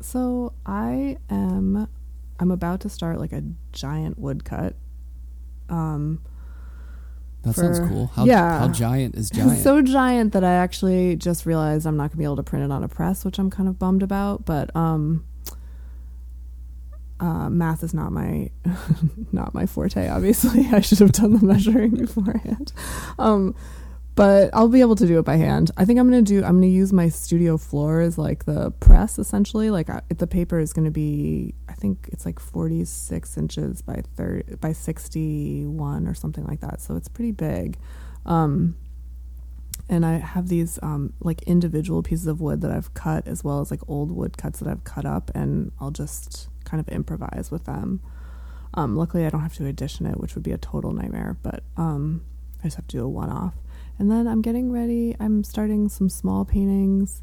So 0.00 0.52
I 0.64 1.16
am 1.30 1.88
I'm 2.38 2.50
about 2.50 2.80
to 2.80 2.88
start 2.88 3.18
like 3.18 3.32
a 3.32 3.42
giant 3.72 4.18
woodcut. 4.18 4.76
Um 5.68 6.20
That 7.42 7.54
For- 7.54 7.62
sounds 7.74 7.88
cool. 7.88 8.06
How, 8.14 8.24
yeah. 8.24 8.58
how 8.60 8.68
giant 8.68 9.14
is 9.16 9.30
giant? 9.34 9.58
so 9.62 9.82
giant 9.82 10.32
that 10.32 10.44
I 10.44 10.52
actually 10.52 11.16
just 11.16 11.44
realized 11.46 11.86
I'm 11.86 11.96
not 11.96 12.10
gonna 12.10 12.18
be 12.18 12.24
able 12.24 12.36
to 12.36 12.42
print 12.42 12.64
it 12.64 12.70
on 12.70 12.84
a 12.84 12.88
press, 12.88 13.24
which 13.24 13.38
I'm 13.38 13.50
kind 13.50 13.68
of 13.68 13.78
bummed 13.78 14.02
about. 14.02 14.44
But 14.44 14.74
um 14.76 15.24
uh, 17.20 17.48
math 17.48 17.82
is 17.82 17.94
not 17.94 18.12
my 18.12 18.50
not 19.32 19.54
my 19.54 19.66
forte. 19.66 20.08
Obviously, 20.08 20.68
I 20.72 20.80
should 20.80 20.98
have 20.98 21.12
done 21.12 21.34
the 21.34 21.44
measuring 21.44 21.90
beforehand. 21.96 22.72
Um, 23.18 23.54
but 24.14 24.48
I'll 24.54 24.68
be 24.68 24.80
able 24.80 24.96
to 24.96 25.06
do 25.06 25.18
it 25.18 25.24
by 25.26 25.36
hand. 25.36 25.70
I 25.76 25.84
think 25.84 25.98
I'm 25.98 26.08
gonna 26.08 26.22
do. 26.22 26.38
I'm 26.44 26.56
gonna 26.56 26.66
use 26.66 26.92
my 26.92 27.08
studio 27.08 27.58
floor 27.58 28.00
as 28.00 28.16
like 28.16 28.44
the 28.44 28.70
press, 28.80 29.18
essentially. 29.18 29.70
Like 29.70 29.90
I, 29.90 30.00
the 30.08 30.26
paper 30.26 30.58
is 30.58 30.72
gonna 30.72 30.90
be. 30.90 31.54
I 31.68 31.74
think 31.74 32.08
it's 32.12 32.24
like 32.24 32.40
46 32.40 33.36
inches 33.36 33.82
by 33.82 34.02
30 34.16 34.56
by 34.56 34.72
61 34.72 36.08
or 36.08 36.14
something 36.14 36.44
like 36.44 36.60
that. 36.60 36.80
So 36.80 36.96
it's 36.96 37.08
pretty 37.08 37.32
big. 37.32 37.78
Um, 38.24 38.76
and 39.88 40.04
I 40.04 40.18
have 40.18 40.48
these 40.48 40.78
um, 40.82 41.12
like 41.20 41.42
individual 41.42 42.02
pieces 42.02 42.26
of 42.26 42.40
wood 42.40 42.60
that 42.62 42.70
I've 42.70 42.92
cut, 42.94 43.26
as 43.26 43.44
well 43.44 43.60
as 43.60 43.70
like 43.70 43.80
old 43.86 44.10
wood 44.10 44.36
cuts 44.36 44.58
that 44.60 44.68
I've 44.68 44.84
cut 44.84 45.04
up, 45.04 45.30
and 45.34 45.72
I'll 45.78 45.90
just 45.90 46.48
kind 46.66 46.80
of 46.80 46.88
improvise 46.88 47.48
with 47.50 47.64
them. 47.64 48.02
Um, 48.74 48.94
luckily, 48.94 49.24
I 49.24 49.30
don't 49.30 49.40
have 49.40 49.54
to 49.54 49.66
edition 49.66 50.04
it, 50.04 50.20
which 50.20 50.34
would 50.34 50.44
be 50.44 50.52
a 50.52 50.58
total 50.58 50.92
nightmare. 50.92 51.38
But 51.42 51.62
um, 51.78 52.24
I 52.60 52.64
just 52.64 52.76
have 52.76 52.86
to 52.88 52.96
do 52.98 53.04
a 53.04 53.08
one-off. 53.08 53.54
And 53.98 54.10
then 54.10 54.26
I'm 54.26 54.42
getting 54.42 54.70
ready. 54.70 55.16
I'm 55.18 55.42
starting 55.42 55.88
some 55.88 56.10
small 56.10 56.44
paintings, 56.44 57.22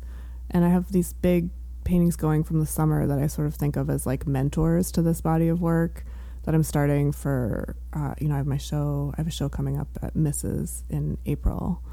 and 0.49 0.65
I 0.65 0.69
have 0.69 0.91
these 0.91 1.13
big 1.13 1.49
paintings 1.83 2.15
going 2.15 2.43
from 2.43 2.59
the 2.59 2.65
summer 2.65 3.05
that 3.05 3.19
I 3.19 3.27
sort 3.27 3.45
of 3.45 3.55
think 3.55 3.75
of 3.75 3.89
as 3.89 4.05
like 4.05 4.25
mentors 4.25 4.91
to 4.93 5.01
this 5.01 5.21
body 5.21 5.49
of 5.49 5.61
work 5.61 6.05
that 6.43 6.55
I'm 6.55 6.63
starting 6.63 7.11
for. 7.11 7.75
Uh, 7.93 8.15
you 8.19 8.27
know, 8.27 8.35
I 8.35 8.37
have 8.37 8.47
my 8.47 8.57
show. 8.57 9.13
I 9.13 9.21
have 9.21 9.27
a 9.27 9.31
show 9.31 9.49
coming 9.49 9.77
up 9.77 9.89
at 10.01 10.15
Mrs. 10.15 10.83
in 10.89 11.17
April. 11.25 11.83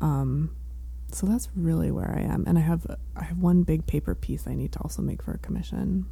Um, 0.00 0.56
so 1.12 1.26
that's 1.26 1.48
really 1.56 1.90
where 1.90 2.14
I 2.16 2.22
am, 2.22 2.44
and 2.46 2.56
I 2.56 2.62
have 2.62 2.86
I 3.16 3.24
have 3.24 3.38
one 3.38 3.62
big 3.62 3.86
paper 3.86 4.14
piece 4.14 4.46
I 4.46 4.54
need 4.54 4.72
to 4.72 4.78
also 4.80 5.02
make 5.02 5.22
for 5.22 5.32
a 5.32 5.38
commission. 5.38 6.06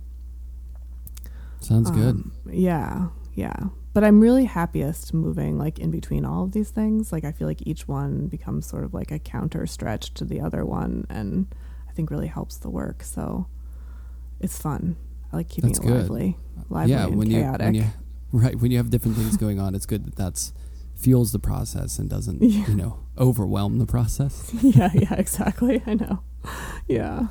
Sounds 1.61 1.91
good. 1.91 2.15
Um, 2.17 2.33
Yeah, 2.51 3.09
yeah. 3.35 3.57
But 3.95 4.05
I'm 4.05 4.21
really 4.21 4.45
happiest 4.45 5.13
moving 5.13 5.59
like 5.59 5.79
in 5.79 5.91
between 5.91 6.25
all 6.25 6.45
of 6.45 6.53
these 6.53 6.71
things. 6.71 7.11
Like 7.13 7.25
I 7.25 7.33
feel 7.33 7.49
like 7.49 7.67
each 7.67 7.89
one 7.89 8.27
becomes 8.29 8.67
sort 8.67 8.85
of 8.85 8.95
like 8.95 9.11
a 9.11 9.19
counter 9.19 9.67
stretch 9.67 10.15
to 10.15 10.25
the 10.25 10.41
other 10.41 10.65
one, 10.65 11.07
and 11.11 11.47
I 11.89 11.93
think 11.93 12.11
really 12.11 12.29
helps 12.29 12.57
the 12.59 12.71
work. 12.71 13.03
So 13.03 13.47
it's 14.41 14.57
fun. 14.61 14.97
I 15.33 15.37
like 15.39 15.49
keeping 15.49 15.71
That's 15.71 15.81
it 15.81 15.87
good. 15.89 16.03
lively, 16.03 16.37
lively 16.71 16.93
yeah, 16.93 17.07
and 17.07 17.17
when 17.19 17.31
you 17.31 17.41
chaotic. 17.41 17.65
when 17.65 17.75
you 17.75 17.85
right 18.33 18.55
when 18.57 18.71
you 18.71 18.77
have 18.77 18.91
different 18.91 19.17
things 19.17 19.37
going 19.37 19.59
on, 19.59 19.75
it's 19.75 19.87
good 19.87 20.05
that 20.07 20.17
that's 20.17 20.53
fuels 20.95 21.33
the 21.33 21.39
process 21.39 21.99
and 21.99 22.09
doesn't 22.11 22.41
Yeah. 22.43 22.67
you 22.69 22.75
know 22.77 23.01
overwhelm 23.19 23.79
the 23.79 23.87
process. 23.87 24.53
yeah, 24.63 24.91
yeah, 24.95 25.15
exactly. 25.15 25.83
I 25.87 25.95
know. 25.95 26.21
Yeah. 26.87 27.29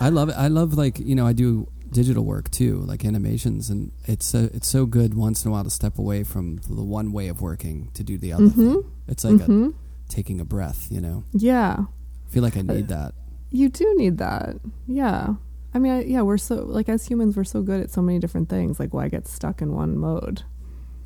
I 0.00 0.08
love 0.08 0.30
it. 0.30 0.36
I 0.38 0.48
love 0.48 0.74
like 0.74 0.98
you 0.98 1.14
know 1.14 1.26
I 1.26 1.32
do 1.34 1.68
digital 1.90 2.24
work 2.24 2.50
too, 2.50 2.78
like 2.80 3.04
animations, 3.04 3.70
and 3.70 3.92
it's 4.04 4.26
so 4.26 4.48
it's 4.52 4.68
so 4.68 4.86
good 4.86 5.14
once 5.14 5.44
in 5.44 5.48
a 5.50 5.52
while 5.52 5.64
to 5.64 5.70
step 5.70 5.98
away 5.98 6.24
from 6.24 6.56
the 6.68 6.82
one 6.84 7.12
way 7.12 7.28
of 7.28 7.40
working 7.40 7.90
to 7.94 8.02
do 8.04 8.18
the 8.18 8.32
other 8.32 8.48
hmm 8.48 8.72
thing. 8.74 8.84
It's 9.06 9.24
like 9.24 9.40
a, 9.40 9.44
hmm 9.44 9.68
taking 10.08 10.40
a 10.40 10.44
breath. 10.44 10.88
You 10.90 11.00
know, 11.00 11.24
Yeah. 11.32 11.76
I 11.80 12.30
feel 12.30 12.42
like 12.42 12.56
I 12.56 12.62
need 12.62 12.88
that. 12.88 13.14
You 13.50 13.68
do 13.68 13.94
need 13.96 14.18
that. 14.18 14.56
Yeah. 14.86 15.34
I 15.74 15.78
mean, 15.78 15.92
I, 15.92 16.02
yeah, 16.04 16.22
we're 16.22 16.38
so 16.38 16.56
like 16.64 16.88
as 16.88 17.06
humans, 17.06 17.36
we're 17.36 17.44
so 17.44 17.62
good 17.62 17.80
at 17.82 17.90
so 17.90 18.02
many 18.02 18.18
different 18.18 18.48
things. 18.48 18.78
Like, 18.80 18.92
why 18.94 19.08
get 19.08 19.26
stuck 19.26 19.60
in 19.62 19.72
one 19.74 19.96
mode? 19.96 20.42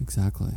Exactly. 0.01 0.55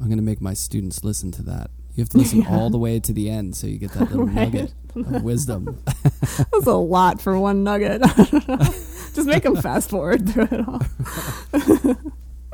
I'm 0.00 0.08
gonna 0.08 0.22
make 0.22 0.40
my 0.40 0.54
students 0.54 1.04
listen 1.04 1.30
to 1.32 1.42
that. 1.44 1.70
You 1.94 2.02
have 2.02 2.08
to 2.10 2.18
listen 2.18 2.40
Yeah. 2.42 2.56
all 2.56 2.70
the 2.70 2.78
way 2.78 2.98
to 3.00 3.12
the 3.12 3.28
end 3.30 3.54
so 3.56 3.66
you 3.66 3.78
get 3.78 3.92
that 3.92 4.10
little 4.10 4.26
Right. 4.26 4.52
nugget 4.52 4.74
of 4.96 5.22
wisdom. 5.30 5.82
That's 5.84 6.66
a 6.66 6.72
lot 6.74 7.20
for 7.20 7.38
one 7.38 7.62
nugget. 7.64 8.02
Just 9.14 9.26
make 9.26 9.42
them 9.42 9.56
fast 9.56 9.90
forward 9.90 10.26
through 10.28 10.48
it 10.50 10.66
all. 10.66 11.96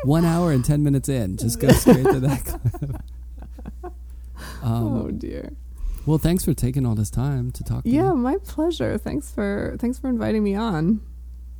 One 0.04 0.24
hour 0.24 0.50
and 0.52 0.64
ten 0.64 0.82
minutes 0.84 1.08
in, 1.08 1.36
just 1.36 1.58
go 1.60 1.68
straight 1.70 2.04
to 2.04 2.20
that 2.20 2.44
clip. 2.44 3.92
Um, 4.62 4.96
oh 4.96 5.10
dear. 5.10 5.52
Well, 6.06 6.18
thanks 6.18 6.44
for 6.44 6.54
taking 6.54 6.86
all 6.86 6.94
this 6.94 7.10
time 7.10 7.50
to 7.52 7.64
talk. 7.64 7.82
To 7.84 7.90
Yeah, 7.90 8.12
me. 8.12 8.20
my 8.20 8.36
pleasure. 8.38 8.96
Thanks 8.98 9.30
for 9.30 9.76
thanks 9.78 9.98
for 9.98 10.08
inviting 10.08 10.42
me 10.44 10.54
on. 10.54 11.00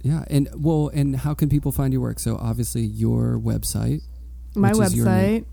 yeah, 0.02 0.24
and 0.28 0.48
well, 0.56 0.90
and 0.94 1.16
how 1.16 1.34
can 1.34 1.48
people 1.48 1.72
find 1.72 1.92
your 1.92 2.00
work? 2.02 2.18
So 2.20 2.36
obviously, 2.36 2.82
your 2.82 3.38
website, 3.38 4.02
My 4.54 4.70
Which 4.72 4.86
is 4.88 4.94
your 4.96 5.06
name? 5.06 5.42
website, 5.42 5.46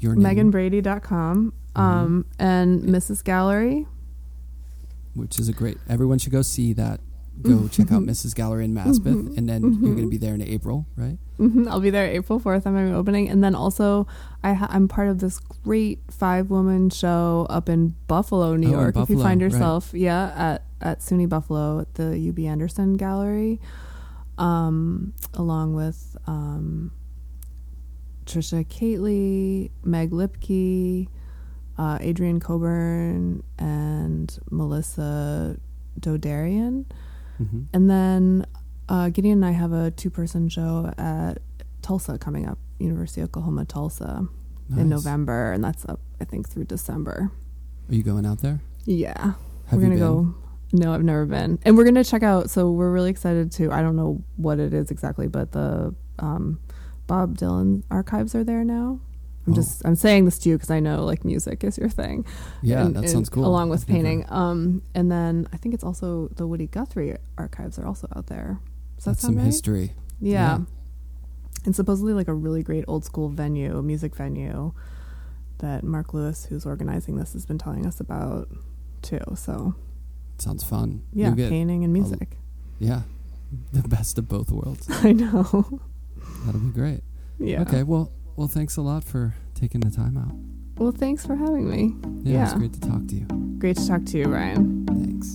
your 0.00 0.14
name, 0.16 0.52
meghanbrady.com, 0.52 1.52
Mhm. 1.76 1.80
um, 1.80 2.24
and 2.38 2.82
Mrs. 2.82 3.22
Gallery. 3.24 3.86
which 5.14 5.38
is 5.40 5.48
a 5.48 5.52
great. 5.52 5.76
Everyone 5.88 6.18
should 6.18 6.30
go 6.32 6.40
see 6.40 6.72
that. 6.74 7.00
Go 7.42 7.66
check 7.72 7.90
out 7.90 8.02
Mrs. 8.02 8.32
Gallery 8.34 8.64
in 8.64 8.72
Maspeth, 8.74 9.14
Mhm. 9.30 9.36
and 9.36 9.48
then 9.48 9.62
you're 9.82 9.94
going 9.94 10.04
to 10.04 10.10
be 10.10 10.16
there 10.18 10.34
in 10.34 10.40
April, 10.42 10.86
right? 10.96 11.18
I'll 11.68 11.80
be 11.80 11.90
there 11.90 12.06
April 12.06 12.38
4th. 12.38 12.64
I'm 12.66 12.74
having 12.76 12.90
an 12.90 12.94
opening. 12.94 13.28
And 13.28 13.42
then 13.42 13.54
also, 13.54 14.06
I 14.44 14.52
ha- 14.52 14.68
I'm 14.70 14.86
part 14.88 15.08
of 15.08 15.18
this 15.18 15.40
great 15.64 15.98
five 16.10 16.48
woman 16.50 16.90
show 16.90 17.46
up 17.50 17.68
in 17.68 17.94
Buffalo, 18.06 18.54
New 18.56 18.68
Oh, 18.68 18.80
York. 18.82 18.96
if 18.96 19.10
you 19.10 19.18
find 19.20 19.40
right. 19.42 19.50
yourself, 19.50 19.92
yeah, 19.94 20.32
at, 20.36 20.64
at 20.80 21.00
SUNY 21.00 21.26
Buffalo 21.28 21.80
at 21.80 21.94
the 21.94 22.14
UB 22.28 22.38
Anderson 22.46 22.94
Gallery, 22.94 23.58
um, 24.38 25.12
along 25.34 25.74
with 25.74 26.16
um, 26.26 26.92
Trisha 28.26 28.64
Cately, 28.66 29.70
Meg 29.82 30.10
Lipke, 30.10 31.08
uh, 31.78 31.98
Adrian 32.00 32.40
Coburn, 32.40 33.42
and 33.58 34.38
Melissa 34.50 35.58
Dodarian. 35.98 36.84
Mm-hmm. 37.40 37.62
And 37.72 37.90
then 37.90 38.46
uh, 38.88 39.08
Gideon 39.08 39.42
and 39.42 39.44
I 39.44 39.52
have 39.52 39.72
a 39.72 39.90
two 39.90 40.10
person 40.10 40.48
show 40.48 40.92
at 40.98 41.38
Tulsa 41.82 42.18
coming 42.18 42.46
up, 42.46 42.58
University 42.78 43.20
of 43.20 43.28
Oklahoma 43.28 43.64
Tulsa 43.64 44.26
in 44.76 44.88
November, 44.88 45.52
and 45.52 45.64
that's 45.64 45.84
up 45.88 46.00
I 46.20 46.24
think 46.24 46.48
through 46.48 46.64
December. 46.64 47.32
Are 47.88 47.94
you 47.94 48.02
going 48.02 48.26
out 48.26 48.40
there? 48.40 48.60
Yeah, 48.84 49.34
Have 49.66 49.80
we're 49.80 49.80
gonna 49.80 49.96
go. 49.96 50.34
No, 50.72 50.92
I've 50.92 51.02
never 51.02 51.26
been, 51.26 51.58
and 51.64 51.76
we're 51.76 51.84
gonna 51.84 52.04
check 52.04 52.22
out. 52.22 52.50
So 52.50 52.70
we're 52.70 52.92
really 52.92 53.10
excited 53.10 53.50
to. 53.52 53.72
I 53.72 53.82
don't 53.82 53.96
know 53.96 54.22
what 54.36 54.60
it 54.60 54.72
is 54.72 54.90
exactly, 54.90 55.26
but 55.26 55.52
the 55.52 55.94
um, 56.18 56.60
Bob 57.10 57.36
Dylan 57.36 57.82
archives 57.90 58.34
are 58.36 58.44
there 58.44 58.64
now. 58.64 59.00
I'm 59.46 59.52
Oh. 59.52 59.56
just 59.56 59.82
I'm 59.84 59.96
saying 59.96 60.26
this 60.26 60.38
to 60.40 60.48
you 60.50 60.56
because 60.56 60.70
I 60.70 60.80
know 60.80 61.04
like 61.04 61.24
music 61.24 61.64
is 61.64 61.76
your 61.76 61.88
thing. 61.88 62.24
Yeah, 62.62 62.84
and- 62.86 62.94
that 62.94 63.00
and 63.04 63.10
sounds 63.10 63.28
cool. 63.28 63.44
Along 63.46 63.68
with 63.68 63.86
painting, 63.86 64.24
um, 64.28 64.82
and 64.94 65.10
then 65.10 65.48
I 65.52 65.56
think 65.56 65.74
it's 65.74 65.82
also 65.84 66.28
the 66.36 66.46
Woody 66.46 66.66
Guthrie 66.68 67.16
archives 67.36 67.78
are 67.78 67.86
also 67.86 68.06
out 68.14 68.26
there. 68.28 68.60
Does 68.96 69.04
that 69.06 69.10
That's 69.12 69.22
some 69.22 69.36
right? 69.36 69.44
history. 69.46 69.94
Yeah. 70.20 70.58
Yeah. 70.58 70.64
And 71.64 71.74
supposedly 71.74 72.12
like 72.14 72.28
a 72.28 72.34
really 72.34 72.62
great 72.62 72.84
old 72.86 73.04
school 73.04 73.28
venue, 73.28 73.82
music 73.82 74.14
venue 74.14 74.72
that 75.58 75.82
Mark 75.84 76.14
Lewis, 76.14 76.44
who's 76.46 76.64
organizing 76.64 77.16
this, 77.16 77.32
has 77.32 77.44
been 77.44 77.58
telling 77.58 77.86
us 77.86 77.98
about 78.00 78.48
too. 79.02 79.20
So 79.34 79.74
Sounds 80.38 80.62
fun. 80.64 81.02
yeah, 81.12 81.34
painting 81.34 81.82
and 81.84 81.92
music. 81.92 82.38
yeah, 82.78 83.02
the 83.72 83.82
best 83.88 84.16
of 84.18 84.28
both 84.28 84.50
worlds. 84.52 84.86
I 84.90 85.12
know. 85.12 85.80
That'll 86.44 86.60
be 86.60 86.70
great. 86.70 87.02
yeah. 87.38 87.62
Okay, 87.62 87.82
well, 87.82 88.10
well, 88.36 88.48
thanks 88.48 88.76
a 88.76 88.82
lot 88.82 89.04
for 89.04 89.34
taking 89.54 89.80
the 89.80 89.90
time 89.90 90.16
out. 90.16 90.34
Well, 90.80 90.92
thanks 90.92 91.26
for 91.26 91.36
having 91.36 91.68
me. 91.68 91.94
Yeah, 92.22 92.44
it's 92.44 92.52
Yeah. 92.52 92.58
great 92.58 92.72
to 92.74 92.80
talk 92.80 93.06
to 93.08 93.14
you. 93.14 93.26
Great 93.58 93.76
to 93.76 93.86
talk 93.86 94.04
to 94.06 94.18
you, 94.18 94.24
Brian. 94.28 94.86
Thanks. 94.86 95.32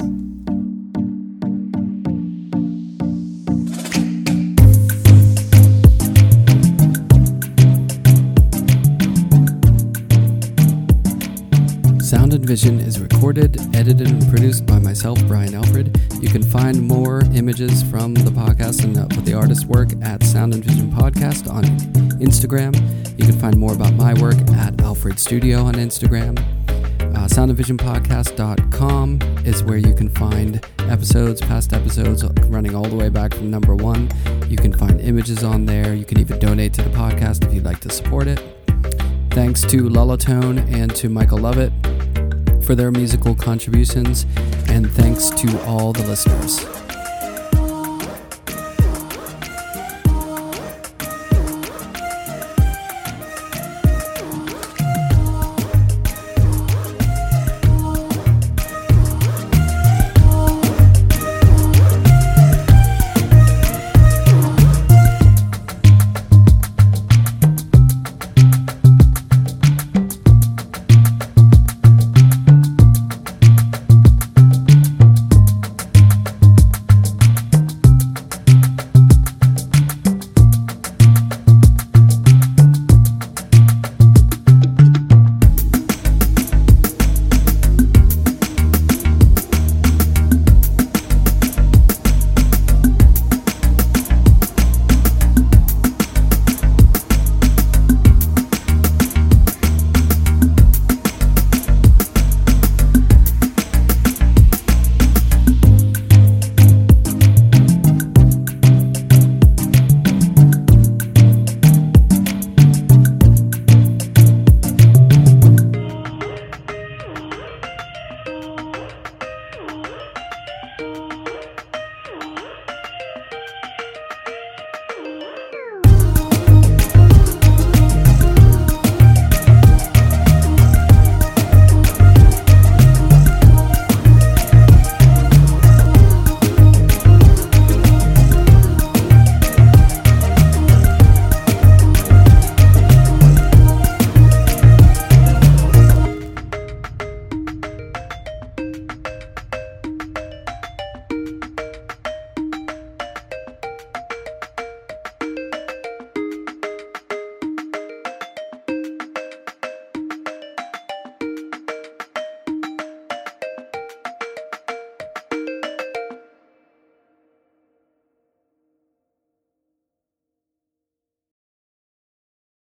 And 12.36 12.45
Vision 12.45 12.82
is 12.82 12.99
recorded, 12.99 13.57
edited, 13.74 14.10
and 14.10 14.30
produced 14.30 14.66
by 14.66 14.78
myself, 14.78 15.26
Brian 15.26 15.56
Alfred. 15.56 15.98
You 16.20 16.28
can 16.28 16.44
find 16.44 16.86
more 16.86 17.22
images 17.34 17.82
from 17.84 18.14
the 18.14 18.30
podcast 18.30 18.84
and 18.84 18.98
uh, 18.98 19.06
the 19.22 19.34
artist's 19.34 19.64
work 19.64 19.91
at 20.02 20.22
Sound 20.22 20.53
and 20.53 20.62
Vision 20.62 20.91
Podcast 20.91 21.49
on 21.49 21.64
Instagram. 22.20 22.76
You 23.18 23.26
can 23.26 23.40
find 23.40 23.56
more 23.56 23.72
about 23.74 23.94
my 23.94 24.14
work 24.22 24.36
at 24.52 24.82
Alfred 24.82 25.18
Studio 25.18 25.64
on 25.64 25.76
Instagram. 25.76 26.38
Uh, 27.16 27.26
soundandvisionpodcast.com 27.26 29.22
is 29.45 29.64
where 29.64 29.78
you 29.78 29.95
can 29.95 30.10
find 30.10 30.62
episodes, 30.80 31.40
past 31.40 31.72
episodes, 31.72 32.26
running 32.49 32.76
all 32.76 32.84
the 32.84 32.98
way 32.98 33.07
back 33.07 33.34
from 33.34 33.49
number 33.49 33.78
one. 33.78 34.10
You 34.49 34.57
can 34.57 34.74
find 34.74 34.99
images 34.99 35.41
on 35.45 35.66
there. 35.66 35.94
You 35.94 36.03
can 36.03 36.20
even 36.20 36.38
donate 36.40 36.74
to 36.74 36.82
the 36.82 36.90
podcast 36.90 37.48
if 37.48 37.53
you'd 37.53 37.64
like 37.64 37.80
to 37.80 37.90
support 37.90 38.28
it. 38.28 38.44
Thanks 39.30 39.62
to 39.62 39.84
Lullatone 39.84 40.70
and 40.74 40.94
to 40.98 41.07
Michael 41.07 41.38
Lovett 41.38 41.72
for 42.65 42.75
their 42.75 42.91
musical 42.91 43.35
contributions, 43.35 44.25
and 44.67 44.89
thanks 44.91 45.29
to 45.29 45.63
all 45.65 45.93
the 45.93 46.05
listeners. 46.07 46.85